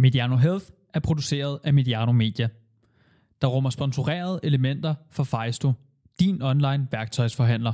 Mediano 0.00 0.36
Health 0.36 0.64
er 0.94 1.00
produceret 1.00 1.58
af 1.64 1.74
Mediano 1.74 2.12
Media, 2.12 2.48
der 3.42 3.48
rummer 3.48 3.70
sponsorerede 3.70 4.40
elementer 4.42 4.94
for 5.10 5.24
Fejsto, 5.24 5.72
din 6.20 6.42
online 6.42 6.88
værktøjsforhandler. 6.90 7.72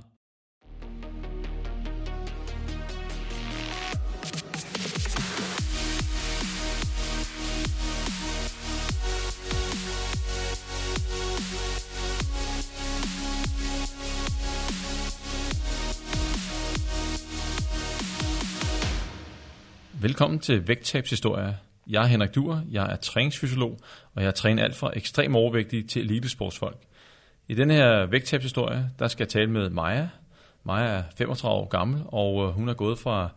Velkommen 20.00 20.38
til 20.38 20.68
Vægttabshistorie. 20.68 21.56
Jeg 21.87 22.03
er 22.03 22.07
Henrik 22.07 22.34
Duer, 22.34 22.61
jeg 22.71 22.93
er 22.93 22.96
træningsfysiolog, 22.96 23.79
og 24.15 24.23
jeg 24.23 24.27
har 24.27 24.33
trænet 24.33 24.62
alt 24.62 24.77
fra 24.77 24.92
ekstrem 24.97 25.37
overvægtige 25.37 25.83
til 25.83 26.02
elitesportsfolk. 26.02 26.79
I 27.48 27.55
denne 27.55 27.74
her 27.74 28.06
vægttabshistorie, 28.06 28.91
der 28.98 29.09
skal 29.09 29.24
jeg 29.24 29.29
tale 29.29 29.51
med 29.51 29.70
Maja. 29.70 30.09
Maja 30.65 30.87
er 30.87 31.02
35 31.16 31.55
år 31.55 31.69
gammel, 31.69 32.02
og 32.07 32.45
øh, 32.45 32.55
hun 32.55 32.69
er 32.69 32.74
gået 32.74 32.98
fra 32.98 33.30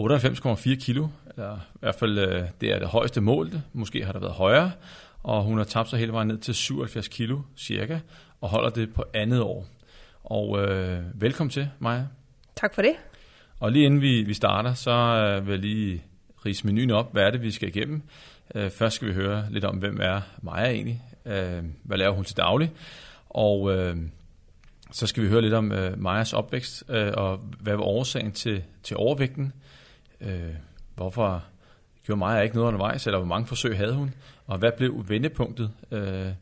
98,4 0.00 0.74
kilo, 0.74 1.08
eller 1.36 1.56
i 1.56 1.78
hvert 1.80 1.94
fald 1.94 2.18
øh, 2.18 2.42
det 2.60 2.72
er 2.72 2.78
det 2.78 2.88
højeste 2.88 3.20
målte, 3.20 3.62
måske 3.72 4.04
har 4.04 4.12
der 4.12 4.20
været 4.20 4.32
højere, 4.32 4.72
og 5.22 5.42
hun 5.42 5.58
har 5.58 5.64
tabt 5.64 5.90
sig 5.90 5.98
hele 5.98 6.12
vejen 6.12 6.28
ned 6.28 6.38
til 6.38 6.54
77 6.54 7.08
kilo 7.08 7.40
cirka, 7.56 7.98
og 8.40 8.48
holder 8.48 8.70
det 8.70 8.94
på 8.94 9.04
andet 9.14 9.40
år. 9.40 9.66
Og 10.24 10.58
øh, 10.58 11.02
velkommen 11.14 11.50
til, 11.50 11.68
Maja. 11.78 12.04
Tak 12.56 12.74
for 12.74 12.82
det. 12.82 12.94
Og 13.60 13.72
lige 13.72 13.84
inden 13.84 14.00
vi, 14.00 14.22
vi 14.22 14.34
starter, 14.34 14.74
så 14.74 14.90
øh, 14.90 15.46
vil 15.46 15.52
jeg 15.52 15.60
lige 15.60 16.04
rise 16.46 16.66
menuen 16.66 16.90
op. 16.90 17.12
Hvad 17.12 17.22
er 17.22 17.30
det, 17.30 17.42
vi 17.42 17.50
skal 17.50 17.68
igennem? 17.68 18.02
Øh, 18.54 18.70
først 18.70 18.96
skal 18.96 19.08
vi 19.08 19.12
høre 19.12 19.46
lidt 19.50 19.64
om, 19.64 19.76
hvem 19.76 19.98
er 20.02 20.20
Maja 20.42 20.70
egentlig? 20.70 21.02
Øh, 21.26 21.64
hvad 21.82 21.98
laver 21.98 22.14
hun 22.14 22.24
til 22.24 22.36
daglig? 22.36 22.72
Og 23.30 23.72
øh, 23.74 23.96
så 24.92 25.06
skal 25.06 25.22
vi 25.22 25.28
høre 25.28 25.42
lidt 25.42 25.54
om 25.54 25.72
øh, 25.72 25.98
Majas 25.98 26.32
opvækst, 26.32 26.84
øh, 26.88 27.12
og 27.16 27.36
hvad 27.60 27.76
var 27.76 27.82
årsagen 27.82 28.32
til, 28.32 28.62
til 28.82 28.96
overvægten? 28.96 29.52
Øh, 30.20 30.54
hvorfor 30.94 31.44
gjorde 32.06 32.18
Maja 32.18 32.40
ikke 32.40 32.54
noget 32.54 32.68
undervejs, 32.68 33.06
eller 33.06 33.18
hvor 33.18 33.28
mange 33.28 33.46
forsøg 33.46 33.76
havde 33.76 33.94
hun? 33.94 34.14
Og 34.46 34.58
hvad 34.58 34.70
blev 34.76 35.04
vendepunktet? 35.08 35.70
Øh, 35.90 36.32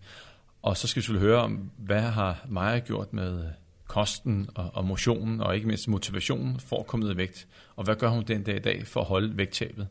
og 0.62 0.77
så 0.77 0.89
skal 0.89 1.00
vi 1.00 1.05
selvfølgelig 1.05 1.28
høre 1.28 1.42
om, 1.42 1.70
hvad 1.77 2.00
har 2.00 2.45
Maja 2.48 2.78
gjort 2.78 3.12
med 3.12 3.45
kosten 3.93 4.48
og, 4.55 4.71
og 4.75 4.85
motionen, 4.85 5.41
og 5.41 5.55
ikke 5.55 5.67
mindst 5.67 5.89
motivationen 5.89 6.61
for 6.61 6.81
at 6.81 6.87
komme 6.87 7.05
ned 7.05 7.15
i 7.15 7.17
vægt. 7.17 7.47
Og 7.77 7.85
hvad 7.85 7.97
gør 7.97 8.09
hun 8.09 8.25
den 8.25 8.43
dag 8.43 8.57
i 8.57 8.59
dag 8.59 8.87
for 8.87 9.01
at 9.01 9.07
holde 9.07 9.37
vægttabet? 9.37 9.89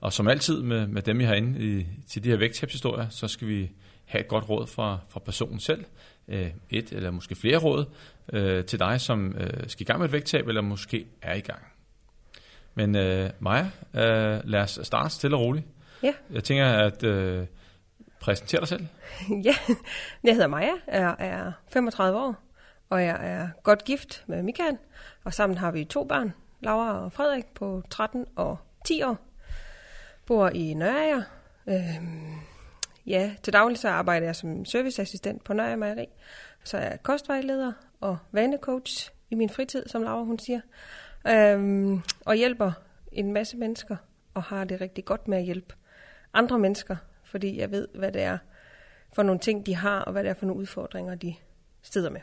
Og 0.00 0.12
som 0.12 0.28
altid 0.28 0.62
med, 0.62 0.86
med 0.86 1.02
dem, 1.02 1.20
jeg 1.20 1.28
har 1.28 1.34
inde 1.34 1.60
i, 1.60 1.86
til 2.08 2.24
de 2.24 2.28
her 2.28 2.36
vægttabshistorier, 2.36 3.08
så 3.08 3.28
skal 3.28 3.48
vi 3.48 3.70
have 4.04 4.20
et 4.20 4.28
godt 4.28 4.48
råd 4.48 4.66
fra, 4.66 4.98
fra 5.08 5.20
personen 5.20 5.60
selv. 5.60 5.84
Øh, 6.28 6.50
et 6.70 6.92
eller 6.92 7.10
måske 7.10 7.34
flere 7.34 7.58
råd 7.58 7.84
øh, 8.32 8.64
til 8.64 8.78
dig, 8.78 9.00
som 9.00 9.36
øh, 9.38 9.68
skal 9.68 9.82
i 9.82 9.84
gang 9.84 9.98
med 9.98 10.06
et 10.08 10.12
vægttab, 10.12 10.48
eller 10.48 10.60
måske 10.60 11.06
er 11.22 11.34
i 11.34 11.40
gang. 11.40 11.62
Men 12.74 12.96
øh, 12.96 13.30
Maja, 13.38 13.70
øh, 13.94 14.40
lad 14.44 14.60
os 14.60 14.78
starte 14.82 15.14
stille 15.14 15.36
og 15.36 15.42
roligt. 15.42 15.66
Ja. 16.02 16.12
Jeg 16.30 16.44
tænker, 16.44 16.66
at 16.66 17.04
øh, 17.04 17.46
præsentere 18.20 18.60
dig 18.60 18.68
selv. 18.68 18.86
ja, 19.48 19.54
jeg 20.24 20.34
hedder 20.34 20.46
Maja, 20.46 20.72
jeg 20.86 21.16
er 21.18 21.52
35 21.72 22.18
år, 22.18 22.47
og 22.90 23.02
jeg 23.02 23.18
er 23.20 23.48
godt 23.62 23.84
gift 23.84 24.24
med 24.26 24.42
Michael, 24.42 24.78
og 25.24 25.34
sammen 25.34 25.58
har 25.58 25.70
vi 25.70 25.84
to 25.84 26.04
børn, 26.04 26.32
Laura 26.60 27.04
og 27.04 27.12
Frederik 27.12 27.46
på 27.54 27.82
13 27.90 28.26
og 28.36 28.56
10 28.84 29.02
år. 29.02 29.18
Bor 30.26 30.48
i 30.48 30.74
Nørre. 30.74 31.24
Øhm, 31.68 32.34
ja, 33.06 33.34
til 33.42 33.52
daglig 33.52 33.78
så 33.78 33.88
arbejder 33.88 34.26
jeg 34.26 34.36
som 34.36 34.64
serviceassistent 34.64 35.44
på 35.44 35.52
Nørre 35.52 35.76
Mejeri. 35.76 36.06
Så 36.64 36.78
er 36.78 36.90
jeg 36.90 37.02
kostvejleder 37.02 37.72
og 38.00 38.18
vanecoach 38.32 39.10
i 39.30 39.34
min 39.34 39.50
fritid, 39.50 39.88
som 39.88 40.02
Laura 40.02 40.24
hun 40.24 40.38
siger. 40.38 40.60
Øhm, 41.28 42.02
og 42.26 42.34
hjælper 42.34 42.72
en 43.12 43.32
masse 43.32 43.56
mennesker, 43.56 43.96
og 44.34 44.42
har 44.42 44.64
det 44.64 44.80
rigtig 44.80 45.04
godt 45.04 45.28
med 45.28 45.38
at 45.38 45.44
hjælpe 45.44 45.74
andre 46.34 46.58
mennesker, 46.58 46.96
fordi 47.24 47.58
jeg 47.58 47.70
ved, 47.70 47.88
hvad 47.94 48.12
det 48.12 48.22
er 48.22 48.38
for 49.12 49.22
nogle 49.22 49.40
ting, 49.40 49.66
de 49.66 49.74
har, 49.74 50.00
og 50.00 50.12
hvad 50.12 50.24
det 50.24 50.30
er 50.30 50.34
for 50.34 50.46
nogle 50.46 50.60
udfordringer, 50.60 51.14
de 51.14 51.34
steder 51.82 52.10
med. 52.10 52.20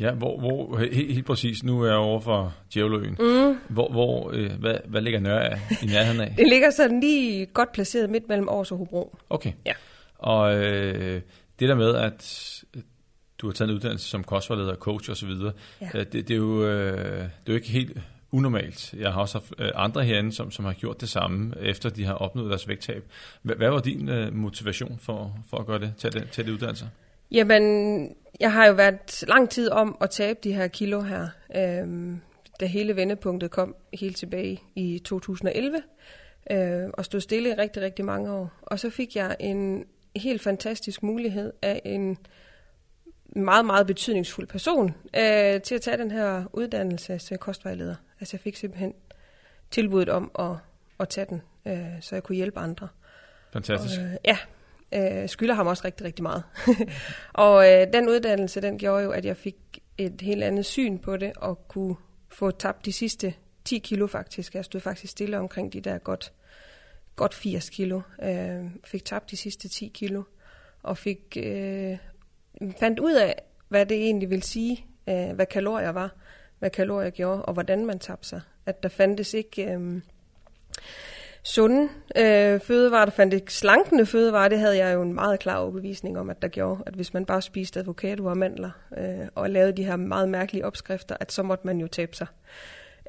Ja, 0.00 0.12
hvor, 0.12 0.38
hvor 0.38 0.78
helt, 0.78 1.14
helt 1.14 1.26
præcis, 1.26 1.64
nu 1.64 1.82
er 1.82 1.86
jeg 1.86 1.96
over 1.96 2.20
for 2.20 2.54
Djævløen. 2.74 3.16
Mm. 3.20 3.58
Hvor, 3.68 3.88
hvor, 3.90 4.30
øh, 4.34 4.50
hvad, 4.58 4.74
hvad 4.88 5.00
ligger 5.00 5.20
Nørre 5.20 5.58
i 5.82 5.86
nærheden 5.86 6.20
af? 6.20 6.34
Det 6.38 6.48
ligger 6.48 6.70
sådan 6.70 7.00
lige 7.00 7.46
godt 7.46 7.72
placeret 7.72 8.10
midt 8.10 8.28
mellem 8.28 8.48
Aarhus 8.48 8.72
og 8.72 8.78
Hobro. 8.78 9.16
Okay. 9.30 9.52
Ja. 9.66 9.72
Og 10.18 10.56
øh, 10.56 11.20
det 11.60 11.68
der 11.68 11.74
med, 11.74 11.94
at 11.94 12.46
du 13.38 13.46
har 13.46 13.52
taget 13.52 13.68
en 13.68 13.74
uddannelse 13.74 14.08
som 14.08 14.24
kostvejleder, 14.24 14.74
coach 14.74 15.10
osv., 15.10 15.30
Ja. 15.80 15.88
øh, 15.94 16.06
det, 16.12 16.12
det, 16.12 16.30
er 16.30 16.36
jo, 16.36 16.66
øh, 16.66 16.98
det 17.18 17.22
er 17.22 17.28
jo 17.48 17.54
ikke 17.54 17.68
helt 17.70 17.98
unormalt. 18.32 18.94
Jeg 18.98 19.12
har 19.12 19.20
også 19.20 19.38
haft 19.38 19.52
øh, 19.58 19.70
andre 19.74 20.04
herinde, 20.04 20.32
som, 20.32 20.50
som 20.50 20.64
har 20.64 20.72
gjort 20.72 21.00
det 21.00 21.08
samme, 21.08 21.54
efter 21.62 21.90
de 21.90 22.04
har 22.04 22.14
opnået 22.14 22.50
deres 22.50 22.68
vægttab. 22.68 23.04
Hvad, 23.42 23.56
hvad 23.56 23.70
var 23.70 23.80
din 23.80 24.08
øh, 24.08 24.34
motivation 24.34 24.98
for, 25.02 25.36
for 25.50 25.56
at 25.56 25.66
gøre 25.66 25.78
det, 25.78 25.92
tage 25.98 26.12
det, 26.12 26.28
tage 26.30 26.46
det 26.46 26.52
uddannelse? 26.52 26.88
Jamen, 27.32 28.08
jeg 28.40 28.52
har 28.52 28.66
jo 28.66 28.72
været 28.72 29.24
lang 29.28 29.50
tid 29.50 29.70
om 29.70 29.96
at 30.00 30.10
tabe 30.10 30.38
de 30.44 30.52
her 30.52 30.68
kilo 30.68 31.00
her, 31.00 31.28
øhm, 31.56 32.20
da 32.60 32.66
hele 32.66 32.96
vendepunktet 32.96 33.50
kom 33.50 33.76
helt 33.94 34.16
tilbage 34.16 34.62
i 34.74 34.98
2011, 35.04 35.82
øh, 36.50 36.88
og 36.94 37.04
stod 37.04 37.20
stille 37.20 37.48
i 37.48 37.54
rigtig, 37.54 37.82
rigtig 37.82 38.04
mange 38.04 38.32
år. 38.32 38.52
Og 38.62 38.80
så 38.80 38.90
fik 38.90 39.16
jeg 39.16 39.36
en 39.40 39.84
helt 40.16 40.42
fantastisk 40.42 41.02
mulighed 41.02 41.52
af 41.62 41.82
en 41.84 42.18
meget, 43.36 43.66
meget 43.66 43.86
betydningsfuld 43.86 44.46
person 44.46 44.94
øh, 45.16 45.60
til 45.60 45.74
at 45.74 45.80
tage 45.80 45.96
den 45.96 46.10
her 46.10 46.44
uddannelse 46.52 47.18
til 47.18 47.38
kostvejleder. 47.38 47.94
Altså 48.20 48.36
jeg 48.36 48.40
fik 48.40 48.56
simpelthen 48.56 48.94
tilbuddet 49.70 50.08
om 50.08 50.30
at, 50.38 50.56
at 51.00 51.08
tage 51.08 51.26
den, 51.30 51.42
øh, 51.66 52.00
så 52.00 52.14
jeg 52.14 52.22
kunne 52.22 52.36
hjælpe 52.36 52.60
andre. 52.60 52.88
Fantastisk. 53.52 54.00
Og, 54.00 54.06
øh, 54.06 54.14
ja, 54.24 54.38
øh, 54.94 55.28
skylder 55.28 55.54
ham 55.54 55.66
også 55.66 55.82
rigtig, 55.84 56.06
rigtig 56.06 56.22
meget. 56.22 56.42
og 57.32 57.72
øh, 57.72 57.86
den 57.92 58.08
uddannelse, 58.08 58.60
den 58.60 58.78
gjorde 58.78 59.02
jo, 59.02 59.10
at 59.10 59.24
jeg 59.24 59.36
fik 59.36 59.56
et 59.98 60.20
helt 60.20 60.42
andet 60.42 60.66
syn 60.66 60.98
på 60.98 61.16
det, 61.16 61.32
og 61.36 61.68
kunne 61.68 61.96
få 62.28 62.50
tabt 62.50 62.84
de 62.84 62.92
sidste 62.92 63.34
10 63.64 63.78
kilo 63.78 64.06
faktisk. 64.06 64.54
Jeg 64.54 64.64
stod 64.64 64.80
faktisk 64.80 65.12
stille 65.12 65.38
omkring 65.38 65.72
de 65.72 65.80
der 65.80 65.98
godt, 65.98 66.32
godt 67.16 67.34
80 67.34 67.70
kilo. 67.70 68.00
Øh, 68.22 68.64
fik 68.84 69.04
tabt 69.04 69.30
de 69.30 69.36
sidste 69.36 69.68
10 69.68 69.90
kilo, 69.94 70.22
og 70.82 70.98
fik 70.98 71.36
øh, 71.36 71.98
fandt 72.80 72.98
ud 72.98 73.14
af, 73.14 73.42
hvad 73.68 73.86
det 73.86 73.96
egentlig 73.96 74.30
vil 74.30 74.42
sige, 74.42 74.86
øh, 75.08 75.30
hvad 75.30 75.46
kalorier 75.46 75.90
var, 75.90 76.16
hvad 76.58 76.70
kalorier 76.70 77.10
gjorde, 77.10 77.44
og 77.44 77.52
hvordan 77.52 77.86
man 77.86 77.98
tabte 77.98 78.28
sig. 78.28 78.40
At 78.66 78.82
der 78.82 78.88
fandtes 78.88 79.34
ikke... 79.34 79.64
Øh, 79.64 80.00
sunde 81.42 81.88
øh, 82.16 82.60
fødevarer, 82.60 83.04
der 83.04 83.12
fandt 83.12 83.34
ikke 83.34 83.52
slankende 83.54 84.06
fødevarer, 84.06 84.48
det 84.48 84.58
havde 84.58 84.76
jeg 84.84 84.94
jo 84.94 85.02
en 85.02 85.14
meget 85.14 85.40
klar 85.40 85.56
overbevisning 85.56 86.18
om, 86.18 86.30
at 86.30 86.42
der 86.42 86.48
gjorde, 86.48 86.82
at 86.86 86.94
hvis 86.94 87.14
man 87.14 87.24
bare 87.26 87.42
spiste 87.42 87.80
avocado 87.80 88.24
og 88.24 88.36
mandler, 88.36 88.70
øh, 88.98 89.04
og 89.34 89.50
lavede 89.50 89.76
de 89.76 89.84
her 89.84 89.96
meget 89.96 90.28
mærkelige 90.28 90.66
opskrifter, 90.66 91.16
at 91.20 91.32
så 91.32 91.42
måtte 91.42 91.66
man 91.66 91.78
jo 91.78 91.86
tabe 91.86 92.16
sig. 92.16 92.26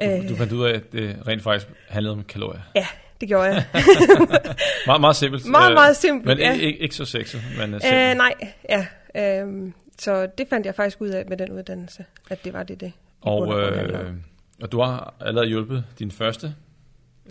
Du, 0.01 0.29
du 0.29 0.35
fandt 0.35 0.53
ud 0.53 0.65
af, 0.65 0.73
at 0.73 0.91
det 0.91 1.17
rent 1.27 1.43
faktisk 1.43 1.67
handlede 1.87 2.13
om 2.13 2.23
kalorier. 2.23 2.61
Ja, 2.75 2.87
det 3.21 3.27
gjorde 3.29 3.43
jeg. 3.45 3.65
Meget, 4.87 5.01
meget 5.01 5.15
simpelt. 5.15 5.45
Meget, 5.45 5.69
Øh, 5.69 5.73
meget 5.73 5.95
simpelt, 5.95 6.25
Men 6.25 6.37
ja. 6.37 6.53
ikke, 6.53 6.77
ikke, 6.77 6.95
så 6.95 7.05
sexet, 7.05 7.41
men 7.57 7.73
uh, 7.73 7.81
simpelt. 7.81 8.09
øh, 8.09 8.15
nej, 8.15 8.33
ja. 8.69 8.87
Øh, 9.43 9.71
så 9.99 10.27
det 10.37 10.47
fandt 10.49 10.65
jeg 10.65 10.75
faktisk 10.75 11.01
ud 11.01 11.09
af 11.09 11.25
med 11.25 11.37
den 11.37 11.51
uddannelse, 11.51 12.05
at 12.29 12.43
det 12.43 12.53
var 12.53 12.63
det, 12.63 12.79
det 12.79 12.91
Og, 13.21 13.59
øh, 13.61 14.13
og 14.61 14.71
du 14.71 14.81
har 14.81 15.13
allerede 15.21 15.47
hjulpet 15.47 15.83
din 15.99 16.11
første 16.11 16.55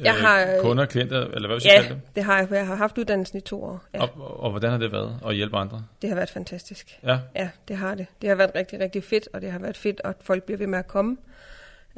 Jeg 0.05 0.15
har, 0.15 0.41
øh, 0.43 0.61
kunder, 0.61 0.87
klienter, 0.87 1.21
eller 1.21 1.49
hvad 1.49 1.57
vil 1.57 1.63
Ja, 1.65 1.75
kalde 1.75 1.89
dem? 1.89 2.01
det 2.15 2.25
har 2.25 2.39
jeg, 2.39 2.49
for 2.49 2.55
jeg 2.55 2.67
har 2.67 2.75
haft 2.75 2.99
uddannelsen 2.99 3.39
i 3.39 3.41
to 3.41 3.65
år. 3.65 3.85
Ja, 3.95 4.03
Og, 4.03 4.41
og, 4.43 4.51
hvordan 4.51 4.71
har 4.71 4.79
det 4.79 4.93
været 4.93 5.21
at 5.27 5.35
hjælpe 5.35 5.57
andre? 5.57 5.85
det 6.03 6.09
har 6.11 6.15
været 6.17 6.31
fantastisk. 6.31 6.99
Ja, 7.05 7.19
Ja, 7.37 7.51
det 7.69 7.77
har 7.77 7.95
det. 7.95 8.07
Det 8.23 8.29
har 8.29 8.37
været 8.37 8.51
rigtig, 8.55 8.81
rigtig 8.81 9.05
fedt, 9.05 9.29
og 9.33 9.41
det 9.41 9.53
har 9.53 9.59
været 9.59 9.77
fedt, 9.77 10.01
at 10.05 10.17
folk 10.21 10.43
bliver 10.45 10.59
ved 10.59 10.67
med 10.67 10.79
at 10.79 10.87
komme. 10.87 11.17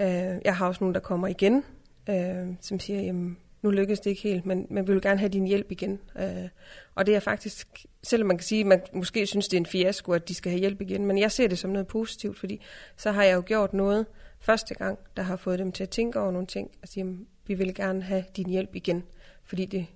Øh, 0.01 0.07
jeg 0.45 0.57
har 0.57 0.67
også 0.67 0.85
nogen, 0.85 0.95
der 0.95 1.01
kommer 1.01 1.29
igen, 1.29 1.65
øh, 2.11 2.47
som 2.61 2.81
siger, 2.81 3.01
jamen, 3.01 3.39
nu 3.63 3.71
lykkedes 3.71 4.01
det 4.01 4.11
ikke 4.11 4.23
helt, 4.23 4.47
men, 4.47 4.67
men 4.71 4.87
vi 4.89 4.93
vil 4.93 5.03
gerne 5.03 5.19
have 5.19 5.29
din 5.29 5.47
hjælp 5.47 5.71
igen. 5.73 6.01
Øh, 6.19 6.49
og 6.95 7.07
det 7.07 7.17
er 7.17 7.21
faktisk, 7.21 7.69
selvom 8.03 8.29
man 8.29 8.37
kan 8.39 8.45
sige, 8.45 8.61
at 8.61 8.67
man 8.67 8.83
måske 8.93 9.27
synes, 9.27 9.49
det 9.49 9.57
er 9.57 9.61
en 9.61 9.67
fiasko, 9.67 10.13
at 10.13 10.29
de 10.29 10.35
skal 10.35 10.51
have 10.53 10.61
hjælp 10.61 10.81
igen, 10.81 11.07
men 11.07 11.19
jeg 11.19 11.33
ser 11.33 11.49
det 11.49 11.59
som 11.59 11.71
noget 11.71 11.87
positivt, 11.87 12.39
fordi 12.39 12.61
så 12.97 13.13
har 13.13 13.23
jeg 13.23 13.35
jo 13.35 13.43
gjort 13.47 13.73
noget 13.75 14.07
første 14.41 14.75
gang, 14.75 14.99
der 15.17 15.23
har 15.23 15.37
fået 15.37 15.59
dem 15.59 15.73
til 15.73 15.83
at 15.83 15.91
tænke 15.91 16.21
over 16.21 16.31
nogle 16.31 16.47
ting, 16.47 16.71
og 16.83 16.89
sige, 16.89 17.17
vi 17.47 17.55
vil 17.55 17.75
gerne 17.75 18.03
have 18.03 18.25
din 18.37 18.51
hjælp 18.51 18.75
igen, 18.75 19.03
fordi 19.45 19.67
det, 19.67 19.87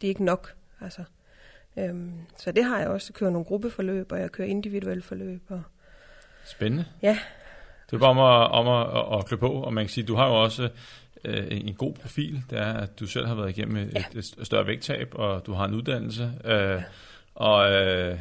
det 0.00 0.06
er 0.06 0.08
ikke 0.08 0.24
nok. 0.24 0.54
Altså, 0.80 1.04
øhm, 1.76 2.12
så 2.38 2.52
det 2.52 2.64
har 2.64 2.78
jeg 2.78 2.88
også. 2.88 3.06
Jeg 3.10 3.14
kører 3.14 3.30
nogle 3.30 3.44
gruppeforløb, 3.44 4.12
og 4.12 4.20
jeg 4.20 4.32
kører 4.32 4.48
individuelle 4.48 5.02
forløb. 5.02 5.42
Og, 5.48 5.62
spændende. 6.44 6.84
ja, 7.02 7.18
Det 7.90 7.96
er 7.96 8.00
bare 8.00 8.10
om 8.10 8.18
at, 8.18 8.50
om 8.50 8.68
at, 8.68 9.12
at, 9.12 9.18
at 9.18 9.26
klø 9.26 9.36
på, 9.36 9.52
og 9.52 9.72
man 9.72 9.84
kan 9.84 9.88
sige, 9.88 10.04
du 10.04 10.14
har 10.14 10.28
jo 10.28 10.42
også 10.42 10.68
øh, 11.24 11.46
en 11.50 11.74
god 11.74 11.94
profil. 11.94 12.42
Det 12.50 12.58
er, 12.58 12.72
at 12.72 13.00
du 13.00 13.06
selv 13.06 13.26
har 13.26 13.34
været 13.34 13.50
igennem 13.50 13.76
et, 13.76 13.94
ja. 13.94 14.04
et 14.14 14.46
større 14.46 14.66
vægttab, 14.66 15.08
og 15.14 15.46
du 15.46 15.52
har 15.52 15.64
en 15.64 15.74
uddannelse. 15.74 16.32
Øh, 16.44 16.52
ja. 16.52 16.82
Og 17.36 17.72
øh, 17.72 18.18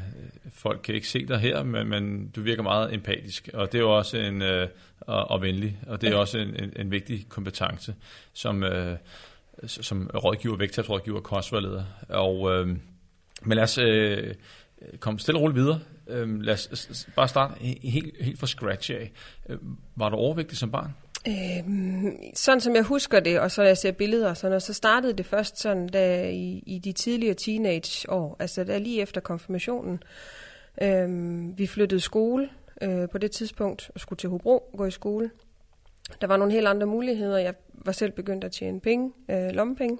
folk 0.53 0.81
kan 0.83 0.95
ikke 0.95 1.07
se 1.07 1.25
dig 1.25 1.39
her, 1.39 1.63
men, 1.63 1.87
men 1.87 2.27
du 2.29 2.41
virker 2.41 2.63
meget 2.63 2.93
empatisk, 2.93 3.49
og 3.53 3.71
det 3.71 3.77
er 3.77 3.81
jo 3.81 3.97
også 3.97 4.17
en 4.17 4.41
øh, 4.41 4.67
og, 5.01 5.31
og 5.31 5.41
venlig, 5.41 5.79
og 5.87 6.01
det 6.01 6.07
er 6.07 6.11
ja. 6.11 6.19
også 6.19 6.37
en, 6.37 6.63
en, 6.63 6.73
en 6.75 6.91
vigtig 6.91 7.25
kompetence 7.29 7.95
som 8.33 8.63
øh, 8.63 8.97
som 9.67 10.09
rådgiver, 10.13 10.57
vægttabsrådgiver, 10.57 11.19
kostvalgleder. 11.19 11.83
Og 12.09 12.53
øh, 12.53 12.67
men 13.41 13.55
lad 13.55 13.63
os 13.63 13.77
øh, 13.77 14.33
komme 14.99 15.19
stille 15.19 15.37
og 15.37 15.41
roligt 15.41 15.55
videre. 15.55 15.79
Øh, 16.07 16.41
lad 16.41 16.53
os 16.53 17.07
bare 17.15 17.27
starte 17.27 17.53
helt, 17.83 18.15
helt 18.21 18.39
fra 18.39 18.47
scratch 18.47 18.91
af. 18.91 19.11
Øh, 19.49 19.57
var 19.95 20.09
du 20.09 20.15
overvægtig 20.15 20.57
som 20.57 20.71
barn? 20.71 20.93
Øhm, 21.27 22.17
sådan 22.33 22.61
som 22.61 22.75
jeg 22.75 22.83
husker 22.83 23.19
det, 23.19 23.39
og 23.39 23.51
så 23.51 23.63
jeg 23.63 23.77
ser 23.77 23.91
billeder 23.91 24.29
og 24.29 24.37
sådan 24.37 24.51
noget, 24.51 24.63
så 24.63 24.73
startede 24.73 25.13
det 25.13 25.25
først 25.25 25.59
sådan 25.59 25.87
da 25.87 26.29
i, 26.29 26.63
i 26.65 26.79
de 26.79 26.91
tidligere 26.91 27.33
teenageår, 27.33 28.35
altså 28.39 28.63
der 28.63 28.79
lige 28.79 29.01
efter 29.01 29.21
konfirmationen. 29.21 30.03
Øhm, 30.81 31.57
vi 31.57 31.67
flyttede 31.67 32.01
skole 32.01 32.49
øh, 32.81 33.09
på 33.09 33.17
det 33.17 33.31
tidspunkt 33.31 33.91
og 33.95 33.99
skulle 33.99 34.17
til 34.17 34.29
Hobro 34.29 34.63
gå 34.77 34.85
i 34.85 34.91
skole. 34.91 35.31
Der 36.21 36.27
var 36.27 36.37
nogle 36.37 36.53
helt 36.53 36.67
andre 36.67 36.87
muligheder. 36.87 37.37
Jeg 37.37 37.53
var 37.73 37.91
selv 37.91 38.11
begyndt 38.11 38.43
at 38.43 38.51
tjene 38.51 38.79
penge, 38.79 39.13
øh, 39.29 39.49
lommepenge. 39.49 39.97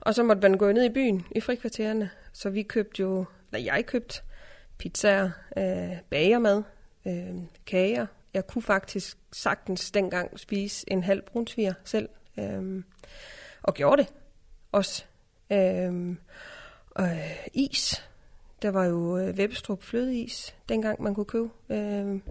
Og 0.00 0.14
så 0.14 0.22
måtte 0.22 0.48
man 0.48 0.58
gå 0.58 0.72
ned 0.72 0.84
i 0.84 0.92
byen, 0.92 1.26
i 1.36 1.40
frikvartererne. 1.40 2.10
Så 2.32 2.50
vi 2.50 2.62
købte 2.62 3.02
jo, 3.02 3.24
eller 3.52 3.74
jeg 3.74 3.86
købte 3.86 4.20
pizzaer, 4.78 5.30
øh, 5.58 5.96
bagermad, 6.10 6.62
øh, 7.06 7.34
kager, 7.66 8.06
jeg 8.34 8.46
kunne 8.46 8.62
faktisk 8.62 9.18
sagtens 9.32 9.90
dengang 9.90 10.40
spise 10.40 10.92
en 10.92 11.02
halv 11.02 11.22
brunsviger 11.22 11.74
selv. 11.84 12.08
Øhm, 12.38 12.84
og 13.62 13.74
gjorde 13.74 14.02
det 14.02 14.12
også. 14.72 15.04
Øhm, 15.52 16.18
øh, 17.00 17.46
is. 17.54 18.08
Der 18.62 18.70
var 18.70 18.84
jo 18.84 19.18
øh, 19.18 19.34
Webstrup 19.34 19.82
flødeis, 19.82 20.54
dengang 20.68 21.02
man 21.02 21.14
kunne 21.14 21.24
købe. 21.24 21.48
Øhm, 21.70 22.22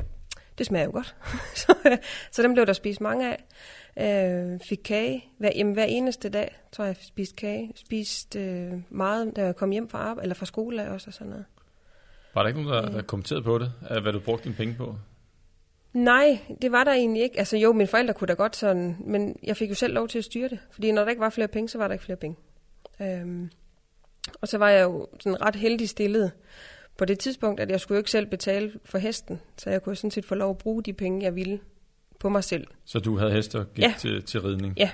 det 0.58 0.66
smager 0.66 0.86
jo 0.86 0.92
godt. 0.92 1.16
så, 1.66 1.76
øh, 1.86 1.98
så 2.32 2.44
dem 2.44 2.54
blev 2.54 2.66
der 2.66 2.74
spist 2.74 3.02
mange 3.02 3.38
af. 3.38 3.44
Øh, 4.00 4.60
fik 4.70 4.80
kage. 4.84 5.26
Hver, 5.38 5.52
jamen, 5.56 5.74
hver 5.74 5.84
eneste 5.84 6.30
dag, 6.30 6.56
tror 6.72 6.84
jeg, 6.86 6.96
jeg 6.98 7.06
spiste 7.06 7.36
kage. 7.36 7.72
Spiste 7.76 8.40
øh, 8.40 8.74
meget, 8.90 9.36
da 9.36 9.46
jeg 9.46 9.56
kom 9.56 9.72
hjem 9.72 9.90
fra 9.90 9.98
arbejde, 9.98 10.22
eller 10.24 10.36
fra 10.36 10.46
skole 10.46 10.92
også 10.92 11.10
og 11.10 11.14
sådan 11.14 11.30
noget. 11.30 11.46
Var 12.34 12.44
der 12.44 12.48
ikke 12.48 12.64
nogen, 12.64 12.84
der, 12.84 12.92
der 12.92 13.02
kommenterede 13.02 13.44
på 13.44 13.58
det, 13.58 13.72
hvad 14.02 14.14
du 14.14 14.20
brugte 14.20 14.44
dine 14.44 14.56
penge 14.56 14.76
på? 14.76 14.96
Nej, 15.98 16.40
det 16.62 16.72
var 16.72 16.84
der 16.84 16.92
egentlig 16.92 17.24
ikke. 17.24 17.40
Altså 17.40 17.58
jo, 17.58 17.74
mine 17.74 17.88
forældre 17.88 18.14
kunne 18.14 18.28
da 18.28 18.34
godt 18.34 18.56
sådan, 18.56 18.98
men 19.00 19.40
jeg 19.44 19.58
fik 19.58 19.70
jo 19.70 19.76
selv 19.76 19.94
lov 19.94 20.08
til 20.08 20.18
at 20.18 20.26
styre 20.26 20.50
det. 20.50 20.60
Fordi 20.72 20.92
når 20.92 21.02
der 21.02 21.10
ikke 21.10 21.20
var 21.20 21.30
flere 21.30 21.48
penge, 21.48 21.70
så 21.70 21.78
var 21.78 21.88
der 21.88 21.94
ikke 21.94 22.06
flere 22.06 22.18
penge. 22.18 22.38
Øhm, 23.02 23.50
og 24.42 24.48
så 24.48 24.58
var 24.58 24.70
jeg 24.70 24.84
jo 24.84 25.08
sådan 25.20 25.42
ret 25.42 25.56
heldig 25.56 25.90
stillet 25.90 26.32
på 26.98 27.06
det 27.06 27.20
tidspunkt, 27.20 27.60
at 27.60 27.70
jeg 27.70 27.80
skulle 27.80 27.96
jo 27.96 28.00
ikke 28.00 28.12
selv 28.12 28.26
betale 28.26 28.74
for 28.86 28.98
hesten. 28.98 29.40
Så 29.58 29.70
jeg 29.70 29.84
kunne 29.84 29.96
sådan 29.96 30.12
set 30.12 30.26
få 30.26 30.36
lov 30.36 30.50
at 30.50 30.58
bruge 30.58 30.84
de 30.84 30.94
penge, 30.94 31.24
jeg 31.24 31.36
ville 31.36 31.60
på 32.20 32.30
mig 32.30 32.44
selv. 32.44 32.68
Så 32.86 33.00
du 33.00 33.18
havde 33.18 33.32
hester 33.32 33.60
og 33.60 33.74
gik 33.74 33.84
ja. 33.84 33.94
til, 33.98 34.24
til 34.24 34.42
ridning? 34.42 34.74
Ja, 34.78 34.90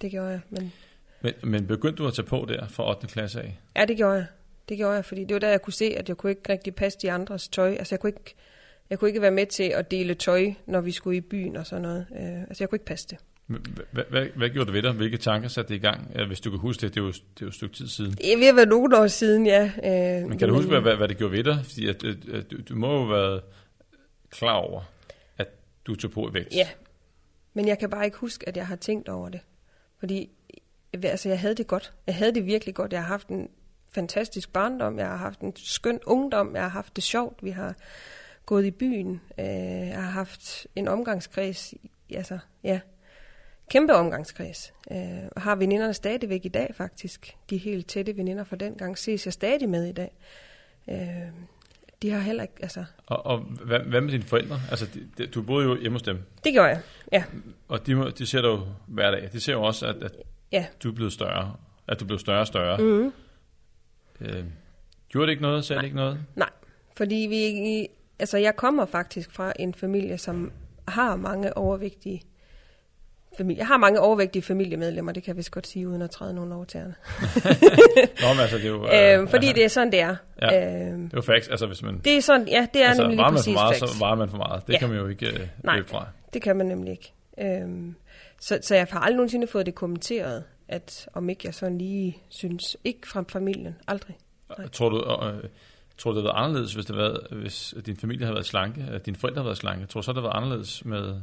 det 0.00 0.10
gjorde 0.10 0.28
jeg. 0.28 0.40
Men... 0.50 0.72
Men, 1.20 1.34
men 1.42 1.66
begyndte 1.66 2.02
du 2.02 2.08
at 2.08 2.14
tage 2.14 2.26
på 2.26 2.46
der 2.48 2.68
fra 2.68 2.90
8. 2.90 3.06
klasse 3.06 3.40
af? 3.40 3.58
Ja, 3.76 3.84
det 3.84 3.96
gjorde 3.96 4.14
jeg. 4.14 4.26
Det 4.68 4.76
gjorde 4.76 4.94
jeg, 4.94 5.04
fordi 5.04 5.24
det 5.24 5.34
var 5.34 5.40
der, 5.40 5.48
jeg 5.48 5.62
kunne 5.62 5.72
se, 5.72 5.84
at 5.84 6.08
jeg 6.08 6.16
kunne 6.16 6.30
ikke 6.30 6.52
rigtig 6.52 6.74
passe 6.74 6.98
de 7.02 7.12
andres 7.12 7.48
tøj. 7.48 7.70
Altså 7.70 7.94
jeg 7.94 8.00
kunne 8.00 8.10
ikke 8.10 8.34
jeg 8.90 8.98
kunne 8.98 9.10
ikke 9.10 9.22
være 9.22 9.30
med 9.30 9.46
til 9.46 9.62
at 9.62 9.90
dele 9.90 10.14
tøj, 10.14 10.52
når 10.66 10.80
vi 10.80 10.92
skulle 10.92 11.16
i 11.16 11.20
byen 11.20 11.56
og 11.56 11.66
sådan 11.66 11.82
noget. 11.82 12.06
Øh, 12.12 12.40
altså, 12.40 12.64
jeg 12.64 12.68
kunne 12.68 12.76
ikke 12.76 12.86
passe 12.86 13.08
det. 13.08 13.18
Hvad, 14.36 14.50
gjorde 14.50 14.68
du 14.68 14.72
ved 14.72 14.82
dig? 14.82 14.92
Hvilke 14.92 15.16
tanker 15.16 15.48
satte 15.48 15.68
det 15.68 15.74
i 15.74 15.82
gang? 15.82 16.26
Hvis 16.26 16.40
du 16.40 16.50
kan 16.50 16.58
huske 16.58 16.80
det, 16.80 16.94
det 16.94 17.00
er 17.00 17.04
jo, 17.04 17.10
det 17.10 17.16
er 17.16 17.42
jo 17.42 17.46
et 17.46 17.54
stykke 17.54 17.74
tid 17.74 17.88
siden. 17.88 18.12
Det 18.12 18.32
er 18.32 18.36
ved 18.36 18.46
at 18.46 18.56
være 18.56 18.66
nogle 18.66 18.98
år 18.98 19.06
siden, 19.06 19.46
ja. 19.46 19.64
Øh, 19.64 20.28
men 20.28 20.38
kan 20.38 20.48
du 20.48 20.54
huske, 20.54 20.80
hvad, 20.80 20.96
hvad 20.96 21.08
det 21.08 21.16
gjorde 21.16 21.32
ved 21.32 21.44
dig? 21.44 21.58
Fordi 21.64 21.88
at, 21.88 22.04
at, 22.04 22.28
at, 22.28 22.50
du, 22.50 22.56
du 22.68 22.74
må 22.74 22.92
jo 22.92 23.04
være 23.04 23.40
klar 24.30 24.52
over, 24.52 24.82
at 25.38 25.48
du 25.86 25.94
tog 25.94 26.10
på 26.10 26.28
i 26.28 26.34
vægt. 26.34 26.54
Ja, 26.54 26.68
men 27.54 27.68
jeg 27.68 27.78
kan 27.78 27.90
bare 27.90 28.04
ikke 28.04 28.16
huske, 28.16 28.48
at 28.48 28.56
jeg 28.56 28.66
har 28.66 28.76
tænkt 28.76 29.08
over 29.08 29.28
det. 29.28 29.40
Fordi 29.98 30.30
altså, 31.02 31.28
jeg 31.28 31.40
havde 31.40 31.54
det 31.54 31.66
godt. 31.66 31.92
Jeg 32.06 32.14
havde 32.14 32.34
det 32.34 32.46
virkelig 32.46 32.74
godt. 32.74 32.92
Jeg 32.92 33.00
har 33.00 33.08
haft 33.08 33.28
en 33.28 33.48
fantastisk 33.92 34.52
barndom. 34.52 34.98
Jeg 34.98 35.08
har 35.08 35.16
haft 35.16 35.40
en 35.40 35.52
skøn 35.56 36.00
ungdom. 36.06 36.54
Jeg 36.54 36.62
har 36.62 36.68
haft 36.68 36.96
det 36.96 37.04
sjovt. 37.04 37.44
Vi 37.44 37.50
har 37.50 37.74
gået 38.46 38.64
i 38.64 38.70
byen. 38.70 39.20
Øh, 39.38 39.46
har 39.94 40.10
haft 40.10 40.66
en 40.76 40.88
omgangskreds, 40.88 41.74
altså 42.10 42.38
ja, 42.64 42.80
kæmpe 43.70 43.94
omgangskreds. 43.94 44.72
Øh, 44.90 45.28
og 45.36 45.42
har 45.42 45.54
veninderne 45.56 45.94
stadigvæk 45.94 46.44
i 46.44 46.48
dag 46.48 46.74
faktisk. 46.74 47.36
De 47.50 47.56
helt 47.56 47.88
tætte 47.88 48.16
veninder 48.16 48.44
fra 48.44 48.56
den 48.56 48.74
gang 48.74 48.98
ses 48.98 49.26
jeg 49.26 49.32
stadig 49.32 49.68
med 49.68 49.84
i 49.84 49.92
dag. 49.92 50.12
Øh, 50.90 50.96
de 52.02 52.10
har 52.10 52.20
heller 52.20 52.42
ikke, 52.42 52.54
altså... 52.62 52.84
Og, 53.06 53.26
og 53.26 53.38
hvad, 53.38 53.80
hvad 53.80 54.00
med 54.00 54.12
dine 54.12 54.22
forældre? 54.22 54.60
Altså, 54.70 54.86
de, 54.94 55.08
de, 55.18 55.26
du 55.26 55.42
boede 55.42 55.66
jo 55.66 55.80
hjemme 55.80 55.94
hos 55.94 56.02
dem. 56.02 56.18
Det 56.44 56.52
gjorde 56.52 56.68
jeg, 56.68 56.80
ja. 57.12 57.24
Og 57.68 57.86
de, 57.86 58.12
de 58.18 58.26
ser 58.26 58.40
dig 58.40 58.48
jo 58.48 58.60
hver 58.86 59.10
dag. 59.10 59.28
De 59.32 59.40
ser 59.40 59.52
jo 59.52 59.62
også, 59.62 59.86
at, 59.86 60.02
at 60.02 60.12
ja. 60.52 60.66
du 60.82 60.90
er 60.90 60.94
blevet 60.94 61.12
større. 61.12 61.56
At 61.88 62.00
du 62.00 62.04
blev 62.04 62.18
større 62.18 62.40
og 62.40 62.46
større. 62.46 62.78
Mm-hmm. 62.78 63.12
Øh, 64.20 64.44
gjorde 65.08 65.26
det 65.26 65.30
ikke 65.30 65.42
noget? 65.42 65.64
Sagde 65.64 65.80
det 65.80 65.86
ikke 65.86 65.96
noget? 65.96 66.20
Nej, 66.36 66.50
fordi 66.96 67.26
vi 67.30 67.88
altså 68.18 68.38
jeg 68.38 68.56
kommer 68.56 68.86
faktisk 68.86 69.32
fra 69.32 69.52
en 69.58 69.74
familie, 69.74 70.18
som 70.18 70.52
har 70.88 71.16
mange 71.16 71.56
overvægtige 71.56 72.22
familie. 73.36 73.58
Jeg 73.58 73.66
har 73.66 73.76
mange 73.76 74.00
overvægtige 74.00 74.42
familiemedlemmer, 74.42 75.12
det 75.12 75.22
kan 75.22 75.28
jeg 75.28 75.36
vist 75.36 75.50
godt 75.50 75.66
sige, 75.66 75.88
uden 75.88 76.02
at 76.02 76.10
træde 76.10 76.34
nogen 76.34 76.52
over 76.52 76.64
tæerne. 76.64 76.94
Nå, 78.22 78.28
men 78.32 78.40
altså, 78.40 78.56
det 78.56 78.64
er 78.64 78.68
jo... 78.68 78.88
Øh, 79.22 79.28
fordi 79.28 79.46
ja. 79.46 79.52
det 79.52 79.64
er 79.64 79.68
sådan, 79.68 79.92
det 79.92 80.00
er. 80.00 80.16
Ja, 80.42 80.76
øh, 80.76 80.98
det 80.98 81.04
er 81.04 81.08
jo 81.14 81.22
facts, 81.22 81.48
altså 81.48 81.66
hvis 81.66 81.82
man... 81.82 82.00
Det 82.04 82.16
er 82.16 82.20
sådan, 82.20 82.48
ja, 82.48 82.66
det 82.74 82.82
er 82.82 82.88
altså, 82.88 83.02
nemlig 83.02 83.18
lige 83.18 83.30
præcis 83.30 83.54
meget, 83.54 83.76
facts. 83.76 83.92
så 83.92 83.98
varer 84.00 84.14
man 84.14 84.28
for 84.28 84.36
meget. 84.36 84.66
Det 84.66 84.72
ja. 84.72 84.78
kan 84.78 84.88
man 84.88 84.98
jo 84.98 85.06
ikke 85.06 85.26
øh, 85.26 85.48
Nej, 85.64 85.76
løbe 85.76 85.88
fra. 85.88 86.08
det 86.32 86.42
kan 86.42 86.56
man 86.56 86.66
nemlig 86.66 86.90
ikke. 86.90 87.12
Øh, 87.40 87.92
så, 88.40 88.58
så 88.62 88.74
jeg 88.74 88.86
har 88.90 89.00
aldrig 89.00 89.16
nogensinde 89.16 89.46
fået 89.46 89.66
det 89.66 89.74
kommenteret, 89.74 90.44
at 90.68 91.08
om 91.12 91.28
ikke 91.28 91.42
jeg 91.44 91.54
sådan 91.54 91.78
lige 91.78 92.18
synes, 92.28 92.76
ikke 92.84 93.08
fra 93.08 93.24
familien, 93.28 93.76
aldrig. 93.88 94.16
Nej. 94.58 94.68
Tror 94.68 94.88
du, 94.88 95.26
øh, 95.26 95.44
Tror 95.98 96.10
du, 96.10 96.16
det 96.16 96.22
havde 96.22 96.34
været 96.34 96.44
anderledes, 96.44 96.74
hvis, 96.74 96.86
det 96.86 96.96
var, 96.96 97.34
hvis 97.34 97.74
din 97.86 97.96
familie 97.96 98.24
havde 98.24 98.34
været 98.34 98.46
slanke, 98.46 98.82
at 98.90 99.06
dine 99.06 99.16
forældre 99.16 99.38
havde 99.38 99.46
været 99.46 99.58
slanke? 99.58 99.86
Tror 99.86 100.00
du 100.00 100.04
så, 100.04 100.12
det 100.12 100.16
havde 100.16 100.24
været 100.24 100.36
anderledes 100.36 100.84
med, 100.84 101.20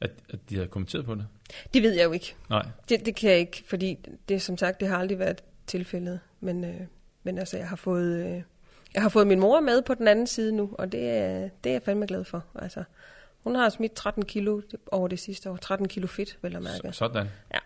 at, 0.00 0.10
at 0.30 0.38
de 0.50 0.54
havde 0.54 0.68
kommenteret 0.68 1.04
på 1.04 1.14
det? 1.14 1.26
Det 1.74 1.82
ved 1.82 1.92
jeg 1.92 2.04
jo 2.04 2.12
ikke. 2.12 2.34
Nej. 2.50 2.66
Det, 2.88 3.06
det 3.06 3.14
kan 3.14 3.30
jeg 3.30 3.38
ikke, 3.38 3.64
fordi 3.66 3.98
det 4.28 4.42
som 4.42 4.58
sagt, 4.58 4.80
det 4.80 4.88
har 4.88 4.98
aldrig 4.98 5.18
været 5.18 5.42
tilfældet. 5.66 6.20
Men, 6.40 6.64
øh, 6.64 6.80
men 7.22 7.38
altså, 7.38 7.56
jeg 7.56 7.68
har 7.68 7.76
fået... 7.76 8.26
Øh, 8.26 8.42
jeg 8.94 9.02
har 9.02 9.08
fået 9.08 9.26
min 9.26 9.40
mor 9.40 9.60
med 9.60 9.82
på 9.82 9.94
den 9.94 10.08
anden 10.08 10.26
side 10.26 10.52
nu, 10.52 10.70
og 10.78 10.92
det, 10.92 11.08
er, 11.08 11.48
det 11.64 11.70
er 11.70 11.74
jeg 11.74 11.82
fandme 11.82 12.06
glad 12.06 12.24
for. 12.24 12.44
Altså, 12.54 12.84
hun 13.44 13.54
har 13.54 13.68
smidt 13.68 13.92
13 13.92 14.24
kilo 14.24 14.60
over 14.92 15.08
det 15.08 15.20
sidste 15.20 15.50
år. 15.50 15.56
13 15.56 15.88
kilo 15.88 16.06
fedt, 16.06 16.38
vel 16.42 16.56
at 16.56 16.62
mærke. 16.62 16.92
Sådan. 16.92 17.28
Ja. 17.54 17.58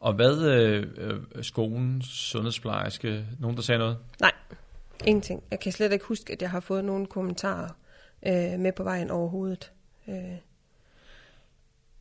Og 0.00 0.12
hvad 0.12 0.44
øh, 0.46 0.86
øh 0.96 1.44
skolen, 1.44 2.02
sundhedsplejerske, 2.02 3.24
nogen 3.40 3.56
der 3.56 3.62
sagde 3.62 3.78
noget? 3.78 3.96
Nej, 4.20 4.32
Ingenting. 5.04 5.42
Jeg 5.50 5.60
kan 5.60 5.72
slet 5.72 5.92
ikke 5.92 6.04
huske, 6.04 6.32
at 6.32 6.42
jeg 6.42 6.50
har 6.50 6.60
fået 6.60 6.84
nogen 6.84 7.06
kommentarer 7.06 7.68
øh, 8.26 8.58
med 8.58 8.72
på 8.72 8.82
vejen 8.82 9.10
overhovedet. 9.10 9.72
Øh, 10.08 10.14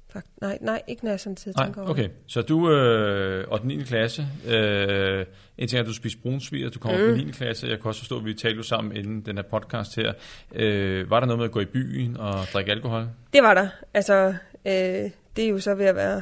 fakt, 0.10 0.27
nej, 0.42 0.58
nej, 0.62 0.82
ikke 0.88 1.04
når 1.04 1.12
jeg 1.12 1.20
sådan 1.20 1.36
tid 1.36 1.54
tænker 1.54 1.82
over 1.82 1.89
okay. 1.89 2.10
Så 2.27 2.42
du 2.42 2.72
øh, 2.72 3.48
og 3.48 3.62
den 3.62 3.68
9. 3.68 3.84
klasse, 3.84 4.27
øh, 4.48 5.25
en 5.58 5.68
ting 5.68 5.77
er, 5.77 5.82
at 5.82 5.88
du 5.88 5.94
spiser 5.94 6.20
brunsviger, 6.24 6.70
du 6.70 6.80
kommer 6.80 7.08
mm. 7.08 7.20
på 7.20 7.25
9. 7.25 7.32
klasse, 7.32 7.68
jeg 7.68 7.77
kan 7.77 7.86
også 7.86 8.01
forstå, 8.01 8.18
at 8.18 8.25
vi 8.25 8.34
talte 8.34 8.58
jo 8.58 8.63
sammen 8.63 8.96
inden 8.96 9.22
den 9.22 9.38
her 9.38 9.44
podcast 9.44 9.96
her. 9.96 10.13
Øh, 10.56 11.10
var 11.10 11.20
der 11.20 11.27
noget 11.27 11.39
med 11.39 11.46
at 11.46 11.51
gå 11.51 11.60
i 11.60 11.66
byen 11.66 12.18
og 12.18 12.34
drikke 12.54 12.72
alkohol? 12.72 13.08
Det 13.34 13.44
var 13.44 13.54
der. 13.54 13.68
Altså, 13.94 14.36
øh, 14.66 15.12
det 15.36 15.46
er 15.46 15.50
jo 15.50 15.60
så 15.60 15.75
ved 15.75 15.86
at 15.86 15.96
være 15.96 16.22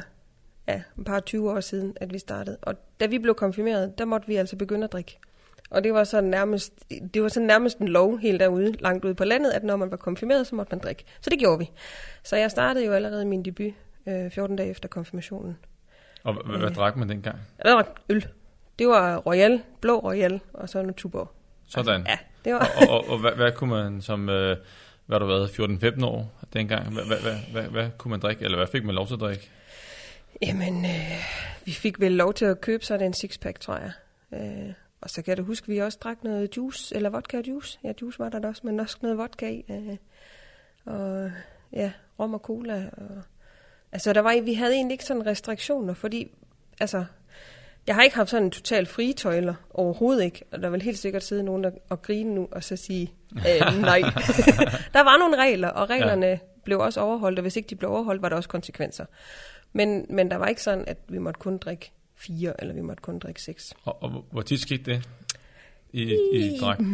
ja, 0.68 0.82
et 0.98 1.04
par 1.06 1.20
20 1.20 1.50
år 1.50 1.60
siden, 1.60 1.96
at 2.00 2.12
vi 2.12 2.18
startede. 2.18 2.56
Og 2.62 2.74
da 3.00 3.06
vi 3.06 3.18
blev 3.18 3.34
konfirmeret, 3.34 3.98
der 3.98 4.04
måtte 4.04 4.26
vi 4.26 4.36
altså 4.36 4.56
begynde 4.56 4.84
at 4.84 4.92
drikke. 4.92 5.18
Og 5.70 5.84
det 5.84 5.94
var 5.94 6.04
så 6.04 6.20
nærmest, 6.20 6.72
det 7.14 7.22
var 7.22 7.28
så 7.28 7.40
nærmest 7.40 7.78
en 7.78 7.88
lov 7.88 8.18
helt 8.18 8.40
derude, 8.40 8.72
langt 8.72 9.04
ude 9.04 9.14
på 9.14 9.24
landet, 9.24 9.50
at 9.50 9.64
når 9.64 9.76
man 9.76 9.90
var 9.90 9.96
konfirmeret, 9.96 10.46
så 10.46 10.54
måtte 10.54 10.72
man 10.74 10.80
drikke. 10.80 11.04
Så 11.20 11.30
det 11.30 11.38
gjorde 11.38 11.58
vi. 11.58 11.70
Så 12.22 12.36
jeg 12.36 12.50
startede 12.50 12.86
jo 12.86 12.92
allerede 12.92 13.24
min 13.24 13.44
debut 13.44 13.72
øh, 14.06 14.30
14 14.30 14.56
dage 14.56 14.70
efter 14.70 14.88
konfirmationen. 14.88 15.56
Og 16.24 16.32
hvad, 16.32 16.58
hvad 16.58 16.70
drak 16.70 16.96
man 16.96 17.08
dengang? 17.08 17.38
Ja, 17.64 17.68
der 17.68 17.74
var 17.74 17.88
øl. 18.08 18.28
Det 18.78 18.88
var 18.88 19.16
Royal, 19.16 19.62
blå 19.80 19.98
Royal, 19.98 20.40
og 20.52 20.68
så 20.68 20.78
en 20.78 20.94
Tuborg. 20.94 21.30
Sådan. 21.66 22.06
Ja, 22.08 22.18
det 22.44 22.54
var... 22.54 22.70
og, 22.76 22.88
og, 22.88 23.08
og 23.08 23.18
hvad, 23.18 23.32
hvad 23.32 23.52
kunne 23.52 23.70
man 23.70 24.02
som, 24.02 24.28
øh, 24.28 24.56
hvad 25.06 25.20
du 25.20 25.26
været, 25.26 25.48
14-15 25.48 26.04
år 26.04 26.32
dengang, 26.52 26.92
hvad, 26.92 27.04
hvad, 27.04 27.16
hvad, 27.16 27.34
hvad, 27.52 27.62
hvad 27.62 27.90
kunne 27.98 28.10
man 28.10 28.20
drikke, 28.20 28.44
eller 28.44 28.58
hvad 28.58 28.66
fik 28.66 28.84
man 28.84 28.94
lov 28.94 29.06
til 29.06 29.14
at 29.14 29.20
drikke? 29.20 29.50
Jamen, 30.42 30.84
øh, 30.84 31.24
vi 31.64 31.72
fik 31.72 32.00
vel 32.00 32.12
lov 32.12 32.34
til 32.34 32.44
at 32.44 32.60
købe 32.60 32.84
sådan 32.84 33.06
en 33.06 33.14
sixpack, 33.14 33.60
tror 33.60 33.76
jeg. 33.76 33.92
Øh, 34.32 34.72
og 35.00 35.10
så 35.10 35.22
kan 35.22 35.30
jeg 35.30 35.36
da 35.36 35.42
huske, 35.42 35.64
at 35.64 35.68
vi 35.68 35.78
også 35.78 35.98
drak 36.02 36.24
noget 36.24 36.56
juice, 36.56 36.96
eller 36.96 37.10
vodka 37.10 37.38
og 37.38 37.48
juice. 37.48 37.78
Ja, 37.84 37.92
juice 38.02 38.18
var 38.18 38.28
der 38.28 38.38
da 38.38 38.48
også, 38.48 38.62
men 38.64 38.80
også 38.80 38.98
noget 39.02 39.18
vodka 39.18 39.50
i. 39.50 39.64
Øh, 39.70 39.96
og 40.84 41.30
ja, 41.72 41.92
rom 42.18 42.34
og 42.34 42.40
cola. 42.40 42.90
Og, 42.92 43.22
altså, 43.92 44.12
der 44.12 44.20
var, 44.20 44.40
vi 44.40 44.54
havde 44.54 44.74
egentlig 44.74 44.94
ikke 44.94 45.04
sådan 45.04 45.26
restriktioner, 45.26 45.94
fordi, 45.94 46.30
altså, 46.80 47.04
jeg 47.86 47.94
har 47.94 48.02
ikke 48.02 48.16
haft 48.16 48.30
sådan 48.30 48.44
en 48.44 48.50
total 48.50 48.86
frie 48.86 49.12
tøjler, 49.12 49.54
overhovedet 49.70 50.24
ikke. 50.24 50.44
Og 50.52 50.62
der 50.62 50.70
vil 50.70 50.82
helt 50.82 50.98
sikkert 50.98 51.24
sidde 51.24 51.42
nogen 51.42 51.64
der, 51.64 51.70
og 51.88 52.02
grine 52.02 52.34
nu, 52.34 52.48
og 52.52 52.64
så 52.64 52.76
sige, 52.76 53.12
øh, 53.32 53.80
nej. 53.80 54.00
der 54.96 55.04
var 55.04 55.18
nogle 55.18 55.36
regler, 55.36 55.68
og 55.68 55.90
reglerne 55.90 56.26
ja. 56.26 56.38
blev 56.64 56.80
også 56.80 57.00
overholdt, 57.00 57.38
og 57.38 57.42
hvis 57.42 57.56
ikke 57.56 57.68
de 57.70 57.76
blev 57.76 57.90
overholdt, 57.90 58.22
var 58.22 58.28
der 58.28 58.36
også 58.36 58.48
konsekvenser. 58.48 59.04
Men, 59.72 60.06
men 60.08 60.30
der 60.30 60.36
var 60.36 60.46
ikke 60.46 60.62
sådan, 60.62 60.84
at 60.86 60.98
vi 61.08 61.18
måtte 61.18 61.40
kun 61.40 61.58
drikke 61.58 61.92
fire, 62.16 62.60
eller 62.60 62.74
vi 62.74 62.80
måtte 62.80 63.00
kun 63.02 63.18
drikke 63.18 63.42
seks. 63.42 63.74
Og, 63.84 64.02
og 64.02 64.24
hvor 64.30 64.42
tit 64.42 64.60
skete 64.60 64.82
det 64.92 65.08
i, 65.92 66.02
i 66.32 66.58
drak? 66.60 66.78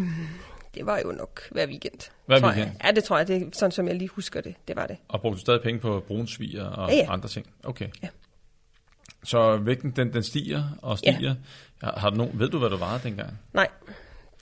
Det 0.75 0.87
var 0.87 0.99
jo 1.05 1.13
nok 1.13 1.41
hver 1.51 1.67
weekend. 1.67 2.11
Hver 2.27 2.39
tror 2.39 2.49
weekend? 2.49 2.67
Jeg. 2.67 2.85
Ja, 2.85 2.91
det 2.91 3.05
tror 3.05 3.17
jeg. 3.19 3.29
Det 3.29 3.43
er 3.43 3.47
sådan, 3.53 3.73
som 3.73 3.89
jeg 3.89 3.97
lige 3.97 4.09
husker 4.09 4.41
det. 4.41 4.55
Det 4.69 4.77
var 4.77 4.87
det. 4.87 4.97
Og 5.09 5.21
brugte 5.21 5.37
du 5.37 5.41
stadig 5.41 5.61
penge 5.63 5.81
på 5.81 6.05
brunsviger 6.07 6.65
og 6.65 6.91
Ja, 6.91 6.97
ja. 6.97 7.13
andre 7.13 7.29
ting? 7.29 7.47
Okay. 7.65 7.89
Ja. 8.03 8.09
Så 9.25 9.57
vægten, 9.57 9.91
den, 9.91 10.13
den 10.13 10.23
stiger 10.23 10.79
og 10.83 10.99
stiger. 10.99 11.35
Ja. 11.83 11.91
Har 11.97 12.11
du 12.11 12.17
nogen, 12.17 12.39
ved 12.39 12.49
du, 12.49 12.59
hvad 12.59 12.71
du 12.71 12.77
vejede 12.77 13.01
dengang? 13.03 13.39
Nej, 13.53 13.69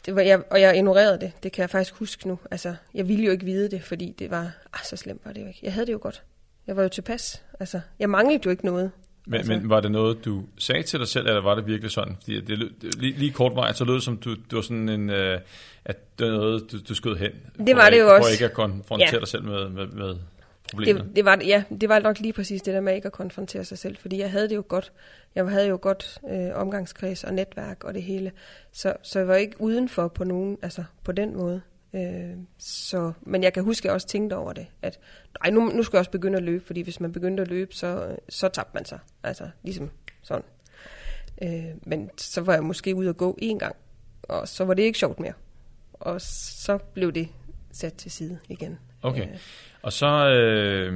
det 0.06 0.14
var 0.14 0.22
jeg, 0.22 0.42
og 0.50 0.60
jeg 0.60 0.76
ignorerede 0.76 1.20
det. 1.20 1.32
Det 1.42 1.52
kan 1.52 1.62
jeg 1.62 1.70
faktisk 1.70 1.94
huske 1.94 2.28
nu. 2.28 2.38
Altså, 2.50 2.74
jeg 2.94 3.08
ville 3.08 3.24
jo 3.24 3.30
ikke 3.32 3.44
vide 3.44 3.70
det, 3.70 3.82
fordi 3.82 4.14
det 4.18 4.30
var... 4.30 4.42
Ah, 4.72 4.84
så 4.84 4.96
slemt 4.96 5.20
var 5.24 5.32
det 5.32 5.42
jo 5.42 5.46
ikke. 5.46 5.60
Jeg 5.62 5.72
havde 5.72 5.86
det 5.86 5.92
jo 5.92 5.98
godt. 6.02 6.22
Jeg 6.66 6.76
var 6.76 6.82
jo 6.82 6.88
tilpas. 6.88 7.42
Altså, 7.60 7.80
jeg 7.98 8.10
manglede 8.10 8.40
jo 8.44 8.50
ikke 8.50 8.64
noget. 8.64 8.90
Men, 9.30 9.36
Altså- 9.38 9.52
men 9.52 9.68
var 9.70 9.80
det 9.80 9.90
noget, 9.92 10.24
du 10.24 10.44
sagde 10.58 10.82
til 10.82 10.98
dig 10.98 11.08
selv, 11.08 11.26
eller 11.26 11.40
var 11.40 11.54
det 11.54 11.66
virkelig 11.66 11.90
sådan? 11.90 12.16
Fordi 12.22 12.40
det, 12.40 12.58
lød- 12.58 12.70
det, 12.82 12.94
lige, 13.00 13.18
lige 13.18 13.30
kort 13.32 13.54
vej, 13.54 13.72
så 13.72 13.84
lød 13.84 13.94
det 13.94 14.02
som, 14.02 14.16
du, 14.16 14.34
du 14.50 14.56
var 14.56 14.62
sådan 14.62 14.88
en, 14.88 15.10
øh, 15.10 15.40
at 15.84 16.18
det 16.18 16.26
var 16.26 16.32
noget, 16.32 16.72
du, 16.72 16.76
du 16.88 16.94
skød 16.94 17.16
hen. 17.16 17.30
Det 17.66 17.76
var 17.76 17.82
for 17.84 17.90
det 17.90 18.00
jo 18.00 18.14
også. 18.14 18.28
For 18.28 18.32
ikke 18.32 18.44
at 18.44 18.52
konfrontere 18.52 19.08
Ja. 19.12 19.18
dig 19.18 19.28
selv 19.28 19.44
med, 19.44 19.68
med, 19.68 19.86
med 19.86 20.16
problemet. 20.72 21.04
Det, 21.04 21.16
det, 21.16 21.24
var, 21.24 21.38
ja, 21.46 21.62
det 21.80 21.88
var 21.88 21.98
nok 21.98 22.18
lige 22.20 22.32
præcis 22.32 22.62
det 22.62 22.74
der 22.74 22.80
med 22.80 22.94
ikke 22.94 23.06
at 23.06 23.12
konfrontere 23.12 23.64
sig 23.64 23.78
selv, 23.78 23.96
fordi 23.96 24.18
jeg 24.18 24.30
havde 24.30 24.48
det 24.48 24.56
jo 24.56 24.64
godt. 24.68 24.92
Jeg 25.34 25.46
havde 25.46 25.68
jo 25.68 25.78
godt 25.82 26.18
øh, 26.32 26.48
omgangskreds 26.54 27.24
og 27.24 27.34
netværk 27.34 27.84
og 27.84 27.94
det 27.94 28.02
hele, 28.02 28.32
så, 28.72 28.94
så 29.02 29.18
jeg 29.18 29.28
var 29.28 29.34
ikke 29.34 29.60
udenfor 29.60 30.08
på 30.08 30.24
nogen, 30.24 30.58
altså 30.62 30.84
på 31.04 31.12
den 31.12 31.36
måde. 31.36 31.60
Øh, 31.94 32.36
så, 32.58 33.12
men 33.20 33.42
jeg 33.42 33.52
kan 33.52 33.64
huske, 33.64 33.80
at 33.84 33.84
jeg 33.84 33.92
også 33.94 34.06
tænkte 34.06 34.34
over 34.36 34.52
det, 34.52 34.66
at 34.82 34.98
nej, 35.42 35.50
nu, 35.50 35.60
nu 35.60 35.82
skal 35.82 35.96
jeg 35.96 36.00
også 36.00 36.10
begynde 36.10 36.36
at 36.38 36.42
løbe, 36.44 36.64
fordi 36.66 36.80
hvis 36.80 37.00
man 37.00 37.12
begyndte 37.12 37.40
at 37.42 37.48
løbe, 37.48 37.74
så, 37.74 38.16
så 38.28 38.48
tabte 38.48 38.70
man 38.74 38.84
sig. 38.84 38.98
Altså 39.22 39.48
ligesom 39.62 39.90
sådan. 40.22 40.44
Øh, 41.42 41.64
men 41.82 42.10
så 42.18 42.40
var 42.40 42.52
jeg 42.52 42.64
måske 42.64 42.94
ude 42.94 43.08
at 43.08 43.16
gå 43.16 43.38
en 43.42 43.58
gang, 43.58 43.76
og 44.22 44.48
så 44.48 44.64
var 44.64 44.74
det 44.74 44.82
ikke 44.82 44.98
sjovt 44.98 45.20
mere. 45.20 45.32
Og 45.92 46.20
så 46.20 46.78
blev 46.78 47.12
det 47.12 47.28
sat 47.72 47.94
til 47.94 48.10
side 48.10 48.38
igen. 48.48 48.78
Okay. 49.02 49.22
Øh, 49.28 49.36
Og 49.82 49.92
så, 49.92 50.06
øh, 50.30 50.92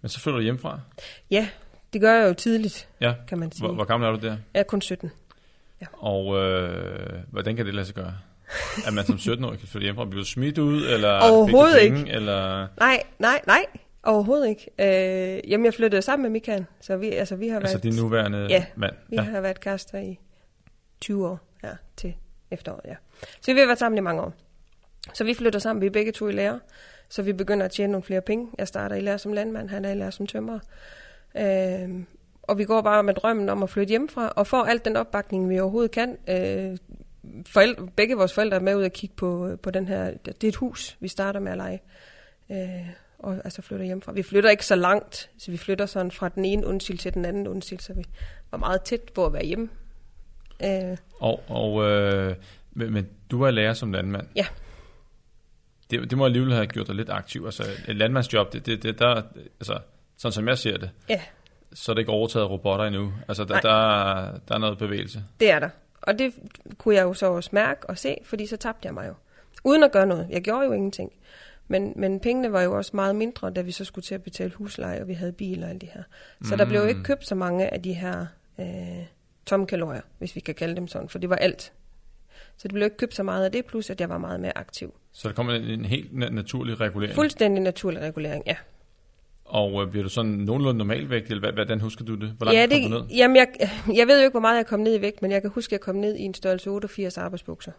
men 0.00 0.08
så 0.08 0.20
flytter 0.20 0.38
du 0.38 0.42
hjemmefra. 0.42 0.80
Ja, 1.30 1.48
det 1.92 2.00
gør 2.00 2.14
jeg 2.20 2.28
jo 2.28 2.34
tidligt, 2.34 2.88
Ja. 3.00 3.14
kan 3.28 3.38
man 3.38 3.52
sige. 3.52 3.66
Hvor, 3.66 3.74
hvor 3.74 3.84
gammel 3.84 4.06
er 4.08 4.12
du 4.12 4.26
der? 4.26 4.36
Jeg 4.54 4.60
er 4.60 4.64
kun 4.64 4.80
17. 4.80 5.10
Og 5.92 6.36
øh, 6.36 7.22
hvordan 7.30 7.56
kan 7.56 7.66
det 7.66 7.74
lade 7.74 7.86
sig 7.86 7.94
gøre? 7.94 8.18
At 8.86 8.94
man 8.94 9.04
som 9.04 9.14
17-årig 9.14 9.58
kan 9.58 9.68
flytte 9.68 9.84
hjemmefra? 9.84 10.04
Bliver 10.04 10.22
du 10.22 10.28
smidt 10.28 10.58
ud, 10.58 10.86
eller 10.86 11.20
Overhovedet 11.20 11.80
penge, 11.80 12.12
Eller, 12.12 12.66
Nej, 12.78 13.02
nej, 13.18 13.40
nej. 13.46 13.64
Overhovedet 14.02 14.48
ikke. 14.48 14.70
Øh, 14.78 15.50
jamen, 15.50 15.64
jeg 15.64 15.74
flyttede 15.74 16.02
sammen 16.02 16.22
med 16.22 16.30
Michael, 16.30 16.66
så 16.80 16.96
vi, 16.96 17.10
altså, 17.10 17.36
vi 17.36 17.48
har 17.48 17.60
altså 17.60 17.74
været, 17.76 17.82
din 17.82 17.94
nuværende 18.02 18.46
Ja, 18.50 18.64
mand? 18.76 18.94
vi 19.08 19.16
har 19.16 19.40
været 19.40 19.60
kærester 19.60 19.98
i 19.98 20.18
20 21.00 21.28
år 21.28 21.38
ja, 21.64 21.70
til 21.96 22.14
efteråret, 22.50 22.80
ja. 22.84 22.94
Så 23.40 23.52
vi 23.54 23.58
har 23.60 23.66
været 23.66 23.78
sammen 23.78 23.98
i 23.98 24.00
mange 24.00 24.22
år. 24.22 24.32
Så 25.14 25.24
vi 25.24 25.34
flytter 25.34 25.58
sammen, 25.58 25.80
vi 25.80 25.86
er 25.86 25.90
begge 25.90 26.12
to 26.12 26.28
i 26.28 26.32
lærer, 26.32 26.58
så 27.08 27.22
vi 27.22 27.32
begynder 27.32 27.64
at 27.64 27.70
tjene 27.72 27.92
nogle 27.92 28.02
flere 28.04 28.20
penge. 28.20 28.48
Jeg 28.58 28.68
starter 28.68 28.96
i 28.96 29.00
lærer 29.00 29.16
som 29.16 29.32
landmand, 29.32 29.68
han 29.70 29.84
er 29.84 29.90
i 29.90 29.94
lærer 29.94 30.10
som 30.10 30.26
tømrer. 30.26 30.58
Øh, 31.36 31.88
og 32.42 32.58
vi 32.58 32.64
går 32.64 32.82
bare 32.82 33.02
med 33.02 33.14
drømmen 33.14 33.48
om 33.48 33.62
at 33.62 33.70
flytte 33.70 33.90
hjemmefra, 33.90 34.28
og 34.36 34.46
får 34.46 34.64
alt 34.64 34.84
den 34.84 34.96
opbakning, 34.96 35.48
vi 35.50 35.60
overhovedet 35.60 35.90
kan. 35.90 36.16
Øh, 36.28 36.76
forældre, 37.46 37.88
begge 37.96 38.16
vores 38.16 38.32
forældre 38.32 38.56
er 38.56 38.60
med 38.60 38.76
ud 38.76 38.82
og 38.82 38.92
kigge 38.92 39.16
på, 39.16 39.56
på 39.62 39.70
den 39.70 39.88
her, 39.88 40.10
det 40.24 40.44
er 40.44 40.48
et 40.48 40.56
hus, 40.56 40.96
vi 41.00 41.08
starter 41.08 41.40
med 41.40 41.52
at 41.52 41.58
lege. 41.58 41.80
Øh, 42.50 42.88
og 43.18 43.34
altså 43.44 43.62
flytter 43.62 43.84
hjemmefra. 43.86 44.12
Vi 44.12 44.22
flytter 44.22 44.50
ikke 44.50 44.66
så 44.66 44.76
langt, 44.76 45.30
så 45.38 45.50
vi 45.50 45.56
flytter 45.56 45.86
sådan 45.86 46.10
fra 46.10 46.28
den 46.28 46.44
ene 46.44 46.66
undsil 46.66 46.98
til 46.98 47.14
den 47.14 47.24
anden 47.24 47.46
undsil, 47.48 47.80
så 47.80 47.92
vi 47.94 48.04
var 48.50 48.58
meget 48.58 48.82
tæt 48.82 49.00
på 49.14 49.26
at 49.26 49.32
være 49.32 49.44
hjemme. 49.44 49.68
Øh, 50.64 50.96
Og, 51.20 51.42
og 51.48 51.84
øh, 51.90 52.34
men, 52.72 53.08
du 53.30 53.42
er 53.42 53.50
lærer 53.50 53.72
som 53.72 53.92
landmand. 53.92 54.26
Ja. 54.36 54.46
Det, 55.90 56.10
det 56.10 56.18
må 56.18 56.24
alligevel 56.24 56.52
have 56.52 56.66
gjort 56.66 56.86
dig 56.86 56.94
lidt 56.94 57.10
aktiv. 57.10 57.44
Altså 57.44 57.64
et 57.88 57.96
landmandsjob, 57.96 58.52
det, 58.52 58.66
det, 58.66 58.82
det 58.82 58.98
der, 58.98 59.22
altså, 59.60 59.78
sådan 60.16 60.32
som 60.32 60.48
jeg 60.48 60.58
ser 60.58 60.76
det, 60.76 60.90
ja, 61.08 61.20
så 61.72 61.92
er 61.92 61.94
det 61.94 62.00
ikke 62.00 62.12
overtaget 62.12 62.50
robotter 62.50 62.84
endnu. 62.84 63.12
Altså 63.28 63.44
der, 63.44 63.50
Nej. 63.50 63.60
der, 63.60 64.38
der 64.48 64.54
er 64.54 64.58
noget 64.58 64.78
bevægelse. 64.78 65.24
det 65.40 65.50
er 65.50 65.58
der. 65.58 65.68
Og 66.06 66.18
det 66.18 66.34
kunne 66.78 66.94
jeg 66.94 67.02
jo 67.02 67.14
så 67.14 67.26
også 67.26 67.50
mærke 67.52 67.90
og 67.90 67.98
se, 67.98 68.16
fordi 68.24 68.46
så 68.46 68.56
tabte 68.56 68.86
jeg 68.86 68.94
mig 68.94 69.08
jo. 69.08 69.14
Uden 69.64 69.82
at 69.82 69.92
gøre 69.92 70.06
noget. 70.06 70.26
Jeg 70.30 70.42
gjorde 70.42 70.64
jo 70.64 70.72
ingenting. 70.72 71.12
Men, 71.68 71.92
men 71.96 72.20
pengene 72.20 72.52
var 72.52 72.62
jo 72.62 72.76
også 72.76 72.90
meget 72.94 73.16
mindre, 73.16 73.50
da 73.50 73.60
vi 73.60 73.72
så 73.72 73.84
skulle 73.84 74.02
til 74.02 74.14
at 74.14 74.22
betale 74.22 74.50
husleje, 74.50 75.00
og 75.00 75.08
vi 75.08 75.12
havde 75.12 75.32
bil 75.32 75.62
og 75.62 75.70
alt 75.70 75.80
det 75.80 75.88
her. 75.94 76.02
Så 76.42 76.54
mm. 76.54 76.58
der 76.58 76.64
blev 76.64 76.80
jo 76.80 76.86
ikke 76.86 77.02
købt 77.02 77.26
så 77.26 77.34
mange 77.34 77.74
af 77.74 77.82
de 77.82 77.92
her 77.92 78.26
øh, 78.60 78.66
tomme 79.46 79.66
kalorier, 79.66 80.00
hvis 80.18 80.34
vi 80.34 80.40
kan 80.40 80.54
kalde 80.54 80.76
dem 80.76 80.88
sådan, 80.88 81.08
for 81.08 81.18
det 81.18 81.30
var 81.30 81.36
alt. 81.36 81.72
Så 82.56 82.68
det 82.68 82.72
blev 82.72 82.84
ikke 82.84 82.96
købt 82.96 83.14
så 83.14 83.22
meget 83.22 83.44
af 83.44 83.52
det, 83.52 83.66
plus 83.66 83.90
at 83.90 84.00
jeg 84.00 84.08
var 84.08 84.18
meget 84.18 84.40
mere 84.40 84.58
aktiv. 84.58 84.94
Så 85.12 85.28
der 85.28 85.34
kommer 85.34 85.52
en, 85.54 85.64
en 85.64 85.84
helt 85.84 86.10
na- 86.10 86.30
naturlig 86.30 86.80
regulering. 86.80 87.14
Fuldstændig 87.14 87.62
naturlig 87.62 88.02
regulering, 88.02 88.42
ja. 88.46 88.56
Og 89.46 89.82
øh, 89.82 89.90
bliver 89.90 90.02
du 90.02 90.08
sådan 90.08 90.30
nogenlunde 90.30 90.78
normalvægt, 90.78 91.30
eller 91.30 91.40
hvad, 91.40 91.52
hvordan 91.52 91.80
husker 91.80 92.04
du 92.04 92.14
det? 92.14 92.28
Hvor 92.28 92.46
langt 92.46 92.58
ja, 92.58 92.66
kom 92.66 92.90
det, 92.90 92.90
du 92.90 92.98
ned? 92.98 93.16
jamen 93.16 93.36
jeg, 93.36 93.48
jeg 93.94 94.06
ved 94.06 94.18
jo 94.18 94.24
ikke, 94.24 94.32
hvor 94.32 94.40
meget 94.40 94.56
jeg 94.56 94.66
kom 94.66 94.80
ned 94.80 94.98
i 94.98 95.00
vægt, 95.00 95.22
men 95.22 95.30
jeg 95.30 95.42
kan 95.42 95.50
huske, 95.50 95.68
at 95.68 95.72
jeg 95.72 95.80
kom 95.80 95.96
ned 95.96 96.16
i 96.16 96.22
en 96.22 96.34
størrelse 96.34 96.70
88 96.70 97.18
arbejdsbukser. 97.18 97.72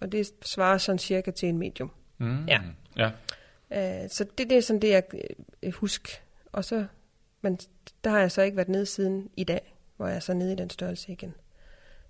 Og 0.00 0.12
det 0.12 0.30
svarer 0.42 0.78
sådan 0.78 0.98
cirka 0.98 1.30
til 1.30 1.48
en 1.48 1.58
medium. 1.58 1.90
Mm. 2.18 2.46
Ja. 2.46 2.60
ja. 2.96 3.10
Uh, 3.70 4.10
så 4.10 4.24
det, 4.38 4.50
det 4.50 4.58
er 4.58 4.60
sådan 4.60 4.82
det, 4.82 4.88
jeg 4.88 5.02
uh, 5.66 5.72
husker. 5.72 6.10
Og 6.52 6.64
så, 6.64 6.84
men 7.42 7.58
der 8.04 8.10
har 8.10 8.18
jeg 8.18 8.32
så 8.32 8.42
ikke 8.42 8.56
været 8.56 8.68
nede 8.68 8.86
siden 8.86 9.30
i 9.36 9.44
dag, 9.44 9.74
hvor 9.96 10.06
jeg 10.06 10.16
er 10.16 10.20
så 10.20 10.34
nede 10.34 10.52
i 10.52 10.56
den 10.56 10.70
størrelse 10.70 11.12
igen. 11.12 11.34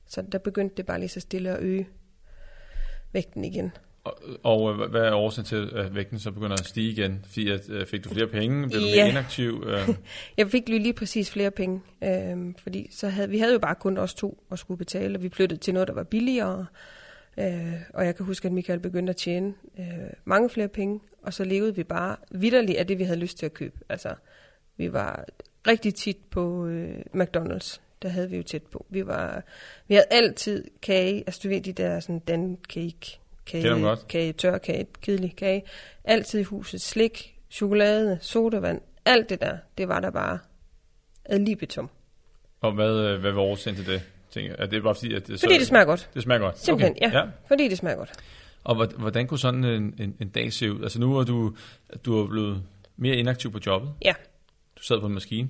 Så 0.07 0.23
der 0.23 0.39
begyndte 0.39 0.77
det 0.77 0.87
bare 0.87 0.99
lige 0.99 1.09
så 1.09 1.21
stille 1.21 1.51
at 1.51 1.63
øge 1.63 1.89
vægten 3.13 3.45
igen. 3.45 3.73
Og, 4.05 4.19
og 4.43 4.71
øh, 4.73 4.91
hvad- 4.91 5.01
er 5.03 5.15
årsagen 5.15 5.47
til, 5.47 5.71
at 5.77 5.95
vægten 5.95 6.19
så 6.19 6.31
begynder 6.31 6.53
at 6.57 6.67
stige 6.67 6.91
igen? 6.91 7.25
Fordi 7.27 7.51
at, 7.51 7.71
øh, 7.71 7.87
fik 7.87 8.05
du 8.05 8.09
flere 8.09 8.27
penge? 8.27 8.69
Blev 8.69 8.81
du 8.81 8.87
mere 8.97 9.09
inaktiv? 9.09 9.65
Øh, 9.67 9.89
Jeg 10.39 10.51
fik 10.51 10.69
lige, 10.69 10.79
lige 10.83 10.93
præcis 10.93 11.31
flere 11.31 11.51
penge, 11.51 11.81
øhm, 12.05 12.55
fordi 12.55 12.89
så 12.93 13.09
havde, 13.09 13.29
vi 13.31 13.39
havde 13.39 13.53
jo 13.53 13.59
bare 13.59 13.75
kun 13.75 13.99
os 13.99 14.15
to 14.15 14.43
at 14.53 14.59
skulle 14.59 14.79
betale, 14.79 15.19
og 15.19 15.23
vi 15.23 15.29
flyttede 15.29 15.61
til 15.61 15.75
noget, 15.75 15.89
der 15.89 15.95
var 15.95 16.03
billigere. 16.05 16.67
Øh, 17.39 17.73
og 17.95 18.07
jeg 18.07 18.17
kan 18.17 18.27
huske, 18.27 18.47
at 18.47 18.53
Michael 18.53 18.81
begyndte 18.81 19.11
at 19.11 19.17
tjene 19.17 19.55
øh, 19.79 19.85
mange 20.25 20.51
flere 20.51 20.69
penge, 20.69 21.01
og 21.23 21.35
så 21.35 21.45
levede 21.45 21.77
vi 21.77 21.85
bare 21.85 22.17
vidderligt 22.31 22.79
af 22.79 22.87
det, 22.87 22.99
vi 22.99 23.05
havde 23.05 23.19
lyst 23.19 23.39
til 23.39 23.47
at 23.47 23.55
købe. 23.55 23.77
Altså, 23.89 24.15
vi 24.77 24.93
var 24.93 25.25
rigtig 25.67 25.95
tit 25.95 26.17
på 26.31 26.67
øh, 26.67 26.95
McDonald's. 27.15 27.81
Der 28.03 28.09
havde 28.09 28.31
vi 28.31 28.37
jo 28.37 28.43
tæt 28.43 28.63
på. 28.63 28.87
Vi, 28.91 29.07
var, 29.07 29.43
vi 29.89 29.95
havde 29.95 30.07
altid 30.11 30.65
kage, 30.83 31.17
altså 31.27 31.41
du 31.45 31.49
ved, 31.49 31.61
de 31.61 31.73
der 31.73 32.01
sådan 32.01 32.23
den 32.29 32.59
cake, 32.69 33.20
kage, 33.51 33.81
godt. 33.81 34.09
kage, 34.09 34.33
tørkage, 34.33 34.87
kedelig 35.03 35.37
kage. 35.37 35.63
Altid 36.05 36.39
i 36.41 36.43
huset. 36.43 36.81
Slik, 36.83 37.35
chokolade, 37.51 38.19
sodavand, 38.21 38.81
alt 39.05 39.29
det 39.31 39.41
der, 39.41 39.57
det 39.79 39.89
var 39.89 40.01
der 40.01 40.11
bare 40.11 40.39
ad 41.25 41.39
libitum. 41.39 41.91
og 42.61 42.73
hvad, 42.73 42.91
øh, 42.99 43.21
hvad 43.21 43.33
var 43.33 43.41
årsagen 43.43 43.77
til 43.77 43.87
det? 43.87 44.03
Tænker, 44.31 44.55
er 44.59 44.67
det 44.67 44.83
bare 44.83 44.95
fordi, 44.95 45.15
at 45.15 45.27
det, 45.27 45.41
Fordi 45.41 45.55
så, 45.55 45.59
det 45.59 45.67
smager 45.67 45.85
godt. 45.85 46.11
det 46.15 46.23
smager 46.23 46.39
godt? 46.41 46.59
Simpelthen, 46.59 46.97
okay. 47.05 47.13
ja. 47.13 47.23
Fordi 47.49 47.69
det 47.69 47.79
smager 47.79 47.97
godt. 47.97 48.13
Og 48.65 48.75
hvor- 48.75 48.87
hvordan 48.99 49.27
kunne 49.27 49.39
sådan 49.39 49.65
en, 49.65 49.95
en, 50.01 50.17
en 50.21 50.29
dag 50.29 50.53
se 50.53 50.73
ud? 50.73 50.83
Altså 50.83 51.01
nu 51.01 51.17
er 51.19 51.25
du, 51.25 51.55
du 52.05 52.23
er 52.23 52.27
blevet 52.29 52.63
mere 52.97 53.17
inaktiv 53.17 53.53
på 53.53 53.59
jobbet. 53.67 53.91
Ja. 54.05 54.15
Du 54.79 54.83
sad 54.83 55.01
på 55.01 55.07
en 55.07 55.15
maskine. 55.15 55.49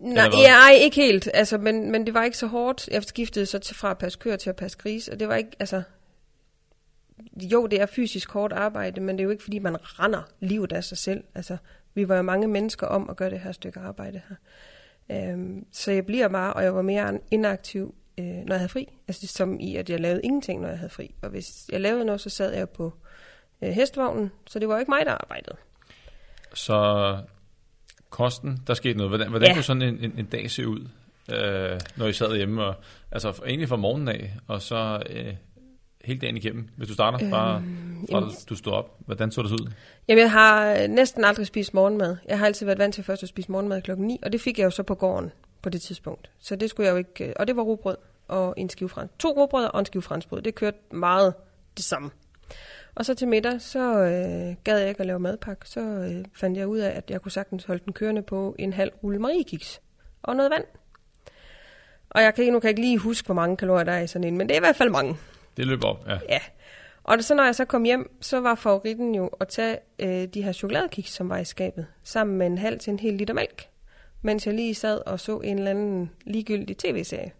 Nej, 0.00 0.28
ja, 0.42 0.54
ej, 0.54 0.72
ikke 0.80 0.96
helt. 0.96 1.28
Altså, 1.34 1.58
men, 1.58 1.92
men 1.92 2.06
det 2.06 2.14
var 2.14 2.24
ikke 2.24 2.36
så 2.36 2.46
hårdt. 2.46 2.88
Jeg 2.88 3.02
skiftede 3.04 3.46
så 3.46 3.58
til, 3.58 3.76
fra 3.76 3.90
at 3.90 3.98
passe 3.98 4.18
køer 4.18 4.36
til 4.36 4.50
at 4.50 4.56
passe 4.56 4.78
gris, 4.78 5.08
og 5.08 5.20
det 5.20 5.28
var 5.28 5.34
ikke, 5.34 5.50
altså... 5.60 5.82
Jo, 7.36 7.66
det 7.66 7.80
er 7.80 7.86
fysisk 7.86 8.30
hårdt 8.30 8.52
arbejde, 8.52 9.00
men 9.00 9.16
det 9.16 9.20
er 9.22 9.24
jo 9.24 9.30
ikke, 9.30 9.42
fordi 9.42 9.58
man 9.58 9.76
render 9.80 10.22
livet 10.40 10.72
af 10.72 10.84
sig 10.84 10.98
selv. 10.98 11.24
Altså, 11.34 11.56
vi 11.94 12.08
var 12.08 12.16
jo 12.16 12.22
mange 12.22 12.48
mennesker 12.48 12.86
om 12.86 13.10
at 13.10 13.16
gøre 13.16 13.30
det 13.30 13.40
her 13.40 13.52
stykke 13.52 13.80
arbejde 13.80 14.20
her. 14.28 14.36
Øhm, 15.32 15.66
så 15.72 15.92
jeg 15.92 16.06
bliver 16.06 16.28
bare, 16.28 16.52
og 16.52 16.62
jeg 16.64 16.74
var 16.74 16.82
mere 16.82 17.18
inaktiv, 17.30 17.94
øh, 18.18 18.24
når 18.24 18.54
jeg 18.54 18.58
havde 18.58 18.68
fri. 18.68 18.88
Altså, 19.08 19.26
som 19.26 19.60
i, 19.60 19.76
at 19.76 19.90
jeg 19.90 20.00
lavede 20.00 20.20
ingenting, 20.24 20.60
når 20.60 20.68
jeg 20.68 20.78
havde 20.78 20.90
fri. 20.90 21.14
Og 21.22 21.30
hvis 21.30 21.68
jeg 21.72 21.80
lavede 21.80 22.04
noget, 22.04 22.20
så 22.20 22.30
sad 22.30 22.54
jeg 22.54 22.68
på 22.68 22.92
øh, 23.62 23.70
hestvognen, 23.70 24.30
så 24.46 24.58
det 24.58 24.68
var 24.68 24.74
jo 24.74 24.80
ikke 24.80 24.90
mig, 24.90 25.06
der 25.06 25.12
arbejdede. 25.12 25.56
Så 26.54 27.18
kosten, 28.10 28.58
der 28.66 28.74
skete 28.74 28.98
noget. 28.98 29.10
Hvordan, 29.10 29.28
hvordan 29.28 29.48
Ja. 29.48 29.54
kunne 29.54 29.62
sådan 29.64 29.82
en, 29.82 29.98
en, 30.04 30.14
en 30.18 30.26
dag 30.26 30.50
se 30.50 30.68
ud, 30.68 30.88
øh, 31.32 31.80
når 31.96 32.06
I 32.06 32.12
sad 32.12 32.36
hjemme? 32.36 32.64
Og, 32.64 32.74
altså 33.12 33.42
egentlig 33.46 33.68
fra 33.68 33.76
morgenen 33.76 34.08
af, 34.08 34.34
og 34.46 34.62
så 34.62 35.02
øh, 35.10 35.34
hele 36.04 36.20
dagen 36.20 36.36
igennem? 36.36 36.68
Hvis 36.76 36.88
du 36.88 36.94
starter 36.94 37.18
bare 37.18 37.62
fra 38.10 38.16
jamen- 38.16 38.30
du 38.48 38.56
stod 38.56 38.72
op, 38.72 38.96
hvordan 38.98 39.30
så 39.30 39.42
det 39.42 39.50
ud? 39.52 39.70
Jamen, 40.08 40.22
jeg 40.22 40.30
har 40.32 40.86
næsten 40.86 41.24
aldrig 41.24 41.46
spist 41.46 41.74
morgenmad. 41.74 42.16
Jeg 42.28 42.38
har 42.38 42.46
altid 42.46 42.66
været 42.66 42.78
vant 42.78 42.94
til 42.94 43.04
først 43.04 43.22
at 43.22 43.28
spise 43.28 43.52
morgenmad 43.52 43.82
klokken 43.82 44.06
9, 44.06 44.18
og 44.22 44.32
det 44.32 44.40
fik 44.40 44.58
jeg 44.58 44.64
jo 44.64 44.70
så 44.70 44.82
på 44.82 44.94
gården 44.94 45.32
på 45.62 45.68
det 45.68 45.82
tidspunkt. 45.82 46.30
Så 46.40 46.56
det 46.56 46.70
skulle 46.70 46.86
jeg 46.86 46.92
jo 46.92 46.96
ikke... 46.98 47.24
øh, 47.28 47.32
Og 47.36 47.46
det 47.46 47.56
var 47.56 47.62
rugbrød 47.62 47.96
og 48.28 48.54
en 48.56 48.70
skive 48.70 48.88
frans. 48.88 49.10
To 49.18 49.28
rugbrød 49.28 49.64
og 49.64 49.80
en 49.80 49.86
skive 49.86 50.02
franskbrød. 50.02 50.42
Det 50.42 50.54
kørte 50.54 50.78
meget 50.90 51.34
det 51.76 51.84
samme. 51.84 52.10
Og 52.94 53.04
så 53.04 53.14
til 53.14 53.28
middag, 53.28 53.60
så 53.60 53.98
øh, 53.98 54.54
gad 54.64 54.78
jeg 54.78 54.88
ikke 54.88 55.00
at 55.00 55.06
lave 55.06 55.18
madpakke. 55.18 55.68
Så 55.68 55.80
øh, 55.80 56.24
fandt 56.34 56.58
jeg 56.58 56.66
ud 56.66 56.78
af, 56.78 56.90
at 56.96 57.10
jeg 57.10 57.22
kunne 57.22 57.32
sagtens 57.32 57.64
holde 57.64 57.82
den 57.84 57.92
kørende 57.92 58.22
på 58.22 58.56
en 58.58 58.72
halv 58.72 58.90
rulle 59.02 59.18
mariekiks 59.18 59.80
og 60.22 60.36
noget 60.36 60.50
vand. 60.50 60.64
Og 62.10 62.22
jeg 62.22 62.34
kan, 62.34 62.52
nu 62.52 62.60
kan 62.60 62.66
jeg 62.68 62.70
ikke 62.70 62.80
lige 62.80 62.98
huske, 62.98 63.26
hvor 63.26 63.34
mange 63.34 63.56
kalorier 63.56 63.84
der 63.84 63.92
er 63.92 64.00
i 64.02 64.06
sådan 64.06 64.28
en, 64.28 64.38
men 64.38 64.48
det 64.48 64.54
er 64.54 64.58
i 64.58 64.60
hvert 64.60 64.76
fald 64.76 64.90
mange. 64.90 65.16
Det 65.56 65.66
løb 65.66 65.84
op, 65.84 66.06
ja. 66.08 66.18
Ja. 66.28 66.40
Og 67.02 67.24
så 67.24 67.34
når 67.34 67.44
jeg 67.44 67.54
så 67.54 67.64
kom 67.64 67.84
hjem, 67.84 68.16
så 68.20 68.40
var 68.40 68.54
favoritten 68.54 69.14
jo 69.14 69.26
at 69.40 69.48
tage 69.48 69.78
øh, 69.98 70.24
de 70.28 70.42
her 70.42 70.52
chokoladekiks, 70.52 71.12
som 71.12 71.28
var 71.28 71.38
i 71.38 71.44
skabet, 71.44 71.86
sammen 72.02 72.38
med 72.38 72.46
en 72.46 72.58
halv 72.58 72.78
til 72.78 72.90
en 72.90 72.98
hel 72.98 73.14
liter 73.14 73.34
mælk, 73.34 73.68
mens 74.22 74.46
jeg 74.46 74.54
lige 74.54 74.74
sad 74.74 74.98
og 75.06 75.20
så 75.20 75.38
en 75.40 75.58
eller 75.58 75.70
anden 75.70 76.10
ligegyldig 76.26 76.76
tv-serie. 76.76 77.32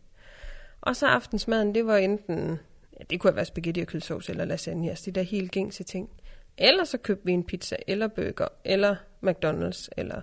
Og 0.80 0.96
så 0.96 1.06
aftensmaden, 1.06 1.74
det 1.74 1.86
var 1.86 1.96
enten, 1.96 2.58
ja, 2.98 3.04
det 3.10 3.20
kunne 3.20 3.30
have 3.30 3.36
været 3.36 3.46
spaghetti 3.46 3.80
og 3.80 3.86
kødsovs 3.86 4.28
eller 4.28 4.44
lasagne, 4.44 4.90
altså 4.90 5.04
de 5.06 5.10
der 5.10 5.22
helt 5.22 5.50
gængse 5.50 5.84
ting. 5.84 6.10
Eller 6.58 6.84
så 6.84 6.98
købte 6.98 7.24
vi 7.26 7.32
en 7.32 7.44
pizza, 7.44 7.76
eller 7.86 8.08
burger, 8.08 8.48
eller 8.64 8.96
McDonald's, 9.26 9.88
eller 9.96 10.20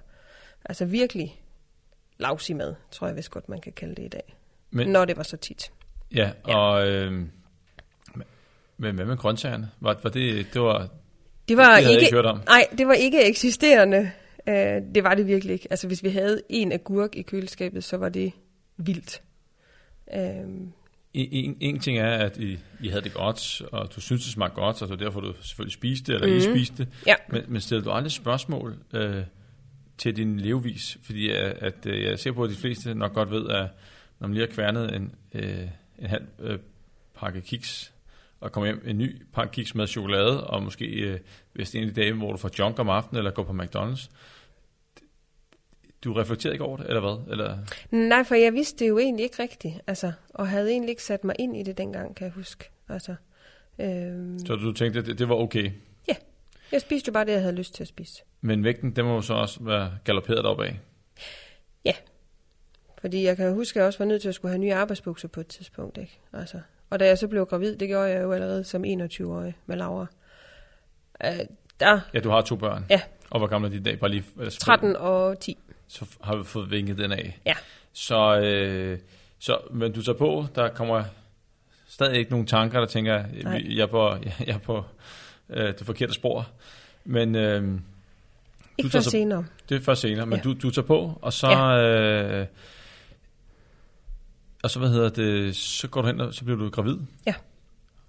altså 0.65 0.85
virkelig 0.85 1.41
lavsig 2.17 2.55
mad, 2.55 2.75
tror 2.91 3.07
jeg 3.07 3.15
vist 3.15 3.31
godt, 3.31 3.49
man 3.49 3.61
kan 3.61 3.73
kalde 3.73 3.95
det 3.95 4.03
i 4.03 4.07
dag. 4.07 4.35
Men, 4.71 4.87
Når 4.87 5.05
det 5.05 5.17
var 5.17 5.23
så 5.23 5.37
tit. 5.37 5.71
ja, 6.15 6.31
Ja. 6.47 6.57
og... 6.57 6.87
Øh, 6.87 7.25
men 8.77 8.95
hvad 8.95 9.05
med 9.05 9.17
grøntsagerne? 9.17 9.69
Var, 9.79 9.99
var 10.03 10.09
det, 10.09 10.47
det 10.53 10.61
var, 10.61 10.89
Det 11.47 11.57
var 11.57 11.75
det 11.79 11.89
ikke, 11.89 12.01
ikke 12.01 12.13
hørt 12.15 12.25
om. 12.25 12.41
Nej, 12.45 12.67
det 12.77 12.87
var 12.87 12.93
ikke 12.93 13.23
eksisterende. 13.29 14.11
Uh, 14.47 14.53
det 14.95 15.03
var 15.03 15.13
det 15.13 15.27
virkelig 15.27 15.53
ikke. 15.53 15.67
Altså, 15.69 15.87
hvis 15.87 16.03
vi 16.03 16.09
havde 16.09 16.41
en 16.49 16.71
agurk 16.71 17.15
i 17.15 17.21
køleskabet, 17.21 17.83
så 17.83 17.97
var 17.97 18.09
det 18.09 18.31
vildt. 18.77 19.21
Uh, 20.13 20.21
En, 21.13 21.27
en, 21.31 21.57
en 21.59 21.79
ting 21.79 21.97
er, 21.97 22.09
at 22.11 22.37
I, 22.37 22.59
I 22.81 22.87
havde 22.89 23.01
det 23.03 23.13
godt, 23.13 23.61
og 23.71 23.95
du 23.95 24.01
synes 24.01 24.23
det 24.23 24.33
smagte 24.33 24.55
godt, 24.55 24.77
så 24.77 24.85
det 24.85 24.89
var 24.99 25.05
derfor, 25.05 25.19
du 25.19 25.33
selvfølgelig 25.41 25.73
spiste 25.73 26.11
det, 26.13 26.21
eller 26.21 26.27
mm. 26.27 26.33
I 26.43 26.47
Mhm. 26.47 26.55
spiste 26.57 26.77
det. 26.77 26.87
Ja. 27.07 27.15
Men, 27.29 27.41
men 27.47 27.61
stillede 27.61 27.85
du 27.85 27.91
aldrig 27.91 28.11
spørgsmål 28.11 28.75
øh, 28.93 29.23
til 29.97 30.15
din 30.15 30.39
levevis? 30.39 30.97
Fordi 31.03 31.29
at, 31.29 31.37
at 31.57 31.85
øh, 31.85 32.03
jeg 32.03 32.19
ser 32.19 32.31
på, 32.31 32.43
at 32.43 32.49
de 32.49 32.55
fleste 32.55 32.93
nok 32.95 33.13
godt 33.13 33.31
ved, 33.31 33.49
at 33.49 33.67
når 34.19 34.27
man 34.27 34.33
lige 34.33 34.47
har 34.47 34.53
kværnet 34.53 34.95
en, 34.95 35.15
øh, 35.33 35.61
en 35.99 36.05
halv 36.07 36.23
øh, 36.39 36.59
pakke 37.19 37.41
kiks, 37.41 37.90
og 38.41 38.51
kommer 38.51 38.67
hjem 38.67 38.83
en 38.85 38.97
ny 38.97 39.25
pakke 39.33 39.51
kiks 39.51 39.75
med 39.75 39.87
chokolade, 39.87 40.47
og 40.47 40.63
måske 40.63 40.85
øh, 40.85 41.19
hvis 41.53 41.71
det 41.71 41.77
er 41.77 41.81
en 41.83 41.89
af 41.89 41.95
de 41.95 42.01
dage, 42.01 42.13
hvor 42.13 42.31
du 42.31 42.37
får 42.37 42.49
junk 42.59 42.79
om 42.79 42.89
aftenen, 42.89 43.17
eller 43.17 43.31
går 43.31 43.43
på 43.43 43.53
McDonald's, 43.53 44.09
du 46.03 46.13
reflekterer 46.13 46.53
ikke 46.53 46.65
over 46.65 46.77
det, 46.77 46.87
eller 46.87 47.01
hvad? 47.01 47.31
Eller, 47.31 47.57
nej, 47.91 48.23
for 48.23 48.35
jeg 48.35 48.53
vidste 48.53 48.83
det 48.83 48.89
jo 48.89 48.97
egentlig 48.97 49.23
ikke 49.23 49.43
rigtigt. 49.43 49.75
Altså, 49.87 50.11
og 50.29 50.47
havde 50.47 50.71
egentlig 50.71 50.89
ikke 50.89 51.03
sat 51.03 51.23
mig 51.23 51.35
ind 51.39 51.57
i 51.57 51.63
det 51.63 51.77
dengang, 51.77 52.15
kan 52.15 52.25
jeg 52.25 52.33
huske. 52.33 52.69
Altså, 52.89 53.11
uh, 53.77 53.85
så 54.45 54.55
du 54.55 54.71
tænkte, 54.71 54.99
at 54.99 55.05
det, 55.05 55.19
det 55.19 55.29
var 55.29 55.35
okay? 55.35 55.71
jeg 56.71 56.81
spiste 56.81 57.09
jo 57.09 57.13
bare 57.13 57.25
det, 57.25 57.31
jeg 57.31 57.41
havde 57.41 57.55
lyst 57.55 57.73
til 57.73 57.83
at 57.83 57.87
spise. 57.87 58.23
Men 58.41 58.63
vægten, 58.63 58.95
den 58.95 59.05
må 59.05 59.13
jo 59.15 59.21
så 59.21 59.33
også 59.33 59.63
være 59.63 59.91
galopperet 60.03 60.45
op 60.45 60.61
af. 60.61 60.79
Fordi 63.01 63.23
jeg 63.23 63.37
kan 63.37 63.53
huske, 63.53 63.77
at 63.77 63.81
jeg 63.81 63.87
også 63.87 63.99
var 63.99 64.05
nødt 64.05 64.21
til 64.21 64.29
at 64.29 64.35
skulle 64.35 64.51
have 64.51 64.59
nye 64.59 64.73
arbejdsbukser 64.73 65.27
på 65.27 65.39
et 65.39 65.47
tidspunkt. 65.47 65.97
Ikke? 65.97 66.19
Altså, 66.33 66.59
og 66.91 66.99
da 66.99 67.05
jeg 67.05 67.17
så 67.17 67.27
blev 67.27 67.45
gravid, 67.45 67.75
det 67.75 67.87
gjorde 67.87 68.09
jeg 68.09 68.21
jo 68.23 68.31
allerede 68.31 68.63
som 68.63 68.83
21-årig 68.85 69.55
med 69.65 69.77
Laura. 69.77 70.05
Uh, 71.25 71.29
der 71.79 71.99
Ja, 72.13 72.19
du 72.19 72.29
har 72.29 72.41
to 72.41 72.55
børn. 72.55 72.85
Ja. 72.89 73.01
Og 73.29 73.39
hvor 73.39 73.47
gammel 73.47 73.67
er 73.67 73.71
de 73.71 73.77
i 73.79 73.83
dag? 73.83 73.99
Bare 73.99 74.09
lige, 74.11 74.23
eller 74.37 74.51
13 74.51 74.95
og 74.95 75.39
10. 75.39 75.57
Så 75.87 76.05
har 76.23 76.35
vi 76.35 76.43
fået 76.43 76.71
vinket 76.71 76.97
den 76.97 77.11
af. 77.11 77.39
Ja. 77.45 77.53
Så, 77.93 78.39
øh, 78.39 78.99
så 79.39 79.57
men 79.71 79.91
du 79.91 80.01
tager 80.01 80.17
på, 80.17 80.45
der 80.55 80.69
kommer 80.69 81.03
stadig 81.87 82.17
ikke 82.17 82.31
nogen 82.31 82.47
tanker, 82.47 82.79
der 82.79 82.87
tænker, 82.87 83.23
Nej. 83.43 83.63
jeg 83.69 83.81
er 83.83 83.87
på, 83.87 84.09
jeg 84.47 84.53
er 84.55 84.57
på 84.57 84.83
øh, 85.49 85.67
det 85.67 85.85
forkerte 85.85 86.13
spor. 86.13 86.47
Men 87.05 87.35
øh, 87.35 87.63
Ikke 88.77 88.89
tager 88.89 88.91
før 88.91 88.99
så- 88.99 89.09
senere. 89.09 89.45
det 89.69 89.77
er 89.77 89.81
først 89.81 90.01
senere. 90.01 90.25
Men 90.25 90.35
Ja. 90.37 90.43
du, 90.43 90.53
du 90.53 90.69
tager 90.69 90.85
på, 90.87 91.19
og 91.21 91.33
så... 91.33 91.47
Øh, 91.51 92.45
og 94.63 94.69
så, 94.69 94.79
hvad 94.79 94.89
hedder 94.89 95.09
det, 95.09 95.55
så 95.55 95.87
går 95.87 96.01
du 96.01 96.07
hen, 96.07 96.21
og 96.21 96.33
så 96.33 96.43
bliver 96.43 96.57
du 96.59 96.69
gravid. 96.69 96.97
Ja. 97.25 97.33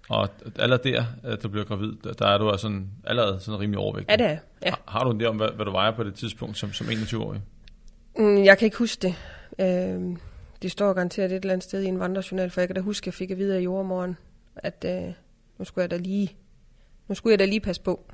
Og 0.09 0.29
allerede 0.59 0.89
der, 0.91 1.05
at 1.23 1.43
du 1.43 1.49
bliver 1.49 1.65
gravid, 1.65 1.93
der, 2.19 2.27
er 2.27 2.37
du 2.37 2.49
altså 2.49 2.61
sådan, 2.61 2.89
allerede 3.03 3.39
sådan 3.39 3.59
rimelig 3.59 3.79
overvægtig. 3.79 4.09
Ja, 4.11 4.15
det 4.17 4.25
er 4.25 4.37
ja. 4.65 4.69
Har, 4.69 4.81
har 4.87 5.03
du 5.03 5.11
en 5.11 5.21
idé 5.21 5.25
om, 5.25 5.37
hvad, 5.37 5.49
hvad 5.55 5.65
du 5.65 5.71
vejer 5.71 5.91
på 5.91 6.03
det 6.03 6.13
tidspunkt 6.15 6.57
som, 6.57 6.73
som 6.73 6.87
21-årig? 6.87 7.41
Mm, 8.17 8.43
Jeg 8.43 8.57
kan 8.57 8.65
ikke 8.65 8.77
huske 8.77 9.01
det. 9.01 9.15
Øh, 9.59 10.17
det 10.61 10.71
står 10.71 10.93
garanteret 10.93 11.31
et 11.31 11.35
eller 11.35 11.53
andet 11.53 11.63
sted 11.63 11.81
i 11.81 11.85
en 11.87 11.99
vandrejournal, 11.99 12.49
for 12.49 12.61
jeg 12.61 12.67
kan 12.67 12.75
da 12.75 12.81
huske, 12.81 13.03
at 13.03 13.05
jeg 13.05 13.13
fik 13.13 13.31
at 13.31 13.37
vide 13.37 13.55
af 13.55 13.59
jordmoren, 13.59 14.17
at 14.55 14.85
øh, 14.87 15.13
nu 15.57 15.65
skulle 15.65 15.83
jeg 15.83 15.91
da 15.91 15.97
lige, 15.97 16.35
nu 17.07 17.15
skulle 17.15 17.31
jeg 17.31 17.39
da 17.39 17.45
lige 17.45 17.59
passe 17.59 17.81
på. 17.81 18.05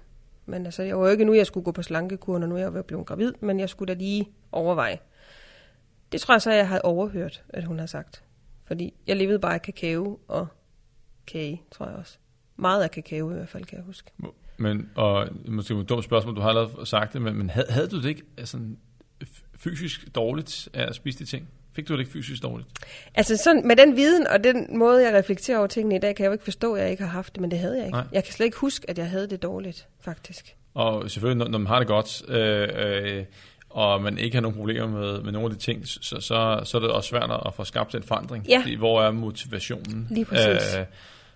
Men 0.45 0.65
altså, 0.65 0.83
jeg 0.83 0.99
var 0.99 1.05
jo 1.05 1.11
ikke 1.11 1.25
nu, 1.25 1.33
jeg 1.33 1.45
skulle 1.45 1.63
gå 1.63 1.71
på 1.71 1.83
slankekur, 1.83 2.37
når 2.37 2.47
nu 2.47 2.55
er 2.55 2.59
jeg 2.59 2.73
var 2.73 2.81
blevet 2.81 3.05
gravid, 3.05 3.33
men 3.39 3.59
jeg 3.59 3.69
skulle 3.69 3.93
da 3.93 3.99
lige 3.99 4.29
overveje. 4.51 4.97
Det 6.11 6.21
tror 6.21 6.33
jeg 6.33 6.41
så, 6.41 6.51
jeg 6.51 6.67
havde 6.67 6.81
overhørt, 6.81 7.43
at 7.49 7.63
hun 7.63 7.79
har 7.79 7.85
sagt. 7.85 8.23
Fordi 8.69 8.93
jeg 9.07 9.15
levede 9.15 9.39
bare 9.39 9.53
af 9.53 9.61
kakao 9.61 10.19
og 10.27 10.47
kage, 11.27 11.61
tror 11.71 11.85
jeg 11.85 11.95
også. 11.95 12.17
Meget 12.55 12.83
af 12.83 12.91
kakao 12.91 13.31
i 13.31 13.33
hvert 13.33 13.49
fald, 13.49 13.65
kan 13.65 13.77
jeg 13.77 13.85
huske. 13.85 14.11
Men, 14.57 14.89
og 14.95 15.27
måske 15.47 15.73
et 15.73 15.89
dumt 15.89 16.03
spørgsmål, 16.03 16.35
du 16.35 16.41
har 16.41 16.49
allerede 16.49 16.85
sagt 16.85 17.13
det, 17.13 17.21
men, 17.21 17.35
men 17.35 17.49
havde, 17.49 17.67
havde 17.69 17.87
du 17.87 18.01
det 18.01 18.09
ikke 18.09 18.23
altså, 18.37 18.59
fysisk 19.55 20.15
dårligt 20.15 20.69
af 20.73 20.87
at 20.87 20.95
spise 20.95 21.19
de 21.19 21.25
ting? 21.25 21.47
Fik 21.73 21.87
du 21.87 21.93
det 21.93 21.99
ikke 21.99 22.11
fysisk 22.11 22.43
dårligt? 22.43 22.69
Altså 23.15 23.37
sådan, 23.37 23.67
med 23.67 23.75
den 23.75 23.95
viden 23.95 24.27
og 24.27 24.43
den 24.43 24.77
måde, 24.77 25.05
jeg 25.07 25.13
reflekterer 25.13 25.57
over 25.57 25.67
tingene 25.67 25.95
i 25.95 25.99
dag, 25.99 26.15
kan 26.15 26.23
jeg 26.23 26.29
jo 26.29 26.33
ikke 26.33 26.43
forstå, 26.43 26.73
at 26.73 26.81
jeg 26.81 26.91
ikke 26.91 27.03
har 27.03 27.11
haft 27.11 27.33
det, 27.33 27.41
men 27.41 27.51
det 27.51 27.59
havde 27.59 27.77
jeg 27.77 27.85
ikke. 27.85 27.97
Nej. 27.97 28.07
Jeg 28.11 28.23
kan 28.23 28.33
slet 28.33 28.45
ikke 28.45 28.57
huske, 28.57 28.89
at 28.89 28.97
jeg 28.97 29.09
havde 29.09 29.29
det 29.29 29.43
dårligt, 29.43 29.87
faktisk. 30.01 30.55
Og 30.73 31.11
selvfølgelig, 31.11 31.37
når, 31.37 31.51
når 31.51 31.57
man 31.57 31.67
har 31.67 31.79
det 31.79 31.87
godt, 31.87 32.29
øh, 32.29 32.69
øh, 32.75 33.25
og 33.69 34.01
man 34.01 34.17
ikke 34.17 34.35
har 34.35 34.41
nogen 34.41 34.57
problemer 34.57 34.87
med, 34.87 35.21
med 35.21 35.31
nogle 35.31 35.45
af 35.45 35.51
de 35.51 35.57
ting, 35.57 35.87
så, 35.87 35.99
så, 36.01 36.61
så 36.63 36.77
er 36.77 36.81
det 36.81 36.89
også 36.89 37.09
svært 37.09 37.31
at 37.45 37.53
få 37.53 37.63
skabt 37.63 37.95
en 37.95 38.03
forandring. 38.03 38.47
Ja. 38.47 38.59
Fordi, 38.61 38.75
hvor 38.75 39.01
er 39.01 39.11
motivationen? 39.11 40.07
Lige 40.09 40.25
præcis. 40.25 40.77
Øh, 40.77 40.85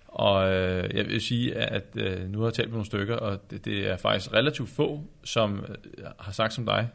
og 0.08 0.52
øh, 0.52 0.98
jeg 0.98 1.06
vil 1.06 1.22
sige, 1.22 1.56
at 1.56 1.86
øh, 1.96 2.30
nu 2.30 2.39
har 2.39 2.48
jeg 2.48 2.54
talt 2.54 2.67
med 2.67 2.74
nogle 2.74 2.86
stykker, 2.86 3.15
og 3.15 3.52
det, 3.52 3.65
det 3.65 3.89
er 3.91 3.98
faktisk 3.98 4.34
relativt 4.34 4.69
få, 4.69 5.02
som 5.24 5.65
øh, 5.69 6.06
har 6.19 6.32
sagt 6.32 6.54
som 6.54 6.65
dig, 6.65 6.88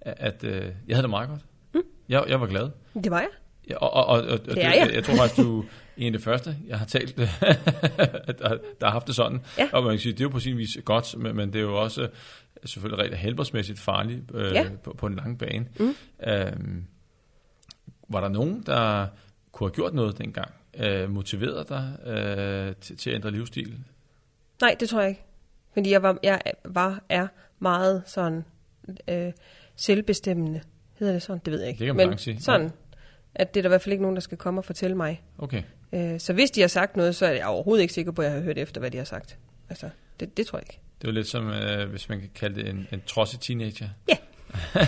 at 0.00 0.44
øh, 0.44 0.52
jeg 0.88 0.96
havde 0.96 1.02
det 1.02 1.10
meget 1.10 1.28
godt. 1.28 1.40
Mm. 1.74 1.82
Jeg, 2.08 2.24
jeg 2.28 2.40
var 2.40 2.46
glad. 2.46 2.70
Det 3.04 3.10
var 3.10 3.20
jeg. 3.20 3.28
Ja, 3.70 3.76
og, 3.76 3.92
og, 3.94 4.06
og, 4.06 4.16
og 4.28 4.44
det, 4.46 4.64
er 4.64 4.72
jeg. 4.74 4.90
jeg 4.94 5.04
tror 5.04 5.14
faktisk, 5.16 5.36
du 5.36 5.60
er 5.60 5.64
en 5.96 6.14
af 6.14 6.18
de 6.18 6.24
første, 6.24 6.56
jeg 6.66 6.78
har 6.78 6.86
talt, 6.86 7.16
der, 7.16 7.24
der 8.80 8.84
har 8.84 8.90
haft 8.90 9.06
det 9.06 9.14
sådan. 9.14 9.40
Ja. 9.58 9.68
Og 9.72 9.82
man 9.82 9.92
kan 9.92 9.98
sige, 10.00 10.12
det 10.12 10.20
er 10.20 10.24
jo 10.24 10.28
på 10.28 10.40
sin 10.40 10.58
vis 10.58 10.78
godt, 10.84 11.18
men, 11.18 11.36
men 11.36 11.52
det 11.52 11.58
er 11.58 11.62
jo 11.62 11.80
også 11.82 12.02
øh, 12.02 12.08
selvfølgelig 12.64 13.02
rigtig 13.04 13.18
helbredsmæssigt 13.18 13.78
farligt 13.78 14.20
øh, 14.34 14.52
Ja. 14.52 14.66
på, 14.84 14.94
på 14.98 15.06
en 15.06 15.14
lang 15.14 15.38
bane. 15.38 15.66
Mm. 15.78 15.94
Øhm, 16.26 16.84
var 18.08 18.20
der 18.20 18.28
nogen, 18.28 18.62
der 18.66 19.06
kunne 19.52 19.68
have 19.68 19.74
gjort 19.74 19.94
noget 19.94 20.18
dengang? 20.18 20.50
Øh, 20.80 21.10
motiveret 21.10 21.68
dig 21.68 21.96
øh, 22.06 22.74
til, 22.80 22.96
til 22.96 23.10
at 23.10 23.16
ændre 23.16 23.30
livsstil? 23.30 23.78
Nej, 24.60 24.76
det 24.80 24.88
tror 24.88 25.00
jeg 25.00 25.08
ikke. 25.08 25.22
Fordi 25.74 25.90
jeg 25.90 26.02
var, 26.02 26.18
jeg 26.22 26.40
var 26.64 27.02
er 27.08 27.26
meget 27.58 28.02
sådan 28.06 28.44
øh, 29.08 29.32
selvbestemmende. 29.76 30.60
Hedder 30.98 31.12
det 31.12 31.22
sådan? 31.22 31.40
Det 31.44 31.52
ved 31.52 31.60
jeg 31.60 31.68
ikke. 31.68 31.78
Det 31.78 31.86
kan 31.86 31.96
man 31.96 32.08
Men 32.08 32.18
sige. 32.18 32.40
sådan, 32.40 32.70
at 33.34 33.54
det 33.54 33.60
er 33.60 33.62
der 33.62 33.68
i 33.68 33.70
hvert 33.70 33.82
fald 33.82 33.92
ikke 33.92 34.02
nogen, 34.02 34.16
der 34.16 34.20
skal 34.20 34.38
komme 34.38 34.60
og 34.60 34.64
fortælle 34.64 34.96
mig. 34.96 35.22
Okay. 35.38 35.62
Øh, 35.92 36.20
så 36.20 36.32
hvis 36.32 36.50
de 36.50 36.60
har 36.60 36.68
sagt 36.68 36.96
noget, 36.96 37.16
så 37.16 37.26
er 37.26 37.30
jeg 37.30 37.46
overhovedet 37.46 37.82
ikke 37.82 37.94
sikker 37.94 38.12
på, 38.12 38.22
at 38.22 38.26
jeg 38.26 38.34
har 38.34 38.42
hørt 38.42 38.58
efter, 38.58 38.80
hvad 38.80 38.90
de 38.90 38.98
har 38.98 39.04
sagt. 39.04 39.38
Altså, 39.70 39.88
det, 40.20 40.36
det 40.36 40.46
tror 40.46 40.58
jeg 40.58 40.64
ikke. 40.64 40.80
Det 40.98 41.08
er 41.08 41.12
jo 41.12 41.14
lidt 41.14 41.28
som, 41.28 41.50
øh, 41.50 41.90
hvis 41.90 42.08
man 42.08 42.20
kan 42.20 42.30
kalde 42.34 42.54
det 42.54 42.68
en, 42.68 42.88
en 42.92 43.02
trodsig 43.06 43.40
teenager. 43.40 43.88
Ja. 44.08 44.16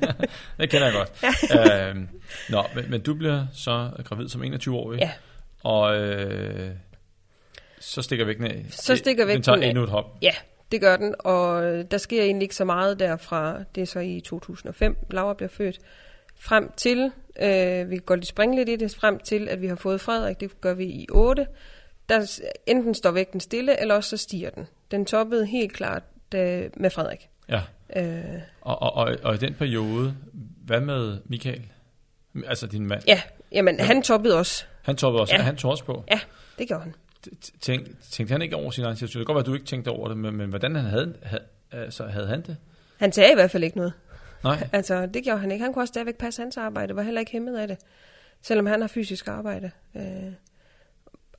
det 0.60 0.70
kender 0.70 0.86
jeg 0.86 0.94
godt. 0.94 1.22
Ja. 1.50 1.88
øhm, 1.88 2.08
nå, 2.48 2.64
men, 2.74 2.90
men 2.90 3.00
du 3.00 3.14
bliver 3.14 3.46
så 3.52 3.90
gravid 4.04 4.28
som 4.28 4.42
21-årig. 4.42 4.98
Ja. 4.98 5.10
Og 5.62 5.96
øh, 5.96 6.70
så 7.80 8.02
stikker 8.02 8.24
vægten 8.24 8.44
af. 8.44 8.64
Så 8.70 8.96
stikker 8.96 9.24
Den 9.24 9.28
vægten 9.28 9.42
tager 9.42 9.58
endnu 9.58 9.84
et 9.84 9.90
hop. 9.90 10.18
Ja, 10.22 10.32
det 10.72 10.80
gør 10.80 10.96
den, 10.96 11.14
og 11.18 11.62
der 11.90 11.98
sker 11.98 12.22
egentlig 12.22 12.42
ikke 12.42 12.54
så 12.54 12.64
meget 12.64 12.98
derfra. 12.98 13.62
Det 13.74 13.80
er 13.80 13.86
så 13.86 14.00
i 14.00 14.20
2005, 14.20 14.96
Laura 15.10 15.34
bliver 15.34 15.48
født. 15.48 15.78
Frem 16.40 16.70
til, 16.76 17.12
øh, 17.42 17.90
vi 17.90 17.98
går 17.98 18.14
lige 18.14 18.26
springe 18.26 18.56
lidt 18.56 18.68
i 18.68 18.76
det, 18.76 18.94
frem 18.94 19.18
til, 19.18 19.48
at 19.48 19.60
vi 19.60 19.66
har 19.66 19.76
fået 19.76 20.00
Frederik, 20.00 20.40
det 20.40 20.60
gør 20.60 20.74
vi 20.74 20.84
i 20.84 21.06
8. 21.10 21.46
Der 22.08 22.40
enten 22.66 22.94
står 22.94 23.10
vægten 23.10 23.40
stille, 23.40 23.80
eller 23.80 23.94
også 23.94 24.10
så 24.10 24.16
stiger 24.16 24.50
den. 24.50 24.66
Den 24.90 25.04
toppede 25.06 25.46
helt 25.46 25.72
klart 25.72 26.02
øh, 26.34 26.70
med 26.76 26.90
Frederik. 26.90 27.28
Ja. 27.48 27.60
Øh, 27.96 28.40
Og, 28.60 28.82
og, 28.82 28.94
og, 28.94 29.16
og 29.22 29.34
i 29.34 29.38
den 29.38 29.54
periode, 29.54 30.14
hvad 30.64 30.80
med 30.80 31.18
Michael? 31.24 31.62
Altså 32.46 32.66
din 32.66 32.86
mand. 32.86 33.02
ja, 33.06 33.22
jamen 33.52 33.80
han 33.80 34.02
toppede 34.02 34.38
også. 34.38 34.64
Han 34.82 34.96
toppede 34.96 35.20
også, 35.20 35.34
Ja. 35.34 35.38
ja. 35.40 35.44
han 35.44 35.56
tog 35.56 35.70
også 35.70 35.84
på. 35.84 36.04
Ja, 36.10 36.20
det 36.58 36.68
gjorde 36.68 36.82
han. 36.82 36.94
tænk, 37.60 37.86
tænkte 38.10 38.32
han 38.32 38.42
ikke 38.42 38.56
over 38.56 38.70
sin 38.70 38.84
egen 38.84 38.96
situation? 38.96 39.20
Det 39.20 39.26
kan 39.26 39.34
godt 39.34 39.36
være, 39.36 39.42
at 39.42 39.46
du 39.46 39.54
ikke 39.54 39.66
tænkte 39.66 39.88
over 39.88 40.08
det, 40.08 40.16
men, 40.16 40.36
men 40.36 40.48
hvordan 40.50 40.74
han 40.76 40.84
havde, 40.84 41.14
havde, 41.22 41.42
altså, 41.72 42.06
havde 42.06 42.26
han 42.26 42.42
det? 42.42 42.56
Han 42.98 43.12
sagde 43.12 43.30
i 43.32 43.34
hvert 43.34 43.50
fald 43.50 43.64
ikke 43.64 43.76
noget. 43.76 43.92
Nej. 44.44 44.68
Altså, 44.72 45.06
det 45.06 45.24
gjorde 45.24 45.40
han 45.40 45.50
ikke. 45.50 45.64
Han 45.64 45.72
kunne 45.72 45.82
også 45.82 45.92
stadigvæk 45.92 46.16
passe 46.16 46.42
hans 46.42 46.56
arbejde, 46.56 46.96
var 46.96 47.02
heller 47.02 47.20
ikke 47.20 47.32
hæmmet 47.32 47.56
af 47.58 47.68
det. 47.68 47.78
Selvom 48.42 48.66
han 48.66 48.80
har 48.80 48.88
fysisk 48.88 49.28
arbejde. 49.28 49.70
Øh, 49.96 50.02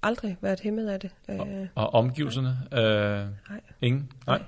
aldrig 0.04 0.38
været 0.42 0.60
hæmmet 0.60 0.90
af 0.90 1.00
det. 1.00 1.10
Øh, 1.30 1.68
Og 1.76 1.94
omgivelserne? 1.94 2.58
Øh, 2.74 3.28
nej. 3.50 3.62
ingen? 3.82 4.12
Nej. 4.28 4.42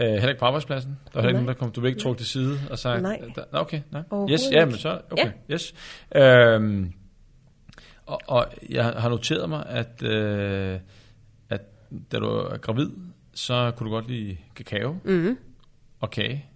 Øh, 0.00 0.06
heller 0.08 0.28
ikke 0.28 0.38
på 0.38 0.44
arbejdspladsen? 0.46 0.98
Der 1.12 1.18
er 1.18 1.22
heller 1.22 1.28
ikke 1.28 1.32
Nej. 1.32 1.42
nogen, 1.42 1.48
der 1.48 1.54
kom. 1.54 1.72
Du 1.72 1.80
vil 1.80 1.88
ikke 1.88 1.98
Nej. 1.98 2.02
trukket 2.02 2.18
til 2.18 2.26
side 2.26 2.58
og 2.70 2.78
sagt... 2.78 3.02
Nej. 3.02 3.20
Der, 3.34 3.44
okay, 3.52 3.80
nej. 3.90 4.02
Yes, 4.30 4.40
ja, 4.52 4.64
men 4.64 4.74
så... 4.78 5.00
Okay, 5.10 5.24
ja. 5.24 5.54
yes. 5.54 5.74
Øhm, 6.14 6.92
og, 8.06 8.20
og 8.26 8.46
jeg 8.68 8.84
har 8.84 9.08
noteret 9.08 9.48
mig, 9.48 9.66
at, 9.66 10.02
øh, 10.02 10.80
at 11.50 11.60
da 12.12 12.18
du 12.18 12.26
er 12.26 12.56
gravid, 12.56 12.90
så 13.34 13.72
kunne 13.76 13.90
du 13.90 13.94
godt 13.94 14.08
lide 14.08 14.36
kakao 14.54 14.96
mm, 15.04 15.38
og 16.00 16.10
kage. 16.10 16.46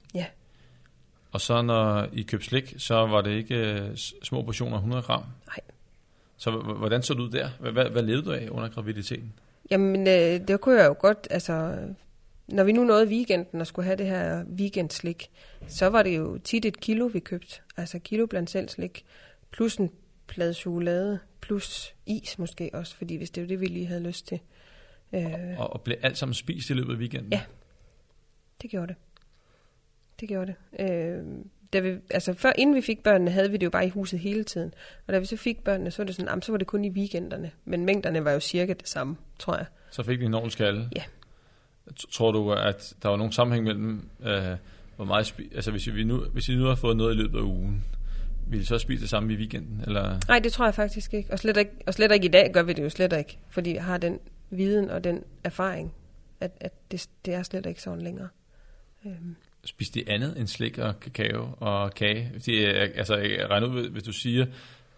Og 1.36 1.40
så 1.40 1.62
når 1.62 2.08
I 2.12 2.22
købte 2.22 2.46
slik, 2.46 2.74
så 2.78 2.94
var 2.94 3.20
det 3.20 3.30
ikke 3.30 3.54
øh, 3.54 3.96
små 4.22 4.42
portioner 4.42 4.76
100 4.76 5.02
gram? 5.02 5.22
Nej. 5.46 5.60
Så 6.36 6.50
hvordan 6.50 7.02
så 7.02 7.14
det 7.14 7.20
ud 7.20 7.30
der? 7.30 7.48
Hvad, 7.60 7.72
hvad, 7.72 7.84
hvad 7.90 8.02
levede 8.02 8.24
du 8.24 8.32
af 8.32 8.48
under 8.50 8.68
graviditeten? 8.68 9.32
Jamen, 9.70 10.00
øh, 10.00 10.48
det 10.48 10.60
kunne 10.60 10.80
jeg 10.80 10.86
jo 10.88 10.96
godt, 10.98 11.28
altså... 11.30 11.78
Når 12.48 12.64
vi 12.64 12.72
nu 12.72 12.84
nåede 12.84 13.08
weekenden 13.08 13.60
og 13.60 13.66
skulle 13.66 13.86
have 13.86 13.96
det 13.96 14.06
her 14.06 14.44
weekendslik, 14.44 15.30
så 15.68 15.86
var 15.86 16.02
det 16.02 16.16
jo 16.16 16.38
tit 16.38 16.64
et 16.64 16.80
kilo, 16.80 17.06
vi 17.06 17.18
købte. 17.18 17.60
Altså 17.76 17.98
kilo 17.98 18.26
blandt 18.26 18.50
selv 18.50 18.68
slik, 18.68 19.04
plus 19.50 19.76
en 19.76 19.90
plade 20.26 20.54
chokolade, 20.54 21.18
plus 21.40 21.94
is 22.06 22.38
måske 22.38 22.70
også, 22.72 22.96
fordi 22.96 23.16
hvis 23.16 23.30
det 23.30 23.42
var 23.42 23.48
det, 23.48 23.60
vi 23.60 23.66
lige 23.66 23.86
havde 23.86 24.02
lyst 24.02 24.26
til. 24.26 24.40
Øh, 25.12 25.24
Og, 25.58 25.72
og 25.72 25.80
blev 25.80 25.96
alt 26.02 26.18
sammen 26.18 26.34
spist 26.34 26.70
i 26.70 26.72
løbet 26.72 26.92
af 26.92 26.98
weekenden? 26.98 27.32
Ja. 27.32 27.42
det 28.62 28.70
gjorde 28.70 28.86
det. 28.86 28.96
Det 30.20 30.28
gjorde 30.28 30.54
det. 30.78 30.90
Øh, 30.90 31.24
da 31.72 31.80
vi, 31.80 31.98
altså 32.10 32.34
før, 32.34 32.52
inden 32.58 32.76
vi 32.76 32.80
fik 32.80 33.02
børnene, 33.02 33.30
havde 33.30 33.50
vi 33.50 33.56
det 33.56 33.64
jo 33.64 33.70
bare 33.70 33.86
i 33.86 33.88
huset 33.88 34.18
hele 34.18 34.44
tiden. 34.44 34.74
Og 35.06 35.12
da 35.12 35.18
vi 35.18 35.26
så 35.26 35.36
fik 35.36 35.64
børnene, 35.64 35.90
så 35.90 36.02
var 36.02 36.06
det 36.06 36.14
sådan, 36.14 36.28
jamen, 36.28 36.42
så 36.42 36.52
var 36.52 36.58
det 36.58 36.66
kun 36.66 36.84
i 36.84 36.90
weekenderne. 36.90 37.50
Men 37.64 37.84
mængderne 37.84 38.24
var 38.24 38.32
jo 38.32 38.40
cirka 38.40 38.72
det 38.72 38.88
samme, 38.88 39.16
tror 39.38 39.56
jeg. 39.56 39.66
Så 39.90 40.02
fik 40.02 40.20
vi 40.20 40.24
en 40.24 40.34
ordentlig 40.34 40.52
skalle? 40.52 40.88
Ja. 40.96 41.02
Tror 42.12 42.32
du, 42.32 42.52
at 42.52 42.94
der 43.02 43.08
var 43.08 43.16
nogen 43.16 43.32
sammenhæng 43.32 43.64
mellem, 43.64 44.08
øh, 44.22 44.56
hvor 44.96 45.04
meget 45.04 45.32
spi- 45.32 45.54
altså 45.54 45.70
hvis 45.70 45.94
vi, 45.94 46.04
nu, 46.04 46.18
hvis 46.18 46.48
I 46.48 46.56
nu 46.56 46.64
har 46.64 46.74
fået 46.74 46.96
noget 46.96 47.14
i 47.14 47.16
løbet 47.16 47.38
af 47.38 47.42
ugen, 47.42 47.84
vil 48.48 48.60
I 48.60 48.64
så 48.64 48.78
spise 48.78 49.00
det 49.00 49.10
samme 49.10 49.32
i 49.32 49.36
weekenden? 49.36 49.80
Eller? 49.86 50.18
Nej, 50.28 50.38
det 50.38 50.52
tror 50.52 50.64
jeg 50.64 50.74
faktisk 50.74 51.14
ikke. 51.14 51.32
Og 51.32 51.38
slet 51.38 51.56
ikke, 51.56 51.70
og 51.86 51.94
slet 51.94 52.12
ikke 52.12 52.24
i 52.26 52.30
dag 52.30 52.52
gør 52.52 52.62
vi 52.62 52.72
det 52.72 52.82
jo 52.82 52.88
slet 52.88 53.12
ikke. 53.12 53.38
Fordi 53.48 53.74
jeg 53.74 53.84
har 53.84 53.98
den 53.98 54.18
viden 54.50 54.90
og 54.90 55.04
den 55.04 55.24
erfaring, 55.44 55.92
at, 56.40 56.50
at 56.60 56.72
det, 56.90 57.08
det 57.24 57.34
er 57.34 57.42
slet 57.42 57.66
ikke 57.66 57.82
sådan 57.82 58.02
længere. 58.02 58.28
Øhm, 59.06 59.36
Spiste 59.66 60.00
de 60.00 60.10
andet 60.10 60.38
end 60.38 60.46
slik 60.46 60.78
og 60.78 61.00
kakao 61.00 61.48
og 61.60 61.94
kage? 61.94 62.30
Fordi, 62.32 62.64
øh, 62.64 62.90
altså, 62.94 63.16
jeg 63.16 63.50
regner 63.50 63.66
ud, 63.66 63.88
hvis 63.88 64.02
du 64.02 64.12
siger 64.12 64.46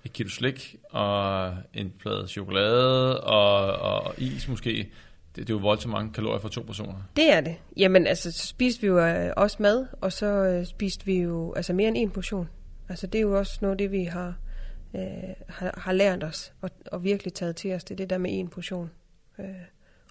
et 0.05 0.13
kilo 0.13 0.29
slik 0.29 0.77
og 0.91 1.55
en 1.75 1.93
plade 1.99 2.29
chokolade 2.29 3.21
og, 3.21 3.73
og 3.73 4.15
is 4.19 4.49
måske, 4.49 4.71
det, 4.71 4.89
det 5.37 5.51
er 5.51 5.55
jo 5.55 5.59
voldsomt 5.59 5.93
mange 5.93 6.13
kalorier 6.13 6.39
for 6.39 6.49
to 6.49 6.63
personer. 6.63 6.95
det 7.17 7.33
er 7.33 7.41
det. 7.41 7.57
Jamen, 7.77 8.07
altså, 8.07 8.33
så 8.33 8.47
spiste 8.47 8.81
vi 8.81 8.87
jo 8.87 8.99
øh, 8.99 9.33
også 9.37 9.57
mad, 9.61 9.87
og 10.01 10.13
så 10.13 10.27
øh, 10.27 10.67
spiste 10.67 11.07
vi 11.07 11.21
jo 11.21 11.55
altså 11.55 11.73
mere 11.73 11.89
end 11.89 11.97
en 11.97 12.11
portion. 12.11 12.49
Altså, 12.89 13.07
det 13.07 13.19
er 13.19 13.23
jo 13.23 13.39
også 13.39 13.59
noget 13.61 13.75
af 13.75 13.79
det, 13.79 13.93
vi 13.93 14.05
har, 14.05 14.35
øh, 14.95 15.03
har, 15.49 15.81
har 15.81 15.93
lært 15.93 16.25
os, 16.25 16.53
og, 16.61 16.71
og 16.93 17.05
virkelig 17.05 17.33
taget 17.33 17.57
til 17.57 17.75
os. 17.75 17.85
Det 17.85 17.95
er 17.95 17.97
det 17.97 18.11
der 18.11 18.19
med 18.19 18.39
en 18.39 18.49
portion, 18.49 18.91
øh, 19.39 19.47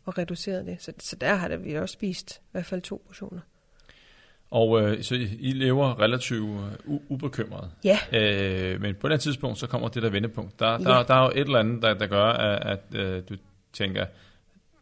og 0.06 0.17
reduceret 0.17 0.65
det. 0.65 0.78
Så, 0.80 0.93
så 1.00 1.15
der 1.15 1.36
har 1.36 1.58
vi 1.58 1.74
også 1.74 1.93
spist 1.93 2.38
i 2.38 2.50
hvert 2.52 2.65
fald 2.65 2.82
to 2.82 3.04
portioner. 3.08 3.39
Og 4.52 4.82
øh, 4.82 5.04
så 5.04 5.16
I 5.40 5.52
lever 5.52 6.00
relativt 6.02 6.50
øh, 6.50 6.96
u- 6.96 7.02
ubekymret. 7.10 7.72
Ja. 7.84 8.00
Øh, 8.14 8.82
men 8.82 8.96
på 8.96 9.08
et 9.08 9.20
tidspunkt, 9.22 9.58
så 9.58 9.68
kommer 9.68 9.88
det 9.88 10.04
der 10.04 10.10
vendepunkt. 10.10 10.60
Der, 10.60 10.72
Ja. 10.72 10.78
der, 10.78 11.04
der 11.04 11.14
er 11.16 11.22
jo 11.24 11.30
et 11.30 11.40
eller 11.40 11.60
andet, 11.60 11.82
der, 11.82 11.94
der 11.94 12.08
gør, 12.08 12.26
at, 12.26 12.80
at 12.94 13.00
øh, 13.00 13.24
du 13.30 13.36
tænker, 13.74 14.06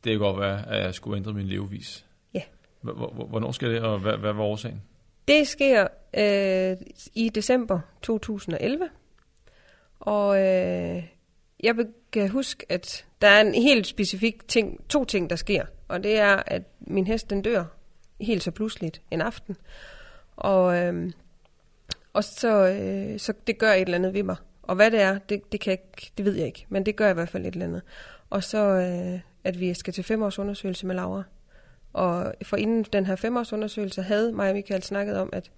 det 0.04 0.12
kan 0.12 0.19
godt 0.19 0.39
være, 0.39 0.69
at 0.69 0.84
jeg 0.84 0.93
skulle 0.93 1.17
ændre 1.17 1.34
min 1.34 1.45
levevis. 1.47 2.06
Ja. 2.34 2.41
Hvor- 2.82 2.93
hvor- 2.93 3.25
Hvornår 3.25 3.51
skal 3.51 3.69
det, 3.71 3.82
og 3.82 3.99
hvad, 3.99 4.17
hvad 4.17 4.34
var 4.34 4.43
årsagen? 4.43 4.82
Det 5.28 5.47
sker 5.47 5.88
øh, 6.17 6.78
i 7.15 7.30
december 7.30 7.80
2011, 8.01 8.89
og 9.99 10.38
øh, 10.38 11.04
jeg 11.63 11.75
kan 12.12 12.30
huske, 12.30 12.65
at 12.69 13.06
der 13.21 13.28
er 13.28 13.41
en 13.41 13.54
helt 13.54 13.88
specifik 13.88 14.47
ting, 14.47 14.88
to 14.89 15.06
ting, 15.06 15.30
der 15.30 15.36
sker, 15.36 15.65
og 15.88 16.04
det 16.04 16.19
er, 16.19 16.43
at 16.47 16.62
min 16.80 17.08
hest 17.08 17.30
den 17.30 17.41
dør 17.41 17.63
helt 18.21 18.43
så 18.43 18.51
pludseligt 18.51 19.01
en 19.12 19.21
aften, 19.21 19.58
og, 20.36 20.78
øh, 20.78 21.12
og 22.13 22.23
så, 22.23 22.67
øh, 22.67 23.19
så 23.19 23.34
det 23.47 23.58
gør 23.58 23.71
et 23.73 23.82
eller 23.82 23.95
andet 23.95 24.13
ved 24.13 24.23
mig. 24.23 24.36
Og 24.63 24.75
hvad 24.75 24.91
det 24.91 25.01
er, 25.01 25.17
det, 25.17 25.51
det, 25.51 25.60
kan 25.60 25.71
jeg, 25.71 25.80
ikke- 25.97 26.12
det 26.17 26.25
ved 26.25 26.34
jeg 26.36 26.45
ikke, 26.45 26.65
men 26.69 26.86
det 26.86 26.95
gør 26.95 27.10
i 27.10 27.13
hvert 27.13 27.30
fald 27.30 27.45
et 27.45 27.54
eller 27.54 27.65
andet. 27.65 27.82
Og 28.30 28.43
så, 28.43 28.58
øh, 28.58 29.19
at 29.43 29.60
vi 29.60 29.73
skal 29.73 29.93
til 29.93 30.04
femårsundersøgelse 30.04 30.86
med 30.88 30.95
Laura. 30.95 31.23
Og 31.93 32.34
for 32.43 32.58
inden 32.58 32.84
den 32.84 33.06
her 33.06 33.15
femårsundersøgelse 33.15 34.01
havde 34.01 34.32
mig 34.32 34.49
og 34.49 34.56
Michael 34.56 34.84
snakket 34.84 35.17
om, 35.17 35.30
at 35.34 35.51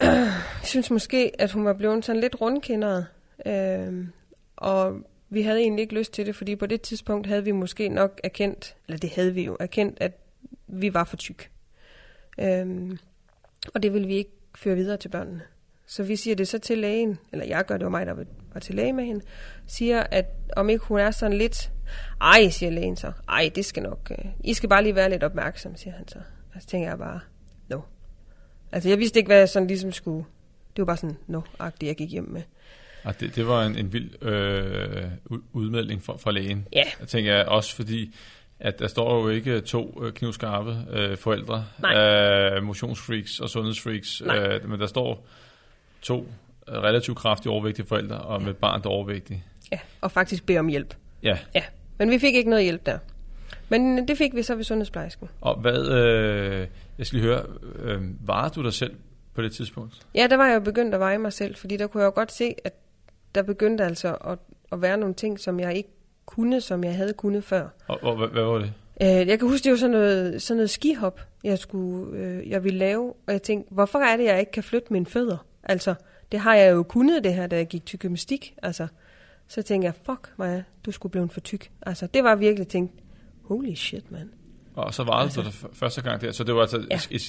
jeg 0.00 0.32
synes 0.64 0.90
måske, 0.90 1.32
at 1.38 1.52
hun 1.52 1.64
var 1.64 1.72
blevet 1.72 2.04
sådan 2.04 2.20
lidt 2.20 2.40
rundkinderet. 2.40 3.06
Øh, 3.46 4.06
og 4.56 5.00
vi 5.30 5.42
havde 5.42 5.60
egentlig 5.60 5.82
ikke 5.82 5.94
lyst 5.94 6.12
til 6.12 6.26
det, 6.26 6.36
fordi 6.36 6.56
på 6.56 6.66
det 6.66 6.80
tidspunkt 6.82 7.26
havde 7.26 7.44
vi 7.44 7.52
måske 7.52 7.88
nok 7.88 8.20
erkendt, 8.24 8.76
eller 8.88 8.98
det 8.98 9.10
havde 9.10 9.34
vi 9.34 9.42
jo 9.44 9.56
erkendt, 9.60 9.98
at 10.00 10.12
vi 10.72 10.94
var 10.94 11.04
for 11.04 11.16
tyk. 11.16 11.50
Øh, 12.38 12.90
og 13.74 13.82
det 13.82 13.92
ville 13.92 14.06
vi 14.06 14.14
ikke 14.14 14.30
føre 14.54 14.76
videre 14.76 14.96
til 14.96 15.08
børnene. 15.08 15.42
Så 15.86 16.02
vi 16.02 16.16
siger 16.16 16.36
det 16.36 16.48
så 16.48 16.58
til 16.58 16.78
lægen, 16.78 17.18
eller 17.32 17.44
jeg 17.46 17.64
gør 17.66 17.76
det 17.76 17.84
var 17.84 17.90
mig, 17.90 18.06
der 18.06 18.14
var 18.52 18.60
til 18.60 18.74
læge 18.74 18.92
med 18.92 19.04
hende, 19.04 19.24
siger, 19.66 20.02
at 20.02 20.26
om 20.56 20.70
ikke 20.70 20.84
hun 20.84 20.98
er 20.98 21.10
sådan 21.10 21.38
lidt, 21.38 21.72
ej, 22.20 22.48
siger 22.48 22.70
lægen 22.70 22.96
så, 22.96 23.12
ej, 23.28 23.50
det 23.54 23.64
skal 23.64 23.82
nok, 23.82 24.10
øh, 24.10 24.24
I 24.44 24.54
skal 24.54 24.68
bare 24.68 24.82
lige 24.82 24.94
være 24.94 25.10
lidt 25.10 25.22
opmærksom, 25.22 25.76
siger 25.76 25.94
han 25.94 26.08
så. 26.08 26.18
Og 26.54 26.62
så 26.62 26.66
tænker 26.66 26.88
jeg 26.88 26.98
bare, 26.98 27.20
no. 27.68 27.80
Altså, 28.72 28.88
jeg 28.88 28.98
vidste 28.98 29.18
ikke, 29.18 29.28
hvad 29.28 29.38
jeg 29.38 29.48
sådan 29.48 29.68
ligesom 29.68 29.92
skulle, 29.92 30.24
det 30.76 30.82
var 30.82 30.84
bare 30.84 30.96
sådan, 30.96 31.16
no-agtigt, 31.28 31.86
jeg 31.86 31.96
gik 31.96 32.10
hjem 32.10 32.24
med. 32.28 32.42
Og 33.04 33.20
det, 33.20 33.36
det 33.36 33.46
var 33.46 33.64
en, 33.66 33.76
en 33.76 33.92
vild 33.92 34.22
øh, 34.22 35.10
ud- 35.24 35.42
udmelding 35.52 36.02
fra, 36.02 36.16
fra 36.16 36.30
lægen. 36.30 36.68
Ja. 36.72 36.82
Jeg 37.00 37.08
tænker 37.08 37.44
også 37.44 37.74
fordi, 37.76 38.14
at 38.64 38.78
der 38.78 38.88
står 38.88 39.22
jo 39.22 39.28
ikke 39.28 39.60
to 39.60 40.02
øh, 40.04 40.12
knivskarpe 40.12 40.76
øh, 40.90 41.16
forældre, 41.16 41.64
Nej. 41.82 41.96
øh, 41.96 42.62
motionsfreaks 42.62 43.40
og 43.40 43.48
sundhedsfreaks, 43.50 44.22
Nej. 44.26 44.38
øh, 44.38 44.70
men 44.70 44.80
der 44.80 44.86
står 44.86 45.26
to 46.02 46.26
øh, 46.68 46.74
relativt 46.74 47.18
kraftigt 47.18 47.52
overvægtige 47.52 47.86
forældre 47.86 48.16
og 48.18 48.42
med 48.42 48.50
et 48.50 48.56
barn, 48.56 48.82
der 48.82 48.88
er 48.88 48.92
overvægtig. 48.92 49.44
Ja, 49.72 49.78
og 50.00 50.10
faktisk 50.12 50.46
bede 50.46 50.58
om 50.58 50.66
hjælp. 50.68 50.94
Ja, 51.22 51.38
Ja, 51.54 51.62
men 51.98 52.10
vi 52.10 52.18
fik 52.18 52.34
ikke 52.34 52.50
noget 52.50 52.64
hjælp 52.64 52.86
der. 52.86 52.98
Men 53.68 54.08
det 54.08 54.18
fik 54.18 54.34
vi 54.34 54.42
så 54.42 54.54
ved 54.54 54.64
sundhedsplejersken. 54.64 55.28
og 55.40 55.60
hvad, 55.60 55.88
øh, 55.88 56.66
jeg 56.98 57.06
skal 57.06 57.18
lige 57.18 57.28
høre, 57.28 57.42
øh, 57.78 58.28
var 58.28 58.48
du 58.48 58.62
dig 58.62 58.72
selv 58.72 58.94
på 59.34 59.42
det 59.42 59.52
tidspunkt? 59.52 59.94
Ja, 60.14 60.26
der 60.30 60.36
var 60.36 60.46
jeg 60.46 60.54
jo 60.54 60.60
begyndt 60.60 60.94
at 60.94 61.00
veje 61.00 61.18
mig 61.18 61.32
selv, 61.32 61.54
fordi 61.56 61.76
der 61.76 61.86
kunne 61.86 62.00
jeg 62.00 62.06
jo 62.06 62.12
godt 62.14 62.32
se, 62.32 62.54
at 62.64 62.72
der 63.34 63.42
begyndte 63.42 63.84
altså 63.84 64.14
at, 64.14 64.38
at 64.72 64.82
være 64.82 64.96
nogle 64.96 65.14
ting, 65.14 65.40
som 65.40 65.60
jeg 65.60 65.76
ikke 65.76 65.88
kunne, 66.26 66.60
som 66.60 66.84
jeg 66.84 66.96
havde 66.96 67.12
kunnet 67.12 67.44
før. 67.44 67.68
Og, 67.88 67.98
og 68.02 68.16
hvad, 68.16 68.28
hvad 68.28 68.42
var 68.42 68.58
det? 68.58 68.72
Øh, 69.02 69.28
jeg 69.28 69.38
kan 69.38 69.48
huske, 69.48 69.64
det 69.64 69.70
var 69.72 69.78
sådan 69.78 69.90
noget, 69.90 70.42
sådan 70.42 70.56
noget 70.56 70.70
skihop, 70.70 71.20
jeg, 71.44 71.58
skulle, 71.58 72.18
øh, 72.18 72.50
jeg 72.50 72.64
ville 72.64 72.78
lave, 72.78 73.12
og 73.26 73.32
jeg 73.32 73.42
tænkte, 73.42 73.74
hvorfor 73.74 73.98
er 73.98 74.16
det, 74.16 74.24
jeg 74.24 74.40
ikke 74.40 74.52
kan 74.52 74.62
flytte 74.62 74.92
mine 74.92 75.06
fødder? 75.06 75.46
Altså, 75.62 75.94
det 76.32 76.40
har 76.40 76.54
jeg 76.54 76.72
jo 76.72 76.82
kunnet, 76.82 77.24
det 77.24 77.34
her, 77.34 77.46
da 77.46 77.56
jeg 77.56 77.66
gik 77.66 77.86
til 77.86 77.98
gymnastik. 77.98 78.54
Altså, 78.62 78.86
så 79.48 79.62
tænkte 79.62 79.86
jeg, 79.86 79.94
fuck 80.06 80.32
Maja, 80.36 80.62
du 80.86 80.90
skulle 80.92 81.10
blive 81.10 81.28
for 81.28 81.40
tyk. 81.40 81.70
Altså, 81.82 82.06
det 82.06 82.24
var 82.24 82.34
virkelig 82.34 82.68
tænkt, 82.68 82.92
holy 83.44 83.74
shit, 83.74 84.10
mand. 84.12 84.28
Og 84.74 84.94
så 84.94 85.04
var 85.04 85.16
det 85.26 85.38
altså, 85.38 85.40
f- 85.66 85.74
første 85.74 86.02
gang 86.02 86.20
der, 86.20 86.32
så 86.32 86.44
det 86.44 86.54
var 86.54 86.60
altså, 86.60 86.84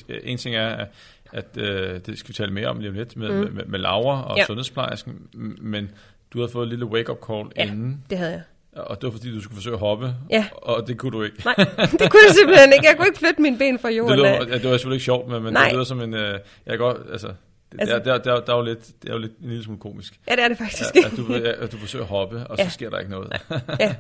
Ja. 0.10 0.16
en 0.24 0.38
ting 0.38 0.56
er, 0.56 0.86
at, 1.34 1.58
øh, 1.58 2.00
det 2.06 2.18
skal 2.18 2.28
vi 2.30 2.34
tale 2.34 2.54
mere 2.54 2.68
om 2.68 2.80
lige 2.80 2.90
om 2.90 2.96
lidt 2.96 3.18
med, 3.18 3.30
Mm. 3.42 3.48
mm. 3.50 3.56
med, 3.56 3.66
med 3.66 3.80
Laura 3.80 4.24
og 4.24 4.38
Ja. 4.38 4.46
sundhedsplejersken, 4.46 5.14
men 5.62 5.90
du 6.34 6.38
havde 6.40 6.52
fået 6.52 6.64
et 6.64 6.70
lille 6.70 6.86
wake-up 6.86 7.18
call 7.28 7.48
ja. 7.58 7.64
inden, 7.72 8.04
Det 8.10 8.18
havde 8.18 8.32
jeg. 8.32 8.42
Og 8.76 9.02
det 9.02 9.08
var 9.08 9.12
fordi, 9.12 9.36
du 9.36 9.42
skulle 9.42 9.56
forsøge 9.56 9.74
at 9.74 9.80
hoppe, 9.80 10.16
Ja. 10.30 10.46
og 10.52 10.88
det 10.88 10.98
kunne 10.98 11.12
du 11.12 11.24
ikke. 11.24 11.42
Nej, 11.46 11.56
det 11.58 12.12
kunne 12.12 12.22
jeg 12.28 12.36
simpelthen 12.40 12.74
ikke. 12.74 12.86
Jeg 12.88 12.96
kunne 12.98 13.08
ikke 13.08 13.20
flytte 13.20 13.42
mine 13.42 13.58
ben 13.58 13.80
fra 13.80 13.90
Det, 13.90 13.98
jorden. 13.98 14.18
lyder, 14.18 14.30
af. 14.30 14.40
ja, 14.48 14.54
det 14.54 14.64
var 14.64 14.78
selvfølgelig 14.78 14.96
ikke 14.96 15.06
sjovt, 15.06 15.28
men, 15.30 15.44
men 15.44 15.54
Nej. 15.54 15.64
det 15.64 15.74
lyder 15.74 15.84
som 15.84 16.02
en, 16.02 16.14
øh, 16.14 16.40
jeg 16.66 16.78
godt, 16.78 16.98
altså, 17.12 17.28
det, 17.72 17.80
Altså- 17.82 17.96
der, 18.00 18.04
der, 18.04 18.18
der, 18.18 18.40
der, 18.46 18.54
er 18.54 18.58
jo 18.58 18.64
lidt, 18.64 18.88
det 19.02 19.10
er 19.10 19.14
jo 19.14 19.20
lidt 19.20 19.38
en 19.38 19.50
lille 19.50 19.64
smule 19.64 19.80
komisk, 19.80 20.20
Ja, 20.30 20.36
det 20.36 20.44
er 20.44 20.48
det 20.48 20.58
faktisk. 20.58 20.96
at, 20.96 21.06
at, 21.06 21.12
du, 21.18 21.34
at 21.64 21.72
du 21.72 21.78
forsøger 21.78 22.04
at 22.06 22.10
hoppe, 22.10 22.48
og 22.48 22.58
så 22.58 22.64
Ja. 22.64 22.70
sker 22.70 22.90
der 22.90 23.00
ikke 23.00 23.12
noget. 23.12 23.42
Ja. 23.80 23.96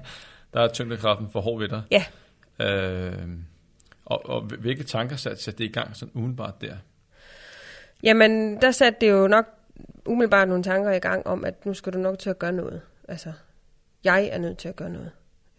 der 0.53 0.61
er 0.61 0.67
tyngdekraften 0.67 1.29
for 1.31 1.41
hård 1.41 1.59
ved 1.59 1.67
dig. 1.69 1.81
Ja. 1.91 2.03
Øh, 2.61 3.13
og, 4.05 4.29
og 4.29 4.41
hvilke 4.41 4.83
tanker 4.83 5.15
satte 5.15 5.51
det 5.51 5.59
i 5.59 5.67
gang 5.67 5.95
sådan 5.95 6.11
umiddelbart 6.13 6.61
der? 6.61 6.75
Jamen, 8.03 8.61
der 8.61 8.71
satte 8.71 8.97
det 9.01 9.09
jo 9.11 9.27
nok 9.27 9.45
umiddelbart 10.05 10.47
nogle 10.47 10.63
tanker 10.63 10.91
i 10.91 10.99
gang 10.99 11.27
om, 11.27 11.45
at 11.45 11.65
nu 11.65 11.73
skal 11.73 11.93
du 11.93 11.97
nok 11.97 12.19
til 12.19 12.29
at 12.29 12.39
gøre 12.39 12.51
noget. 12.51 12.81
Altså, 13.07 13.31
jeg 14.03 14.25
er 14.27 14.37
nødt 14.37 14.57
til 14.57 14.69
at 14.69 14.75
gøre 14.75 14.89
noget. 14.89 15.11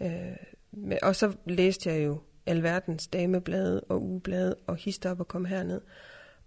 Øh, 0.02 0.98
og 1.02 1.16
så 1.16 1.32
læste 1.46 1.90
jeg 1.90 2.04
jo 2.04 2.20
alverdens 2.46 3.06
dameblade 3.06 3.80
og 3.80 4.02
ugeblade 4.02 4.56
og 4.66 4.76
hister 4.76 5.10
op 5.10 5.20
og 5.20 5.28
kom 5.28 5.44
herned. 5.44 5.80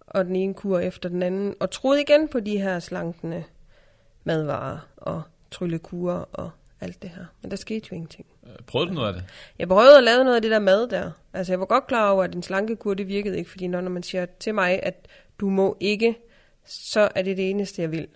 Og 0.00 0.24
den 0.24 0.36
ene 0.36 0.54
kur 0.54 0.78
efter 0.78 1.08
den 1.08 1.22
anden. 1.22 1.54
Og 1.60 1.70
troede 1.70 2.00
igen 2.00 2.28
på 2.28 2.40
de 2.40 2.58
her 2.58 2.78
slankende 2.78 3.44
madvarer 4.24 4.88
og 4.96 5.22
tryllekurer 5.50 6.24
og 6.32 6.50
alt 6.80 7.02
det 7.02 7.10
her. 7.10 7.24
Men 7.42 7.50
der 7.50 7.56
skete 7.56 7.88
jo 7.90 7.94
ingenting. 7.94 8.26
Øh, 8.46 8.52
Prøvede 8.66 8.88
du 8.88 8.94
noget 8.94 9.08
af 9.08 9.14
det? 9.14 9.24
Jeg 9.58 9.68
prøvede 9.68 9.98
at 9.98 10.04
lave 10.04 10.24
noget 10.24 10.36
af 10.36 10.42
det 10.42 10.50
der 10.50 10.58
mad 10.58 10.88
der. 10.88 11.10
Altså 11.32 11.52
jeg 11.52 11.60
var 11.60 11.66
godt 11.66 11.86
klar 11.86 12.10
over, 12.10 12.24
at 12.24 12.34
en 12.34 12.42
slankekur, 12.42 12.94
det 12.94 13.08
virkede 13.08 13.38
ikke. 13.38 13.50
Fordi 13.50 13.66
når, 13.66 13.80
når 13.80 13.90
man 13.90 14.02
siger 14.02 14.26
til 14.40 14.54
mig, 14.54 14.80
at 14.82 15.08
du 15.40 15.50
må 15.50 15.76
ikke, 15.80 16.16
så 16.64 17.08
er 17.14 17.22
det 17.22 17.36
det 17.36 17.50
eneste, 17.50 17.82
jeg 17.82 17.92
vil. 17.92 18.08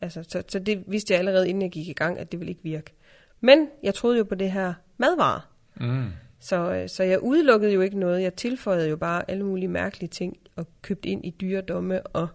Altså, 0.00 0.22
så, 0.28 0.42
så 0.48 0.58
det 0.58 0.84
vidste 0.86 1.12
jeg 1.12 1.18
allerede, 1.18 1.48
inden 1.48 1.62
jeg 1.62 1.70
gik 1.70 1.88
i 1.88 1.92
gang, 1.92 2.18
at 2.18 2.32
det 2.32 2.40
ville 2.40 2.50
ikke 2.50 2.62
virke. 2.62 2.92
Men 3.40 3.68
jeg 3.82 3.94
troede 3.94 4.18
jo 4.18 4.24
på 4.24 4.34
det 4.34 4.52
her 4.52 4.74
madvarer. 4.98 5.40
Mm. 5.80 6.08
Så, 6.40 6.72
øh, 6.74 6.88
så 6.88 7.02
jeg 7.02 7.22
udelukkede 7.22 7.72
jo 7.72 7.80
ikke 7.80 7.98
noget. 7.98 8.22
Jeg 8.22 8.34
tilføjede 8.34 8.88
jo 8.88 8.96
bare 8.96 9.30
alle 9.30 9.44
mulige 9.44 9.68
mærkelige 9.68 10.08
ting 10.08 10.36
og 10.56 10.66
købte 10.82 11.08
ind 11.08 11.24
i 11.26 11.30
dyredomme 11.40 12.06
og 12.06 12.28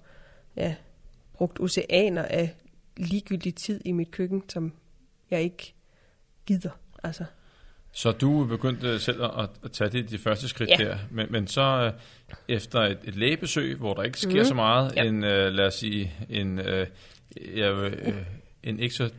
ja, 0.57 0.75
brugt 1.33 1.59
oceaner 1.59 2.23
af 2.23 2.55
ligegyldig 2.97 3.55
tid 3.55 3.81
i 3.85 3.91
mit 3.91 4.11
køkken, 4.11 4.43
som 4.49 4.73
jeg 5.31 5.41
ikke 5.41 5.73
gider. 6.45 6.69
Altså, 7.03 7.23
Så 7.91 8.11
du 8.11 8.45
begyndte 8.45 8.99
selv 8.99 9.23
at, 9.23 9.49
at 9.63 9.71
tage 9.71 9.89
de, 9.89 10.01
de 10.03 10.17
første 10.17 10.47
skridt 10.47 10.69
Ja. 10.69 10.75
der, 10.85 10.97
men, 11.11 11.27
men 11.29 11.47
så 11.47 11.61
øh, 11.61 11.91
efter 12.47 12.79
et, 12.81 12.97
et 13.03 13.15
lægebesøg, 13.15 13.77
hvor 13.77 13.93
der 13.93 14.03
ikke 14.03 14.19
sker 14.19 14.35
Mhm. 14.35 14.43
så 14.45 14.53
meget, 14.53 14.95
Ja. 14.95 15.03
en, 15.03 15.23
øh, 15.23 15.53
lad 15.53 15.65
os 15.67 15.73
sige, 15.75 16.13
en, 16.29 16.59
øh, 16.59 16.87
ja, 17.55 17.71
øh, 17.71 18.15
en 18.63 18.79
ikke 18.79 18.95
så 18.95 19.09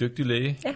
dygtig 0.00 0.26
læge, 0.26 0.58
Ja. 0.64 0.70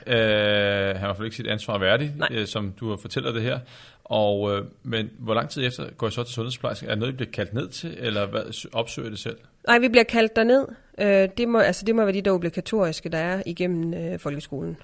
øh, 0.90 0.96
han 1.00 1.08
var 1.08 1.20
i 1.20 1.24
ikke 1.24 1.36
sit 1.36 1.46
ansvar 1.46 1.78
værdig, 1.78 2.14
øh, 2.30 2.46
som 2.46 2.72
du 2.80 2.88
har 2.90 2.96
fortæller 2.96 3.32
det 3.32 3.42
her, 3.42 3.58
og, 4.04 4.56
øh, 4.56 4.64
men 4.82 5.10
hvor 5.18 5.34
lang 5.34 5.50
tid 5.50 5.66
efter 5.66 5.90
går 5.90 6.08
I 6.08 6.10
så 6.10 6.24
til 6.24 6.34
sundhedsplejersken? 6.34 6.88
Er 6.88 6.92
det 6.92 6.98
noget, 6.98 7.12
I 7.12 7.16
bliver 7.16 7.30
kaldt 7.30 7.54
ned 7.54 7.68
til, 7.68 7.96
eller 7.98 8.26
hvad, 8.26 8.68
opsøger 8.72 9.08
I 9.08 9.10
det 9.10 9.18
selv? 9.18 9.36
Nej, 9.66 9.78
vi 9.78 9.88
bliver 9.88 10.04
kaldt 10.04 10.36
derned. 10.36 10.66
Øh, 10.98 11.28
det, 11.38 11.48
må, 11.48 11.58
altså, 11.58 11.84
det 11.84 11.94
må 11.94 12.04
være 12.04 12.12
de 12.14 12.22
der 12.22 12.30
obligatoriske, 12.30 13.08
der 13.08 13.18
er 13.18 13.42
igennem 13.46 13.94
øh, 13.94 14.18
folkeskolen. 14.18 14.76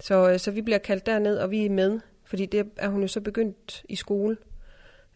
Så, 0.00 0.30
øh, 0.30 0.38
så 0.38 0.50
vi 0.50 0.62
bliver 0.62 0.78
kaldt 0.78 1.06
derned, 1.06 1.36
og 1.38 1.50
vi 1.50 1.66
er 1.66 1.70
med, 1.70 2.00
fordi 2.24 2.46
det 2.46 2.66
er 2.76 2.88
hun 2.88 3.02
jo 3.02 3.08
så 3.08 3.20
begyndt 3.20 3.82
i 3.88 3.96
skole. 3.96 4.36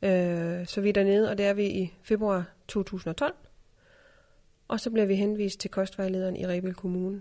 Øh, 0.03 0.67
så 0.67 0.81
vi 0.81 0.89
er 0.89 0.93
dernede, 0.93 1.31
og 1.31 1.39
det 1.39 1.47
er 1.47 1.53
vi 1.55 1.65
i 1.67 1.93
februar 2.03 2.45
2012. 2.69 3.35
Og 4.69 4.81
så 4.81 4.91
bliver 4.91 5.07
vi 5.07 5.15
henvist 5.15 5.61
til 5.61 5.71
kostvejlederen 5.71 6.37
i 6.37 6.47
Rebel 6.47 6.75
Kommune. 6.75 7.21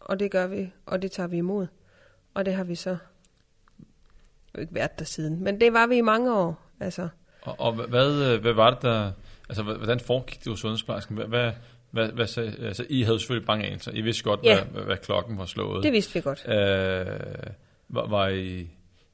Og 0.00 0.20
det 0.20 0.30
gør 0.30 0.46
vi, 0.46 0.72
og 0.86 1.02
det 1.02 1.10
tager 1.12 1.26
vi 1.26 1.36
imod. 1.36 1.66
Og 2.34 2.46
det 2.46 2.54
har 2.54 2.64
vi 2.64 2.74
så 2.74 2.96
jo 4.54 4.60
ikke 4.60 4.74
været 4.74 4.98
der 4.98 5.04
siden. 5.04 5.44
Men 5.44 5.60
det 5.60 5.72
var 5.72 5.86
vi 5.86 5.96
i 5.96 6.00
mange 6.00 6.34
år. 6.34 6.66
Altså, 6.80 7.08
Og, 7.42 7.60
og 7.60 7.72
hvad, 7.72 8.34
øh, 8.34 8.40
hvad 8.40 8.52
var 8.52 8.70
det, 8.70 8.82
der... 8.82 9.12
Altså, 9.48 9.62
hvordan 9.62 10.00
foregik 10.00 10.38
det 10.44 10.46
hos 10.52 10.60
sundhedsplejersken? 10.60 11.16
Hvad, 11.16 11.26
hvad, 11.26 11.52
hvad, 11.90 12.08
hvad 12.08 12.26
sagde, 12.26 12.56
altså, 12.66 12.86
I 12.90 13.02
havde 13.02 13.18
selvfølgelig 13.18 13.46
mange 13.46 13.66
anelser. 13.66 13.92
I 13.92 14.00
vidste 14.00 14.24
godt, 14.24 14.40
Ja. 14.44 14.54
hvad, 14.64 14.72
hvad, 14.72 14.82
hvad 14.82 14.96
klokken 14.96 15.38
var 15.38 15.44
slået. 15.44 15.84
det 15.84 15.92
vidste 15.92 16.14
vi 16.14 16.20
godt. 16.20 16.48
Øh, 16.48 17.52
var, 17.88 18.06
var 18.08 18.28
I, 18.28 18.70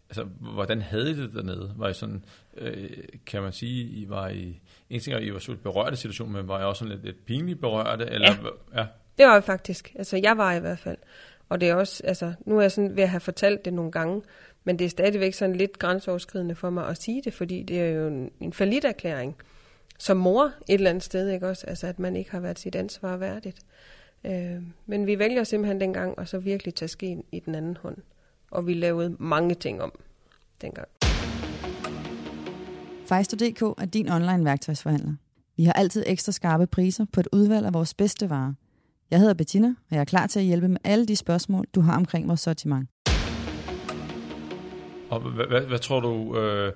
altså, 0.09 0.25
hvordan 0.41 0.83
havde 0.83 1.11
I 1.11 1.15
det 1.15 1.33
dernede? 1.33 1.73
Var 1.77 1.89
I 1.89 1.95
sådan, 1.95 2.25
øh, 2.57 2.91
kan 3.27 3.43
man 3.43 3.53
sige, 3.53 3.85
I 3.85 4.09
var 4.09 4.29
i, 4.29 4.61
en 4.91 5.01
ting 5.01 5.17
er, 5.17 5.21
I 5.21 5.33
var 5.33 5.39
selvfølgelig 5.39 5.63
berørte 5.63 5.91
af 5.91 5.99
situationen, 5.99 6.33
men 6.33 6.49
var 6.49 6.61
I 6.61 6.65
også 6.65 6.79
sådan 6.79 6.93
lidt, 6.93 7.05
lidt 7.05 7.27
pinligt 7.27 7.61
berørte? 7.61 8.07
Eller, 8.07 8.31
ja. 8.75 8.81
ja. 8.81 8.87
Det 9.19 9.27
var 9.27 9.33
jeg 9.33 9.45
faktisk. 9.45 9.93
Altså, 9.95 10.17
jeg 10.17 10.39
var 10.39 10.53
i 10.53 10.61
hvert 10.61 10.79
fald. 10.79 10.99
Og 11.49 11.61
det 11.61 11.69
er 11.69 11.75
også, 11.75 12.03
altså, 12.07 12.33
nu 12.47 12.59
er 12.59 12.61
jeg 12.61 12.73
sådan 12.73 12.97
ved 12.97 13.03
at 13.03 13.09
have 13.09 13.21
fortalt 13.21 13.65
det 13.65 13.73
nogle 13.73 13.93
gange, 13.93 14.23
men 14.65 14.79
det 14.79 14.85
er 14.85 14.89
stadigvæk 14.89 15.35
sådan 15.35 15.57
lidt 15.57 15.79
grænseoverskridende 15.79 16.55
for 16.55 16.71
mig 16.71 16.89
at 16.89 17.03
sige 17.03 17.23
det, 17.23 17.35
fordi 17.35 17.63
det 17.63 17.81
er 17.81 17.91
jo 17.91 18.09
en, 18.09 18.31
en 18.41 18.53
erklæring 18.85 19.37
som 19.99 20.17
mor 20.17 20.45
et 20.45 20.75
eller 20.75 20.91
andet 20.91 21.05
sted, 21.05 21.29
ikke 21.29 21.49
også? 21.49 21.67
Altså, 21.67 21.87
at 21.87 21.99
man 21.99 22.17
ikke 22.17 22.31
har 22.31 22.41
været 22.41 22.59
sit 22.59 22.75
ansvar 22.75 23.17
værdigt. 23.17 23.59
Øh, 24.25 24.63
men 24.87 25.07
vi 25.07 25.19
vælger 25.19 25.45
simpelthen 25.45 25.81
dengang 25.81 26.19
at 26.19 26.29
så 26.29 26.39
virkelig 26.39 26.75
tage 26.75 26.89
skeen 26.89 27.25
i 27.33 27.41
den 27.41 27.55
anden 27.55 27.77
hånd. 27.77 27.97
Og 28.51 28.67
vi 28.67 28.75
lavede 28.75 29.17
mange 29.19 29.55
ting 29.55 29.83
om 29.83 29.93
dengang. 30.61 30.89
Fejsto.dk 33.07 33.63
er 33.63 33.85
din 33.93 34.09
online 34.09 34.45
værktøjsforhandler. 34.45 35.13
Vi 35.57 35.65
har 35.65 35.73
altid 35.73 36.05
ekstra 36.07 36.33
skarpe 36.33 36.67
priser 36.67 37.07
på 37.13 37.21
et 37.21 37.29
udvalg 37.33 37.67
af 37.67 37.75
vores 37.75 37.95
bedste 37.95 38.31
varer. 38.31 38.53
Jeg 39.11 39.19
hedder 39.19 39.35
Bettina, 39.35 39.69
og 39.69 39.95
jeg 39.97 40.01
er 40.01 40.05
klar 40.05 40.27
til 40.27 40.39
at 40.39 40.45
hjælpe 40.45 40.69
med 40.69 40.77
alle 40.85 41.07
de 41.07 41.17
spørgsmål, 41.17 41.67
du 41.75 41.81
har 41.81 41.97
omkring 41.97 42.29
vores 42.29 42.41
sortiment. 42.41 42.89
Og 45.11 45.21
hvad, 45.21 45.47
hvad, 45.47 45.61
hvad 45.61 45.79
tror 45.79 46.01
du, 46.01 46.39
øh, 46.39 46.73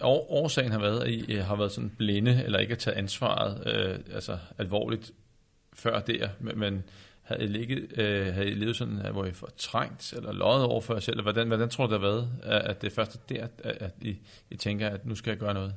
årsagen 0.00 0.72
har 0.72 0.78
været, 0.78 1.00
at 1.00 1.10
I 1.10 1.34
har 1.34 1.56
været 1.56 1.72
sådan 1.72 1.90
blinde, 1.98 2.42
eller 2.44 2.58
ikke 2.58 2.72
har 2.72 2.78
taget 2.78 2.96
ansvaret 2.96 3.62
øh, 3.66 4.14
altså 4.14 4.38
alvorligt 4.58 5.12
før 5.74 6.00
der, 6.00 6.28
men, 6.40 6.58
men 6.58 6.84
havde 7.28 7.44
I, 7.44 7.46
ligget, 7.46 7.98
øh, 7.98 8.34
havde 8.34 8.50
I 8.50 8.54
levet 8.54 8.76
sådan, 8.76 8.98
at 8.98 9.12
hvor 9.12 9.24
I 9.24 9.32
fortrængt 9.32 10.12
eller 10.12 10.32
løjet 10.32 10.64
over 10.64 10.80
for 10.80 10.94
jer 10.94 11.00
selv? 11.00 11.22
Hvordan, 11.22 11.48
hvordan 11.48 11.68
tror 11.68 11.86
du, 11.86 11.92
det 11.92 12.00
har 12.00 12.08
været, 12.08 12.28
at 12.42 12.82
det 12.82 12.92
først 12.92 13.14
er 13.14 13.18
der, 13.28 13.46
at, 13.64 13.76
at 13.80 13.94
I, 14.00 14.18
I 14.50 14.56
tænker, 14.56 14.88
at 14.88 15.06
nu 15.06 15.14
skal 15.14 15.30
jeg 15.30 15.38
gøre 15.38 15.54
noget? 15.54 15.74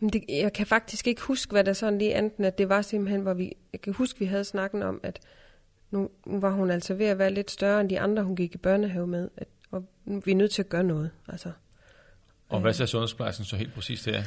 Men 0.00 0.10
det, 0.10 0.24
jeg 0.28 0.52
kan 0.52 0.66
faktisk 0.66 1.06
ikke 1.06 1.22
huske, 1.22 1.52
hvad 1.52 1.64
der 1.64 1.72
sådan 1.72 1.98
lige 1.98 2.18
enten, 2.18 2.44
at 2.44 2.58
det 2.58 2.68
var 2.68 2.82
simpelthen, 2.82 3.20
hvor 3.20 3.34
vi, 3.34 3.52
jeg 3.72 3.80
kan 3.80 3.92
huske, 3.92 4.18
vi 4.18 4.24
havde 4.24 4.44
snakken 4.44 4.82
om, 4.82 5.00
at 5.02 5.20
nu, 5.90 6.10
nu 6.26 6.40
var 6.40 6.50
hun 6.50 6.70
altså 6.70 6.94
ved 6.94 7.06
at 7.06 7.18
være 7.18 7.30
lidt 7.30 7.50
større 7.50 7.80
end 7.80 7.90
de 7.90 8.00
andre, 8.00 8.22
hun 8.22 8.36
gik 8.36 8.54
i 8.54 8.58
børnehave 8.58 9.06
med, 9.06 9.28
at, 9.36 9.48
og 9.70 9.84
nu, 10.04 10.22
vi 10.24 10.30
er 10.30 10.36
nødt 10.36 10.50
til 10.50 10.62
at 10.62 10.68
gøre 10.68 10.84
noget, 10.84 11.10
altså. 11.28 11.50
Og 12.48 12.60
hvad 12.60 12.72
sagde 12.72 12.90
sundhedsplejersken 12.90 13.44
så 13.44 13.56
helt 13.56 13.74
præcist 13.74 14.06
her? 14.06 14.22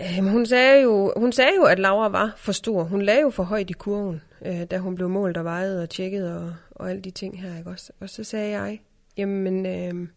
Øhm, 0.00 0.28
hun, 0.28 0.46
sagde 0.46 0.82
jo, 0.82 1.12
hun 1.16 1.32
sagde 1.32 1.52
jo, 1.56 1.64
at 1.64 1.78
Laura 1.78 2.08
var 2.08 2.34
for 2.36 2.52
stor. 2.52 2.82
Hun 2.82 3.02
lagde 3.02 3.20
jo 3.20 3.30
for 3.30 3.42
højt 3.42 3.70
i 3.70 3.72
kurven, 3.72 4.22
øh, 4.44 4.64
da 4.64 4.78
hun 4.78 4.94
blev 4.94 5.08
målt 5.08 5.36
og 5.36 5.44
vejet 5.44 5.82
og 5.82 5.90
tjekket 5.90 6.34
og, 6.34 6.54
og 6.70 6.90
alle 6.90 7.02
de 7.02 7.10
ting 7.10 7.42
her. 7.42 7.58
Ikke 7.58 7.70
også? 7.70 7.92
Og 8.00 8.10
så 8.10 8.24
sagde 8.24 8.60
jeg, 8.60 8.80
jamen, 9.16 9.66
øh, 9.66 10.08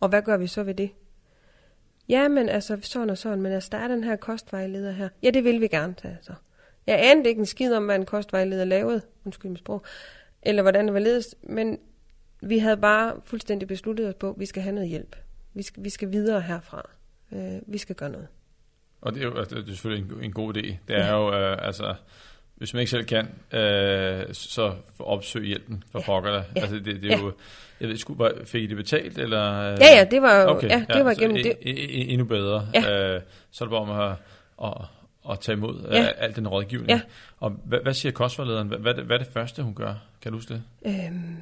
og 0.00 0.08
hvad 0.08 0.22
gør 0.22 0.36
vi 0.36 0.46
så 0.46 0.62
ved 0.62 0.74
det? 0.74 0.90
Ja, 2.08 2.28
men 2.28 2.48
altså 2.48 2.78
sådan 2.82 3.10
og 3.10 3.18
sådan, 3.18 3.42
men 3.42 3.52
altså 3.52 3.68
der 3.72 3.78
er 3.78 3.88
den 3.88 4.04
her 4.04 4.16
kostvejleder 4.16 4.92
her. 4.92 5.08
Ja, 5.22 5.30
det 5.30 5.44
vil 5.44 5.60
vi 5.60 5.68
gerne 5.68 5.94
tage, 5.94 6.18
så. 6.22 6.32
Jeg 6.86 7.10
anede 7.10 7.28
ikke 7.28 7.38
en 7.38 7.46
skid 7.46 7.74
om, 7.74 7.84
hvad 7.84 7.96
en 7.96 8.06
kostvejleder 8.06 8.64
lavede, 8.64 9.02
undskyld 9.24 9.50
mit 9.50 9.58
sprog, 9.58 9.84
eller 10.42 10.62
hvordan 10.62 10.84
det 10.84 10.94
var 10.94 11.00
ledes, 11.00 11.34
men 11.42 11.78
vi 12.42 12.58
havde 12.58 12.76
bare 12.76 13.20
fuldstændig 13.24 13.68
besluttet 13.68 14.08
os 14.08 14.14
på, 14.14 14.30
at 14.30 14.34
vi 14.38 14.46
skal 14.46 14.62
have 14.62 14.74
noget 14.74 14.88
hjælp. 14.88 15.16
Vi 15.54 15.62
skal, 15.62 15.84
vi 15.84 15.90
skal 15.90 16.12
videre 16.12 16.40
herfra. 16.40 16.90
Øh, 17.32 17.60
vi 17.66 17.78
skal 17.78 17.96
gøre 17.96 18.10
noget. 18.10 18.28
Og 19.00 19.14
det 19.14 19.22
er 19.22 19.24
jo 19.24 19.38
altså, 19.38 19.54
det 19.54 19.62
er 19.62 19.66
selvfølgelig 19.66 20.16
en, 20.16 20.24
en 20.24 20.32
god 20.32 20.56
idé. 20.56 20.76
Det 20.88 20.96
er 20.96 21.14
jo, 21.14 21.34
øh, 21.34 21.66
altså, 21.66 21.94
hvis 22.62 22.74
man 22.74 22.80
ikke 22.80 22.90
selv 22.90 23.04
kan, 23.04 23.28
øh, 23.52 24.24
så 24.32 24.74
opsøg 24.98 25.44
hjælpen 25.44 25.84
for 25.92 25.98
Ja. 25.98 26.04
pokker 26.04 26.30
der. 26.30 26.42
Ja. 26.56 26.60
Altså, 26.60 26.76
det, 26.76 27.02
det 27.02 27.12
er 27.12 27.18
jo, 27.18 27.32
jeg 27.80 27.88
ved 27.88 27.96
sgu, 27.96 28.14
var- 28.14 28.32
fik 28.44 28.62
I 28.62 28.66
det 28.66 28.76
betalt, 28.76 29.18
eller? 29.18 29.52
øh? 29.72 29.78
Ja, 29.80 29.96
ja, 29.98 30.04
det 30.10 30.22
var 30.22 30.44
Okay, 30.46 30.68
ja, 30.68 30.84
det 30.94 31.04
var 31.04 31.14
så 31.14 31.20
gennem 31.20 31.42
det. 31.42 31.56
endnu 32.12 32.24
bedre. 32.26 32.68
Ja. 32.74 33.14
Øh, 33.14 33.20
så 33.50 33.64
er 33.64 33.68
det 33.68 33.70
bare 33.70 33.80
om 33.80 33.90
at, 33.90 34.16
at, 34.64 34.84
at 35.32 35.40
tage 35.40 35.56
imod 35.56 35.86
Ja. 35.90 36.00
ja. 36.02 36.08
al 36.18 36.36
den 36.36 36.48
rådgivning. 36.48 36.90
Ja. 36.90 37.00
Og 37.40 37.50
hvad, 37.64 37.78
hvad 37.82 37.94
siger 37.94 38.12
kostvejlederen? 38.12 38.68
Hvad, 38.68 38.94
er 38.98 39.02
hvad 39.02 39.16
er 39.18 39.22
det 39.24 39.32
første, 39.32 39.62
hun 39.62 39.74
gør? 39.74 39.94
Kan 40.22 40.32
du 40.32 40.38
huske 40.38 40.54
det? 40.54 40.62
Øhm, 40.86 41.36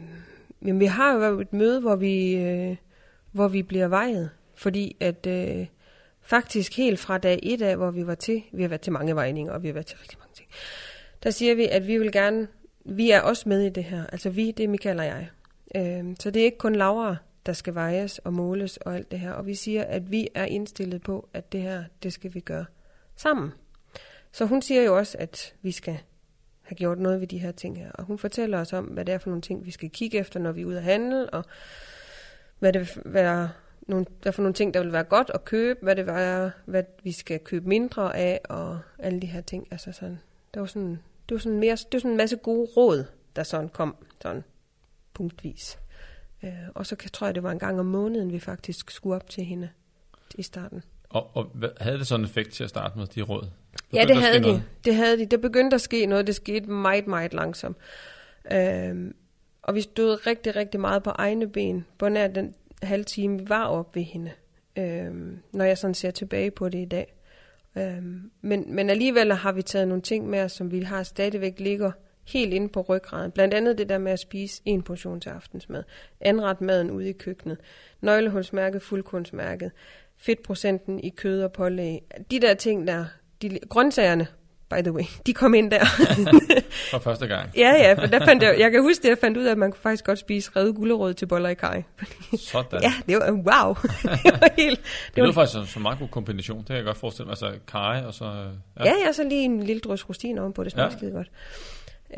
jamen, 0.66 0.80
vi 0.80 0.87
har 0.87 1.12
jo 1.14 1.40
et 1.40 1.52
møde, 1.52 1.80
hvor 1.80 1.96
vi, 1.96 2.35
øh, 2.35 2.76
hvor 3.33 3.48
vi 3.48 3.62
bliver 3.62 3.88
vejet, 3.88 4.30
fordi 4.56 4.96
at 5.00 5.26
øh, 5.26 5.66
faktisk 6.22 6.76
helt 6.76 6.98
fra 7.00 7.18
dag 7.18 7.38
et 7.42 7.62
af, 7.62 7.76
hvor 7.76 7.90
vi 7.90 8.06
var 8.06 8.14
til, 8.14 8.42
vi 8.52 8.62
har 8.62 8.68
været 8.68 8.80
til 8.80 8.92
mange 8.92 9.14
vejninger, 9.14 9.52
og 9.52 9.62
vi 9.62 9.68
har 9.68 9.72
været 9.74 9.87
til 9.87 9.98
rigtig 9.98 10.18
mange 10.18 10.33
ting, 10.35 10.48
der 11.22 11.30
siger 11.30 11.54
vi, 11.54 11.66
at 11.66 11.87
vi 11.87 11.98
vil 11.98 12.12
gerne, 12.12 12.48
vi 12.85 13.11
er 13.11 13.20
også 13.20 13.48
med 13.48 13.62
i 13.62 13.68
det 13.68 13.85
her. 13.85 14.06
Altså 14.06 14.30
vi, 14.30 14.50
det 14.50 14.64
er 14.64 14.68
Michael 14.68 14.98
og 14.98 15.06
jeg. 15.06 15.30
Øh, 15.76 16.16
så 16.20 16.30
det 16.30 16.40
er 16.40 16.44
ikke 16.44 16.59
kun 16.59 16.76
Laura, 16.76 17.16
der 17.46 17.52
skal 17.52 17.74
vejes 17.74 18.18
og 18.18 18.33
måles 18.33 18.76
og 18.76 18.96
alt 18.96 19.11
det 19.11 19.20
her. 19.20 19.33
Og 19.33 19.46
vi 19.46 19.54
siger, 19.54 19.85
at 19.85 20.11
vi 20.11 20.28
er 20.35 20.44
indstillet 20.44 21.02
på, 21.02 21.28
at 21.35 21.52
det 21.52 21.61
her, 21.61 21.85
det 22.02 22.12
skal 22.12 22.35
vi 22.35 22.40
gøre 22.40 22.64
sammen. 23.16 23.52
Så 24.33 24.44
hun 24.46 24.62
siger 24.62 24.83
jo 24.83 24.96
også, 24.96 25.18
at 25.18 25.54
vi 25.62 25.70
skal 25.70 25.98
have 26.62 26.76
gjort 26.76 26.98
noget 26.98 27.20
ved 27.20 27.26
de 27.26 27.38
her 27.38 27.52
ting 27.52 27.78
her. 27.78 27.90
Og 27.92 28.04
hun 28.04 28.18
fortæller 28.18 28.61
os 28.61 28.72
om, 28.72 28.85
hvad 28.85 29.04
det 29.04 29.14
er 29.14 29.18
for 29.18 29.30
nogle 29.30 29.42
ting, 29.42 29.66
vi 29.66 29.70
skal 29.70 29.90
kigge 29.90 30.18
efter, 30.18 30.40
når 30.40 30.52
vi 30.52 30.62
er 30.62 30.66
ude 30.66 30.76
at 30.76 30.83
handle, 30.83 31.30
og 31.30 31.44
hvad 32.59 32.72
det 32.72 33.00
hvad 33.04 33.22
være 33.22 33.50
nogle, 33.87 34.06
hvad 34.22 34.33
for 34.33 34.42
nogle 34.42 34.54
ting, 34.54 34.74
der 34.74 34.83
vil 34.83 34.92
være 34.92 35.04
godt 35.04 35.30
at 35.35 35.44
købe, 35.44 35.78
hvad 35.83 35.96
det 35.96 36.06
var, 36.06 36.52
hvad 36.64 36.83
vi 37.02 37.12
skal 37.12 37.40
købe 37.40 37.68
mindre 37.68 38.16
af, 38.16 38.40
og 38.48 38.78
alle 38.98 39.20
de 39.20 39.26
her 39.26 39.40
ting. 39.40 39.68
Altså 39.70 39.92
sådan, 39.92 40.18
det 40.54 40.61
var 40.61 40.66
sådan, 40.66 40.98
det 41.30 41.34
var 41.34 41.38
sådan, 41.40 41.58
mere, 41.58 41.76
det 41.76 41.92
var 41.92 41.98
sådan 41.98 42.10
en 42.10 42.16
masse 42.16 42.36
gode 42.36 42.68
råd, 42.76 43.04
der 43.36 43.42
sådan 43.42 43.68
kom, 43.68 43.96
sådan 44.22 44.44
punktvis. 45.14 45.78
Øh, 46.44 46.50
og 46.74 46.86
så 46.86 46.96
kan, 46.96 47.10
tror 47.10 47.26
jeg, 47.26 47.34
det 47.34 47.42
var 47.42 47.50
en 47.50 47.58
gang 47.58 47.80
om 47.80 47.86
måneden, 47.86 48.32
vi 48.32 48.38
faktisk 48.38 48.90
skulle 48.90 49.16
op 49.16 49.30
til 49.30 49.44
hende 49.44 49.68
i 50.34 50.42
starten. 50.42 50.82
Og, 51.08 51.36
og 51.36 51.44
hvad, 51.54 51.68
havde 51.80 51.98
det 51.98 52.06
sådan 52.06 52.20
en 52.20 52.24
effekt 52.24 52.52
til 52.52 52.64
at 52.64 52.70
starte 52.70 52.98
med, 52.98 53.06
de 53.06 53.22
råd? 53.22 53.48
Ja, 53.92 54.00
Begyndte 54.00 54.00
det 54.00 54.08
der 54.08 54.14
at 54.14 54.22
havde 54.22 54.38
de. 54.38 54.46
noget? 54.46 54.62
Det 54.84 54.94
havde 54.94 55.18
de. 55.18 55.26
Der 55.26 55.36
begyndte 55.36 55.74
at 55.74 55.80
ske 55.80 56.06
noget. 56.06 56.26
Det 56.26 56.34
skete 56.34 56.70
meget, 56.70 57.06
meget 57.06 57.34
langsomt. 57.34 57.76
Øhm, 58.52 59.14
og 59.62 59.74
vi 59.74 59.80
stod 59.80 60.26
rigtig, 60.26 60.56
rigtig 60.56 60.80
meget 60.80 61.02
på 61.02 61.10
egne 61.10 61.48
ben, 61.48 61.86
på 61.98 62.08
nær 62.08 62.28
den 62.28 62.54
halve 62.82 63.04
time, 63.04 63.38
vi 63.38 63.48
var 63.48 63.64
oppe 63.66 64.00
ved 64.00 64.06
hende, 64.06 64.30
øhm, 64.76 65.38
når 65.52 65.64
jeg 65.64 65.78
sådan 65.78 65.94
ser 65.94 66.10
tilbage 66.10 66.50
på 66.50 66.68
det 66.68 66.78
i 66.78 66.84
dag. 66.84 67.14
Øhm, 67.76 68.30
men, 68.40 68.74
men 68.74 68.90
alligevel 68.90 69.33
har 69.33 69.52
vi 69.52 69.62
taget 69.62 69.88
nogle 69.88 70.02
ting 70.02 70.28
med 70.28 70.40
os, 70.40 70.52
som 70.52 70.70
vi 70.70 70.80
har 70.80 71.02
stadigvæk 71.02 71.61
ligger 71.61 71.92
helt 72.26 72.52
inde 72.52 72.68
på 72.68 72.80
ryggraden. 72.80 73.30
Blandt 73.30 73.54
andet 73.54 73.78
det 73.78 73.88
der 73.88 73.98
med 73.98 74.12
at 74.12 74.18
spise 74.18 74.62
en 74.64 74.83
portion 74.83 75.20
til 75.20 75.30
aftensmad. 75.30 75.83
Anret 76.20 76.61
maden 76.61 76.90
ude 76.90 77.09
i 77.09 77.12
køkkenet. 77.12 77.59
Nøglehulsmærket, 78.00 78.83
fuldkornsmærket. 78.83 79.70
Fedtprocenten 80.16 81.00
i 81.00 81.09
kød 81.09 81.42
og 81.42 81.52
pålæg. 81.52 82.02
De 82.30 82.40
der 82.40 82.54
ting 82.54 82.87
der, 82.87 83.04
de, 83.42 83.59
grøntsagerne, 83.68 84.26
by 84.70 84.83
the 84.83 84.92
way, 84.92 85.04
de 85.26 85.35
kom 85.35 85.54
ind 85.54 85.70
der. 85.70 85.85
For 86.90 86.98
første 86.98 87.26
gang. 87.26 87.50
ja, 87.64 87.70
ja, 87.70 87.92
for 87.92 88.06
der 88.06 88.24
fandt 88.24 88.42
jeg, 88.42 88.56
jeg 88.59 88.70
kan 88.70 88.83
huske, 88.83 89.04
at 89.04 89.09
jeg 89.09 89.18
fandt 89.18 89.37
ud 89.38 89.44
af, 89.44 89.50
at 89.50 89.59
man 89.59 89.70
kunne 89.70 89.80
faktisk 89.80 90.04
godt 90.04 90.18
spise 90.18 90.50
revet 90.56 90.74
gulerod 90.74 91.14
til 91.14 91.26
boller 91.26 91.48
i 91.48 91.54
kaj. 91.54 91.83
Sådan. 92.38 92.83
ja, 92.83 92.92
det 93.06 93.16
var, 93.16 93.30
wow. 93.30 93.74
det 94.24 94.40
var 94.40 94.48
helt... 94.56 94.80
Det, 94.80 95.16
det 95.16 95.22
lyder 95.22 95.33
faktisk 95.33 95.52
som, 95.52 95.66
som 95.66 95.80
en 95.80 95.83
meget 95.83 95.98
god 95.98 96.09
kombination. 96.09 96.59
Det 96.59 96.66
kan 96.66 96.76
jeg 96.76 96.85
godt 96.85 96.96
forestille 96.96 97.26
mig. 97.26 97.33
Altså 97.33 97.52
kaj 97.66 98.02
og 98.06 98.14
så... 98.14 98.24
Ja, 98.24 98.85
ja, 98.85 98.94
ja 99.06 99.12
så 99.12 99.24
lige 99.24 99.44
en 99.44 99.62
lille 99.62 99.80
drøs 99.80 100.09
rostin 100.09 100.38
ovenpå. 100.38 100.64
Det 100.64 100.72
smager 100.72 100.90
ja. 100.90 100.96
skide 100.96 101.12
godt. 101.12 101.30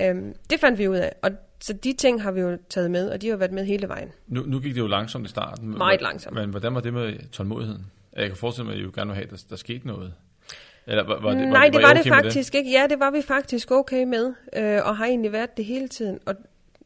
Øhm, 0.00 0.34
det 0.50 0.60
fandt 0.60 0.78
vi 0.78 0.88
ud 0.88 0.96
af, 0.96 1.12
og 1.22 1.30
så 1.60 1.72
de 1.72 1.92
ting 1.92 2.22
har 2.22 2.32
vi 2.32 2.40
jo 2.40 2.58
taget 2.70 2.90
med, 2.90 3.10
og 3.10 3.22
de 3.22 3.28
har 3.28 3.36
været 3.36 3.52
med 3.52 3.64
hele 3.64 3.88
vejen. 3.88 4.08
Nu, 4.26 4.42
nu 4.46 4.60
gik 4.60 4.74
det 4.74 4.80
jo 4.80 4.86
langsomt 4.86 5.26
i 5.26 5.28
starten. 5.28 5.78
Meget 5.78 6.02
langsomt. 6.02 6.34
Men 6.34 6.50
hvordan 6.50 6.74
var 6.74 6.80
det 6.80 6.94
med 6.94 7.30
tålmodigheden? 7.32 7.86
Jeg 8.16 8.28
kan 8.28 8.36
forestille 8.36 8.66
mig, 8.66 8.74
at 8.74 8.80
I 8.80 8.82
jo 8.82 8.90
gerne 8.94 9.08
vil 9.08 9.14
have, 9.14 9.24
at 9.24 9.30
der, 9.30 9.44
der 9.50 9.56
skete 9.56 9.86
noget. 9.86 10.14
Eller 10.86 11.02
var, 11.02 11.20
var 11.20 11.30
det, 11.30 11.48
Nej, 11.48 11.48
var, 11.48 11.64
det 11.64 11.74
var, 11.74 11.80
var 11.80 11.92
det 11.92 12.00
okay 12.00 12.10
faktisk 12.10 12.52
det? 12.52 12.58
ikke. 12.58 12.70
Ja, 12.70 12.86
det 12.90 13.00
var 13.00 13.10
vi 13.10 13.22
faktisk 13.22 13.70
okay 13.70 14.04
med, 14.04 14.34
øh, 14.56 14.80
og 14.86 14.96
har 14.96 15.06
egentlig 15.06 15.32
været 15.32 15.56
det 15.56 15.64
hele 15.64 15.88
tiden. 15.88 16.18
Og 16.26 16.34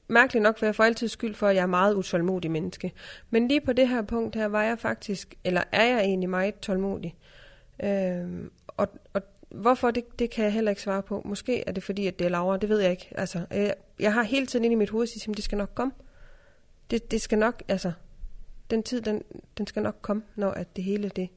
mærkeligt 0.08 0.42
nok 0.42 0.58
for 0.58 0.66
jeg 0.66 0.74
får 0.74 0.84
altid 0.84 1.08
skyld 1.08 1.34
for, 1.34 1.48
at 1.48 1.56
jeg 1.56 1.62
er 1.62 1.66
meget 1.66 1.94
utålmodig 1.94 2.50
menneske. 2.50 2.92
Men 3.30 3.48
lige 3.48 3.60
på 3.60 3.72
det 3.72 3.88
her 3.88 4.02
punkt 4.02 4.36
her 4.36 4.46
var 4.46 4.62
jeg 4.62 4.78
faktisk, 4.78 5.34
eller 5.44 5.62
er 5.72 5.84
jeg 5.84 6.00
egentlig 6.00 6.30
meget 6.30 6.54
tålmodig. 6.60 7.14
Øh, 7.82 8.26
og, 8.66 8.88
og 9.14 9.22
Hvorfor, 9.50 9.90
det, 9.90 10.18
det 10.18 10.30
kan 10.30 10.44
jeg 10.44 10.52
heller 10.52 10.70
ikke 10.70 10.82
svare 10.82 11.02
på. 11.02 11.22
Måske 11.24 11.68
er 11.68 11.72
det 11.72 11.82
fordi, 11.82 12.06
at 12.06 12.18
det 12.18 12.24
er 12.24 12.28
lavere, 12.28 12.58
det 12.58 12.68
ved 12.68 12.80
jeg 12.80 12.90
ikke. 12.90 13.08
Altså, 13.14 13.46
jeg, 13.50 13.74
jeg 13.98 14.12
har 14.12 14.22
hele 14.22 14.46
tiden 14.46 14.64
inde 14.64 14.72
i 14.72 14.76
mit 14.76 14.90
hoved 14.90 15.28
at 15.28 15.36
det 15.36 15.44
skal 15.44 15.58
nok 15.58 15.70
komme. 15.74 15.92
Det, 16.90 17.10
det 17.10 17.20
skal 17.20 17.38
nok, 17.38 17.62
altså, 17.68 17.92
den 18.70 18.82
tid, 18.82 19.00
den, 19.00 19.22
den 19.58 19.66
skal 19.66 19.82
nok 19.82 19.96
komme, 20.02 20.22
når 20.36 20.50
at 20.50 20.76
det 20.76 20.84
hele 20.84 21.08
det 21.08 21.28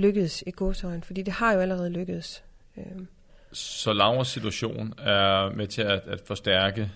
lykkedes 0.00 0.44
i 0.46 0.50
godsøjen. 0.50 1.02
Fordi 1.02 1.22
det 1.22 1.32
har 1.32 1.52
jo 1.52 1.60
allerede 1.60 1.90
lykkedes. 1.90 2.44
Øhm. 2.76 3.06
Så 3.52 3.92
Lauras 3.92 4.28
situation 4.28 4.94
er 4.98 5.50
med 5.56 5.66
til 5.66 5.82
at, 5.82 6.00
at 6.06 6.20
forstærke 6.26 6.90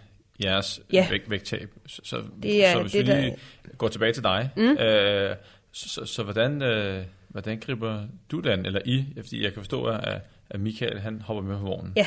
jeres 0.44 0.80
ja. 0.92 1.06
vægt, 1.10 1.30
vægttab. 1.30 1.70
Så, 1.86 2.00
så, 2.04 2.22
det 2.42 2.66
er, 2.66 2.72
så 2.72 2.80
hvis 2.80 2.92
det 2.92 3.06
vi 3.06 3.12
lige 3.12 3.36
der... 3.66 3.76
går 3.76 3.88
tilbage 3.88 4.12
til 4.12 4.22
dig, 4.22 4.50
mm. 4.56 4.62
øh, 4.62 5.36
så, 5.72 5.88
så, 5.88 6.04
så 6.04 6.22
hvordan... 6.22 6.62
Øh, 6.62 7.04
Hvordan 7.28 7.60
griber 7.60 8.02
du 8.30 8.40
den, 8.40 8.66
eller 8.66 8.80
I? 8.84 9.04
Fordi 9.16 9.42
jeg 9.42 9.52
kan 9.52 9.62
forstå, 9.62 9.84
at, 9.84 10.20
at 10.50 10.60
Michael 10.60 10.98
han 10.98 11.20
hopper 11.20 11.42
med 11.42 11.58
på 11.58 11.64
vognen. 11.64 11.92
Ja, 11.96 12.06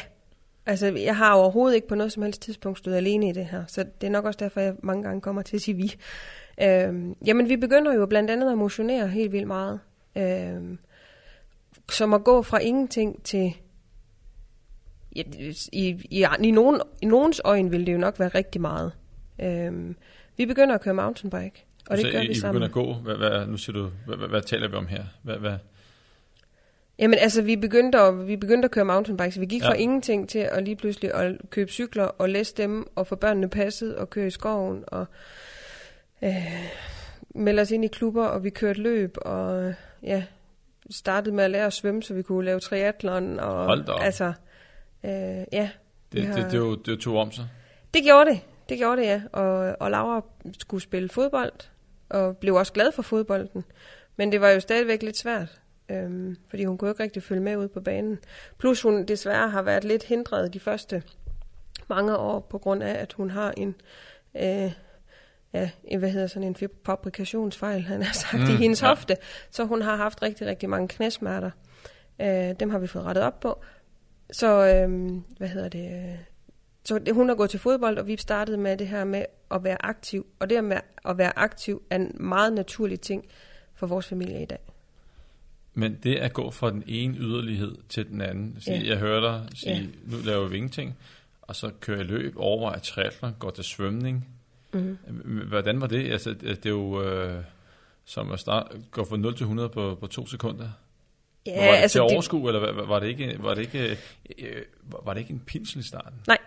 altså 0.65 0.87
jeg 0.87 1.17
har 1.17 1.33
overhovedet 1.33 1.75
ikke 1.75 1.87
på 1.87 1.95
noget 1.95 2.11
som 2.11 2.23
helst 2.23 2.41
tidspunkt 2.41 2.79
stået 2.79 2.95
alene 2.95 3.29
i 3.29 3.31
det 3.31 3.45
her, 3.45 3.63
så 3.67 3.85
det 4.01 4.07
er 4.07 4.11
nok 4.11 4.25
også 4.25 4.37
derfor, 4.39 4.61
jeg 4.61 4.75
mange 4.83 5.03
gange 5.03 5.21
kommer 5.21 5.41
til 5.41 5.55
at 5.55 5.61
sige 5.61 5.75
vi. 5.75 5.93
Øhm, 6.61 7.15
jamen 7.25 7.49
vi 7.49 7.57
begynder 7.57 7.93
jo 7.93 8.05
blandt 8.05 8.31
andet 8.31 8.51
at 8.51 8.57
motionere 8.57 9.07
helt 9.07 9.31
vildt 9.31 9.47
meget. 9.47 9.79
Øhm, 10.15 10.79
som 11.91 12.13
at 12.13 12.23
gå 12.23 12.41
fra 12.41 12.57
ingenting 12.57 13.23
til... 13.23 13.53
Ja, 15.15 15.23
i, 15.73 15.89
i, 16.09 16.25
i, 16.41 16.51
nogen, 16.51 16.81
I 17.01 17.05
nogens 17.05 17.41
øjne 17.43 17.71
vil 17.71 17.85
det 17.85 17.93
jo 17.93 17.97
nok 17.97 18.19
være 18.19 18.29
rigtig 18.29 18.61
meget. 18.61 18.91
Øhm, 19.41 19.95
vi 20.37 20.45
begynder 20.45 20.75
at 20.75 20.81
køre 20.81 20.93
mountainbike. 20.93 21.65
Og 21.89 21.97
det 21.97 22.05
så 22.05 22.11
gør 22.11 22.21
I, 22.21 22.27
vi 22.27 22.31
I 22.31 22.35
sammen. 22.35 22.61
begynder 22.61 22.67
at 22.67 22.87
gå. 22.87 22.93
Hvad, 22.93 23.15
hvad, 23.15 23.47
nu 23.47 23.57
siger 23.57 23.73
du, 23.77 23.89
hvad, 24.05 24.17
hvad, 24.17 24.27
hvad 24.27 24.41
taler 24.41 24.67
vi 24.67 24.75
om 24.75 24.87
her? 24.87 25.03
Hvad, 25.23 25.37
hvad? 25.37 25.57
Jamen 26.99 27.19
altså, 27.19 27.41
vi 27.41 27.55
begyndte, 27.55 27.97
at, 27.97 28.27
vi 28.27 28.35
begyndte 28.35 28.65
at 28.65 28.71
køre 28.71 28.85
mountainbike, 28.85 29.31
så 29.31 29.39
vi 29.39 29.45
gik 29.45 29.61
ja. 29.61 29.69
fra 29.69 29.73
ingenting 29.73 30.29
til 30.29 30.39
at 30.39 30.63
lige 30.63 30.75
pludselig 30.75 31.13
at 31.13 31.35
købe 31.49 31.71
cykler 31.71 32.03
og 32.03 32.29
læse 32.29 32.55
dem, 32.57 32.87
og 32.95 33.07
få 33.07 33.15
børnene 33.15 33.49
passet 33.49 33.95
og 33.95 34.09
køre 34.09 34.27
i 34.27 34.29
skoven, 34.29 34.83
og 34.87 35.05
øh, 36.23 36.69
melde 37.35 37.61
os 37.61 37.71
ind 37.71 37.85
i 37.85 37.87
klubber, 37.87 38.25
og 38.25 38.43
vi 38.43 38.49
kørte 38.49 38.81
løb, 38.81 39.17
og 39.21 39.73
ja, 40.03 40.23
startede 40.91 41.35
med 41.35 41.43
at 41.43 41.51
lære 41.51 41.65
at 41.65 41.73
svømme, 41.73 42.03
så 42.03 42.13
vi 42.13 42.21
kunne 42.21 42.45
lave 42.45 42.59
triathlon. 42.59 43.39
Og, 43.39 43.65
Hold 43.65 43.85
da 43.85 43.91
op. 43.91 44.01
Altså, 44.01 44.33
øh, 45.03 45.11
ja. 45.51 45.69
Det, 46.11 46.27
har, 46.27 46.35
det, 46.35 46.51
det, 46.51 46.57
jo, 46.57 46.75
det 46.75 46.99
tog 46.99 47.17
om 47.17 47.31
sig. 47.31 47.47
Det 47.93 48.03
gjorde 48.03 48.29
det, 48.29 48.39
det 48.69 48.77
gjorde 48.77 49.01
det, 49.01 49.07
ja. 49.07 49.21
Og, 49.31 49.75
og 49.79 49.91
Laura 49.91 50.21
skulle 50.59 50.83
spille 50.83 51.09
fodbold, 51.09 51.53
og 52.09 52.37
blev 52.37 52.55
også 52.55 52.73
glad 52.73 52.91
for 52.91 53.01
fodbolden. 53.01 53.63
Men 54.15 54.31
det 54.31 54.41
var 54.41 54.49
jo 54.49 54.59
stadigvæk 54.59 55.03
lidt 55.03 55.17
svært, 55.17 55.61
øhm, 55.89 56.37
fordi 56.49 56.63
hun 56.63 56.77
kunne 56.77 56.91
ikke 56.91 57.03
rigtig 57.03 57.23
følge 57.23 57.41
med 57.41 57.57
ud 57.57 57.67
på 57.67 57.79
banen. 57.79 58.19
Plus 58.57 58.81
hun 58.81 59.05
desværre 59.05 59.49
har 59.49 59.61
været 59.61 59.83
lidt 59.83 60.03
hindret 60.03 60.53
de 60.53 60.59
første 60.59 61.03
mange 61.87 62.17
år, 62.17 62.39
på 62.39 62.57
grund 62.57 62.83
af, 62.83 63.01
at 63.01 63.13
hun 63.13 63.29
har 63.29 63.53
en, 63.57 63.75
øh, 64.35 64.71
ja, 65.53 65.69
hvad 65.99 66.11
hedder 66.11 66.27
sådan 66.27 66.47
en 66.47 66.55
fabrikationsfejl, 66.85 67.81
han 67.81 68.03
har 68.03 68.13
sagt, 68.13 68.43
mm, 68.43 68.49
i 68.49 68.55
hendes 68.55 68.81
ja. 68.81 68.87
hofte. 68.87 69.17
Så 69.51 69.65
hun 69.65 69.81
har 69.81 69.95
haft 69.95 70.21
rigtig, 70.21 70.47
rigtig 70.47 70.69
mange 70.69 70.87
knæsmerter. 70.87 71.51
Øh, 72.21 72.53
dem 72.59 72.69
har 72.69 72.79
vi 72.79 72.87
fået 72.87 73.05
rettet 73.05 73.23
op 73.23 73.39
på. 73.39 73.61
Så, 74.31 74.47
øh, 74.47 75.11
hvad 75.37 75.47
hedder 75.47 75.69
det, 75.69 76.19
så 76.85 76.99
det, 76.99 77.13
hun 77.13 77.29
har 77.29 77.35
gået 77.35 77.49
til 77.49 77.59
fodbold, 77.59 77.97
og 77.97 78.07
vi 78.07 78.17
startede 78.17 78.57
med 78.57 78.77
det 78.77 78.87
her 78.87 79.03
med 79.03 79.25
at 79.51 79.63
være 79.63 79.85
aktiv. 79.85 80.25
Og 80.39 80.49
det 80.49 80.63
med 80.63 80.77
at 81.05 81.17
være 81.17 81.39
aktiv 81.39 81.81
er 81.89 81.95
en 81.95 82.11
meget 82.19 82.53
naturlig 82.53 82.99
ting 82.99 83.25
for 83.75 83.87
vores 83.87 84.07
familie 84.07 84.41
i 84.41 84.45
dag. 84.45 84.59
Men 85.73 85.97
det 86.03 86.15
at 86.15 86.33
gå 86.33 86.51
fra 86.51 86.71
den 86.71 86.83
ene 86.87 87.17
yderlighed 87.17 87.75
til 87.89 88.07
den 88.07 88.21
anden. 88.21 88.57
Sige, 88.59 88.77
ja. 88.77 88.89
Jeg 88.89 88.97
hører 88.97 89.19
dig 89.21 89.47
sige, 89.55 89.75
ja. 89.75 89.81
nu 90.11 90.17
laver 90.25 90.47
vi 90.47 90.55
ingenting, 90.55 90.97
og 91.41 91.55
så 91.55 91.71
kører 91.79 91.97
jeg 91.97 92.05
løb, 92.05 92.33
overvejer 92.37 92.79
triathlon, 92.79 93.33
går 93.39 93.49
til 93.49 93.63
svømning. 93.63 94.36
Mm-hmm. 94.73 95.47
Hvordan 95.47 95.81
var 95.81 95.87
det? 95.87 96.11
Altså, 96.11 96.33
det 96.33 96.65
er 96.65 96.69
jo 96.69 97.03
øh, 97.03 97.43
som 98.05 98.31
at 98.31 98.39
starte, 98.39 98.77
gå 98.91 99.05
fra 99.05 99.17
0 99.17 99.35
til 99.35 99.43
100 99.43 99.69
på, 99.69 99.97
på 99.99 100.07
to 100.07 100.27
sekunder. 100.27 100.69
Ja, 101.45 101.65
var 101.65 101.71
det 101.71 101.81
altså 101.81 101.93
til 101.93 102.01
overskue, 102.01 102.41
det... 102.41 102.55
eller 102.55 102.73
var, 102.73 102.85
var, 102.85 102.99
det 102.99 103.07
ikke, 103.07 103.37
var, 103.39 103.53
det 103.53 103.61
ikke, 103.61 103.97
øh, 104.39 104.61
var 105.05 105.13
det 105.13 105.21
ikke 105.21 105.33
en 105.33 105.43
pinsel 105.45 105.79
i 105.79 105.83
starten? 105.83 106.19
Nej, 106.27 106.37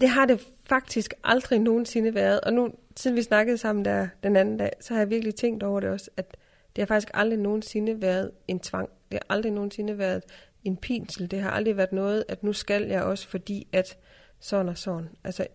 det 0.00 0.08
har 0.08 0.26
det 0.26 0.46
faktisk 0.64 1.14
aldrig 1.24 1.58
nogensinde 1.58 2.14
været. 2.14 2.40
Og 2.40 2.52
nu, 2.52 2.74
siden 2.96 3.16
vi 3.16 3.22
snakkede 3.22 3.58
sammen 3.58 3.84
der 3.84 4.08
den 4.22 4.36
anden 4.36 4.56
dag, 4.56 4.70
så 4.80 4.94
har 4.94 5.00
jeg 5.00 5.10
virkelig 5.10 5.34
tænkt 5.34 5.62
over 5.62 5.80
det 5.80 5.90
også, 5.90 6.10
at 6.16 6.36
det 6.76 6.82
har 6.82 6.86
faktisk 6.86 7.10
aldrig 7.14 7.38
nogensinde 7.38 8.02
været 8.02 8.30
en 8.48 8.60
tvang. 8.60 8.88
Det 9.10 9.18
har 9.22 9.34
aldrig 9.34 9.52
nogensinde 9.52 9.98
været 9.98 10.22
en 10.64 10.76
pinsel. 10.76 11.30
Det 11.30 11.40
har 11.40 11.50
aldrig 11.50 11.76
været 11.76 11.92
noget, 11.92 12.24
at 12.28 12.42
nu 12.42 12.52
skal 12.52 12.82
jeg 12.82 13.02
også, 13.02 13.28
fordi 13.28 13.66
at 13.72 13.96
sådan 14.40 14.68
og 14.68 14.78
sådan. 14.78 15.08
Altså, 15.24 15.46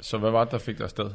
så 0.00 0.18
hvad 0.18 0.30
var 0.30 0.44
det, 0.44 0.52
der 0.52 0.58
fik 0.58 0.78
dig 0.78 0.84
afsted? 0.84 1.10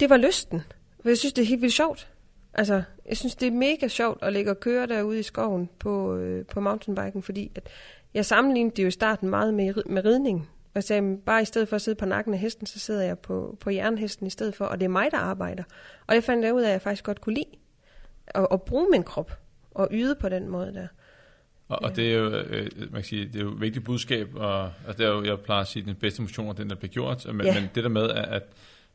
Det 0.00 0.10
var 0.10 0.16
lysten. 0.16 0.62
For 1.02 1.08
jeg 1.08 1.18
synes, 1.18 1.32
det 1.32 1.42
er 1.42 1.46
helt 1.46 1.62
vildt 1.62 1.74
sjovt. 1.74 2.08
Altså, 2.54 2.82
jeg 3.08 3.16
synes, 3.16 3.36
det 3.36 3.46
er 3.46 3.52
mega 3.52 3.88
sjovt 3.88 4.22
at 4.22 4.32
ligge 4.32 4.50
og 4.50 4.60
køre 4.60 4.86
derude 4.86 5.18
i 5.18 5.22
skoven 5.22 5.70
på, 5.78 6.16
øh, 6.16 6.46
på 6.46 6.60
mountainbiken, 6.60 7.22
fordi 7.22 7.52
at 7.54 7.68
jeg 8.14 8.26
sammenlignede 8.26 8.76
det 8.76 8.82
jo 8.82 8.88
i 8.88 8.90
starten 8.90 9.30
meget 9.30 9.54
med, 9.54 9.74
med 9.86 10.04
ridning. 10.04 10.50
Og 10.74 10.84
sagde, 10.84 11.18
bare 11.26 11.42
i 11.42 11.44
stedet 11.44 11.68
for 11.68 11.76
at 11.76 11.82
sidde 11.82 11.96
på 11.96 12.06
nakken 12.06 12.34
af 12.34 12.40
hesten, 12.40 12.66
så 12.66 12.78
sidder 12.78 13.02
jeg 13.02 13.18
på, 13.18 13.56
på 13.60 13.70
jernhesten 13.70 14.26
i 14.26 14.30
stedet 14.30 14.54
for, 14.54 14.64
og 14.64 14.80
det 14.80 14.84
er 14.84 14.90
mig, 14.90 15.10
der 15.10 15.18
arbejder. 15.18 15.62
Og 16.06 16.14
jeg 16.14 16.24
fandt 16.24 16.52
ud 16.52 16.62
af, 16.62 16.66
at 16.66 16.72
jeg 16.72 16.82
faktisk 16.82 17.04
godt 17.04 17.20
kunne 17.20 17.34
lide 17.34 17.58
at, 18.26 18.46
at 18.50 18.62
bruge 18.62 18.86
min 18.90 19.02
krop 19.02 19.32
og 19.70 19.88
yde 19.90 20.14
på 20.14 20.28
den 20.28 20.48
måde 20.48 20.74
der. 20.74 20.86
Og, 21.68 21.82
og 21.82 21.96
det 21.96 22.12
er 22.12 22.18
jo, 22.18 22.30
øh, 22.30 22.70
man 22.78 22.92
kan 22.92 23.04
sige, 23.04 23.26
det 23.26 23.36
er 23.36 23.40
jo 23.40 23.52
et 23.52 23.60
vigtigt 23.60 23.84
budskab, 23.84 24.34
og 24.34 24.64
altså 24.64 24.98
det 24.98 25.06
er 25.06 25.10
jo, 25.10 25.24
jeg 25.24 25.40
plejer 25.40 25.60
at 25.60 25.68
sige, 25.68 25.84
den 25.86 25.94
bedste 25.94 26.22
motion 26.22 26.48
er 26.48 26.52
den, 26.52 26.70
der 26.70 26.76
bliver 26.76 26.92
gjort, 26.92 27.26
men, 27.34 27.46
ja. 27.46 27.54
men 27.54 27.70
det 27.74 27.84
der 27.84 27.90
med, 27.90 28.10
at 28.10 28.42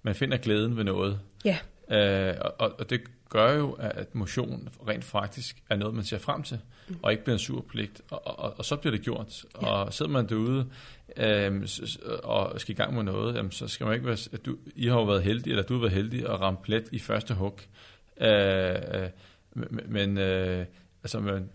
man 0.03 0.15
finder 0.15 0.37
glæden 0.37 0.77
ved 0.77 0.83
noget, 0.83 1.19
ja. 1.45 1.57
øh, 1.91 2.35
og, 2.59 2.75
og 2.79 2.89
det 2.89 3.01
gør 3.29 3.53
jo, 3.53 3.71
at 3.71 4.15
motion 4.15 4.69
rent 4.87 5.03
faktisk 5.03 5.63
er 5.69 5.75
noget, 5.75 5.95
man 5.95 6.03
ser 6.03 6.17
frem 6.17 6.43
til, 6.43 6.59
mm. 6.87 6.95
og 7.01 7.11
ikke 7.11 7.23
bliver 7.23 7.35
en 7.35 7.39
sur 7.39 7.65
pligt, 7.69 8.01
og, 8.09 8.27
og, 8.27 8.39
og, 8.39 8.53
og 8.57 8.65
så 8.65 8.75
bliver 8.75 8.91
det 8.91 9.01
gjort. 9.01 9.45
Ja. 9.61 9.67
Og 9.67 9.93
sidder 9.93 10.11
man 10.11 10.29
derude 10.29 10.65
øhm, 11.17 11.67
og 12.23 12.61
skal 12.61 12.73
i 12.73 12.75
gang 12.75 12.95
med 12.95 13.03
noget, 13.03 13.35
jamen, 13.35 13.51
så 13.51 13.67
skal 13.67 13.85
man 13.85 13.93
ikke 13.93 14.05
være, 14.05 14.17
at 14.31 14.45
du, 14.45 14.57
I 14.75 14.87
har 14.87 14.95
jo 14.95 15.03
været 15.03 15.23
heldige, 15.23 15.51
eller 15.51 15.63
du 15.63 15.73
har 15.73 15.81
været 15.81 15.93
heldig 15.93 16.29
at 16.29 16.39
ramme 16.41 16.59
plet 16.63 16.89
i 16.91 16.99
første 16.99 17.33
hug. 17.33 17.59
Øh, 18.21 18.75
øh, 18.93 19.09
men 19.85 20.17
øh, 20.17 20.65
altså, 21.03 21.19
man, 21.19 21.49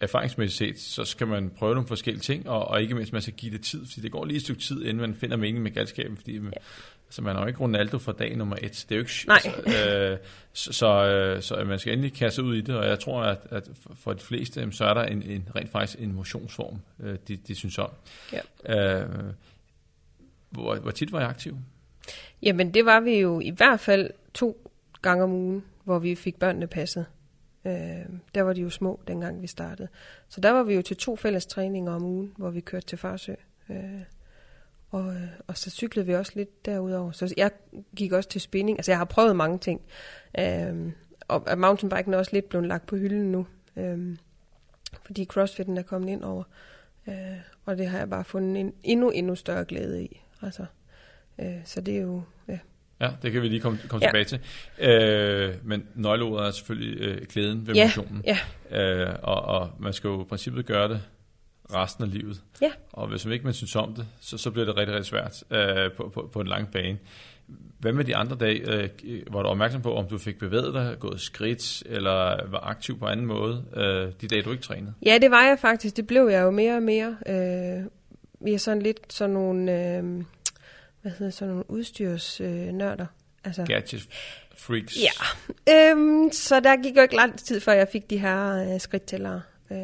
erfaringsmæssigt 0.00 0.58
set, 0.58 0.80
så 0.80 1.04
skal 1.04 1.26
man 1.26 1.50
prøve 1.50 1.74
nogle 1.74 1.88
forskellige 1.88 2.22
ting, 2.22 2.48
og, 2.48 2.68
og 2.68 2.82
ikke 2.82 2.94
mindst 2.94 3.12
man 3.12 3.22
skal 3.22 3.34
give 3.34 3.52
det 3.52 3.62
tid, 3.62 3.86
fordi 3.86 4.00
det 4.00 4.12
går 4.12 4.24
lige 4.24 4.36
et 4.36 4.42
stykke 4.42 4.60
tid, 4.60 4.80
inden 4.80 4.96
man 4.96 5.14
finder 5.14 5.36
mening 5.36 5.62
med 5.62 5.70
galskaben, 5.70 6.16
fordi 6.16 6.34
ja. 6.36 6.48
altså, 7.06 7.22
man 7.22 7.34
har 7.34 7.42
jo 7.42 7.48
ikke 7.48 7.60
Ronaldo 7.60 7.98
fra 7.98 8.12
dag 8.12 8.36
nummer 8.36 8.56
et. 8.62 8.86
Det 8.88 8.94
er 8.94 8.96
jo 8.96 9.02
ikke... 9.02 9.12
Nej. 9.26 9.40
Altså, 9.44 10.10
øh, 10.10 10.18
så, 10.52 10.72
så, 10.72 10.86
øh, 10.86 11.42
så 11.42 11.64
man 11.64 11.78
skal 11.78 11.92
endelig 11.92 12.12
kaste 12.12 12.42
ud 12.42 12.56
i 12.56 12.60
det, 12.60 12.76
og 12.76 12.86
jeg 12.86 13.00
tror, 13.00 13.22
at, 13.22 13.38
at 13.50 13.68
for 13.94 14.12
de 14.12 14.20
fleste, 14.20 14.72
så 14.72 14.84
er 14.84 14.94
der 14.94 15.02
en, 15.02 15.22
en 15.22 15.48
rent 15.56 15.70
faktisk 15.70 15.98
en 16.00 16.12
motionsform, 16.12 16.78
øh, 17.00 17.16
de, 17.28 17.36
de 17.36 17.54
synes 17.54 17.78
om. 17.78 17.90
Ja. 18.32 19.00
Øh, 19.02 19.08
hvor, 20.50 20.76
hvor 20.76 20.90
tit 20.90 21.12
var 21.12 21.20
jeg 21.20 21.28
aktiv? 21.28 21.56
Jamen, 22.42 22.74
det 22.74 22.84
var 22.84 23.00
vi 23.00 23.18
jo 23.18 23.40
i 23.40 23.50
hvert 23.50 23.80
fald 23.80 24.10
to 24.34 24.70
gange 25.02 25.24
om 25.24 25.32
ugen, 25.32 25.64
hvor 25.84 25.98
vi 25.98 26.14
fik 26.14 26.36
børnene 26.36 26.66
passet. 26.66 27.06
Øh, 27.64 28.06
der 28.34 28.42
var 28.42 28.52
de 28.52 28.60
jo 28.60 28.70
små, 28.70 29.00
dengang 29.08 29.42
vi 29.42 29.46
startede. 29.46 29.88
Så 30.28 30.40
der 30.40 30.50
var 30.50 30.62
vi 30.62 30.74
jo 30.74 30.82
til 30.82 30.96
to 30.96 31.16
fælles 31.16 31.46
træninger 31.46 31.92
om 31.92 32.04
ugen, 32.04 32.32
hvor 32.36 32.50
vi 32.50 32.60
kørte 32.60 32.86
til 32.86 32.98
Farsø. 32.98 33.34
Øh, 33.68 34.02
og, 34.90 35.14
og 35.46 35.56
så 35.56 35.70
cyklede 35.70 36.06
vi 36.06 36.14
også 36.14 36.32
lidt 36.34 36.66
derudover. 36.66 37.12
Så 37.12 37.34
jeg 37.36 37.50
gik 37.96 38.12
også 38.12 38.28
til 38.28 38.40
spinning. 38.40 38.78
Altså, 38.78 38.90
jeg 38.90 38.98
har 38.98 39.04
prøvet 39.04 39.36
mange 39.36 39.58
ting. 39.58 39.80
Øh, 40.38 40.92
og 41.28 41.58
mountainbiken 41.58 42.14
er 42.14 42.18
også 42.18 42.32
lidt 42.32 42.48
blevet 42.48 42.66
lagt 42.66 42.86
på 42.86 42.96
hylden 42.96 43.32
nu. 43.32 43.46
Øh, 43.76 44.16
fordi 45.02 45.24
crossfitten 45.24 45.78
er 45.78 45.82
kommet 45.82 46.08
ind 46.08 46.24
over. 46.24 46.44
Øh, 47.08 47.38
og 47.64 47.78
det 47.78 47.86
har 47.86 47.98
jeg 47.98 48.10
bare 48.10 48.24
fundet 48.24 48.60
en 48.60 48.74
endnu, 48.82 49.10
endnu 49.10 49.34
større 49.34 49.64
glæde 49.64 50.04
i. 50.04 50.22
Altså, 50.42 50.66
øh, 51.38 51.60
så 51.64 51.80
det 51.80 51.96
er 51.96 52.00
jo... 52.00 52.22
Ja. 52.48 52.58
Ja, 53.00 53.10
det 53.22 53.32
kan 53.32 53.42
vi 53.42 53.48
lige 53.48 53.60
komme, 53.60 53.78
komme 53.88 54.04
Ja. 54.06 54.10
tilbage 54.10 54.24
til. 54.24 54.40
Øh, 54.90 55.54
men 55.64 55.86
nøgleordet 55.94 56.46
er 56.46 56.50
selvfølgelig 56.50 57.00
øh, 57.00 57.26
glæden 57.32 57.66
ved 57.66 57.74
Ja, 57.74 57.84
motionen. 57.86 58.24
ja. 58.26 58.38
Øh, 58.82 59.14
og, 59.22 59.42
og 59.42 59.70
man 59.78 59.92
skal 59.92 60.08
jo 60.08 60.22
i 60.22 60.24
princippet 60.24 60.66
gøre 60.66 60.88
det 60.88 61.00
resten 61.74 62.04
af 62.04 62.10
livet. 62.10 62.40
Ja. 62.62 62.70
Og 62.92 63.08
hvis 63.08 63.24
man 63.24 63.32
ikke 63.32 63.44
man 63.44 63.54
synes 63.54 63.76
om 63.76 63.94
det, 63.94 64.06
så, 64.20 64.38
så 64.38 64.50
bliver 64.50 64.64
det 64.66 64.76
rigtig, 64.76 64.94
rigtig 64.96 65.06
svært 65.10 65.44
øh, 65.50 65.92
på, 65.92 66.10
på, 66.14 66.30
på 66.32 66.40
en 66.40 66.46
lang 66.46 66.70
bane. 66.72 66.98
Hvad 67.78 67.92
med 67.92 68.04
de 68.04 68.16
andre 68.16 68.36
dage? 68.36 68.72
Øh, 68.74 68.88
var 69.30 69.42
du 69.42 69.48
opmærksom 69.48 69.82
på, 69.82 69.94
om 69.94 70.08
du 70.08 70.18
fik 70.18 70.38
bevæget 70.38 70.74
dig, 70.74 70.96
gået 70.98 71.20
skridt, 71.20 71.82
eller 71.86 72.46
var 72.50 72.60
aktiv 72.60 72.98
på 72.98 73.06
anden 73.06 73.26
måde, 73.26 73.64
øh, 73.76 74.12
de 74.20 74.28
dage, 74.28 74.42
du 74.42 74.50
ikke 74.50 74.62
trænede? 74.62 74.92
Ja, 75.06 75.18
det 75.22 75.30
var 75.30 75.42
jeg 75.46 75.58
faktisk. 75.60 75.96
Det 75.96 76.06
blev 76.06 76.28
jeg 76.28 76.42
jo 76.42 76.50
mere 76.50 76.76
og 76.76 76.82
mere. 76.82 77.16
Øh, 77.26 77.84
vi 78.40 78.52
er 78.54 78.58
sådan 78.58 78.82
lidt 78.82 79.12
sådan 79.12 79.34
nogle, 79.34 79.96
øh, 79.96 80.22
hvad 81.02 81.12
hedder 81.12 81.30
sådan 81.30 81.48
nogle 81.48 81.70
udstyrsnørder. 81.70 83.06
Øh, 83.06 83.44
altså, 83.44 83.64
Gadget 83.64 84.08
freaks. 84.56 84.96
Ja, 84.96 85.90
øhm, 85.90 86.32
så 86.32 86.60
der 86.60 86.82
gik 86.82 86.96
jo 86.96 87.02
ikke 87.02 87.16
lang 87.16 87.38
tid, 87.38 87.60
før 87.60 87.72
jeg 87.72 87.88
fik 87.92 88.10
de 88.10 88.18
her 88.18 88.72
øh, 88.74 88.80
skridttællere. 88.80 89.42
Øh, 89.70 89.78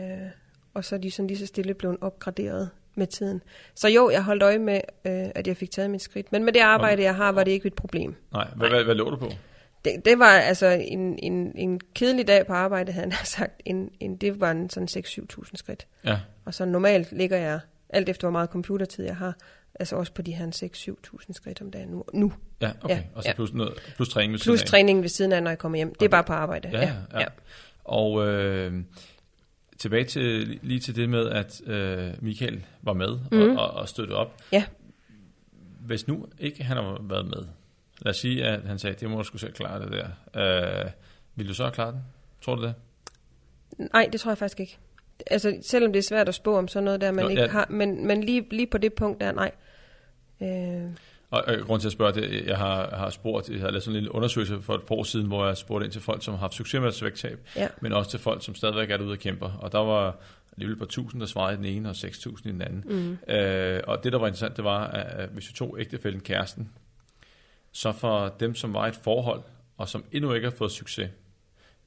og 0.74 0.84
så 0.84 0.94
er 0.94 0.98
de 0.98 1.10
sådan 1.10 1.26
lige 1.26 1.38
så 1.38 1.46
stille 1.46 1.74
blevet 1.74 1.96
opgraderet 2.00 2.70
med 2.94 3.06
tiden. 3.06 3.42
Så 3.74 3.88
jo, 3.88 4.10
jeg 4.10 4.22
holdt 4.22 4.42
øje 4.42 4.58
med, 4.58 4.80
øh, 5.04 5.26
at 5.34 5.46
jeg 5.46 5.56
fik 5.56 5.70
taget 5.70 5.90
mit 5.90 6.02
skridt. 6.02 6.32
Men 6.32 6.44
med 6.44 6.52
det 6.52 6.60
arbejde, 6.60 7.02
jeg 7.02 7.14
har, 7.14 7.32
var 7.32 7.44
det 7.44 7.50
ikke 7.50 7.66
et 7.66 7.74
problem. 7.74 8.14
Nej, 8.32 8.48
hvad, 8.56 8.68
hvad, 8.68 8.84
hvad 8.84 8.94
lå 8.94 9.10
du 9.10 9.16
på? 9.16 9.30
Det, 9.84 10.04
det 10.04 10.18
var 10.18 10.30
altså 10.30 10.66
en, 10.66 11.18
en, 11.18 11.52
en 11.54 11.80
kedelig 11.94 12.26
dag 12.28 12.46
på 12.46 12.52
arbejde, 12.52 12.92
havde 12.92 13.10
han 13.10 13.26
sagt. 13.26 13.62
En, 13.64 13.90
en, 14.00 14.16
det 14.16 14.40
var 14.40 14.50
en 14.50 14.70
sådan 14.70 14.88
6-7.000 15.04 15.50
skridt. 15.54 15.86
Ja, 16.04 16.18
Og 16.44 16.54
så 16.54 16.64
normalt 16.64 17.12
ligger 17.12 17.36
jeg, 17.36 17.60
alt 17.88 18.08
efter 18.08 18.26
hvor 18.26 18.32
meget 18.32 18.50
computertid 18.50 19.04
jeg 19.04 19.16
har, 19.16 19.36
altså 19.80 19.96
også 19.96 20.12
på 20.12 20.22
de 20.22 20.32
her 20.32 20.46
6-7.000 21.16 21.32
skridt 21.32 21.60
om 21.62 21.70
dagen 21.70 21.88
nu. 21.88 22.04
nu. 22.12 22.32
ja 22.60 22.70
okay. 22.82 22.96
Ja, 22.96 23.02
og 23.14 23.22
så 23.22 23.28
ja. 23.28 23.34
plus, 23.34 23.52
noget, 23.52 23.72
plus 23.96 24.08
træning 24.08 24.32
ved 24.32 24.38
Plus 24.38 24.44
siden 24.44 24.60
af. 24.60 24.66
træningen 24.66 25.02
ved 25.02 25.08
siden 25.08 25.32
af, 25.32 25.42
når 25.42 25.50
jeg 25.50 25.58
kommer 25.58 25.76
hjem. 25.76 25.88
Det 25.88 26.02
er 26.02 26.06
Okay. 26.06 26.10
bare 26.10 26.24
på 26.24 26.32
arbejde. 26.32 26.68
Ja, 26.68 26.80
ja, 27.12 27.20
ja. 27.20 27.26
Og 27.84 28.26
øh, 28.28 28.82
tilbage 29.78 30.04
til 30.04 30.58
lige 30.62 30.80
til 30.80 30.96
det 30.96 31.08
med, 31.08 31.28
at 31.30 31.60
øh, 31.66 32.12
Michael 32.22 32.64
var 32.82 32.92
med 32.92 33.18
Mhm. 33.32 33.56
og, 33.56 33.64
og, 33.66 33.70
og 33.70 33.88
støttede 33.88 34.18
op. 34.18 34.36
Ja. 34.52 34.64
Hvis 35.80 36.08
nu 36.08 36.26
ikke 36.38 36.64
han 36.64 36.76
har 36.76 36.98
været 37.02 37.24
med, 37.26 37.46
lad 37.98 38.10
os 38.10 38.16
sige, 38.16 38.44
at 38.44 38.60
han 38.66 38.78
sagde, 38.78 38.96
det 39.00 39.10
må 39.10 39.16
du 39.18 39.24
skulle 39.24 39.40
selv 39.40 39.52
klare 39.52 39.82
det 39.82 39.92
der. 40.34 40.84
Øh, 40.84 40.90
vil 41.34 41.48
du 41.48 41.54
så 41.54 41.62
have 41.62 41.72
klaret 41.72 41.94
den? 41.94 42.02
Tror 42.42 42.54
du 42.54 42.62
det? 42.62 42.74
Nej, 43.92 44.08
det 44.12 44.20
tror 44.20 44.30
jeg 44.30 44.38
faktisk 44.38 44.60
ikke. 44.60 44.78
Altså, 45.26 45.58
selvom 45.62 45.92
det 45.92 45.98
er 45.98 46.02
svært 46.02 46.28
at 46.28 46.34
spå 46.34 46.58
om 46.58 46.68
sådan 46.68 46.84
noget 46.84 47.00
der, 47.00 47.10
man 47.10 47.24
Nå, 47.24 47.28
ikke 47.28 47.42
ja. 47.42 47.48
har, 47.48 47.66
men, 47.70 48.06
men 48.06 48.24
lige, 48.24 48.46
lige 48.50 48.66
på 48.66 48.78
det 48.78 48.94
punkt 48.94 49.20
der, 49.20 49.32
nej. 49.32 49.50
Øh, 50.40 50.90
Og 51.30 51.44
øh, 51.48 51.66
grund 51.66 51.80
til 51.80 51.88
at 51.88 51.92
spørge 51.92 52.12
det, 52.12 52.46
jeg 52.46 52.58
har, 52.58 52.96
har 52.96 53.10
spurgt, 53.10 53.48
jeg 53.48 53.60
har 53.60 53.70
lavet 53.70 53.82
sådan 53.82 53.96
en 53.96 54.02
lille 54.02 54.14
undersøgelse 54.14 54.62
for 54.62 54.74
et 54.74 54.82
par 54.82 54.94
år 54.94 55.02
siden, 55.02 55.26
hvor 55.26 55.46
jeg 55.46 55.56
spurgte 55.56 55.84
ind 55.84 55.92
til 55.92 56.02
folk, 56.02 56.24
som 56.24 56.34
har 56.34 56.38
haft 56.38 56.54
succes 56.54 56.80
med 56.80 57.02
vægttab, 57.02 57.38
ja. 57.56 57.68
men 57.80 57.92
også 57.92 58.10
til 58.10 58.20
folk, 58.20 58.44
som 58.44 58.54
stadigvæk 58.54 58.90
er 58.90 58.96
derude 58.96 59.12
og 59.12 59.18
kæmper. 59.18 59.50
Og 59.50 59.72
der 59.72 59.78
var 59.78 60.16
alligevel 60.52 60.76
på 60.76 60.84
1000, 60.84 61.20
der 61.20 61.26
svarede 61.26 61.54
i 61.54 61.56
den 61.56 61.64
ene, 61.64 61.88
og 61.88 61.96
6000 61.96 62.50
i 62.50 62.52
den 62.52 62.62
anden. 62.62 62.84
Mm. 63.28 63.34
Øh, 63.34 63.82
og 63.86 64.04
det, 64.04 64.12
der 64.12 64.18
var 64.18 64.26
interessant, 64.26 64.56
det 64.56 64.64
var, 64.64 64.86
at 64.86 65.28
hvis 65.28 65.48
vi 65.48 65.54
tog 65.54 65.76
ægtefælden 65.80 66.20
kæresten, 66.20 66.70
så 67.72 67.92
for 67.92 68.34
dem, 68.40 68.54
som 68.54 68.74
var 68.74 68.86
i 68.86 68.88
et 68.88 68.98
forhold, 69.02 69.42
og 69.76 69.88
som 69.88 70.04
endnu 70.12 70.32
ikke 70.32 70.46
har 70.46 70.56
fået 70.56 70.72
succes, 70.72 71.10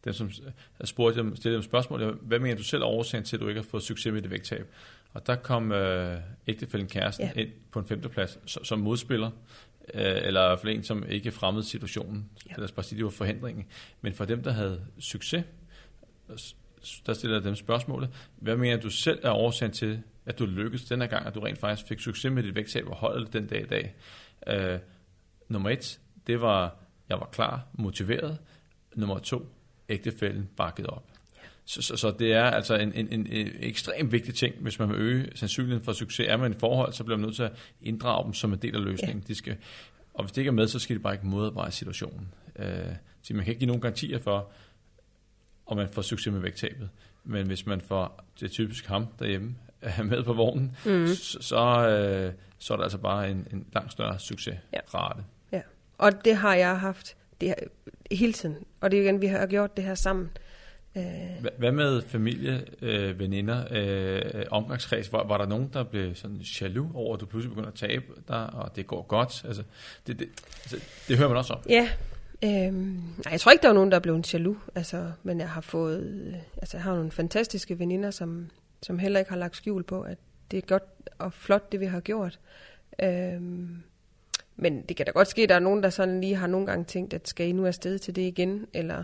dem, 0.05 0.13
som 0.13 0.31
jeg 0.79 0.87
spurgte 0.87 1.19
dem, 1.19 1.35
stillede 1.35 1.61
dem 1.61 1.63
spørgsmål, 1.63 2.19
hvad 2.21 2.39
mener 2.39 2.55
du 2.55 2.63
selv 2.63 2.81
er 2.81 2.85
årsagen 2.85 3.23
til, 3.23 3.35
at 3.35 3.41
du 3.41 3.47
ikke 3.47 3.61
har 3.61 3.67
fået 3.69 3.83
succes 3.83 4.13
med 4.13 4.21
dit 4.21 4.31
vægttab? 4.31 4.67
Og 5.13 5.27
der 5.27 5.35
kom 5.35 5.71
øh, 5.71 6.19
ægtefælden 6.47 6.87
kæresten 6.89 7.25
Ja. 7.35 7.41
ind 7.41 7.49
på 7.71 7.79
en 7.79 7.85
femteplads 7.85 8.39
som, 8.45 8.63
som 8.63 8.79
modspiller, 8.79 9.31
øh, 9.93 10.17
eller 10.23 10.55
fald 10.57 10.73
en, 10.75 10.83
som 10.83 11.05
ikke 11.09 11.31
fremmede 11.31 11.65
situationen. 11.65 12.29
Ja. 12.49 12.53
Lad 12.57 12.63
os 12.63 12.71
bare 12.71 12.83
sige, 12.83 12.97
det 12.97 13.05
var 13.05 13.11
forhindringen. 13.11 13.65
Men 14.01 14.13
for 14.13 14.25
dem, 14.25 14.43
der 14.43 14.51
havde 14.51 14.85
succes, 14.99 15.43
der 17.05 17.13
stiller 17.13 17.37
jeg 17.37 17.43
dem 17.43 17.55
spørgsmålet. 17.55 18.09
Hvad 18.37 18.57
mener 18.57 18.77
du 18.77 18.89
selv 18.89 19.19
er 19.23 19.31
årsagen 19.31 19.71
til, 19.73 20.01
at 20.25 20.39
du 20.39 20.45
lykkedes 20.45 20.85
den 20.85 21.01
her 21.01 21.07
gang, 21.07 21.25
at 21.27 21.35
du 21.35 21.39
rent 21.39 21.57
faktisk 21.59 21.87
fik 21.87 21.99
succes 21.99 22.31
med 22.31 22.43
dit 22.43 22.55
vægttab 22.55 22.87
og 22.87 22.95
holdet 22.95 23.33
den 23.33 23.47
dag 23.47 23.61
i 23.61 23.65
dag? 23.67 23.95
Øh, 24.47 24.79
nummer 25.49 25.69
et, 25.69 25.99
det 26.27 26.41
var, 26.41 26.75
jeg 27.09 27.19
var 27.19 27.29
klar, 27.31 27.67
motiveret. 27.73 28.37
Nummer 28.95 29.19
to, 29.19 29.49
ægtefælden 29.89 30.49
bakket 30.57 30.87
op. 30.87 31.03
Så, 31.69 31.81
så, 31.81 31.97
så 31.97 32.11
det 32.19 32.33
er 32.33 32.43
altså 32.43 32.75
en, 32.75 32.93
en, 32.93 33.07
en, 33.11 33.27
en 33.27 33.47
ekstremt 33.59 34.11
vigtig 34.11 34.35
ting, 34.35 34.55
hvis 34.59 34.79
man 34.79 34.89
vil 34.89 34.97
øge 34.97 35.27
sandsynligheden 35.35 35.85
for 35.85 35.93
succes. 35.93 36.27
Er 36.29 36.37
man 36.37 36.51
i 36.51 36.55
forhold, 36.59 36.93
så 36.93 37.03
bliver 37.03 37.17
man 37.17 37.25
nødt 37.25 37.35
til 37.35 37.43
at 37.43 37.51
inddrage 37.81 38.25
dem 38.25 38.33
som 38.33 38.53
en 38.53 38.59
del 38.59 38.75
af 38.75 38.83
løsningen. 38.83 39.23
De 39.27 39.35
skal, 39.35 39.55
og 40.13 40.23
hvis 40.23 40.31
det 40.31 40.37
ikke 40.41 40.49
er 40.49 40.53
med, 40.53 40.67
så 40.67 40.79
skal 40.79 40.95
de 40.95 41.01
bare 41.01 41.13
ikke 41.13 41.27
modarbejde 41.27 41.71
situationen. 41.71 42.27
Øh, 42.59 42.65
så 43.21 43.33
man 43.33 43.43
kan 43.43 43.51
ikke 43.51 43.59
give 43.59 43.67
nogen 43.67 43.81
garantier 43.81 44.19
for, 44.19 44.51
om 45.65 45.77
man 45.77 45.89
får 45.91 46.01
succes 46.01 46.33
med 46.33 46.41
vægttabet. 46.41 46.89
Men 47.23 47.47
hvis 47.47 47.65
man 47.65 47.81
får, 47.81 48.25
det 48.39 48.45
er 48.45 48.49
typisk 48.49 48.85
ham 48.85 49.07
derhjemme, 49.19 49.55
er 49.81 50.03
med 50.03 50.23
på 50.23 50.33
vognen, 50.33 50.75
Mm. 50.85 51.07
så, 51.07 51.37
så, 51.41 51.87
øh, 51.87 52.33
så 52.59 52.73
er 52.73 52.77
der 52.77 52.83
altså 52.83 52.97
bare 52.97 53.31
en, 53.31 53.47
en 53.53 53.65
langt 53.73 53.91
større 53.91 54.19
succesrate. 54.19 55.23
Og 55.97 56.25
det 56.25 56.35
har 56.35 56.55
jeg 56.55 56.79
haft 56.79 57.15
det 57.41 57.47
her, 57.47 57.55
hele 58.11 58.33
tiden. 58.33 58.55
Og 58.81 58.91
det 58.91 58.99
er 58.99 59.03
igen, 59.03 59.21
vi 59.21 59.27
har 59.27 59.47
gjort 59.47 59.77
det 59.77 59.85
her 59.85 59.95
sammen. 59.95 60.25
Øh, 60.25 60.48
Hvad 61.57 61.71
med 61.71 62.01
familie, 62.01 62.63
øh, 62.81 63.19
veninder, 63.19 63.63
øh, 63.71 64.45
omgangskreds? 64.51 65.13
Var, 65.13 65.27
var 65.27 65.37
der 65.37 65.45
nogen, 65.45 65.69
der 65.73 65.83
blev 65.83 66.15
sådan 66.15 66.37
jaloux 66.37 66.91
over, 66.93 67.13
at 67.15 67.21
du 67.21 67.25
pludselig 67.25 67.55
begynder 67.55 67.69
at 67.69 67.75
tabe 67.75 68.05
dig, 68.27 68.49
og 68.53 68.75
det 68.75 68.87
går 68.87 69.01
godt? 69.01 69.43
Altså, 69.47 69.63
det, 70.07 70.19
det, 70.19 70.27
altså, 70.63 70.77
det 71.07 71.17
hører 71.17 71.29
man 71.29 71.37
også 71.37 71.53
om. 71.53 71.59
ja. 71.69 71.89
Øhm, 72.43 73.01
nej, 73.25 73.31
jeg 73.31 73.39
tror 73.39 73.51
ikke, 73.51 73.61
der 73.61 73.67
var 73.67 73.75
nogen, 73.75 73.91
der 73.91 73.97
er 73.97 74.01
blevet 74.01 74.33
jaloux. 74.33 74.57
Altså, 74.75 75.11
men 75.23 75.39
jeg 75.39 75.49
har 75.49 75.61
fået... 75.61 76.03
øh, 76.03 76.33
Altså, 76.57 76.77
jeg 76.77 76.83
har 76.83 76.95
nogle 76.95 77.11
fantastiske 77.11 77.79
veninder, 77.79 78.11
som, 78.11 78.49
som 78.83 78.99
heller 78.99 79.19
ikke 79.19 79.31
har 79.31 79.37
lagt 79.37 79.55
skjul 79.55 79.83
på, 79.83 80.01
at 80.01 80.17
det 80.51 80.57
er 80.57 80.61
godt 80.61 80.83
og 81.17 81.33
flot, 81.33 81.71
det 81.71 81.79
vi 81.79 81.85
har 81.85 81.99
gjort. 81.99 82.39
Øhm, 83.03 83.83
men 84.55 84.81
det 84.81 84.97
kan 84.97 85.05
da 85.05 85.11
godt 85.11 85.27
ske, 85.27 85.43
at 85.43 85.49
der 85.49 85.55
er 85.55 85.59
nogen, 85.59 85.83
der 85.83 85.89
sådan 85.89 86.21
lige 86.21 86.35
har 86.35 86.47
nogle 86.47 86.67
gange 86.67 86.85
tænkt, 86.85 87.13
at 87.13 87.27
skal 87.27 87.47
I 87.47 87.51
nu 87.51 87.65
afsted 87.65 87.99
til 87.99 88.15
det 88.15 88.21
igen? 88.21 88.65
Eller, 88.73 89.03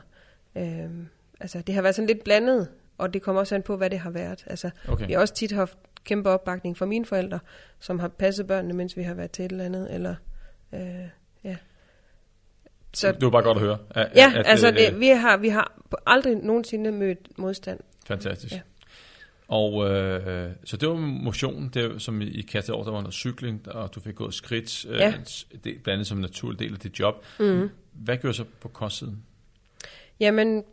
øhm, 0.55 1.07
altså, 1.39 1.61
det 1.61 1.75
har 1.75 1.81
været 1.81 1.95
sådan 1.95 2.07
lidt 2.07 2.23
blandet, 2.23 2.67
og 2.97 3.13
det 3.13 3.21
kommer 3.21 3.39
også 3.41 3.55
an 3.55 3.63
på, 3.63 3.77
hvad 3.77 3.89
det 3.89 3.99
har 3.99 4.09
været. 4.09 4.43
Altså, 4.47 4.69
Okay. 4.87 5.07
vi 5.07 5.13
har 5.13 5.19
også 5.19 5.33
tit 5.33 5.51
haft 5.51 5.77
kæmpe 6.03 6.29
opbakning 6.29 6.77
fra 6.77 6.85
mine 6.85 7.05
forældre, 7.05 7.39
som 7.79 7.99
har 7.99 8.07
passet 8.07 8.47
børnene, 8.47 8.73
mens 8.73 8.97
vi 8.97 9.03
har 9.03 9.13
været 9.13 9.31
til 9.31 9.45
et 9.45 9.51
eller 9.51 9.65
andet. 9.65 9.93
Eller, 9.93 10.15
øh, 10.73 10.79
ja. 11.43 11.55
Så, 12.93 13.11
det 13.11 13.21
var 13.21 13.29
bare 13.29 13.43
godt 13.43 13.57
at 13.57 13.63
høre. 13.63 13.77
At, 13.89 14.11
ja, 14.15 14.33
at, 14.35 14.47
altså 14.47 14.67
øh, 14.67 14.75
det, 14.75 14.99
vi, 14.99 15.07
har, 15.07 15.37
vi 15.37 15.49
har 15.49 15.81
aldrig 16.05 16.35
nogensinde 16.35 16.91
mødt 16.91 17.37
modstand. 17.37 17.79
Fantastisk. 18.05 18.53
Ja. 18.53 18.61
Og 19.47 19.89
øh, 19.89 20.51
så 20.63 20.77
det 20.77 20.89
var 20.89 20.95
motion, 20.95 21.69
det 21.73 22.01
som 22.01 22.21
I 22.21 22.41
kastede 22.41 22.75
over, 22.75 22.83
der 22.83 22.91
var 22.91 22.99
noget 22.99 23.13
cykling, 23.13 23.71
og 23.71 23.95
du 23.95 23.99
fik 23.99 24.15
gået 24.15 24.33
skridt, 24.33 24.85
øh, 24.89 24.99
det, 24.99 25.61
blandt 25.63 25.87
andet 25.87 26.07
som 26.07 26.17
en 26.17 26.21
naturlig 26.21 26.59
del 26.59 26.73
af 26.73 26.79
dit 26.79 26.99
job. 26.99 27.25
Mm. 27.39 27.69
Hvad 27.93 28.17
gjorde 28.17 28.37
så 28.37 28.45
på 28.61 28.67
kostsiden? 28.67 29.23
Jamen, 30.19 30.63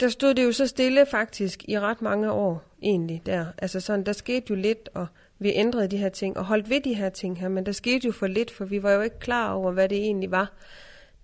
der 0.00 0.08
stod 0.08 0.34
det 0.34 0.44
jo 0.44 0.52
så 0.52 0.66
stille 0.66 1.06
faktisk 1.06 1.64
i 1.68 1.78
ret 1.78 2.02
mange 2.02 2.32
år 2.32 2.64
egentlig 2.82 3.22
der. 3.26 3.46
Altså 3.58 3.80
sådan, 3.80 4.06
der 4.06 4.12
skete 4.12 4.46
jo 4.50 4.54
lidt, 4.54 4.88
og 4.94 5.06
vi 5.38 5.52
ændrede 5.54 5.88
de 5.88 5.96
her 5.96 6.08
ting, 6.08 6.36
og 6.36 6.44
holdt 6.44 6.70
ved 6.70 6.80
de 6.80 6.94
her 6.94 7.08
ting 7.08 7.40
her, 7.40 7.48
men 7.48 7.66
der 7.66 7.72
skete 7.72 8.06
jo 8.06 8.12
for 8.12 8.26
lidt, 8.26 8.50
for 8.50 8.64
vi 8.64 8.82
var 8.82 8.92
jo 8.92 9.00
ikke 9.00 9.18
klar 9.18 9.52
over, 9.52 9.72
hvad 9.72 9.88
det 9.88 9.98
egentlig 9.98 10.30
var, 10.30 10.52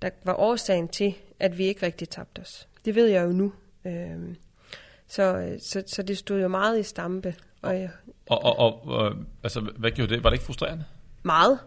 der 0.03 0.11
var 0.25 0.35
årsagen 0.35 0.89
til, 0.89 1.15
at 1.41 1.59
vi 1.59 1.65
ikke 1.65 1.87
rigtig 1.87 2.09
tabte 2.09 2.41
os. 2.41 2.69
Det 2.85 2.95
ved 2.95 3.07
jeg 3.07 3.25
jo 3.25 3.33
nu. 3.33 3.53
Øhm, 3.87 4.37
så, 5.09 5.57
så, 5.61 5.83
så 5.87 6.03
det 6.03 6.19
stod 6.19 6.41
jo 6.41 6.49
meget 6.49 6.81
i 6.81 6.83
stampe, 6.83 7.35
og 7.63 7.81
jeg, 7.81 7.91
Og, 8.27 8.45
og, 8.45 8.59
og 8.59 9.07
øh, 9.11 9.17
altså, 9.43 9.61
hvad 9.61 9.91
gjorde 9.91 10.15
det? 10.15 10.25
Var 10.25 10.31
det 10.31 10.35
ikke 10.35 10.45
frustrerende? 10.45 10.85
meget. 11.23 11.59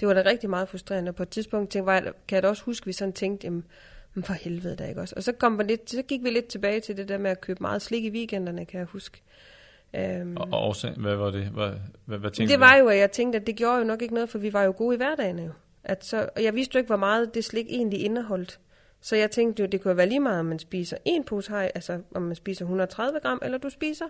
Det 0.00 0.08
var 0.08 0.14
da 0.14 0.22
rigtig 0.26 0.50
meget 0.50 0.68
frustrerende. 0.68 1.12
På 1.12 1.22
et 1.22 1.28
tidspunkt 1.28 1.70
tænkte, 1.70 1.86
var 1.86 1.94
jeg, 1.94 2.02
kan 2.28 2.34
jeg 2.34 2.42
da 2.42 2.48
også 2.48 2.62
huske, 2.64 2.82
at 2.84 2.86
vi 2.86 2.92
sådan 2.92 3.12
tænkte, 3.12 3.46
jamen, 3.46 3.64
men 4.18 4.24
for 4.24 4.32
helvede 4.32 4.76
da 4.76 4.84
ikke 4.88 5.00
også. 5.00 5.14
Og 5.16 5.22
så, 5.22 5.32
kom 5.32 5.52
man 5.52 5.66
lidt, 5.66 5.90
så 5.90 6.02
gik 6.02 6.22
vi 6.24 6.30
lidt 6.30 6.46
tilbage 6.46 6.80
til 6.80 6.96
det 6.96 7.08
der 7.08 7.18
med 7.18 7.30
at 7.30 7.40
købe 7.40 7.58
meget 7.60 7.82
slik 7.82 8.04
i 8.04 8.10
weekenderne, 8.10 8.64
kan 8.64 8.78
jeg 8.78 8.86
huske. 8.86 9.22
Øhm, 9.96 10.36
Og, 10.36 10.48
og 10.52 10.62
årsagen, 10.68 11.00
hvad 11.00 11.16
var 11.16 11.30
det? 11.30 11.44
Hvad, 11.44 11.70
hvad, 12.04 12.18
hvad 12.18 12.30
tænkte 12.30 12.52
det 12.52 12.60
du? 12.60 12.64
var 12.64 12.76
jo, 12.76 12.88
at 12.88 12.98
jeg 12.98 13.10
tænkte, 13.10 13.38
at 13.38 13.46
det 13.46 13.56
gjorde 13.56 13.78
jo 13.78 13.84
nok 13.84 14.02
ikke 14.02 14.14
noget, 14.14 14.28
for 14.30 14.38
vi 14.38 14.52
var 14.52 14.62
jo 14.62 14.74
gode 14.76 14.94
i 14.94 14.96
hverdagen 14.96 15.38
jo. 15.38 15.50
At 15.84 16.04
så, 16.04 16.28
og 16.36 16.44
jeg 16.44 16.54
vidste 16.54 16.74
jo 16.74 16.78
ikke, 16.78 16.86
hvor 16.86 16.96
meget 16.96 17.34
det 17.34 17.44
slik 17.44 17.66
egentlig 17.68 18.00
indeholdt. 18.04 18.58
Så 19.00 19.16
jeg 19.16 19.30
tænkte 19.30 19.62
jo, 19.62 19.66
det 19.66 19.80
kunne 19.80 19.96
være 19.96 20.08
lige 20.08 20.20
meget, 20.20 20.40
om 20.40 20.46
man 20.46 20.58
spiser 20.58 20.96
en 21.04 21.24
pose 21.24 21.50
hej, 21.50 21.70
altså 21.74 22.00
om 22.14 22.22
man 22.22 22.36
spiser 22.36 22.64
130 22.64 23.20
gram, 23.22 23.38
eller 23.44 23.58
du 23.58 23.70
spiser 23.70 24.04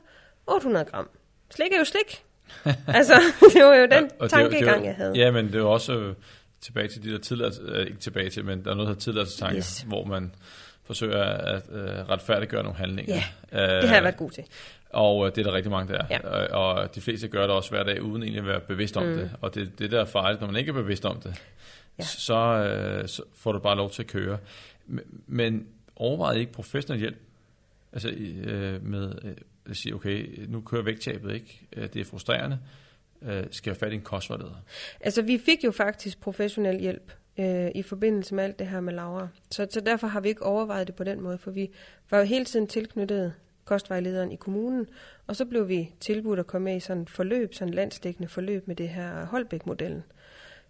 800 0.46 0.84
gram. 0.84 1.08
Slik 1.50 1.72
er 1.72 1.78
jo 1.78 1.84
slik. 1.84 2.24
altså, 2.98 3.14
det 3.54 3.64
var 3.64 3.74
jo 3.74 3.82
den 3.90 4.04
Og 4.04 4.10
jo- 4.22 4.28
tankegang, 4.28 4.80
det 4.80 4.86
jeg 4.86 4.94
havde. 4.94 5.12
Ja, 5.16 5.30
men 5.30 5.46
det 5.46 5.54
jo 5.58 5.72
også 5.72 6.14
tilbage 6.60 6.88
til 6.88 7.02
de 7.02 7.12
der 7.12 7.18
tilladelse, 7.18 7.62
øh, 7.64 7.86
ikke 7.86 7.98
tilbage 7.98 8.30
til, 8.30 8.44
men 8.44 8.64
der 8.64 8.70
er 8.70 8.74
noget, 8.74 8.86
der 8.86 8.92
hedder 8.92 9.00
tilladelsestanker, 9.00 9.56
Yes. 9.58 9.80
hvor 9.88 10.04
man 10.04 10.34
forsøger 10.84 11.22
at 11.24 11.62
øh, 11.72 11.84
retfærdiggøre 12.08 12.62
nogle 12.62 12.78
handlinger. 12.78 13.14
Ja, 13.14 13.22
Øh, 13.76 13.80
Det 13.82 13.88
har 13.88 13.96
jeg 13.96 14.04
været 14.04 14.16
god 14.16 14.30
til. 14.30 14.44
Og 14.90 15.26
øh, 15.26 15.34
det 15.34 15.40
er 15.40 15.50
der 15.50 15.52
rigtig 15.56 15.70
mange, 15.72 15.92
der 15.92 15.98
er. 16.00 16.06
Ja. 16.10 16.28
Og, 16.56 16.76
og 16.78 16.94
de 16.94 17.00
fleste 17.00 17.28
gør 17.28 17.42
det 17.42 17.50
også 17.50 17.70
hver 17.70 17.82
dag, 17.82 18.02
uden 18.02 18.22
egentlig 18.22 18.40
at 18.40 18.46
være 18.46 18.60
bevidst 18.60 18.96
om 18.96 19.06
Mm. 19.06 19.14
det. 19.14 19.30
Og 19.40 19.54
det, 19.54 19.78
det 19.78 19.90
der 19.90 20.00
er 20.00 20.04
farligt, 20.04 20.40
når 20.40 20.46
man 20.48 20.56
ikke 20.56 20.68
er 20.68 20.72
bevidst 20.74 21.04
om 21.04 21.20
det, 21.20 21.42
Ja. 21.98 22.02
så, 22.04 22.34
øh, 22.38 23.08
så 23.08 23.22
får 23.36 23.52
du 23.52 23.58
bare 23.58 23.76
lov 23.76 23.90
til 23.90 24.02
at 24.02 24.06
køre. 24.08 24.38
Men, 24.86 25.04
men 25.26 25.66
overvejede 25.96 26.40
ikke 26.40 26.52
professionel 26.52 27.00
hjælp? 27.00 27.16
Altså 27.92 28.08
øh, 28.44 28.82
med 28.86 29.12
øh, 29.24 29.32
at 29.70 29.76
sige, 29.76 29.94
okay, 29.94 30.44
nu 30.48 30.60
kører 30.60 30.82
vægttabet 30.82 31.34
ikke, 31.34 31.60
øh, 31.76 31.88
det 31.92 32.00
er 32.00 32.04
frustrerende, 32.04 32.58
øh, 33.22 33.44
skal 33.50 33.70
have 33.70 33.78
fat 33.78 33.92
i 33.92 33.94
en 33.94 34.00
kostvejleder? 34.00 34.62
Altså, 35.00 35.22
vi 35.22 35.38
fik 35.38 35.64
jo 35.64 35.70
faktisk 35.70 36.20
professionel 36.20 36.80
hjælp 36.80 37.12
øh, 37.38 37.70
i 37.74 37.82
forbindelse 37.82 38.34
med 38.34 38.44
alt 38.44 38.58
det 38.58 38.66
her 38.66 38.80
med 38.80 38.92
Laura. 38.92 39.28
Så, 39.50 39.66
så 39.70 39.80
derfor 39.80 40.06
har 40.06 40.20
vi 40.20 40.28
ikke 40.28 40.42
overvejet 40.42 40.86
det 40.86 40.94
på 40.94 41.04
den 41.04 41.20
måde, 41.20 41.38
for 41.38 41.50
vi 41.50 41.70
var 42.10 42.18
jo 42.18 42.24
hele 42.24 42.44
tiden 42.44 42.66
tilknyttet 42.66 43.32
kostvejlederen 43.64 44.32
i 44.32 44.36
kommunen, 44.36 44.86
og 45.26 45.36
så 45.36 45.44
blev 45.44 45.68
vi 45.68 45.94
tilbudt 46.00 46.38
at 46.38 46.46
komme 46.46 46.64
med 46.64 46.76
i 46.76 46.80
sådan 46.80 47.02
et 47.02 47.10
forløb, 47.10 47.54
sådan 47.54 47.68
et 47.68 47.74
landsdækkende 47.74 48.28
forløb 48.28 48.68
med 48.68 48.76
det 48.76 48.88
her 48.88 49.26
Holbæk-modellen. 49.26 50.02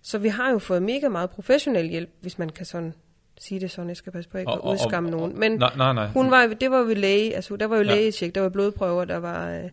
Så 0.03 0.19
vi 0.19 0.29
har 0.29 0.51
jo 0.51 0.59
fået 0.59 0.83
mega 0.83 1.09
meget 1.09 1.31
professionel 1.31 1.89
hjælp, 1.89 2.11
hvis 2.21 2.39
man 2.39 2.49
kan 2.49 2.67
sådan 2.67 2.95
sige 3.39 3.61
det 3.61 3.71
sådan. 3.71 3.89
Jeg 3.89 3.97
skal 3.97 4.13
passe 4.13 4.31
på 4.31 4.39
ikke 4.39 4.53
at 4.53 4.61
udskamme 4.65 5.11
nogen. 5.11 5.39
Men 5.41 5.53
nej, 5.53 5.77
nej, 5.77 5.93
nej. 5.93 6.07
hun 6.07 6.31
var, 6.31 6.47
det 6.47 6.71
var 6.71 6.79
jo 6.79 6.95
læge, 6.95 7.37
altså 7.37 7.57
der 7.57 7.67
var 7.67 7.77
jo 7.77 7.83
Ja. 7.83 7.95
lægetjek, 7.95 8.35
der 8.35 8.41
var 8.41 8.49
blodprøver, 8.49 9.05
der 9.05 9.17
var 9.17 9.51
øh, 9.51 9.65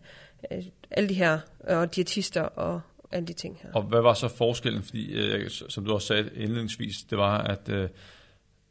øh, 0.52 0.64
alle 0.90 1.08
de 1.08 1.14
her, 1.14 1.38
og 1.60 1.96
diætister 1.96 2.42
og 2.42 2.80
alle 3.12 3.26
de 3.26 3.32
ting 3.32 3.58
her. 3.62 3.72
Og 3.72 3.82
hvad 3.82 4.00
var 4.00 4.14
så 4.14 4.28
forskellen? 4.28 4.82
Fordi, 4.82 5.12
øh, 5.12 5.50
som 5.50 5.84
du 5.84 5.92
også 5.94 6.06
sagde 6.06 6.30
indledningsvis, 6.34 6.96
det 7.10 7.18
var, 7.18 7.38
at 7.38 7.68
øh, 7.68 7.88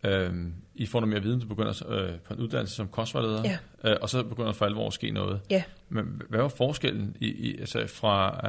øh, 0.03 0.34
I 0.76 0.86
får 0.86 0.99
noget 0.99 1.13
mere 1.13 1.24
viden, 1.24 1.39
du 1.39 1.47
begynder 1.47 1.84
øh, 1.89 2.20
på 2.20 2.34
en 2.34 2.39
uddannelse 2.39 2.76
som 2.76 2.88
kostvejleder, 2.88 3.43
Ja. 3.84 3.91
øh, 3.91 3.97
og 4.01 4.09
så 4.09 4.24
begynder 4.24 4.47
der 4.51 4.53
for 4.53 4.66
alvor 4.66 4.88
at 4.88 4.93
ske 4.93 5.11
noget. 5.11 5.41
Ja. 5.49 5.63
Men 5.89 6.22
hvad 6.30 6.39
var 6.41 6.47
forskellen 6.47 7.16
i, 7.20 7.28
i, 7.28 7.59
altså 7.59 7.88
fra, 7.88 8.41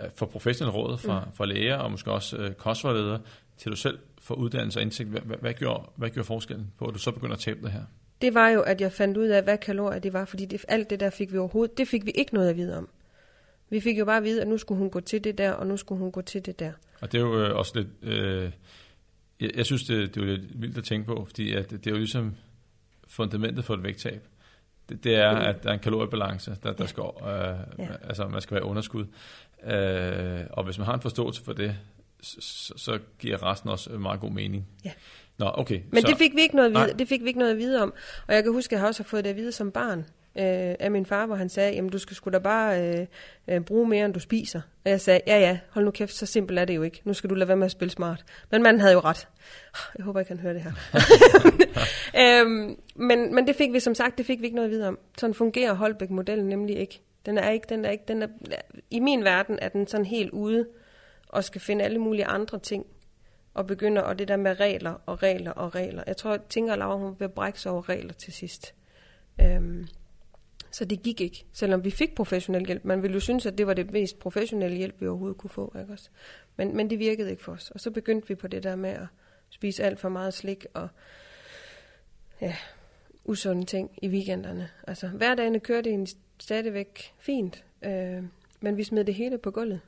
øh, 0.00 0.06
fra 0.16 0.26
professionelle 0.26 0.78
råd, 0.78 0.98
fra, 0.98 1.24
mm. 1.24 1.32
fra 1.32 1.46
læger 1.46 1.76
og 1.76 1.90
måske 1.90 2.12
også 2.12 2.36
øh, 2.36 2.52
kostvejledere, 2.52 3.20
til 3.58 3.70
du 3.70 3.76
selv 3.76 3.98
får 4.20 4.34
uddannelse 4.34 4.78
og 4.78 4.82
indsigt? 4.82 5.08
Hvad, 5.08 5.20
hvad, 5.20 5.36
hvad, 5.36 5.54
gjorde, 5.54 5.88
hvad 5.96 6.10
gjorde 6.10 6.26
forskellen 6.26 6.72
på, 6.78 6.84
at 6.84 6.94
du 6.94 6.98
så 6.98 7.10
begynder 7.10 7.34
at 7.34 7.40
tabe 7.40 7.62
det 7.62 7.72
her? 7.72 7.82
Det 8.22 8.34
var 8.34 8.48
jo, 8.48 8.60
at 8.60 8.80
jeg 8.80 8.92
fandt 8.92 9.16
ud 9.16 9.26
af, 9.26 9.42
hvad 9.42 9.58
kalorier 9.58 9.98
det 9.98 10.12
var, 10.12 10.24
fordi 10.24 10.44
det, 10.44 10.64
alt 10.68 10.90
det 10.90 11.00
der 11.00 11.10
fik 11.10 11.32
vi 11.32 11.38
overhovedet, 11.38 11.78
det 11.78 11.88
fik 11.88 12.06
vi 12.06 12.10
ikke 12.10 12.34
noget 12.34 12.50
at 12.50 12.56
vide 12.56 12.78
om. 12.78 12.88
Vi 13.70 13.80
fik 13.80 13.98
jo 13.98 14.04
bare 14.04 14.16
at 14.16 14.24
vide, 14.24 14.42
at 14.42 14.48
nu 14.48 14.58
skulle 14.58 14.78
hun 14.78 14.90
gå 14.90 15.00
til 15.00 15.24
det 15.24 15.38
der, 15.38 15.52
og 15.52 15.66
nu 15.66 15.76
skulle 15.76 15.98
hun 15.98 16.12
gå 16.12 16.22
til 16.22 16.46
det 16.46 16.58
der. 16.58 16.72
Og 17.00 17.12
det 17.12 17.18
er 17.18 17.22
jo 17.22 17.40
øh, 17.42 17.56
også 17.56 17.72
lidt... 17.74 17.88
Øh, 18.02 18.50
jeg, 19.40 19.50
jeg 19.56 19.66
synes, 19.66 19.84
det, 19.84 20.14
det 20.14 20.22
er 20.22 20.26
jo 20.26 20.32
lidt 20.36 20.60
vildt 20.62 20.78
at 20.78 20.84
tænke 20.84 21.06
på, 21.06 21.24
fordi 21.24 21.52
at 21.54 21.70
det 21.70 21.86
er 21.86 21.90
jo 21.90 21.96
ligesom 21.96 22.34
fundamentet 23.08 23.64
for 23.64 23.74
et 23.74 23.82
vægttab. 23.82 24.22
Det, 24.88 25.04
det 25.04 25.14
er, 25.16 25.32
Mm. 25.32 25.38
at 25.46 25.62
der 25.62 25.68
er 25.68 25.74
en 25.74 25.80
kaloriebalance, 25.80 26.50
der, 26.62 26.72
der 26.72 26.84
Ja. 26.84 26.86
skal, 26.86 27.02
øh, 27.22 27.28
Ja. 27.78 27.88
altså 28.08 28.28
man 28.28 28.40
skal 28.40 28.54
være 28.54 28.64
underskud. 28.64 29.04
Øh, 29.64 30.40
og 30.50 30.64
hvis 30.64 30.78
man 30.78 30.84
har 30.86 30.94
en 30.94 31.00
forståelse 31.00 31.44
for 31.44 31.52
det, 31.52 31.76
så, 32.22 32.36
så, 32.40 32.72
så 32.76 32.98
giver 33.18 33.42
resten 33.50 33.70
også 33.70 33.90
meget 33.90 34.20
god 34.20 34.30
mening. 34.30 34.66
Ja. 34.84 34.92
Nå, 35.42 35.50
okay. 35.54 35.80
Men 35.90 36.02
så, 36.02 36.08
det 36.08 36.18
fik, 36.18 36.36
vi 36.36 36.40
ikke 36.40 36.56
noget 36.56 36.74
vide, 36.74 36.94
det 36.98 37.08
fik 37.08 37.22
vi 37.22 37.26
ikke 37.26 37.38
noget 37.38 37.52
at 37.52 37.58
vide 37.58 37.82
om. 37.82 37.94
Og 38.28 38.34
jeg 38.34 38.42
kan 38.42 38.52
huske, 38.52 38.68
at 38.68 38.72
jeg 38.72 38.80
har 38.80 38.86
også 38.86 39.02
fået 39.02 39.24
det 39.24 39.30
at 39.30 39.36
vide 39.36 39.52
som 39.52 39.70
barn 39.70 39.98
øh, 40.38 40.74
af 40.80 40.90
min 40.90 41.06
far, 41.06 41.26
hvor 41.26 41.36
han 41.36 41.48
sagde, 41.48 41.72
jamen 41.72 41.90
du 41.90 41.98
skal 41.98 42.16
sgu 42.16 42.30
da 42.30 42.38
bare 42.38 42.88
øh, 42.88 43.06
øh, 43.48 43.60
bruge 43.60 43.88
mere, 43.88 44.04
end 44.04 44.14
du 44.14 44.20
spiser. 44.20 44.60
Og 44.84 44.90
jeg 44.90 45.00
sagde, 45.00 45.20
ja 45.26 45.38
ja, 45.38 45.58
hold 45.70 45.84
nu 45.84 45.90
kæft, 45.90 46.14
så 46.14 46.26
simpelt 46.26 46.58
er 46.58 46.64
det 46.64 46.76
jo 46.76 46.82
ikke. 46.82 47.00
Nu 47.04 47.14
skal 47.14 47.30
du 47.30 47.34
lade 47.34 47.48
være 47.48 47.56
med 47.56 47.64
at 47.64 47.70
spille 47.70 47.92
smart. 47.92 48.24
Men 48.50 48.62
manden 48.62 48.80
havde 48.80 48.92
jo 48.92 49.00
ret. 49.00 49.28
Jeg 49.98 50.04
håber 50.04 50.20
ikke, 50.20 50.30
han 50.30 50.40
hører 50.40 50.52
det 50.52 50.62
her. 50.62 50.72
øhm, 52.42 52.76
men, 52.94 53.34
men 53.34 53.46
det 53.46 53.56
fik 53.56 53.72
vi 53.72 53.80
som 53.80 53.94
sagt, 53.94 54.18
det 54.18 54.26
fik 54.26 54.40
vi 54.40 54.44
ikke 54.44 54.56
noget 54.56 54.68
at 54.68 54.72
vide 54.72 54.88
om. 54.88 54.98
Sådan 55.18 55.34
fungerer 55.34 55.74
Holbæk-modellen 55.74 56.48
nemlig 56.48 56.78
ikke. 56.78 57.00
Den 57.26 57.38
er 57.38 57.50
ikke, 57.50 57.66
den 57.68 57.84
er 57.84 57.90
ikke, 57.90 58.04
den 58.08 58.22
er, 58.22 58.26
i 58.90 59.00
min 59.00 59.24
verden 59.24 59.58
er 59.62 59.68
den 59.68 59.86
sådan 59.86 60.06
helt 60.06 60.30
ude 60.30 60.66
og 61.28 61.44
skal 61.44 61.60
finde 61.60 61.84
alle 61.84 61.98
mulige 61.98 62.26
andre 62.26 62.58
ting 62.58 62.86
og 63.54 63.66
begynder, 63.66 64.02
og 64.02 64.18
det 64.18 64.28
der 64.28 64.36
med 64.36 64.60
regler 64.60 64.94
og 65.06 65.22
regler 65.22 65.50
og 65.50 65.74
regler. 65.74 66.02
Jeg 66.06 66.16
tror, 66.16 66.30
jeg 66.30 66.40
tænker, 66.48 66.72
at 66.72 66.78
Laura 66.78 66.96
hun 66.96 67.16
vil 67.18 67.28
brække 67.28 67.60
sig 67.60 67.72
over 67.72 67.88
regler 67.88 68.12
til 68.12 68.32
sidst. 68.32 68.74
Øhm, 69.40 69.86
så 70.70 70.84
det 70.84 71.02
gik 71.02 71.20
ikke, 71.20 71.44
selvom 71.52 71.84
vi 71.84 71.90
fik 71.90 72.14
professionel 72.14 72.66
hjælp. 72.66 72.84
Man 72.84 73.02
ville 73.02 73.14
jo 73.14 73.20
synes, 73.20 73.46
at 73.46 73.58
det 73.58 73.66
var 73.66 73.74
det 73.74 73.92
mest 73.92 74.18
professionelle 74.18 74.76
hjælp, 74.76 75.00
vi 75.00 75.06
overhovedet 75.06 75.38
kunne 75.38 75.50
få. 75.50 75.74
Ikke 75.80 75.92
også? 75.92 76.10
Men, 76.56 76.76
men 76.76 76.90
det 76.90 76.98
virkede 76.98 77.30
ikke 77.30 77.42
for 77.42 77.52
os. 77.52 77.70
Og 77.70 77.80
så 77.80 77.90
begyndte 77.90 78.28
vi 78.28 78.34
på 78.34 78.48
det 78.48 78.62
der 78.62 78.76
med 78.76 78.90
at 78.90 79.06
spise 79.48 79.84
alt 79.84 80.00
for 80.00 80.08
meget 80.08 80.34
slik 80.34 80.66
og 80.74 80.88
ja, 82.40 82.56
usunde 83.24 83.64
ting 83.64 83.90
i 84.02 84.08
weekenderne. 84.08 84.70
Altså, 84.86 85.08
hverdagene 85.08 85.60
kørte 85.60 85.90
en 85.90 86.06
stadigvæk 86.40 87.14
fint, 87.18 87.64
øh, 87.82 88.22
men 88.60 88.76
vi 88.76 88.84
smed 88.84 89.04
det 89.04 89.14
hele 89.14 89.38
på 89.38 89.50
gulvet 89.50 89.80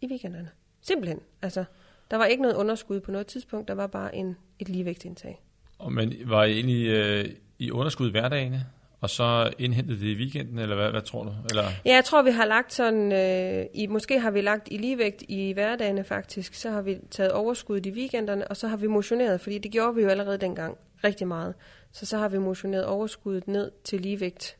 i 0.00 0.06
weekenderne. 0.06 0.50
Simpelthen. 0.80 1.20
Altså, 1.42 1.64
der 2.12 2.18
var 2.18 2.24
ikke 2.24 2.42
noget 2.42 2.56
underskud 2.56 3.00
på 3.00 3.10
noget 3.10 3.26
tidspunkt, 3.26 3.68
der 3.68 3.74
var 3.74 3.86
bare 3.86 4.14
en, 4.14 4.36
et 4.58 4.68
ligevægtindtag. 4.68 5.42
Og 5.78 5.92
men 5.92 6.14
var 6.26 6.44
I 6.44 6.52
egentlig 6.52 6.86
øh, 6.86 7.24
i 7.58 7.70
underskud 7.70 8.10
hverdagene, 8.10 8.66
og 9.00 9.10
så 9.10 9.52
indhentede 9.58 10.00
det 10.00 10.06
i 10.06 10.14
weekenden, 10.14 10.58
eller 10.58 10.76
hvad, 10.76 10.90
hvad 10.90 11.02
tror 11.02 11.22
du? 11.24 11.32
Eller, 11.50 11.64
Ja, 11.84 11.94
jeg 11.94 12.04
tror, 12.04 12.22
vi 12.22 12.30
har 12.30 12.44
lagt 12.44 12.72
sådan, 12.72 13.12
øh, 13.12 13.66
i, 13.74 13.86
måske 13.86 14.20
har 14.20 14.30
vi 14.30 14.40
lagt 14.40 14.68
i 14.70 14.76
ligevægt 14.78 15.22
i 15.28 15.52
hverdagene 15.52 16.04
faktisk, 16.04 16.54
så 16.54 16.70
har 16.70 16.82
vi 16.82 16.96
taget 17.10 17.32
overskud 17.32 17.86
i 17.86 17.90
weekenderne, 17.90 18.48
og 18.48 18.56
så 18.56 18.68
har 18.68 18.76
vi 18.76 18.86
motioneret, 18.86 19.40
fordi 19.40 19.58
det 19.58 19.72
gjorde 19.72 19.94
vi 19.94 20.02
jo 20.02 20.08
allerede 20.08 20.38
dengang 20.38 20.76
rigtig 21.04 21.28
meget. 21.28 21.54
Så 21.92 22.06
så 22.06 22.18
har 22.18 22.28
vi 22.28 22.38
motioneret 22.38 22.84
overskuddet 22.84 23.48
ned 23.48 23.70
til 23.84 24.00
ligevægt 24.00 24.56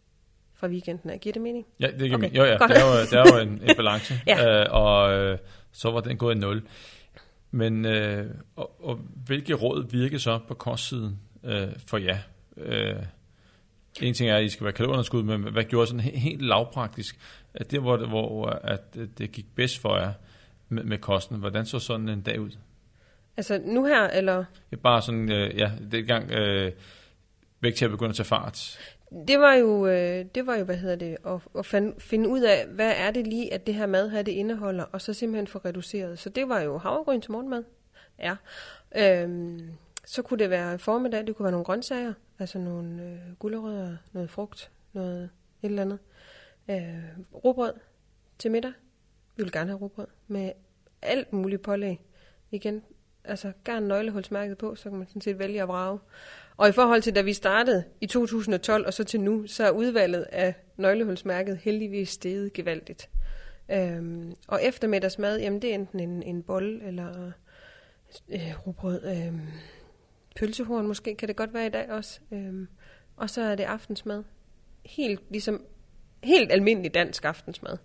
fra 0.55 0.67
weekenden. 0.67 1.19
Giver 1.19 1.33
det 1.33 1.43
mening? 1.43 1.67
Ja, 1.81 1.87
det 1.87 2.11
kan 2.11 2.15
Okay, 2.15 2.27
okay, 2.29 2.37
jo, 2.39 2.45
ja, 2.45 2.57
godt. 2.57 2.71
der 2.71 2.77
er 2.77 3.01
jo, 3.01 3.07
der 3.11 3.19
er 3.33 3.37
jo 3.37 3.49
en, 3.51 3.63
en 3.71 3.77
balance, 3.77 4.15
Ja. 4.27 4.61
øh, 4.61 4.67
og 4.71 5.13
øh, 5.13 5.39
så 5.73 5.91
var 5.91 6.01
den 6.01 6.17
gået 6.17 6.35
i 6.35 6.39
nul. 6.39 6.63
Men 7.55 7.85
øh, 7.85 8.31
og, 8.57 8.85
og 8.85 9.01
hvilke 9.27 9.55
råd 9.55 9.91
virker 9.91 10.19
så 10.19 10.41
på 10.49 10.55
kostsiden 10.55 11.21
øh, 11.45 11.69
for 11.87 11.99
jer? 11.99 12.19
Øh, 12.57 12.97
en 14.01 14.15
ting 14.15 14.31
er, 14.31 14.37
at 14.37 14.45
I 14.45 14.49
skal 14.49 14.65
være 14.65 14.73
kalorunderskud, 14.73 15.23
men 15.23 15.43
hvad 15.53 15.65
gjorde 15.65 15.87
sådan 15.87 16.01
he- 16.01 16.19
helt 16.19 16.43
lavpraktisk? 16.43 17.19
At 17.55 17.71
det, 17.71 17.81
hvor, 17.81 18.07
hvor 18.07 18.47
at 18.49 18.95
det 19.19 19.33
gik 19.33 19.47
bedst 19.55 19.79
for 19.79 19.99
jer 19.99 20.13
med, 20.69 20.85
med 20.85 20.99
kosten, 20.99 21.39
hvordan 21.39 21.67
så 21.67 21.79
sådan 21.79 22.09
en 22.09 22.21
dag 22.21 22.41
ud? 22.41 22.51
Altså 23.37 23.61
nu 23.65 23.85
her, 23.85 24.09
eller... 24.09 24.45
Er 24.73 24.77
bare 24.77 25.03
sådan, 25.03 25.33
øh, 25.33 25.59
ja, 25.59 25.71
det 25.93 26.07
gang 26.07 26.31
øh, 26.31 26.73
vægt 27.61 27.81
begynder 27.81 28.11
at 28.11 28.17
tage 28.17 28.27
fart. 28.27 28.79
Det 29.29 29.39
var 29.39 29.55
jo, 29.55 29.87
øh, 29.87 30.25
det 30.35 30.47
var 30.47 30.57
jo 30.57 30.65
hvad 30.65 30.77
hedder 30.77 30.97
det, 30.97 31.17
at, 31.27 31.41
at 31.59 31.67
finde 31.99 32.29
ud 32.29 32.41
af, 32.41 32.67
hvad 32.67 32.93
er 32.97 33.11
det 33.11 33.27
lige, 33.27 33.55
at 33.55 33.67
det 33.67 33.75
her 33.75 33.87
mad 33.87 34.11
her 34.11 34.23
det 34.23 34.33
indeholder, 34.33 34.85
og 34.85 35.01
så 35.01 35.15
simpelthen 35.15 35.47
få 35.47 35.59
reduceret. 35.59 36.19
Så 36.19 36.29
det 36.29 36.49
var 36.49 36.61
jo 36.61 36.79
havregryn 36.79 37.21
til 37.21 37.33
morgenmad. 37.33 37.65
Ja. 38.19 38.37
Øhm, 38.97 39.71
så 40.05 40.23
kunne 40.23 40.39
det 40.39 40.51
være 40.51 40.79
formiddag, 40.79 41.27
det 41.27 41.37
kunne 41.37 41.45
være 41.45 41.53
nogle 41.53 41.65
grøntsager, 41.65 42.13
altså 42.39 42.59
nogle 42.59 43.03
øh, 43.03 43.35
gulerødder, 43.39 43.97
noget 44.13 44.31
frugt, 44.31 44.71
noget 44.93 45.31
et 45.63 45.69
eller 45.69 45.83
andet. 45.83 45.99
Øh, 46.71 47.45
råbrød 47.45 47.73
til 48.39 48.51
middag. 48.51 48.73
Vi 49.37 49.43
vil 49.43 49.53
gerne 49.53 49.71
have 49.71 49.81
råbrød 49.81 50.07
med 50.29 50.53
alt 51.03 51.33
muligt 51.33 51.63
pålæg. 51.63 52.01
Igen, 52.51 52.83
altså 53.25 53.53
gerne 53.65 53.89
nøglehulsmærket 53.89 54.59
på, 54.59 54.75
så 54.75 54.83
kan 54.91 54.99
man 54.99 55.09
sådan 55.09 55.23
set 55.23 55.39
vælge 55.39 55.63
at 55.63 55.69
vrage. 55.69 55.99
Og 56.57 56.69
i 56.69 56.73
forhold 56.73 57.03
til 57.03 57.15
da 57.15 57.21
vi 57.21 57.33
startede 57.33 57.85
i 58.01 58.07
2012 58.07 58.87
og 58.87 58.95
så 58.95 59.05
til 59.05 59.21
nu, 59.21 59.47
så 59.47 59.65
er 59.65 59.71
udvalget 59.71 60.23
af 60.23 60.55
nøglehulsmærket 60.77 61.57
heldigvis 61.57 62.09
steget 62.09 62.53
gevaldigt. 62.53 63.11
Øhm, 63.71 64.35
og 64.49 64.65
eftermiddagsmad, 64.65 65.41
jamen 65.41 65.63
det 65.63 65.71
er 65.71 65.75
enten 65.75 66.01
en, 66.01 66.23
en 66.23 66.43
bolle 66.43 66.87
eller 66.87 67.33
øh, 68.29 68.67
rugbrød, 68.67 69.05
øh, 69.05 69.33
pølsehorn 70.37 70.87
måske, 70.87 71.15
kan 71.15 71.29
det 71.29 71.37
godt 71.37 71.55
være 71.55 71.67
i 71.67 71.71
dag 71.71 71.91
også. 71.91 72.21
Øhm, 72.33 72.69
og 73.17 73.31
så 73.31 73.43
er 73.43 73.55
det 73.55 73.65
aftensmad. 73.65 74.25
Helt 74.85 75.21
ligesom, 75.31 75.65
helt 76.25 76.53
almindelig 76.53 76.95
dansk 76.95 77.25
aftensmad. 77.25 77.79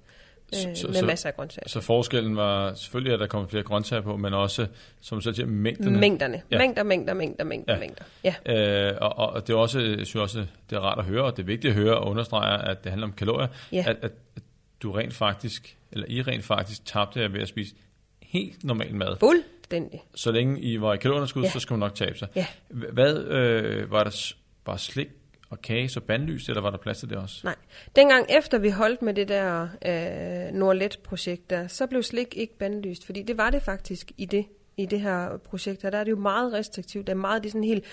Så- 0.54 0.70
Øh, 0.70 0.76
så- 0.76 0.88
med 0.88 0.96
så- 0.96 1.06
masser 1.06 1.30
af 1.30 1.36
grøntsager. 1.36 1.70
Så 1.70 1.82
forskellen 1.82 2.36
var 2.36 2.74
selvfølgelig, 2.74 3.14
at 3.14 3.20
der 3.20 3.28
kom 3.28 3.50
flere 3.50 3.64
grøntsager 3.64 4.02
på, 4.02 4.18
men 4.18 4.34
også, 4.34 4.68
som 5.02 5.18
du 5.18 5.22
selv 5.22 5.36
siger, 5.36 5.46
mængderne. 5.48 6.00
Mængderne. 6.00 6.42
Ja. 6.52 6.58
Mængder, 6.58 6.84
mængder, 6.84 7.14
mængder, 7.14 7.44
mængder, 7.44 7.74
Ja. 7.74 7.80
mængder. 7.80 8.04
Ja. 8.24 8.90
Øh, 8.92 8.98
og, 9.02 9.18
og, 9.18 9.48
det 9.48 9.54
er 9.54 9.58
også, 9.58 9.80
jeg 9.80 10.06
synes 10.08 10.16
også, 10.16 10.46
det 10.70 10.76
er 10.76 10.80
rart 10.80 11.00
at 11.00 11.06
høre, 11.06 11.24
og 11.24 11.38
det 11.38 11.44
er 11.44 11.48
vigtigt 11.48 11.72
at 11.72 11.76
høre 11.80 11.98
og 11.98 12.08
understrege, 12.12 12.70
at 12.70 12.84
det 12.84 12.90
handler 12.92 13.08
om 13.08 13.14
kalorier, 13.14 13.48
Ja. 13.72 13.84
at, 13.88 13.98
at, 14.02 14.12
du 14.84 14.92
rent 14.92 15.14
faktisk, 15.14 15.78
eller 15.92 16.06
I 16.10 16.22
rent 16.22 16.44
faktisk 16.46 16.86
tabte 16.86 17.20
jer 17.22 17.28
ved 17.28 17.42
at 17.42 17.48
spise 17.48 17.76
helt 18.22 18.64
normal 18.64 18.96
mad. 18.96 19.18
Fuldstændig. 19.20 20.04
Så 20.16 20.32
længe 20.32 20.62
I 20.62 20.82
var 20.82 20.94
i 20.94 20.98
kalorunderskud, 20.98 21.44
Ja. 21.44 21.50
så 21.50 21.60
skulle 21.60 21.80
man 21.80 21.88
nok 21.90 21.96
tabe 21.96 22.18
sig. 22.18 22.28
Ja. 22.36 22.46
Hvad, 22.70 23.18
øh, 23.24 23.92
var 23.92 24.04
der 24.04 24.34
bare 24.66 24.78
slik 24.78 25.08
og 25.50 25.62
kage 25.62 26.00
og 26.00 26.04
bandlys, 26.04 26.50
eller 26.50 26.62
var 26.62 26.70
der 26.70 26.78
plads 26.78 27.00
til 27.00 27.10
det 27.10 27.18
også? 27.18 27.42
Nej. 27.44 27.56
Dengang 27.96 28.26
efter 28.30 28.58
vi 28.58 28.70
holdt 28.70 29.02
med 29.02 29.14
det 29.14 29.28
der 29.28 29.68
øh, 29.86 30.54
Nordlet-projekt 30.54 31.50
der, 31.50 31.68
så 31.68 31.88
blev 31.88 32.04
slik 32.04 32.38
ikke 32.38 32.58
bandlyst, 32.58 33.06
fordi 33.06 33.22
det 33.22 33.38
var 33.38 33.50
det 33.50 33.62
faktisk 33.62 34.12
i 34.18 34.26
det, 34.26 34.46
i 34.78 34.86
det 34.86 35.02
her 35.02 35.38
projekt 35.38 35.82
her. 35.82 35.90
Der 35.90 35.98
er 35.98 36.04
det 36.04 36.12
jo 36.12 36.20
meget 36.20 36.54
restriktivt. 36.54 37.08
Der 37.08 37.14
er 37.14 37.18
meget 37.18 37.44
det 37.44 37.50
er 37.50 37.52
sådan 37.52 37.64
helt 37.64 37.86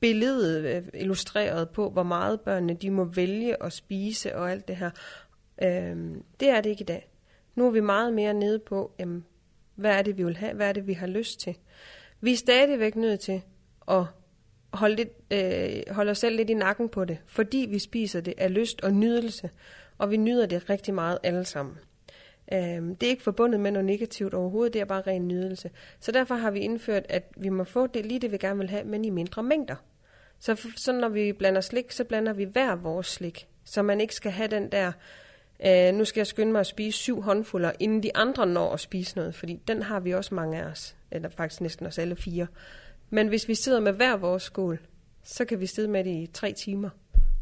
billedet 0.00 0.64
øh, 0.64 0.82
illustreret 0.94 1.70
på, 1.70 1.90
hvor 1.90 2.02
meget 2.02 2.40
børnene 2.40 2.74
de 2.74 2.90
må 2.90 3.04
vælge 3.04 3.62
at 3.62 3.72
spise 3.72 4.36
og 4.36 4.50
alt 4.50 4.68
det 4.68 4.76
her. 4.76 4.90
Øh, 5.62 5.96
det 6.40 6.48
er 6.48 6.60
det 6.60 6.70
ikke 6.70 6.82
i 6.82 6.84
dag. 6.84 7.08
Nu 7.54 7.66
er 7.66 7.70
vi 7.70 7.80
meget 7.80 8.12
mere 8.12 8.34
nede 8.34 8.58
på, 8.58 8.92
jamen, 8.98 9.24
hvad 9.74 9.98
er 9.98 10.02
det, 10.02 10.18
vi 10.18 10.24
vil 10.24 10.36
have? 10.36 10.54
Hvad 10.54 10.68
er 10.68 10.72
det, 10.72 10.86
vi 10.86 10.92
har 10.92 11.06
lyst 11.06 11.40
til? 11.40 11.56
Vi 12.20 12.32
er 12.32 12.36
stadigvæk 12.36 12.96
nødt 12.96 13.20
til 13.20 13.42
at 13.88 14.04
holde, 14.72 14.96
lidt, 14.96 15.10
øh, 15.30 15.94
holde 15.94 16.10
os 16.10 16.18
selv 16.18 16.36
lidt 16.36 16.50
i 16.50 16.54
nakken 16.54 16.88
på 16.88 17.04
det, 17.04 17.18
fordi 17.26 17.66
vi 17.70 17.78
spiser 17.78 18.20
det 18.20 18.34
af 18.38 18.54
lyst 18.54 18.80
og 18.80 18.92
nydelse, 18.92 19.50
og 19.98 20.10
vi 20.10 20.16
nyder 20.16 20.46
det 20.46 20.70
rigtig 20.70 20.94
meget 20.94 21.18
alle 21.22 21.44
sammen. 21.44 21.78
Øh, 22.52 22.58
det 22.60 23.02
er 23.02 23.08
ikke 23.08 23.22
forbundet 23.22 23.60
med 23.60 23.70
noget 23.70 23.84
negativt 23.84 24.34
overhovedet, 24.34 24.72
det 24.72 24.80
er 24.80 24.84
bare 24.84 25.02
ren 25.06 25.28
nydelse. 25.28 25.70
Så 26.00 26.12
derfor 26.12 26.34
har 26.34 26.50
vi 26.50 26.58
indført, 26.58 27.06
at 27.08 27.32
vi 27.36 27.48
må 27.48 27.64
få 27.64 27.86
det 27.86 28.06
lige 28.06 28.20
det, 28.20 28.32
vi 28.32 28.38
gerne 28.38 28.58
vil 28.58 28.70
have, 28.70 28.84
men 28.84 29.04
i 29.04 29.10
mindre 29.10 29.42
mængder. 29.42 29.76
Så, 30.38 30.68
så 30.76 30.92
når 30.92 31.08
vi 31.08 31.32
blander 31.32 31.60
slik, 31.60 31.92
så 31.92 32.04
blander 32.04 32.32
vi 32.32 32.44
hver 32.44 32.76
vores 32.76 33.06
slik, 33.06 33.46
så 33.64 33.82
man 33.82 34.00
ikke 34.00 34.14
skal 34.14 34.30
have 34.30 34.48
den 34.48 34.72
der, 34.72 34.92
øh, 35.66 35.94
nu 35.94 36.04
skal 36.04 36.20
jeg 36.20 36.26
skynde 36.26 36.52
mig 36.52 36.60
at 36.60 36.66
spise 36.66 36.98
syv 36.98 37.22
håndfulder, 37.22 37.72
inden 37.80 38.02
de 38.02 38.16
andre 38.16 38.46
når 38.46 38.72
at 38.72 38.80
spise 38.80 39.16
noget, 39.16 39.34
fordi 39.34 39.60
den 39.68 39.82
har 39.82 40.00
vi 40.00 40.14
også 40.14 40.34
mange 40.34 40.62
af 40.62 40.64
os, 40.64 40.96
eller 41.10 41.28
faktisk 41.28 41.60
næsten 41.60 41.86
os 41.86 41.98
alle 41.98 42.16
fire. 42.16 42.46
Men 43.12 43.28
hvis 43.28 43.48
vi 43.48 43.54
sidder 43.54 43.80
med 43.80 43.92
hver 43.92 44.16
vores 44.16 44.42
skål, 44.42 44.78
så 45.24 45.44
kan 45.44 45.60
vi 45.60 45.66
sidde 45.66 45.88
med 45.88 46.04
det 46.04 46.10
i 46.10 46.28
tre 46.34 46.52
timer. 46.52 46.88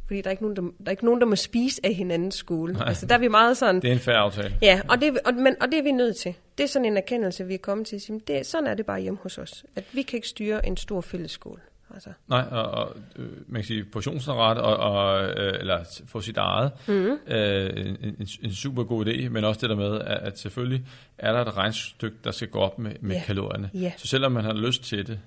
Fordi 0.07 0.21
der 0.21 0.27
er 0.27 0.31
ikke 0.31 0.43
nogen, 0.43 0.57
der, 0.57 0.63
der, 0.63 0.69
er 0.87 0.91
ikke 0.91 1.05
nogen, 1.05 1.21
der 1.21 1.27
må 1.27 1.37
spise 1.37 1.81
af 1.85 1.95
hinandens 1.95 2.35
skole. 2.35 2.73
Nej. 2.73 2.85
Altså, 2.89 3.07
der 3.07 3.15
er 3.15 3.19
vi 3.19 3.29
meget 3.29 3.57
sådan... 3.57 3.83
Det 3.83 3.89
er 3.89 3.93
en 3.93 3.99
færre 3.99 4.17
aftale. 4.17 4.55
Ja, 4.63 4.81
og 4.89 5.01
det, 5.01 5.09
er 5.09 5.13
vi- 5.13 5.19
og, 5.25 5.35
men, 5.35 5.55
og 5.61 5.69
det 5.69 5.79
er 5.79 5.83
vi 5.83 5.93
nødt 5.93 6.17
til. 6.17 6.35
Det 6.59 6.65
er 6.65 6.69
sådan 6.69 6.87
en 6.87 6.97
erkendelse, 6.97 7.47
vi 7.47 7.55
er 7.55 7.59
kommet 7.59 7.87
til. 7.87 7.97
at 7.97 8.03
sige, 8.03 8.21
Det, 8.27 8.47
sådan 8.47 8.67
er 8.67 8.75
det 8.75 8.87
bare 8.87 9.01
hjemme 9.01 9.19
hos 9.23 9.39
os. 9.39 9.65
At 9.77 9.85
vi 9.93 10.03
kan 10.03 10.17
ikke 10.17 10.29
styre 10.29 10.67
en 10.67 10.77
stor 10.77 11.01
fællesskole. 11.01 11.61
Altså. 11.95 12.11
Nej, 12.29 12.45
og, 12.51 12.63
og 12.71 12.97
øh, 13.17 13.29
man 13.47 13.63
kan 13.63 13.67
sige 13.67 13.85
portionsret, 13.85 14.59
og, 14.59 14.77
og, 14.77 15.23
øh, 15.25 15.61
eller 15.61 15.85
få 16.07 16.21
sit 16.21 16.37
eget, 16.37 16.73
mm. 16.89 17.19
øh, 17.35 17.71
en, 17.87 17.97
en, 18.19 18.29
en 18.43 18.53
super 18.55 18.85
god 18.85 19.07
idé, 19.07 19.29
men 19.29 19.45
også 19.45 19.61
det 19.61 19.71
der 19.71 19.77
med, 19.77 20.01
at, 20.01 20.19
at 20.19 20.39
selvfølgelig 20.39 20.85
er 21.19 21.33
der 21.33 21.41
et 21.45 21.57
regnstykke, 21.57 22.17
der 22.25 22.31
skal 22.31 22.49
gå 22.49 22.59
op 22.59 22.79
med, 22.79 22.93
med 23.01 23.17
Ja. 23.17 23.23
kalorierne. 23.27 23.71
Ja. 23.75 23.93
Så 23.97 24.07
selvom 24.07 24.33
man 24.33 24.45
har 24.45 24.53
lyst 24.53 24.83
til 24.85 25.07
det, 25.07 25.19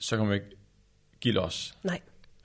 så 0.00 0.16
kan 0.16 0.26
man 0.26 0.34
ikke 0.34 0.46
give 1.20 1.34
los. 1.34 1.74
Nej. 1.82 2.00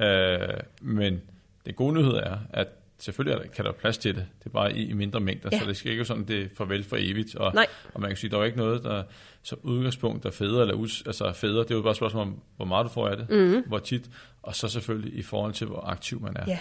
Øh, 0.07 0.59
men 0.81 1.21
det 1.65 1.75
gode 1.75 1.93
nyhed 1.93 2.13
er, 2.13 2.37
at 2.53 2.67
selvfølgelig 2.97 3.51
kan 3.51 3.65
der 3.65 3.71
være 3.71 3.79
plads 3.79 3.97
til 3.97 4.15
det. 4.15 4.25
Det 4.39 4.45
er 4.45 4.49
bare 4.49 4.73
i, 4.77 4.93
mindre 4.93 5.19
mængder, 5.19 5.49
Ja. 5.51 5.59
så 5.59 5.65
det 5.65 5.77
skal 5.77 5.91
ikke 5.91 5.99
være 5.99 6.05
sådan, 6.05 6.23
det 6.27 6.41
er 6.43 6.47
farvel 6.57 6.83
for 6.83 6.97
evigt. 6.99 7.35
Og, 7.35 7.53
Nej. 7.53 7.67
og 7.93 8.01
man 8.01 8.09
kan 8.09 8.17
sige, 8.17 8.31
der 8.31 8.37
er 8.39 8.43
ikke 8.43 8.57
noget, 8.57 8.83
der 8.83 9.03
som 9.43 9.59
udgangspunkt 9.63 10.25
er 10.25 10.31
federe 10.31 10.61
eller 10.61 10.75
us, 10.75 11.03
altså 11.05 11.31
federe. 11.33 11.63
Det 11.63 11.71
er 11.71 11.75
jo 11.75 11.81
bare 11.81 11.91
et 11.91 11.97
spørgsmål 11.97 12.21
om, 12.21 12.41
hvor 12.55 12.65
meget 12.65 12.83
du 12.83 12.89
får 12.89 13.07
af 13.07 13.17
det, 13.17 13.29
mm. 13.29 13.63
hvor 13.67 13.79
tit, 13.79 14.09
og 14.41 14.55
så 14.55 14.67
selvfølgelig 14.67 15.13
i 15.19 15.21
forhold 15.21 15.53
til, 15.53 15.67
hvor 15.67 15.81
aktiv 15.81 16.21
man 16.21 16.37
er. 16.37 16.45
Ja. 16.47 16.59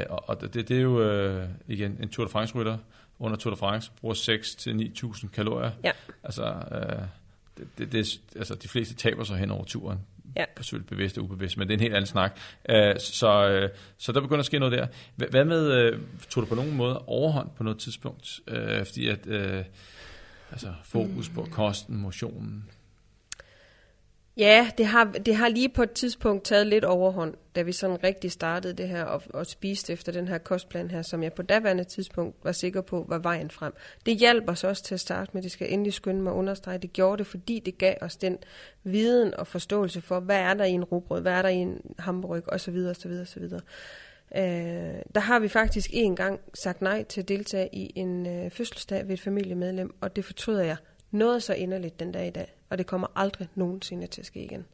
Øh, 0.00 0.06
og 0.10 0.28
og 0.28 0.40
det, 0.40 0.68
det 0.68 0.76
er 0.76 0.80
jo 0.80 1.02
øh, 1.02 1.48
igen 1.68 1.98
en 2.02 2.08
Tour 2.08 2.26
de 2.26 2.32
France-rytter 2.32 2.78
under 3.18 3.36
Tour 3.36 3.50
de 3.54 3.58
France 3.58 3.90
bruger 4.00 4.14
6-9.000 5.14 5.28
kalorier. 5.28 5.70
Ja. 5.84 5.90
Altså, 6.22 6.44
øh, 6.44 7.02
det, 7.58 7.66
det, 7.78 7.92
det, 7.92 8.00
er- 8.00 8.38
altså, 8.38 8.54
de 8.54 8.68
fleste 8.68 8.94
taber 8.94 9.24
sig 9.24 9.36
hen 9.38 9.50
over 9.50 9.64
turen. 9.64 9.98
Ja. 10.36 10.44
forsøgt 10.56 10.86
bevidst 10.86 11.18
og 11.18 11.24
ubevidst, 11.24 11.56
men 11.56 11.68
det 11.68 11.74
er 11.74 11.76
en 11.76 11.80
helt 11.80 11.94
anden 11.94 12.06
snak. 12.06 12.38
Øh, 12.68 12.94
så, 12.98 13.48
øh, 13.48 13.70
så 13.98 14.12
der 14.12 14.20
begynder 14.20 14.40
at 14.40 14.46
ske 14.46 14.58
noget 14.58 14.78
der. 14.78 14.86
Hvad 15.30 15.44
med, 15.44 15.72
øh, 15.72 15.98
tog 16.30 16.42
du 16.42 16.48
på 16.48 16.54
nogen 16.54 16.76
måde 16.76 16.98
overhånd 16.98 17.48
på 17.56 17.62
noget 17.62 17.78
tidspunkt? 17.78 18.40
Øh, 18.48 18.86
fordi 18.86 19.08
at, 19.08 19.26
øh, 19.26 19.64
altså 20.52 20.72
fokus 20.84 21.28
på 21.28 21.48
kosten, 21.50 21.96
motionen. 21.96 22.64
Ja, 24.36 24.70
det 24.78 24.86
har, 24.86 25.04
det 25.04 25.36
har 25.36 25.48
lige 25.48 25.68
på 25.68 25.82
et 25.82 25.92
tidspunkt 25.92 26.44
taget 26.44 26.66
lidt 26.66 26.84
overhånd, 26.84 27.34
da 27.56 27.62
vi 27.62 27.72
sådan 27.72 28.04
rigtig 28.04 28.32
startede 28.32 28.74
det 28.74 28.88
her 28.88 29.04
og, 29.04 29.22
og 29.34 29.46
spiste 29.46 29.92
efter 29.92 30.12
den 30.12 30.28
her 30.28 30.38
kostplan 30.38 30.90
her, 30.90 31.02
som 31.02 31.22
jeg 31.22 31.32
på 31.32 31.42
daværende 31.42 31.84
tidspunkt 31.84 32.36
var 32.44 32.52
sikker 32.52 32.80
på 32.80 33.04
var 33.08 33.18
vejen 33.18 33.50
frem. 33.50 33.72
Det 34.06 34.16
hjalp 34.16 34.48
os 34.48 34.64
også 34.64 34.82
til 34.82 34.94
at 34.94 35.00
starte 35.00 35.30
med, 35.34 35.42
det 35.42 35.50
skal 35.50 35.72
endelig 35.72 35.92
skynde 35.92 36.22
mig 36.22 36.32
at 36.32 36.36
understrege. 36.36 36.78
Det 36.78 36.92
gjorde 36.92 37.18
det, 37.18 37.26
fordi 37.26 37.58
det 37.58 37.78
gav 37.78 37.94
os 38.00 38.16
den 38.16 38.38
viden 38.84 39.34
og 39.34 39.46
forståelse 39.46 40.00
for, 40.00 40.20
hvad 40.20 40.38
er 40.38 40.54
der 40.54 40.64
i 40.64 40.70
en 40.70 40.84
rugbrød, 40.84 41.20
hvad 41.20 41.32
er 41.32 41.42
der 41.42 41.48
i 41.48 41.56
en 41.56 41.80
hamburg 41.98 42.42
osv. 42.46 42.76
osv. 42.90 43.12
osv. 43.22 43.42
Øh, 44.36 45.02
der 45.14 45.20
har 45.20 45.38
vi 45.38 45.48
faktisk 45.48 45.90
en 45.92 46.16
gang 46.16 46.40
sagt 46.54 46.82
nej 46.82 47.04
til 47.04 47.20
at 47.20 47.28
deltage 47.28 47.68
i 47.72 47.92
en 47.94 48.26
øh, 48.26 48.50
fødselsdag 48.50 49.08
ved 49.08 49.14
et 49.14 49.20
familiemedlem, 49.20 49.94
og 50.00 50.16
det 50.16 50.24
fortryder 50.24 50.64
jeg 50.64 50.76
noget 51.10 51.42
så 51.42 51.54
inderligt 51.54 52.00
den 52.00 52.12
dag 52.12 52.26
i 52.26 52.30
dag, 52.30 52.54
og 52.74 52.78
det 52.78 52.86
kommer 52.86 53.06
aldrig 53.16 53.48
nogensinde 53.54 54.06
til 54.06 54.20
at 54.20 54.26
ske 54.26 54.44
igen. 54.44 54.64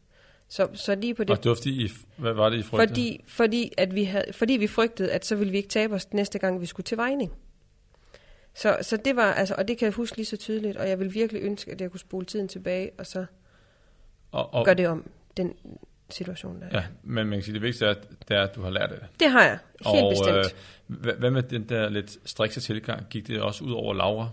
Så, 0.49 0.69
så 0.75 0.95
lige 0.95 1.15
på 1.15 1.25
det, 1.25 1.31
Og 1.31 1.43
det 1.43 1.49
var 1.49 1.55
fordi, 1.55 1.85
I, 1.85 1.91
hvad 2.17 2.33
var 2.33 2.49
det, 2.49 2.59
I 2.59 2.63
frygtede? 2.63 2.89
fordi, 2.89 3.25
fordi, 3.27 3.73
at 3.79 3.95
vi 3.95 4.05
havde, 4.05 4.33
fordi 4.33 4.53
vi 4.53 4.67
frygtede, 4.67 5.13
at 5.13 5.27
så 5.27 5.37
ville 5.37 5.51
vi 5.51 5.57
ikke 5.57 5.69
tabe 5.69 5.95
os 5.95 6.13
næste 6.13 6.39
gang, 6.39 6.61
vi 6.61 6.67
skulle 6.67 6.85
til 6.85 6.97
vejning. 6.97 7.33
Så, 8.55 8.77
så 8.83 8.97
det 8.97 9.17
var, 9.17 9.33
altså, 9.33 9.55
og 9.59 9.69
det 9.69 9.79
kan 9.79 9.87
jeg 9.87 9.93
huske 9.93 10.17
lige 10.17 10.27
så 10.27 10.37
tydeligt, 10.37 10.77
og 10.77 10.89
jeg 10.89 10.99
vil 10.99 11.15
virkelig 11.15 11.43
ønske, 11.43 11.73
at 11.73 11.81
jeg 11.81 11.91
kunne 11.91 12.01
spole 12.01 12.27
tiden 12.27 12.49
tilbage, 12.49 12.91
og 12.99 13.07
så 13.07 13.27
og, 14.33 14.55
og, 14.55 14.65
gøre 14.65 14.75
det 14.75 14.89
om, 14.89 15.11
den 15.37 15.55
situation 16.11 16.61
der. 16.61 16.67
er. 16.67 16.77
Ja, 16.77 16.85
men 17.03 17.27
man 17.27 17.39
kan 17.39 17.43
sige, 17.43 17.55
det 17.55 17.63
vigtigste 17.63 17.87
er, 17.87 17.95
det 18.29 18.37
er, 18.37 18.43
at 18.43 18.55
du 18.55 18.63
har 18.63 18.71
lært 18.71 18.91
det. 18.91 18.99
Det 19.21 19.31
har 19.31 19.45
jeg, 19.45 19.59
helt 19.87 20.05
og, 20.05 20.13
bestemt. 20.13 20.37
Øh, 20.37 20.45
hvad, 20.87 21.13
hvad 21.13 21.31
med 21.31 21.43
den 21.43 21.69
der 21.69 21.89
lidt 21.89 22.19
strikse 22.25 22.61
tilgang? 22.61 23.07
Gik 23.11 23.27
det 23.27 23.41
også 23.41 23.65
ud 23.65 23.73
over 23.73 23.95
Laura? 23.95 24.29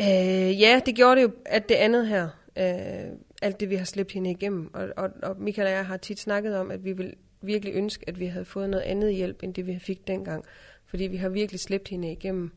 Øh, 0.00 0.60
ja, 0.60 0.80
det 0.86 0.94
gjorde 0.94 1.16
det 1.16 1.22
jo, 1.22 1.30
at 1.46 1.68
det 1.68 1.74
andet 1.74 2.08
her, 2.08 2.28
øh, 2.56 3.18
alt 3.42 3.60
det 3.60 3.70
vi 3.70 3.74
har 3.74 3.84
slæbt 3.84 4.12
hende 4.12 4.30
igennem, 4.30 4.74
og, 4.74 4.88
og, 4.96 5.10
og 5.22 5.36
Michael 5.38 5.68
og 5.68 5.72
jeg 5.72 5.86
har 5.86 5.96
tit 5.96 6.20
snakket 6.20 6.56
om, 6.56 6.70
at 6.70 6.84
vi 6.84 6.92
vil 6.92 7.14
virkelig 7.42 7.74
ønske, 7.74 8.08
at 8.08 8.20
vi 8.20 8.26
havde 8.26 8.44
fået 8.44 8.70
noget 8.70 8.84
andet 8.84 9.14
hjælp, 9.14 9.42
end 9.42 9.54
det 9.54 9.66
vi 9.66 9.78
fik 9.78 10.06
dengang. 10.06 10.44
Fordi 10.86 11.04
vi 11.04 11.16
har 11.16 11.28
virkelig 11.28 11.60
slæbt 11.60 11.88
hende 11.88 12.12
igennem 12.12 12.50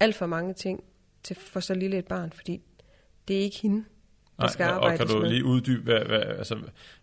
alt 0.00 0.14
for 0.14 0.26
mange 0.26 0.54
ting 0.54 0.84
til, 1.22 1.36
for 1.36 1.60
så 1.60 1.74
lille 1.74 1.98
et 1.98 2.06
barn, 2.06 2.32
fordi 2.32 2.60
det 3.28 3.36
er 3.36 3.40
ikke 3.40 3.58
hende, 3.62 3.84
der 4.40 4.48
skal 4.48 4.66
og 4.66 4.72
arbejdes 4.72 4.98
kan 4.98 5.08
du 5.08 5.22
med. 5.22 5.30
lige 5.30 5.44
uddybe, 5.44 5.82
hvad, 5.82 6.04
hvad, 6.04 6.20
altså, 6.20 6.58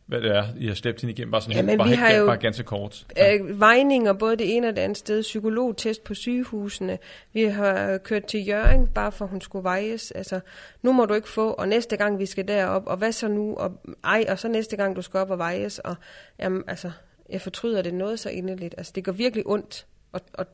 hvad 0.08 0.22
det 0.22 0.36
er, 0.36 0.46
I 0.58 0.68
har 0.68 0.74
slæbt 0.76 1.02
hende 1.02 1.14
igennem? 1.14 1.32
Bare, 1.32 1.42
sådan, 1.42 1.56
Jamen, 1.56 1.78
bare, 1.78 1.88
vi 1.88 1.96
helt- 1.96 2.08
har 2.08 2.16
jo- 2.16 2.26
bare 2.26 2.38
ganske 2.38 2.64
kort. 2.64 3.06
øh, 3.20 3.60
vejninger 3.60 4.14
både 4.14 4.36
det 4.36 4.56
ene 4.56 4.68
og 4.68 4.76
det 4.76 4.82
andet 4.82 4.98
sted, 4.98 5.22
psykologtest 5.22 6.04
på 6.04 6.14
sygehusene. 6.14 6.98
Vi 7.34 7.44
har 7.44 7.98
kørt 7.98 8.26
til 8.26 8.48
Jørgen, 8.48 8.88
bare 8.88 9.12
for 9.12 9.26
hun 9.26 9.42
skulle 9.42 9.64
vejes. 9.64 10.12
Altså, 10.12 10.40
nu 10.82 10.92
må 10.94 11.06
du 11.06 11.14
ikke 11.14 11.30
få, 11.30 11.52
og 11.52 11.68
næste 11.68 11.98
gang 11.98 12.20
vi 12.20 12.26
skal 12.26 12.48
derop, 12.48 12.84
og 12.88 12.98
hvad 12.98 13.12
så 13.12 13.28
nu? 13.28 13.56
Og, 13.56 13.72
ej, 14.04 14.26
og 14.30 14.40
så 14.40 14.48
næste 14.48 14.76
gang 14.78 14.96
du 14.96 15.02
skal 15.02 15.20
op 15.20 15.30
og 15.32 15.38
vejes. 15.38 15.80
Og, 15.80 15.96
jamen, 16.40 16.64
altså, 16.68 16.92
jeg 17.30 17.42
fortryder 17.42 17.82
det 17.82 17.94
noget 17.94 18.20
så 18.20 18.30
inderligt. 18.30 18.76
Altså, 18.78 18.92
det 18.96 19.06
går 19.06 19.12
virkelig 19.12 19.48
ondt 19.48 19.86
at, 20.14 20.22
at, 20.34 20.48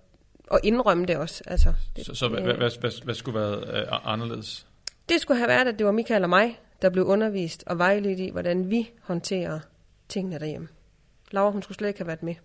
at 0.51 0.59
indrømme 0.63 1.05
det 1.05 1.17
også. 1.17 1.43
Altså, 1.47 1.73
det, 1.95 2.05
Så, 2.05 2.15
så 2.15 2.27
hvad, 2.27 2.41
hvad, 2.41 2.53
hvad, 2.53 2.71
hvad, 2.79 3.03
hvad 3.03 3.15
skulle 3.15 3.39
være 3.39 3.81
øh, 3.81 4.11
anderledes? 4.13 4.67
det 5.09 5.21
skulle 5.21 5.37
have 5.37 5.47
været, 5.49 5.67
at 5.67 5.77
det 5.79 5.85
var 5.85 5.91
Michael 5.91 6.23
og 6.23 6.29
mig, 6.29 6.59
der 6.83 6.89
blev 6.89 7.05
undervist 7.05 7.63
og 7.67 7.77
vejledt 7.77 8.19
i, 8.19 8.29
hvordan 8.31 8.69
vi 8.69 8.89
håndterer 9.03 9.59
tingene 10.09 10.39
derhjemme. 10.39 10.67
Laura, 11.31 11.51
hun 11.51 11.61
skulle 11.61 11.75
slet 11.77 11.87
ikke 11.87 11.99
have 11.99 12.07
været 12.07 12.23
med. 12.23 12.35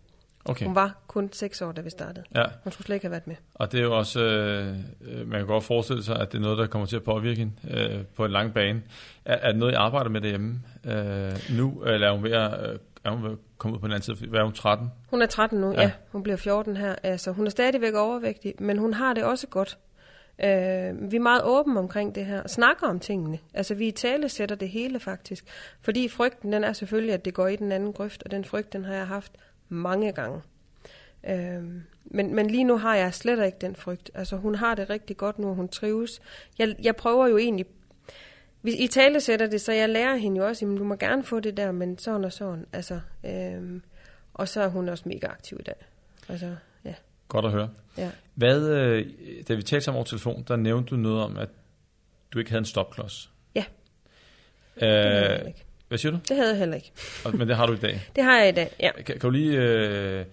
Okay, 0.44 0.66
Hun 0.66 0.74
var 0.74 0.96
kun 1.06 1.32
seks 1.32 1.62
år, 1.62 1.72
da 1.72 1.80
vi 1.80 1.90
startede. 1.90 2.24
ja. 2.34 2.44
Hun 2.64 2.72
skulle 2.72 2.86
slet 2.86 2.96
ikke 2.96 3.04
have 3.04 3.10
været 3.10 3.26
med. 3.26 3.36
Og 3.54 3.72
det 3.72 3.80
er 3.80 3.84
jo 3.84 3.96
også, 3.98 4.20
øh, 4.20 4.76
øh, 5.00 5.28
man 5.28 5.40
kan 5.40 5.46
godt 5.46 5.64
forestille 5.64 6.04
sig, 6.04 6.20
at 6.20 6.32
det 6.32 6.38
er 6.38 6.42
noget, 6.42 6.58
der 6.58 6.66
kommer 6.66 6.86
til 6.86 6.96
at 6.96 7.02
påvirke 7.02 7.38
hende 7.38 7.52
øh, 7.70 8.04
på 8.16 8.24
en 8.24 8.30
lang 8.30 8.54
bane. 8.54 8.82
Er, 9.24 9.34
er 9.36 9.48
det 9.50 9.58
noget, 9.58 9.72
I 9.72 9.74
arbejder 9.74 10.10
med 10.10 10.20
derhjemme 10.20 10.60
øh, 10.84 11.56
nu, 11.58 11.82
eller 11.82 12.08
er 12.08 12.12
hun 12.12 12.22
ved 12.22 12.32
at, 12.32 12.70
øh, 12.70 12.78
er 13.04 13.10
hun 13.10 13.22
ved 13.22 13.30
at 13.30 13.38
komme 13.58 13.74
ud 13.76 13.80
på 13.80 13.86
den 13.86 13.92
anden 13.94 14.16
side? 14.16 14.30
Hvad 14.30 14.40
er 14.40 14.44
hun, 14.44 14.52
13? 14.52 14.90
Hun 15.10 15.22
er 15.22 15.26
13 15.26 15.60
nu, 15.60 15.70
Ja. 15.70 15.74
ja. 15.74 15.82
ja. 15.82 15.90
Hun 16.12 16.22
bliver 16.22 16.36
14 16.36 16.76
her. 16.76 16.94
Altså, 17.02 17.30
hun 17.32 17.46
er 17.46 17.50
stadigvæk 17.50 17.94
overvægtig, 17.94 18.54
men 18.58 18.78
hun 18.78 18.94
har 18.94 19.12
det 19.14 19.24
også 19.24 19.46
godt. 19.46 19.78
Øh, 20.44 21.10
vi 21.10 21.16
er 21.16 21.20
meget 21.20 21.42
åbne 21.44 21.78
omkring 21.78 22.14
det 22.14 22.26
her, 22.26 22.42
og 22.42 22.50
snakker 22.50 22.86
om 22.86 23.00
tingene. 23.00 23.38
Altså, 23.54 23.74
vi 23.74 23.88
i 23.88 23.90
tale 23.90 24.28
sætter 24.28 24.56
det 24.56 24.68
hele 24.68 25.00
faktisk. 25.00 25.44
Fordi 25.80 26.08
frygten, 26.08 26.52
den 26.52 26.64
er 26.64 26.72
selvfølgelig, 26.72 27.14
at 27.14 27.24
det 27.24 27.34
går 27.34 27.46
i 27.46 27.56
den 27.56 27.72
anden 27.72 27.92
grøft, 27.92 28.22
og 28.22 28.30
den 28.30 28.44
frygt, 28.44 28.72
den 28.72 28.84
har 28.84 28.94
jeg 28.94 29.06
haft 29.06 29.32
mange 29.68 30.12
gange. 30.12 30.40
Øh, 31.28 31.62
men, 32.04 32.34
men 32.34 32.50
lige 32.50 32.64
nu 32.64 32.76
har 32.76 32.96
jeg 32.96 33.14
slet 33.14 33.46
ikke 33.46 33.58
den 33.60 33.76
frygt. 33.76 34.10
Altså, 34.14 34.36
hun 34.36 34.54
har 34.54 34.74
det 34.74 34.90
rigtig 34.90 35.16
godt 35.16 35.38
nu, 35.38 35.48
og 35.48 35.54
hun 35.54 35.68
trives. 35.68 36.20
Jeg, 36.58 36.76
jeg 36.82 36.96
prøver 36.96 37.26
jo 37.26 37.36
egentlig 37.36 37.66
hvis 38.60 38.74
I 38.74 38.86
tale 38.86 39.20
sætter 39.20 39.46
det, 39.46 39.60
så 39.60 39.72
jeg 39.72 39.88
lærer 39.88 40.16
hende 40.16 40.38
jo 40.38 40.46
også, 40.46 40.66
at 40.66 40.78
du 40.78 40.84
må 40.84 40.96
gerne 40.96 41.24
få 41.24 41.40
det 41.40 41.56
der, 41.56 41.72
men 41.72 41.98
sådan 41.98 42.24
og 42.24 42.32
sådan. 42.32 42.66
Altså, 42.72 43.00
øhm, 43.24 43.82
og 44.34 44.48
så 44.48 44.60
er 44.60 44.68
hun 44.68 44.88
også 44.88 45.08
mega 45.08 45.26
aktiv 45.26 45.56
i 45.60 45.62
dag. 45.62 45.86
Altså. 46.28 46.56
Godt 47.28 47.44
at 47.44 47.50
høre. 47.50 47.68
ja. 47.98 48.10
Hvad, 48.34 48.68
øh, 48.70 49.06
da 49.48 49.54
vi 49.54 49.62
talte 49.62 49.84
sammen 49.84 49.96
over 49.98 50.04
telefon, 50.04 50.44
der 50.48 50.56
nævnte 50.56 50.90
du 50.90 50.96
noget 50.96 51.22
om, 51.22 51.36
at 51.36 51.48
du 52.32 52.38
ikke 52.38 52.50
havde 52.50 52.58
en 52.58 52.64
stopklods. 52.64 53.30
Ja. 53.54 53.64
Det 54.80 54.88
havde 54.88 55.30
jeg 55.32 55.40
Øh, 55.42 55.46
ikke. 55.48 55.64
hvad 55.88 55.98
siger 55.98 56.12
du? 56.12 56.18
Det 56.28 56.36
havde 56.36 56.48
jeg 56.50 56.58
heller 56.58 56.76
ikke. 56.76 56.92
Og- 57.24 57.36
Men 57.36 57.48
det 57.48 57.56
har 57.56 57.66
du 57.66 57.72
i 57.72 57.76
dag. 57.76 58.00
Det 58.16 58.24
har 58.24 58.38
jeg 58.38 58.48
i 58.48 58.52
dag, 58.52 58.70
ja. 58.80 58.90
Kan, 58.92 59.04
kan 59.04 59.20
du 59.20 59.30
lige 59.30 59.58
øh, 59.58 60.24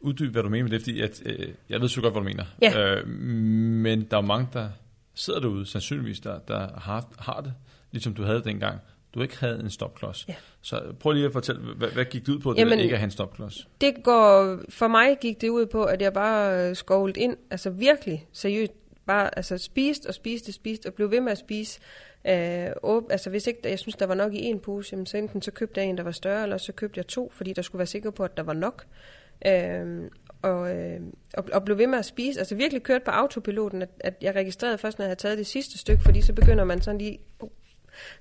uddybe, 0.00 0.32
hvad 0.32 0.42
du 0.42 0.48
mener 0.48 0.62
med 0.64 0.70
det? 0.70 0.80
Fordi 0.80 1.00
at, 1.00 1.22
øh, 1.26 1.48
jeg 1.68 1.80
ved 1.80 1.88
så 1.88 2.00
godt, 2.00 2.12
hvad 2.14 2.20
du 2.22 2.28
mener. 2.28 2.44
Ja. 2.62 2.94
Øh, 2.94 3.08
men 3.08 4.04
der 4.10 4.16
er 4.16 4.20
mange, 4.20 4.48
der 4.52 4.68
sidder 5.14 5.40
derude, 5.40 5.66
sandsynligvis, 5.66 6.20
der, 6.20 6.38
der 6.38 6.78
har, 6.80 7.08
har 7.18 7.40
det, 7.40 7.52
ligesom 7.92 8.14
du 8.14 8.22
havde 8.24 8.44
dengang. 8.44 8.80
Du 9.14 9.22
ikke 9.22 9.38
havde 9.38 9.60
en 9.60 9.70
stopklods. 9.70 10.24
Ja. 10.28 10.34
Så 10.60 10.82
prøv 11.00 11.12
lige 11.12 11.26
at 11.26 11.32
fortælle, 11.32 11.74
hvad, 11.74 11.88
hvad 11.88 12.04
gik 12.04 12.26
det 12.26 12.32
ud 12.32 12.38
på, 12.38 12.52
det 12.52 12.58
Jamen- 12.58 12.78
ikke 12.78 12.94
at 12.94 12.98
have 12.98 13.04
en 13.04 13.10
stopklods? 13.10 13.68
Det 13.80 13.94
går, 14.04 14.58
for 14.68 14.88
mig 14.88 15.18
gik 15.20 15.40
det 15.40 15.48
ud 15.48 15.66
på, 15.66 15.84
at 15.84 16.02
jeg 16.02 16.12
bare 16.12 16.68
øh, 16.68 16.76
skovlede 16.76 17.20
ind, 17.20 17.36
altså 17.50 17.70
virkelig 17.70 18.26
seriøst, 18.32 18.72
bare 19.06 19.38
altså 19.38 19.58
spiste 19.58 20.06
og 20.06 20.14
spiste 20.14 20.50
og 20.50 20.54
spiste, 20.54 20.86
og 20.86 20.94
blev 20.94 21.10
ved 21.10 21.20
med 21.20 21.32
at 21.32 21.38
spise. 21.38 21.80
Øh, 22.28 22.68
åb, 22.82 23.04
altså 23.10 23.30
hvis 23.30 23.46
ikke 23.46 23.60
jeg 23.64 23.78
synes, 23.78 23.96
der 23.96 24.06
var 24.06 24.14
nok 24.14 24.34
i 24.34 24.38
en 24.38 24.60
pose, 24.60 24.88
jamen, 24.92 25.06
så 25.06 25.16
enten 25.16 25.42
så 25.42 25.50
købte 25.50 25.80
jeg 25.80 25.88
en, 25.88 25.98
der 25.98 26.04
var 26.04 26.10
større, 26.10 26.42
eller 26.42 26.58
så 26.58 26.72
købte 26.72 26.98
jeg 26.98 27.06
to, 27.06 27.32
fordi 27.34 27.52
der 27.52 27.62
skulle 27.62 27.78
være 27.78 27.86
sikker 27.86 28.10
på, 28.10 28.24
at 28.24 28.36
der 28.36 28.42
var 28.42 28.52
nok. 28.52 28.84
Øh, 29.46 30.10
og, 30.42 30.76
øh, 30.76 31.00
og, 31.34 31.44
og 31.52 31.64
blev 31.64 31.78
ved 31.78 31.86
med 31.86 31.98
at 31.98 32.04
spise. 32.04 32.38
Altså 32.38 32.54
virkelig 32.54 32.82
kørt 32.82 33.02
på 33.02 33.10
autopiloten, 33.10 33.82
at, 33.82 33.88
at 34.00 34.14
jeg 34.20 34.34
registrerede 34.34 34.78
først, 34.78 34.98
når 34.98 35.04
jeg 35.04 35.08
havde 35.08 35.20
taget 35.20 35.38
det 35.38 35.46
sidste 35.46 35.78
stykke, 35.78 36.02
fordi 36.02 36.20
så 36.20 36.32
begynder 36.32 36.64
man 36.64 36.82
sådan 36.82 36.98
lige, 36.98 37.18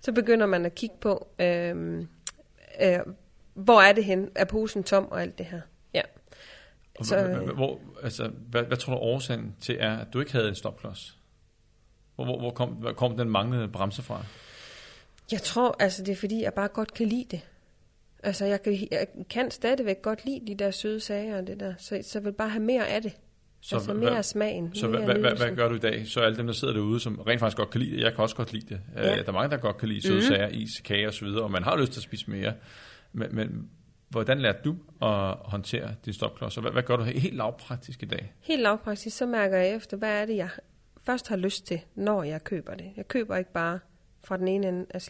så 0.02 0.12
begynder 0.12 0.46
man 0.46 0.66
at 0.66 0.76
kigge 0.76 0.96
på, 1.02 1.28
øh, 1.40 2.06
øh, 2.82 3.00
hvor 3.54 3.82
er 3.82 3.94
det 3.94 4.06
hen? 4.06 4.30
Er 4.36 4.46
posen 4.46 4.84
tom 4.84 5.08
og 5.12 5.22
alt 5.22 5.38
det 5.38 5.46
her? 5.46 5.62
Ja. 5.94 6.02
Så, 7.02 7.18
øh, 7.18 7.50
hvor, 7.50 7.80
altså, 8.04 8.32
hvad, 8.50 8.64
hvad 8.64 8.78
tror 8.78 8.94
du 8.94 9.00
årsagen 9.00 9.56
til 9.62 9.78
er, 9.80 9.98
at 9.98 10.08
du 10.14 10.20
ikke 10.20 10.32
havde 10.32 10.50
en 10.50 10.56
stopklods? 10.56 11.18
Hvor, 12.16 12.26
hvor, 12.26 12.40
hvor 12.40 12.52
kom, 12.52 12.70
hvor 12.70 12.94
kom 12.94 13.18
den 13.18 13.30
manglende 13.30 13.68
bremse 13.68 14.02
fra? 14.02 14.26
Jeg 15.32 15.42
tror, 15.42 15.76
altså 15.80 16.04
det 16.04 16.12
er 16.12 16.16
fordi, 16.16 16.42
jeg 16.42 16.54
bare 16.54 16.68
godt 16.68 16.94
kan 16.94 17.08
lide 17.08 17.26
det. 17.32 17.42
Altså 18.24 18.46
jeg 18.46 18.62
kan, 18.62 18.88
jeg 18.92 19.08
kan 19.30 19.52
stadigvæk 19.52 20.02
godt 20.02 20.26
lide 20.26 20.48
de 20.48 20.56
der 20.56 20.72
søde 20.72 21.00
sager 21.00 21.38
og 21.38 21.48
det 21.48 21.60
der, 21.60 21.74
så, 21.78 22.00
så 22.04 22.20
jeg 22.20 22.26
vil 22.26 22.34
bare 22.34 22.50
have 22.50 22.64
mere 22.64 22.88
af 22.88 23.02
det. 23.02 23.14
Så 23.66 23.70
Så 23.70 23.76
altså 23.76 23.94
mere 23.94 24.12
hvad- 24.12 24.24
smagen, 24.24 24.76
Så 24.76 24.88
mere 24.88 25.06
hvad, 25.06 25.16
hvad, 25.20 25.38
hvad, 25.38 25.56
gør 25.56 25.70
du 25.70 25.76
i 25.76 25.80
dag? 25.80 26.08
Så 26.08 26.20
alle 26.22 26.38
dem, 26.38 26.46
der 26.46 26.54
sidder 26.54 26.74
derude, 26.74 27.00
som 27.00 27.20
rent 27.28 27.40
faktisk 27.40 27.58
godt 27.58 27.70
kan 27.70 27.82
lide 27.82 27.96
det, 27.96 28.02
jeg 28.04 28.14
kan 28.14 28.22
også 28.22 28.36
godt 28.36 28.54
lide 28.54 28.66
det. 28.70 28.82
Ja. 28.96 29.10
Ja. 29.10 29.16
der 29.18 29.24
er 29.28 29.32
mange, 29.32 29.50
der 29.52 29.58
godt 29.62 29.78
kan 29.78 29.90
lide 29.90 30.02
søde 30.02 30.14
Mhm. 30.16 30.22
sager, 30.28 30.48
is, 30.48 30.70
kage 30.86 31.12
videre, 31.22 31.44
og 31.44 31.52
man 31.52 31.64
har 31.64 31.78
lyst 31.78 31.92
til 31.92 32.00
at 32.00 32.04
spise 32.04 32.32
mere. 32.32 32.54
Men, 33.14 33.36
men 33.36 33.70
hvordan 34.10 34.40
lærte 34.40 34.60
du 34.66 34.76
at 35.02 35.36
håndtere 35.40 35.96
din 36.06 36.14
stopklods? 36.14 36.56
Hvad, 36.56 36.72
hvad 36.72 36.84
gør 36.84 36.96
du 36.96 37.04
helt 37.04 37.36
lavpraktisk 37.36 38.04
i 38.04 38.06
dag? 38.06 38.34
Helt 38.42 38.62
lavpraktisk, 38.62 39.18
så 39.18 39.26
mærker 39.26 39.58
jeg 39.58 39.76
efter, 39.76 39.98
hvad 39.98 40.22
er 40.22 40.26
det, 40.26 40.36
jeg 40.36 40.50
først 41.06 41.28
har 41.28 41.36
lyst 41.36 41.66
til, 41.68 41.82
når 41.96 42.24
jeg 42.24 42.44
køber 42.44 42.74
det. 42.76 42.86
Jeg 42.98 43.08
køber 43.08 43.36
ikke 43.36 43.54
bare 43.54 43.80
fra 44.24 44.38
den 44.38 44.48
ene 44.48 44.68
ende 44.68 44.86
af 44.90 45.02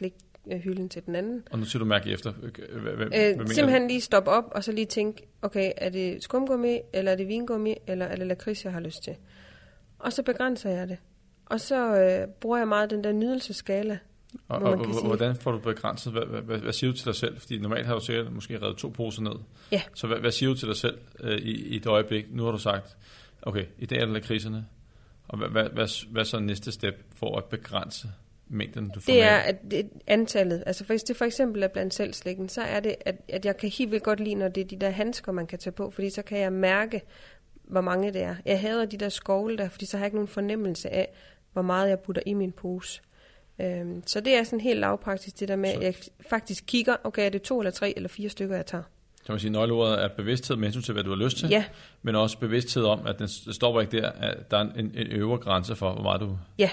slikhylden 0.43 0.89
til 0.89 1.05
den 1.05 1.15
anden. 1.15 1.43
Og 1.51 1.59
nu 1.59 1.65
siger 1.65 1.79
du 1.79 1.85
mærke 1.85 2.09
efter. 2.09 2.31
Hvad, 2.31 2.51
hvad, 2.81 3.07
hvad 3.07 3.39
Øh, 3.39 3.47
simpelthen 3.47 3.87
lige 3.87 4.01
stoppe 4.01 4.31
op, 4.31 4.43
og 4.51 4.63
så 4.63 4.71
lige 4.71 4.85
tænke, 4.85 5.27
okay, 5.41 5.71
er 5.77 5.89
det 5.89 6.23
skumgummi, 6.23 6.79
eller 6.93 7.11
er 7.11 7.15
det 7.15 7.27
vingummi, 7.27 7.75
eller 7.87 8.05
er 8.05 8.15
det 8.15 8.27
lakrids, 8.27 8.65
jeg 8.65 8.73
har 8.73 8.79
lyst 8.79 9.03
til? 9.03 9.15
Og 9.99 10.13
så 10.13 10.23
begrænser 10.23 10.69
jeg 10.69 10.87
det. 10.87 10.97
Og 11.45 11.59
så 11.59 11.95
øh, 11.95 12.27
bruger 12.27 12.57
jeg 12.57 12.67
meget 12.67 12.89
den 12.89 13.03
der 13.03 13.11
nydelseskala, 13.11 13.97
Og, 14.47 14.61
og, 14.61 14.71
og 14.71 15.07
hvordan 15.07 15.35
får 15.35 15.51
du 15.51 15.59
begrænset? 15.59 16.13
Hvad, 16.13 16.25
hvad, 16.25 16.41
hvad, 16.41 16.57
hvad 16.57 16.73
siger 16.73 16.91
du 16.91 16.97
til 16.97 17.05
dig 17.05 17.15
selv? 17.15 17.39
Fordi 17.39 17.57
normalt 17.57 17.87
har 17.87 17.93
du 17.93 18.05
sikkert 18.05 18.33
måske 18.33 18.61
reddet 18.61 18.77
to 18.77 18.89
poser 18.89 19.21
ned. 19.21 19.35
Ja. 19.71 19.81
Så 19.93 20.07
hvad, 20.07 20.17
hvad 20.17 20.31
siger 20.31 20.49
du 20.49 20.55
til 20.55 20.67
dig 20.67 20.75
selv 20.75 20.97
øh, 21.19 21.37
i, 21.37 21.67
i 21.67 21.75
et 21.75 21.85
øjeblik? 21.85 22.25
Nu 22.31 22.43
har 22.43 22.51
du 22.51 22.57
sagt, 22.57 22.97
okay, 23.41 23.65
i 23.77 23.85
dag 23.85 23.99
er 23.99 24.05
det 24.05 24.13
lakridserne. 24.13 24.65
Og 25.27 25.37
hvad, 25.37 25.47
hvad, 25.49 25.63
hvad, 25.63 26.11
hvad 26.11 26.21
er 26.21 26.25
så 26.25 26.39
næste 26.39 26.71
step 26.71 27.03
for 27.15 27.37
at 27.37 27.45
begrænse 27.45 28.07
mængden, 28.47 28.89
du 28.89 28.99
får 28.99 29.13
det 29.13 29.23
er 29.23 29.35
at 29.37 29.55
det, 29.71 29.89
antallet. 30.07 30.63
Altså 30.65 30.83
hvis 30.83 31.03
det 31.03 31.15
for 31.17 31.25
eksempel 31.25 31.63
er 31.63 31.67
blandt 31.67 31.93
selv 31.93 32.13
slikken, 32.13 32.49
så 32.49 32.61
er 32.61 32.79
det, 32.79 32.95
at, 33.05 33.15
at 33.27 33.45
jeg 33.45 33.57
kan 33.57 33.69
helt 33.69 33.91
vildt 33.91 34.03
godt 34.03 34.19
lide, 34.19 34.35
når 34.35 34.47
det 34.47 34.61
er 34.61 34.65
de 34.65 34.75
der 34.75 34.89
handsker, 34.89 35.31
man 35.31 35.47
kan 35.47 35.59
tage 35.59 35.71
på, 35.71 35.91
fordi 35.91 36.09
så 36.09 36.21
kan 36.21 36.37
jeg 36.39 36.53
mærke, 36.53 37.01
hvor 37.63 37.81
mange 37.81 38.13
det 38.13 38.21
er. 38.23 38.35
Jeg 38.45 38.61
hader 38.61 38.85
de 38.85 38.97
der 38.97 39.09
skovle 39.09 39.57
der, 39.57 39.69
fordi 39.69 39.85
så 39.85 39.97
har 39.97 40.03
jeg 40.03 40.07
ikke 40.07 40.17
nogen 40.17 40.27
fornemmelse 40.27 40.89
af, 40.89 41.07
hvor 41.53 41.61
meget 41.61 41.89
jeg 41.89 41.99
putter 41.99 42.21
i 42.25 42.33
min 42.33 42.51
pose. 42.51 43.01
Øhm, 43.61 44.03
så 44.05 44.19
det 44.19 44.33
er 44.35 44.43
sådan 44.43 44.59
helt 44.61 44.79
lavpraktisk, 44.79 45.39
det 45.39 45.47
der 45.47 45.55
med, 45.55 45.71
Så- 45.73 45.77
at 45.79 45.83
jeg 45.85 45.95
faktisk 46.29 46.63
kigger, 46.67 46.95
okay, 47.03 47.25
er 47.25 47.29
det 47.29 47.41
to 47.41 47.59
eller 47.59 47.71
tre 47.71 47.93
eller 47.95 48.09
fire 48.09 48.29
stykker, 48.29 48.55
jeg 48.55 48.65
tager? 48.65 48.83
Så 49.25 49.31
man 49.31 49.39
sige, 49.39 49.51
nøgleordet 49.51 50.03
er 50.03 50.07
bevidsthed 50.07 50.55
med 50.57 50.63
hensyn 50.67 50.81
til, 50.81 50.93
hvad 50.93 51.03
du 51.03 51.09
har 51.09 51.17
lyst 51.25 51.37
til, 51.37 51.49
Ja, 51.49 51.65
men 52.01 52.15
også 52.15 52.37
bevidsthed 52.39 52.83
om, 52.83 53.07
at 53.07 53.19
den 53.19 53.27
stopper 53.27 53.81
ikke 53.81 54.01
der, 54.01 54.09
at 54.11 54.51
der 54.51 54.57
er 54.57 54.61
en, 54.61 54.91
en 54.95 55.07
øvre 55.07 55.37
grænse 55.37 55.75
for, 55.75 55.93
hvor 55.93 56.03
meget 56.03 56.21
du... 56.21 56.37
ja. 56.57 56.69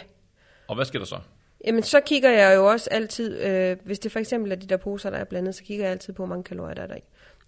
Og 0.68 0.74
hvad 0.74 0.84
sker 0.84 0.98
der 0.98 1.06
så? 1.06 1.18
Jamen, 1.64 1.82
så 1.82 2.00
kigger 2.00 2.30
jeg 2.30 2.56
jo 2.56 2.70
også 2.70 2.90
altid, 2.90 3.38
øh, 3.38 3.76
hvis 3.84 3.98
det 3.98 4.12
for 4.12 4.18
eksempel 4.18 4.52
er 4.52 4.56
de 4.56 4.66
der 4.66 4.76
poser, 4.76 5.10
der 5.10 5.18
er 5.18 5.24
blandet, 5.24 5.54
så 5.54 5.62
kigger 5.62 5.84
jeg 5.84 5.92
altid 5.92 6.12
på, 6.12 6.16
hvor 6.16 6.26
mange 6.26 6.44
kalorier 6.44 6.74
der 6.74 6.82
er 6.82 6.86
der 6.86 6.96
i. 6.96 7.02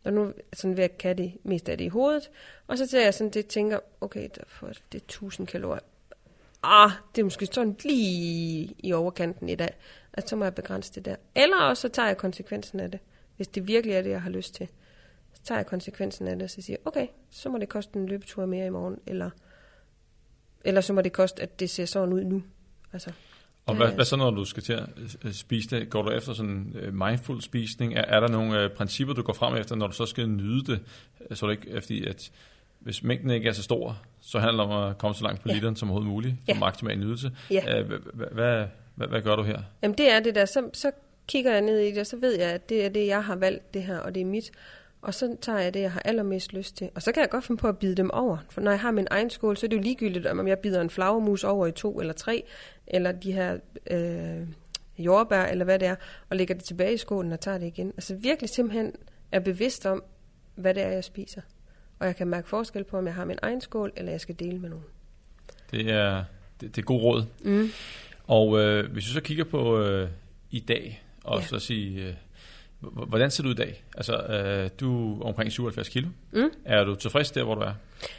Og 0.04 0.12
nu 0.12 0.32
sådan 0.52 0.76
ved 0.76 0.84
at 0.84 0.98
kan 0.98 1.18
det 1.18 1.32
mest 1.42 1.68
af 1.68 1.78
det 1.78 1.84
i 1.84 1.88
hovedet. 1.88 2.30
Og 2.66 2.78
så 2.78 2.86
ser 2.86 3.02
jeg 3.02 3.14
sådan, 3.14 3.30
det 3.30 3.46
tænker, 3.46 3.78
okay, 4.00 4.28
der 4.34 4.42
får 4.46 4.66
det 4.66 4.98
er 5.00 5.04
1000 5.04 5.46
kalorier. 5.46 5.80
Ah, 6.62 6.90
det 7.14 7.20
er 7.20 7.24
måske 7.24 7.46
sådan 7.46 7.76
lige 7.84 8.74
i 8.78 8.92
overkanten 8.92 9.48
i 9.48 9.54
dag. 9.54 9.74
Altså, 10.12 10.30
så 10.30 10.36
må 10.36 10.44
jeg 10.44 10.54
begrænse 10.54 10.92
det 10.94 11.04
der. 11.04 11.16
Eller 11.34 11.56
også 11.56 11.80
så 11.80 11.88
tager 11.88 12.08
jeg 12.08 12.16
konsekvensen 12.16 12.80
af 12.80 12.90
det. 12.90 13.00
Hvis 13.36 13.48
det 13.48 13.66
virkelig 13.66 13.96
er 13.96 14.02
det, 14.02 14.10
jeg 14.10 14.22
har 14.22 14.30
lyst 14.30 14.54
til. 14.54 14.68
Så 15.32 15.42
tager 15.42 15.58
jeg 15.58 15.66
konsekvensen 15.66 16.28
af 16.28 16.36
det, 16.36 16.42
og 16.42 16.50
så 16.50 16.62
siger 16.62 16.76
okay, 16.84 17.06
så 17.30 17.48
må 17.48 17.58
det 17.58 17.68
koste 17.68 17.98
en 17.98 18.06
løbetur 18.06 18.46
mere 18.46 18.66
i 18.66 18.70
morgen. 18.70 18.98
Eller, 19.06 19.30
eller 20.64 20.80
så 20.80 20.92
må 20.92 21.00
det 21.00 21.12
koste, 21.12 21.42
at 21.42 21.60
det 21.60 21.70
ser 21.70 21.84
sådan 21.84 22.12
ud 22.12 22.24
nu. 22.24 22.42
Altså, 22.92 23.12
og 23.66 23.74
hvad, 23.76 23.86
er- 23.86 23.94
hvad 23.94 24.04
så, 24.04 24.16
når 24.16 24.30
du 24.30 24.44
skal 24.44 24.62
til 24.62 24.72
at 24.72 24.86
øh, 25.24 25.32
spise 25.32 25.70
det? 25.70 25.90
Går 25.90 26.02
du 26.02 26.10
efter 26.10 26.32
sådan 26.32 26.76
øh, 26.80 26.94
mindful 26.94 27.42
spisning? 27.42 27.94
Er, 27.94 28.02
er 28.02 28.20
der 28.20 28.28
nogle 28.28 28.60
øh, 28.62 28.70
principper, 28.70 29.14
du 29.14 29.22
går 29.22 29.32
frem 29.32 29.56
efter, 29.56 29.76
når 29.76 29.86
du 29.86 29.92
så 29.92 30.06
skal 30.06 30.28
nyde 30.28 30.72
det? 30.72 30.80
Øh, 31.30 31.36
Så 31.36 31.46
det 31.46 31.52
ikke, 31.52 31.70
øh, 31.70 31.82
fordi 31.82 32.06
at 32.06 32.30
hvis 32.80 33.02
mængden 33.02 33.30
ikke 33.30 33.48
er 33.48 33.52
så 33.52 33.62
stor, 33.62 33.98
så 34.20 34.38
handler 34.38 34.64
det 34.66 34.72
om 34.76 34.90
at 34.90 34.98
komme 34.98 35.14
så 35.14 35.24
langt 35.24 35.42
på 35.42 35.48
Ja. 35.48 35.54
literen 35.54 35.76
som 35.76 35.88
overhovedet 35.90 36.10
muligt, 36.12 36.34
for 36.44 36.54
Ja. 36.54 36.58
maksimal 36.58 36.98
nydelse. 36.98 37.30
Ja. 37.50 37.80
Øh, 37.80 37.86
hvad, 37.86 37.98
hvad, 38.14 38.26
hvad, 38.32 38.66
hvad, 38.94 39.08
hvad 39.08 39.20
gør 39.22 39.36
du 39.36 39.42
her? 39.42 39.60
Jamen 39.82 39.98
det 39.98 40.12
er 40.12 40.20
det 40.20 40.34
der, 40.34 40.44
så, 40.44 40.70
så 40.72 40.90
kigger 41.28 41.52
jeg 41.52 41.60
ned 41.60 41.78
i 41.80 41.90
det, 41.90 41.98
og 41.98 42.06
så 42.06 42.16
ved 42.16 42.38
jeg, 42.38 42.50
at 42.50 42.68
det 42.68 42.84
er 42.84 42.88
det, 42.88 43.06
jeg 43.06 43.24
har 43.24 43.36
valgt 43.36 43.74
det 43.74 43.82
her, 43.82 43.98
og 43.98 44.14
det 44.14 44.20
er 44.20 44.24
mit. 44.24 44.50
Og 45.02 45.14
så 45.14 45.36
tager 45.40 45.58
jeg 45.58 45.74
det, 45.74 45.80
jeg 45.80 45.92
har 45.92 46.02
allermest 46.04 46.52
lyst 46.52 46.76
til. 46.76 46.90
Og 46.94 47.02
så 47.02 47.12
kan 47.12 47.20
jeg 47.20 47.30
godt 47.30 47.44
finde 47.44 47.60
på 47.60 47.68
at 47.68 47.78
bide 47.78 47.94
dem 47.94 48.10
over. 48.10 48.36
For 48.50 48.60
når 48.60 48.70
jeg 48.70 48.80
har 48.80 48.90
min 48.90 49.06
egen 49.10 49.30
skål, 49.30 49.56
så 49.56 49.66
er 49.66 49.68
det 49.68 49.76
jo 49.76 49.82
ligegyldigt, 49.82 50.26
om 50.26 50.48
jeg 50.48 50.58
bider 50.58 50.80
en 50.80 50.90
flagermus 50.90 51.44
over 51.44 51.66
i 51.66 51.72
to 51.72 52.00
eller 52.00 52.12
tre, 52.12 52.44
eller 52.86 53.12
de 53.12 53.32
her 53.32 53.58
øh, 53.90 54.46
jordbær, 54.98 55.42
eller 55.44 55.64
hvad 55.64 55.78
det 55.78 55.88
er, 55.88 55.96
og 56.30 56.36
lægger 56.36 56.54
det 56.54 56.64
tilbage 56.64 56.94
i 56.94 56.96
skålen 56.96 57.32
og 57.32 57.40
tager 57.40 57.58
det 57.58 57.66
igen. 57.66 57.88
Altså 57.88 58.14
virkelig 58.14 58.50
simpelthen 58.50 58.92
er 59.32 59.40
bevidst 59.40 59.86
om, 59.86 60.02
hvad 60.54 60.74
det 60.74 60.82
er, 60.82 60.88
jeg 60.88 61.04
spiser. 61.04 61.40
Og 61.98 62.06
jeg 62.06 62.16
kan 62.16 62.26
mærke 62.28 62.48
forskel 62.48 62.84
på, 62.84 62.98
om 62.98 63.06
jeg 63.06 63.14
har 63.14 63.24
min 63.24 63.38
egen 63.42 63.60
skål, 63.60 63.92
eller 63.96 64.10
jeg 64.12 64.20
skal 64.20 64.34
dele 64.38 64.58
med 64.58 64.68
nogen. 64.68 64.84
Det 65.70 65.90
er, 65.90 66.24
det, 66.60 66.76
det 66.76 66.82
er 66.82 66.86
god 66.86 67.00
råd. 67.02 67.24
Mm. 67.44 67.70
Og 68.26 68.58
øh, 68.60 68.92
hvis 68.92 69.04
du 69.04 69.10
så 69.10 69.20
kigger 69.20 69.44
på 69.44 69.78
øh, 69.80 70.08
i 70.50 70.60
dag, 70.60 71.02
og 71.24 71.40
Ja. 71.40 71.46
så 71.46 71.58
sige, 71.58 72.06
øh, 72.08 72.14
hvordan 72.82 73.30
ser 73.30 73.42
du 73.42 73.48
ud 73.48 73.54
i 73.54 73.56
dag? 73.56 73.84
Altså, 73.96 74.16
øh, 74.16 74.70
du 74.80 75.20
er 75.20 75.24
omkring 75.24 75.52
77 75.52 75.88
kilo. 75.88 76.08
Mm. 76.32 76.50
Er 76.64 76.84
du 76.84 76.94
tilfreds 76.94 77.30
der, 77.30 77.44
hvor 77.44 77.54
du 77.54 77.60
er? 77.60 77.72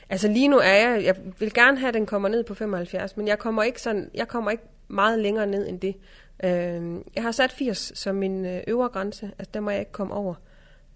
Altså 0.09 0.27
lige 0.27 0.47
nu 0.47 0.57
er 0.57 0.73
jeg, 0.73 1.03
jeg 1.03 1.15
vil 1.39 1.53
gerne 1.53 1.79
have, 1.79 1.87
at 1.87 1.93
den 1.93 2.05
kommer 2.05 2.29
ned 2.29 2.43
på 2.43 2.53
75, 2.53 3.17
men 3.17 3.27
jeg 3.27 3.39
kommer 3.39 3.63
ikke, 3.63 3.81
sådan, 3.81 4.09
jeg 4.13 4.27
kommer 4.27 4.51
ikke 4.51 4.63
meget 4.87 5.19
længere 5.19 5.47
ned 5.47 5.69
end 5.69 5.79
det. 5.79 5.95
Øh, 6.43 7.01
jeg 7.15 7.23
har 7.23 7.31
sat 7.31 7.51
80 7.51 7.91
som 7.95 8.15
min 8.15 8.45
øh, 8.45 8.61
øvre 8.67 8.89
grænse, 8.89 9.31
altså 9.39 9.51
der 9.53 9.59
må 9.59 9.69
jeg 9.69 9.79
ikke 9.79 9.91
komme 9.91 10.13
over, 10.13 10.33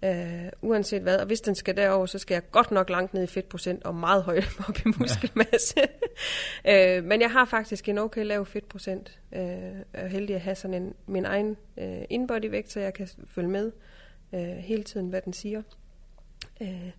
øh, 0.04 0.48
uanset 0.62 1.02
hvad. 1.02 1.18
Og 1.18 1.26
hvis 1.26 1.40
den 1.40 1.54
skal 1.54 1.76
derover, 1.76 2.06
så 2.06 2.18
skal 2.18 2.34
jeg 2.34 2.50
godt 2.50 2.70
nok 2.70 2.90
langt 2.90 3.14
ned 3.14 3.22
i 3.22 3.26
fedtprocent 3.26 3.84
og 3.84 3.94
meget 3.94 4.22
højt 4.22 4.48
op 4.68 4.78
i 4.78 4.88
muskelmasse. 4.98 5.80
øh, 6.70 7.04
men 7.04 7.20
jeg 7.20 7.30
har 7.30 7.44
faktisk 7.44 7.88
en 7.88 7.98
okay 7.98 8.24
lav 8.24 8.46
fedtprocent. 8.46 9.18
Øh, 9.32 9.40
jeg 9.40 9.84
er 9.92 10.08
heldig 10.08 10.34
at 10.36 10.42
have 10.42 10.54
sådan 10.54 10.82
en, 10.82 10.94
min 11.06 11.24
egen 11.24 11.56
øh, 11.78 12.02
inbodyvægt, 12.10 12.72
så 12.72 12.80
jeg 12.80 12.94
kan 12.94 13.08
følge 13.28 13.48
med 13.48 13.72
øh, 14.34 14.40
hele 14.40 14.82
tiden, 14.82 15.08
hvad 15.08 15.20
den 15.20 15.32
siger. 15.32 15.62
Øh, 16.60 16.90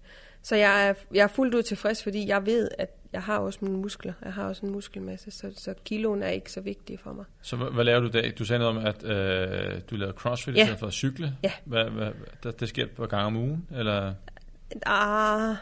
så 0.41 0.55
jeg 0.55 0.87
er, 0.87 0.93
jeg 1.13 1.23
er 1.23 1.27
fuldt 1.27 1.55
ud 1.55 1.63
tilfreds, 1.63 2.03
fordi 2.03 2.27
jeg 2.27 2.45
ved, 2.45 2.69
at 2.77 2.98
jeg 3.13 3.21
har 3.21 3.37
også 3.37 3.59
mine 3.61 3.77
muskler. 3.77 4.13
Jeg 4.23 4.33
har 4.33 4.43
også 4.43 4.65
en 4.65 4.71
muskelmasse, 4.71 5.31
så, 5.31 5.51
så 5.57 5.73
kiloen 5.85 6.23
er 6.23 6.29
ikke 6.29 6.51
så 6.51 6.61
vigtig 6.61 6.99
for 6.99 7.13
mig. 7.13 7.25
Så 7.41 7.55
hvad, 7.55 7.67
hvad 7.67 7.83
laver 7.83 7.99
du 7.99 8.07
i 8.07 8.11
dag? 8.11 8.33
Du 8.39 8.45
sagde 8.45 8.59
noget 8.59 8.77
om, 8.77 8.85
at 8.85 9.03
øh, 9.03 9.81
du 9.89 9.95
lavede 9.95 10.17
crossfit 10.17 10.53
i 10.55 10.57
Ja. 10.57 10.63
stedet 10.65 10.79
for 10.79 10.87
at 10.87 10.93
cykle. 10.93 11.35
Ja. 11.43 11.51
Hvad, 11.65 11.85
hvad, 11.85 12.07
det, 12.43 12.59
det 12.59 12.69
sker 12.69 12.83
et 12.83 12.89
par 12.91 13.05
gange 13.05 13.25
om 13.25 13.35
ugen? 13.35 13.65
Eller 13.77 14.13
Ah, 14.85 15.55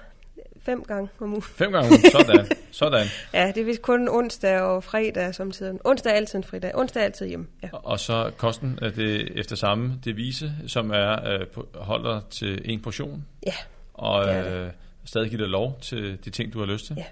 fem 0.62 0.84
gange 0.84 1.10
om 1.20 1.30
ugen. 1.30 1.42
fem 1.42 1.72
gange 1.72 1.88
om 1.88 1.92
ugen? 1.94 2.12
Sådan. 2.12 2.48
Sådan. 2.72 3.08
Ja, 3.34 3.52
det 3.56 3.62
er 3.62 3.66
vist 3.66 3.82
kun 3.82 4.10
onsdag 4.10 4.62
og 4.62 4.84
fredag 4.84 5.36
samtidig. 5.36 5.80
Onsdag 5.86 6.12
er 6.12 6.16
altid 6.16 6.38
en 6.38 6.44
fridag. 6.44 6.72
Onsdag 6.76 7.02
er 7.02 7.06
altid 7.06 7.28
hjemme. 7.28 7.48
Ja. 7.64 7.70
Og- 7.74 8.00
så 8.00 8.32
kosten 8.38 8.80
er 8.82 8.90
det 8.90 9.40
efter 9.40 9.56
samme 9.56 10.00
devise, 10.06 10.52
som 10.68 10.92
er 10.92 11.30
øh, 11.30 11.46
holder 11.76 12.22
til 12.30 12.62
en 12.66 12.82
portion. 12.82 13.26
Ja, 13.46 13.54
Og 13.94 14.36
øh, 14.36 14.70
stadig 15.06 15.30
give 15.30 15.42
dig 15.42 15.50
lov 15.50 15.80
til 15.82 16.18
de 16.26 16.30
ting, 16.30 16.54
du 16.54 16.60
har 16.60 16.66
lyst 16.66 16.86
til. 16.86 16.96
Ja. 16.98 17.04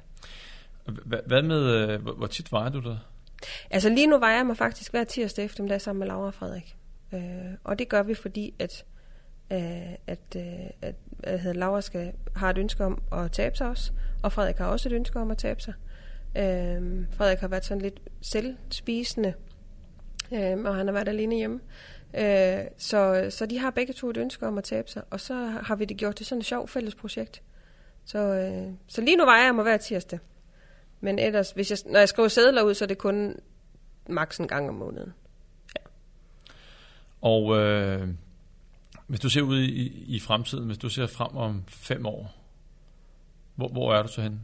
Hvad 1.25 1.41
med, 1.41 1.89
øh, 1.89 2.01
hvor 2.01 2.27
tit 2.27 2.51
vejer 2.51 2.69
du 2.69 2.79
dig? 2.79 2.99
Altså 3.69 3.89
lige 3.89 4.07
nu 4.07 4.17
vejer 4.19 4.36
jeg 4.36 4.45
mig 4.45 4.57
faktisk 4.57 4.91
hver 4.91 5.03
tirsdag 5.03 5.45
eftermiddag 5.45 5.81
sammen 5.81 5.99
med 5.99 6.07
Laura 6.07 6.27
og 6.27 6.33
Frederik. 6.33 6.75
Øh, 7.13 7.21
og 7.63 7.79
det 7.79 7.89
gør 7.89 8.03
vi, 8.03 8.13
fordi 8.13 8.53
at, 8.59 8.86
øh, 9.51 9.93
at, 10.07 10.19
øh, 10.36 10.43
at, 10.81 10.95
at 11.23 11.55
Laura 11.55 11.81
skal, 11.81 12.13
har 12.36 12.49
et 12.49 12.57
ønske 12.57 12.86
om 12.86 13.01
at 13.11 13.31
tabe 13.31 13.57
sig 13.57 13.67
også, 13.67 13.91
og 14.23 14.31
Frederik 14.31 14.57
har 14.57 14.65
også 14.65 14.89
et 14.89 14.93
ønske 14.93 15.19
om 15.19 15.31
at 15.31 15.38
tabe 15.38 15.61
sig. 15.61 15.73
Øh, 16.38 17.05
Frederik 17.11 17.39
har 17.39 17.47
været 17.47 17.65
sådan 17.65 17.81
lidt 17.81 17.99
selvspisende, 18.21 19.33
øh, 20.33 20.57
og 20.65 20.75
han 20.75 20.88
har 20.88 20.93
været 20.93 21.07
alene 21.07 21.36
hjemme. 21.36 21.59
Øh, 22.17 22.59
så, 22.77 23.27
så 23.29 23.45
de 23.45 23.59
har 23.59 23.69
begge 23.69 23.93
to 23.93 24.09
et 24.09 24.17
ønske 24.17 24.47
om 24.47 24.57
at 24.57 24.63
tabe 24.63 24.89
sig, 24.89 25.03
og 25.09 25.19
så 25.19 25.33
har 25.36 25.75
vi 25.75 25.86
det 25.86 25.97
gjort 25.97 26.15
til 26.15 26.25
sådan 26.25 26.39
et 26.39 26.45
sjovt 26.45 26.69
fælles 26.69 26.95
projekt. 26.95 27.41
Så, 28.05 28.19
øh, 28.19 28.73
så 28.88 29.01
lige 29.01 29.17
nu 29.17 29.25
vejer 29.25 29.45
jeg 29.45 29.55
mig 29.55 29.63
hver 29.63 29.77
tirsdag. 29.77 30.19
Men 31.02 31.20
ellers, 31.20 31.52
hvis 31.52 31.72
jeg, 31.72 31.78
når 31.86 32.00
jeg 32.00 32.10
skriver 32.10 32.28
sædler 32.28 32.62
ud, 32.62 32.74
så 32.74 32.86
er 32.86 32.88
det 32.88 32.98
kun 32.98 33.36
maks 34.10 34.38
en 34.38 34.48
gang 34.48 34.70
om 34.70 34.76
måneden. 34.76 35.14
Ja. 35.76 35.82
Og 37.22 37.58
øh, 37.58 38.08
hvis 39.08 39.20
du 39.20 39.30
ser 39.30 39.41
ud 39.41 39.60
i, 39.60 40.04
i 40.16 40.20
fremtiden, 40.20 40.66
hvis 40.66 40.78
du 40.78 40.89
ser 40.89 41.08
frem 41.08 41.38
om 41.38 41.64
fem 41.68 42.06
år, 42.06 42.36
hvor, 43.56 43.68
hvor 43.68 43.93
er 43.93 44.02
du 44.02 44.08
så 44.08 44.22
henne? 44.22 44.39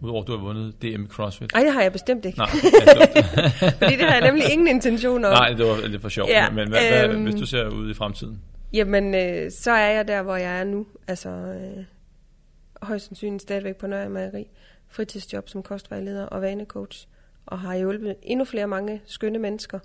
Udover 0.00 0.22
at 0.22 0.26
du 0.26 0.36
har 0.36 0.44
vundet 0.44 0.82
DM 0.82 1.06
CrossFit. 1.06 1.52
Nej, 1.52 1.62
det 1.62 1.72
har 1.72 1.82
jeg 1.82 1.92
bestemt 1.92 2.24
ikke. 2.24 2.38
Nej, 2.38 2.48
Fordi 3.78 3.96
det 3.96 4.04
har 4.04 4.14
jeg 4.14 4.20
nemlig 4.20 4.52
ingen 4.52 4.68
intention 4.68 5.24
om. 5.24 5.32
Nej, 5.32 5.48
det 5.48 5.66
var 5.66 5.86
lidt 5.86 6.02
for 6.02 6.08
sjovt. 6.08 6.30
Ja, 6.30 6.50
men 6.50 6.68
hvad, 6.68 7.04
øhm, 7.04 7.22
hvad, 7.22 7.32
hvis 7.32 7.40
du 7.40 7.46
ser 7.46 7.68
ud 7.68 7.90
i 7.90 7.94
fremtiden? 7.94 8.40
Jamen, 8.72 9.14
øh, 9.14 9.50
så 9.50 9.70
er 9.70 9.90
jeg 9.90 10.08
der, 10.08 10.22
hvor 10.22 10.36
jeg 10.36 10.60
er 10.60 10.64
nu. 10.64 10.86
Altså, 11.08 11.28
øh, 11.28 11.84
højst 12.82 13.06
sandsynligt 13.06 13.42
stadigvæk 13.42 13.76
på 13.76 13.86
Nørre 13.86 14.08
Mejeri. 14.08 14.48
Fritidsjob 14.92 15.48
som 15.48 15.62
kostvejleder 15.62 16.26
og 16.26 16.42
vanecoach. 16.42 17.06
Og 17.46 17.60
har 17.60 17.76
hjulpet 17.76 18.16
endnu 18.22 18.44
flere 18.44 18.66
mange 18.66 19.00
skønne 19.04 19.38
mennesker. 19.38 19.78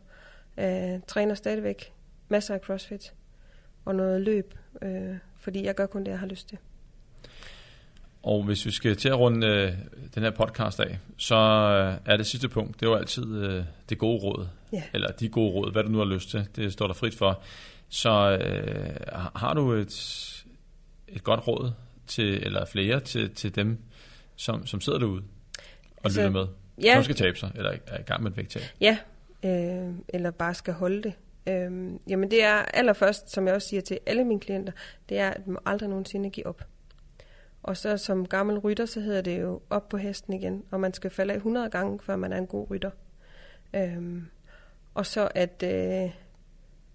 Øh, 0.58 1.00
træner 1.08 1.36
stadigvæk 1.36 1.94
masser 2.30 2.54
af 2.54 2.60
crossfit 2.60 3.14
og 3.86 3.96
noget 3.96 4.22
løb. 4.22 4.54
Øh, 4.82 5.16
fordi 5.40 5.64
jeg 5.64 5.76
gør 5.76 5.86
kun 5.86 6.04
det, 6.04 6.12
jeg 6.12 6.20
har 6.20 6.28
lyst 6.28 6.50
til. 6.50 6.58
Og 8.24 8.44
hvis 8.44 8.66
vi 8.66 8.72
skal 8.72 8.96
til 8.96 9.10
at 9.10 9.20
runde 9.20 9.48
øh, 9.48 9.74
den 10.16 10.24
her 10.24 10.32
podcast 10.32 10.80
af, 10.80 11.00
så 11.18 11.36
øh, 11.36 12.14
er 12.14 12.18
det 12.18 12.26
sidste 12.26 12.50
punkt, 12.50 12.80
det 12.80 12.86
er 12.86 12.90
jo 12.90 12.96
altid 12.96 13.44
øh, 13.44 13.64
det 13.90 13.98
gode 13.98 14.20
råd. 14.24 14.48
Ja. 14.74 14.84
Eller 14.94 15.08
de 15.12 15.30
gode 15.30 15.52
råd, 15.52 15.72
hvad 15.72 15.84
du 15.84 15.90
nu 15.90 15.98
har 15.98 16.06
lyst 16.06 16.30
til. 16.30 16.48
Det 16.56 16.74
står 16.74 16.88
der 16.88 16.94
frit 16.94 17.16
for. 17.16 17.42
Så 17.90 18.10
øh, 18.10 18.96
har 19.36 19.54
du 19.54 19.72
et, 19.72 19.94
et 21.08 21.24
godt 21.24 21.48
råd 21.48 21.72
til, 22.08 22.46
eller 22.46 22.66
flere 22.66 23.00
til, 23.00 23.30
til 23.30 23.56
dem, 23.56 23.78
som, 24.38 24.66
som 24.66 24.82
sidder 24.82 25.00
derude 25.00 25.24
og 25.98 26.04
Altså, 26.04 26.20
lytter 26.20 26.32
med, 26.32 26.48
Ja, 26.82 26.94
som 26.94 27.04
skal 27.04 27.16
tabe 27.16 27.38
sig, 27.38 27.52
eller 27.56 27.72
er 27.88 28.00
i 28.00 28.04
gang 28.04 28.24
med 28.24 28.32
et 28.32 28.38
vægttab? 28.38 28.62
Ja, 28.82 28.98
øh, 29.46 29.94
eller 30.10 30.32
bare 30.32 30.54
skal 30.54 30.74
holde 30.74 31.04
det. 31.04 31.14
Øh, 31.48 31.92
jamen 32.08 32.32
det 32.32 32.44
er 32.44 32.56
allerførst, 32.56 33.32
som 33.32 33.48
jeg 33.48 33.56
også 33.56 33.68
siger 33.68 33.82
til 33.82 34.00
alle 34.06 34.24
mine 34.24 34.40
klienter, 34.40 34.74
det 35.10 35.18
er, 35.20 35.30
at 35.30 35.48
man 35.48 35.58
aldrig 35.66 35.90
nogensinde 35.90 36.30
give 36.30 36.46
op. 36.46 36.64
Og 37.64 37.78
så 37.78 37.98
som 37.98 38.28
gammel 38.28 38.60
rytter, 38.60 38.86
så 38.86 39.00
hedder 39.00 39.22
det 39.22 39.42
jo 39.42 39.62
op 39.70 39.90
på 39.90 39.98
hesten 39.98 40.34
igen, 40.34 40.64
og 40.72 40.80
man 40.80 40.94
skal 40.94 41.12
falde 41.12 41.34
af 41.34 41.38
100 41.38 41.70
gange, 41.70 42.00
før 42.00 42.16
man 42.16 42.34
er 42.34 42.38
en 42.38 42.48
god 42.48 42.70
rytter. 42.70 42.92
Øh, 43.74 44.22
og 44.94 45.06
så 45.06 45.30
at, 45.36 45.64
øh, 45.64 46.12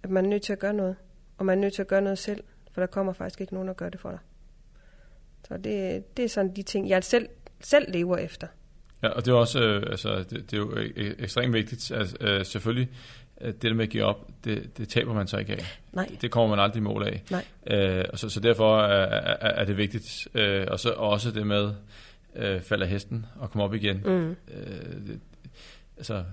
at 0.03 0.11
man 0.11 0.25
er 0.25 0.29
nødt 0.29 0.43
til 0.43 0.53
at 0.53 0.59
gøre 0.59 0.75
noget, 0.75 0.97
og 1.39 1.47
man 1.47 1.59
er 1.59 1.61
nødt 1.61 1.75
til 1.75 1.83
at 1.83 1.89
gøre 1.89 2.03
noget 2.03 2.19
selv, 2.19 2.45
for 2.73 2.81
der 2.81 2.87
kommer 2.87 3.13
faktisk 3.13 3.41
ikke 3.41 3.55
nogen, 3.55 3.69
der 3.69 3.75
gør 3.75 3.89
det 3.89 4.01
for 4.01 4.11
dig. 4.11 4.19
Så 5.49 5.57
det, 5.57 6.05
det 6.17 6.25
er 6.25 6.29
sådan 6.29 6.57
de 6.57 6.63
ting, 6.63 6.89
jeg 6.89 7.05
selv, 7.05 7.29
selv 7.61 7.93
lever 7.93 8.17
efter. 8.17 8.47
Ja, 9.03 9.09
og 9.09 9.25
det 9.25 9.33
er 9.33 9.37
også, 9.37 9.61
øh, 9.61 9.83
altså, 9.91 10.19
det, 10.19 10.31
det 10.31 10.53
er 10.53 10.57
jo 10.57 10.71
e- 10.71 11.23
ekstremt 11.23 11.55
vigtigt, 11.55 11.91
altså, 11.91 12.17
øh, 12.21 12.47
selvfølgelig, 12.47 12.89
det 13.41 13.63
der 13.63 13.75
med 13.75 13.85
at 13.85 13.91
give 13.91 14.05
op, 14.05 14.31
det, 14.45 14.79
det 14.79 14.89
taber 14.89 15.15
man 15.15 15.27
sig 15.27 15.41
ikke 15.41 15.53
af. 15.53 15.79
Nej. 15.93 16.07
Det, 16.07 16.23
det 16.23 16.31
kommer 16.31 16.57
man 16.57 16.65
aldrig 16.65 16.81
i 16.81 16.83
mål 16.83 17.03
af. 17.03 17.23
Nej. 17.31 17.45
Øh, 17.67 18.05
og 18.13 18.19
så, 18.19 18.29
så 18.29 18.41
derfor 18.41 18.81
er, 18.81 19.21
er, 19.41 19.49
er 19.49 19.65
det 19.65 19.77
vigtigt. 19.77 20.29
Øh, 20.35 20.67
og 20.71 20.81
så 20.81 20.91
også 20.91 21.31
det 21.31 21.47
med, 21.47 21.73
øh, 22.37 22.61
falder 22.61 22.87
hesten 22.87 23.27
og 23.37 23.51
kommer 23.51 23.65
op 23.65 23.75
igen. 23.75 24.03
Mm. 24.05 24.31
Øh, 24.31 24.37
det, 25.07 25.21
altså, 25.97 26.25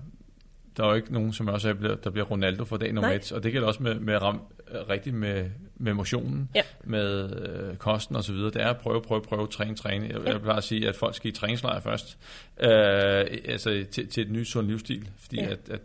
der 0.79 0.85
er 0.85 0.89
jo 0.89 0.95
ikke 0.95 1.13
nogen, 1.13 1.33
som 1.33 1.47
også 1.47 1.69
er, 1.69 1.73
bliver- 1.73 1.95
der 1.95 2.09
bliver 2.09 2.25
Ronaldo 2.25 2.65
for 2.65 2.77
dag 2.77 2.93
nummer 2.93 3.07
Nej. 3.09 3.15
et, 3.15 3.31
og 3.31 3.43
det 3.43 3.51
gælder 3.51 3.67
også 3.67 3.83
med, 3.83 3.95
med 3.95 4.21
ram, 4.21 4.41
rigtigt 4.89 5.15
med, 5.15 5.49
med 5.77 5.93
motionen, 5.93 6.49
Ja. 6.55 6.61
med 6.83 7.29
øh, 7.69 7.75
kosten 7.77 8.15
og 8.15 8.23
så 8.23 8.33
videre. 8.33 8.51
Det 8.51 8.61
er 8.61 8.67
at 8.69 8.77
prøve, 8.77 9.01
prøve, 9.01 9.21
prøve, 9.21 9.47
træne, 9.47 9.75
træne. 9.75 10.07
Jeg, 10.07 10.17
Ja. 10.25 10.31
jeg 10.31 10.41
plejer 10.41 10.57
at 10.57 10.63
sige, 10.63 10.87
at 10.89 10.95
folk 10.95 11.15
skal 11.15 11.29
i 11.29 11.33
træningslejr 11.33 11.79
først, 11.79 12.17
øh, 12.59 12.69
altså 13.45 13.85
til, 13.91 14.07
til 14.07 14.23
et 14.23 14.31
nyt 14.31 14.47
sund 14.47 14.67
livsstil, 14.67 15.09
fordi 15.17 15.35
Ja. 15.41 15.49
at, 15.51 15.59
at 15.71 15.81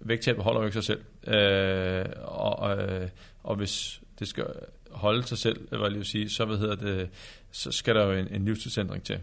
vægttabet 0.00 0.44
holder 0.44 0.60
jo 0.60 0.66
ikke 0.66 0.82
sig 0.82 0.84
selv. 0.84 1.34
Øh, 1.34 2.04
og, 2.24 2.58
og, 2.58 2.78
øh, 2.78 3.08
og 3.42 3.56
hvis 3.56 4.00
det 4.18 4.28
skal 4.28 4.44
holde 4.90 5.22
sig 5.22 5.38
selv, 5.38 5.68
hvad 5.68 5.78
jeg 5.78 5.88
lige 5.88 5.98
vil 5.98 6.06
sige, 6.06 6.30
så, 6.30 6.44
hvad 6.44 6.56
hedder 6.56 6.76
det, 6.76 7.08
så 7.52 7.72
skal 7.72 7.94
der 7.94 8.04
jo 8.06 8.12
en, 8.12 8.28
en 8.30 8.44
livsstilsændring 8.44 9.02
til. 9.02 9.18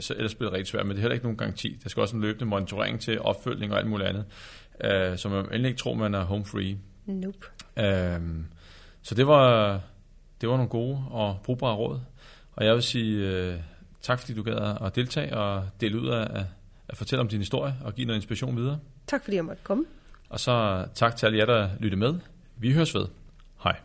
Så 0.00 0.14
ellers 0.14 0.34
bliver 0.34 0.50
det 0.50 0.56
rigtig 0.56 0.70
svært, 0.70 0.86
men 0.86 0.90
det 0.90 0.96
er 0.96 1.00
heller 1.00 1.14
ikke 1.14 1.26
nogen 1.26 1.38
garanti. 1.38 1.78
Der 1.82 1.88
skal 1.88 2.00
også 2.00 2.16
en 2.16 2.22
løbende 2.22 2.44
monitorering 2.44 3.00
til, 3.00 3.20
opfølgning 3.20 3.72
og 3.72 3.78
alt 3.78 3.86
muligt 3.86 4.08
andet. 4.08 4.24
Øh, 4.84 5.18
så 5.18 5.28
man 5.28 5.44
endelig 5.44 5.68
ikke 5.68 5.78
tror, 5.78 5.94
man 5.94 6.14
er 6.14 6.24
home 6.24 6.44
free. 6.44 6.78
Nope. 7.06 7.46
Øhm, 7.78 8.46
så 9.02 9.14
det 9.14 9.26
var, 9.26 9.72
det 10.40 10.48
var 10.48 10.56
nogle 10.56 10.68
gode 10.68 11.04
og 11.10 11.38
brugbare 11.44 11.74
råd. 11.74 12.00
Og 12.52 12.64
jeg 12.64 12.74
vil 12.74 12.82
sige 12.82 13.28
øh, 13.28 13.56
tak, 14.02 14.20
fordi 14.20 14.34
du 14.34 14.42
gad 14.42 14.76
at 14.86 14.96
deltage 14.96 15.36
og 15.36 15.64
dele 15.80 16.00
ud 16.00 16.08
af 16.08 16.44
at 16.88 16.96
fortælle 16.96 17.20
om 17.20 17.28
din 17.28 17.38
historie 17.38 17.74
og 17.84 17.94
give 17.94 18.06
noget 18.06 18.18
inspiration 18.18 18.56
videre. 18.56 18.78
Tak 19.06 19.24
fordi 19.24 19.36
jeg 19.36 19.44
måtte 19.44 19.62
komme. 19.62 19.84
Og 20.28 20.40
så 20.40 20.86
tak 20.94 21.16
til 21.16 21.26
alle 21.26 21.38
jer, 21.38 21.46
der 21.46 21.68
lytter 21.80 21.98
med. 21.98 22.14
Vi 22.56 22.72
høres 22.72 22.94
ved. 22.94 23.06
Hej. 23.64 23.76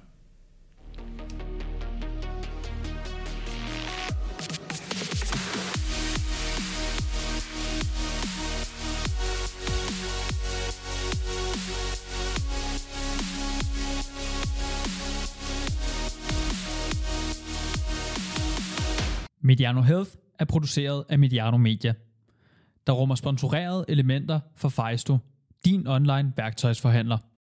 Mediano 19.49 19.81
Health 19.81 20.11
er 20.39 20.45
produceret 20.45 21.03
af 21.09 21.19
Mediano 21.19 21.57
Media, 21.57 21.93
der 22.87 22.93
rummer 22.93 23.15
sponsorerede 23.15 23.85
elementer 23.87 24.39
for 24.55 24.69
Fejsto, 24.69 25.17
din 25.65 25.87
online 25.87 26.33
værktøjsforhandler. 26.37 27.17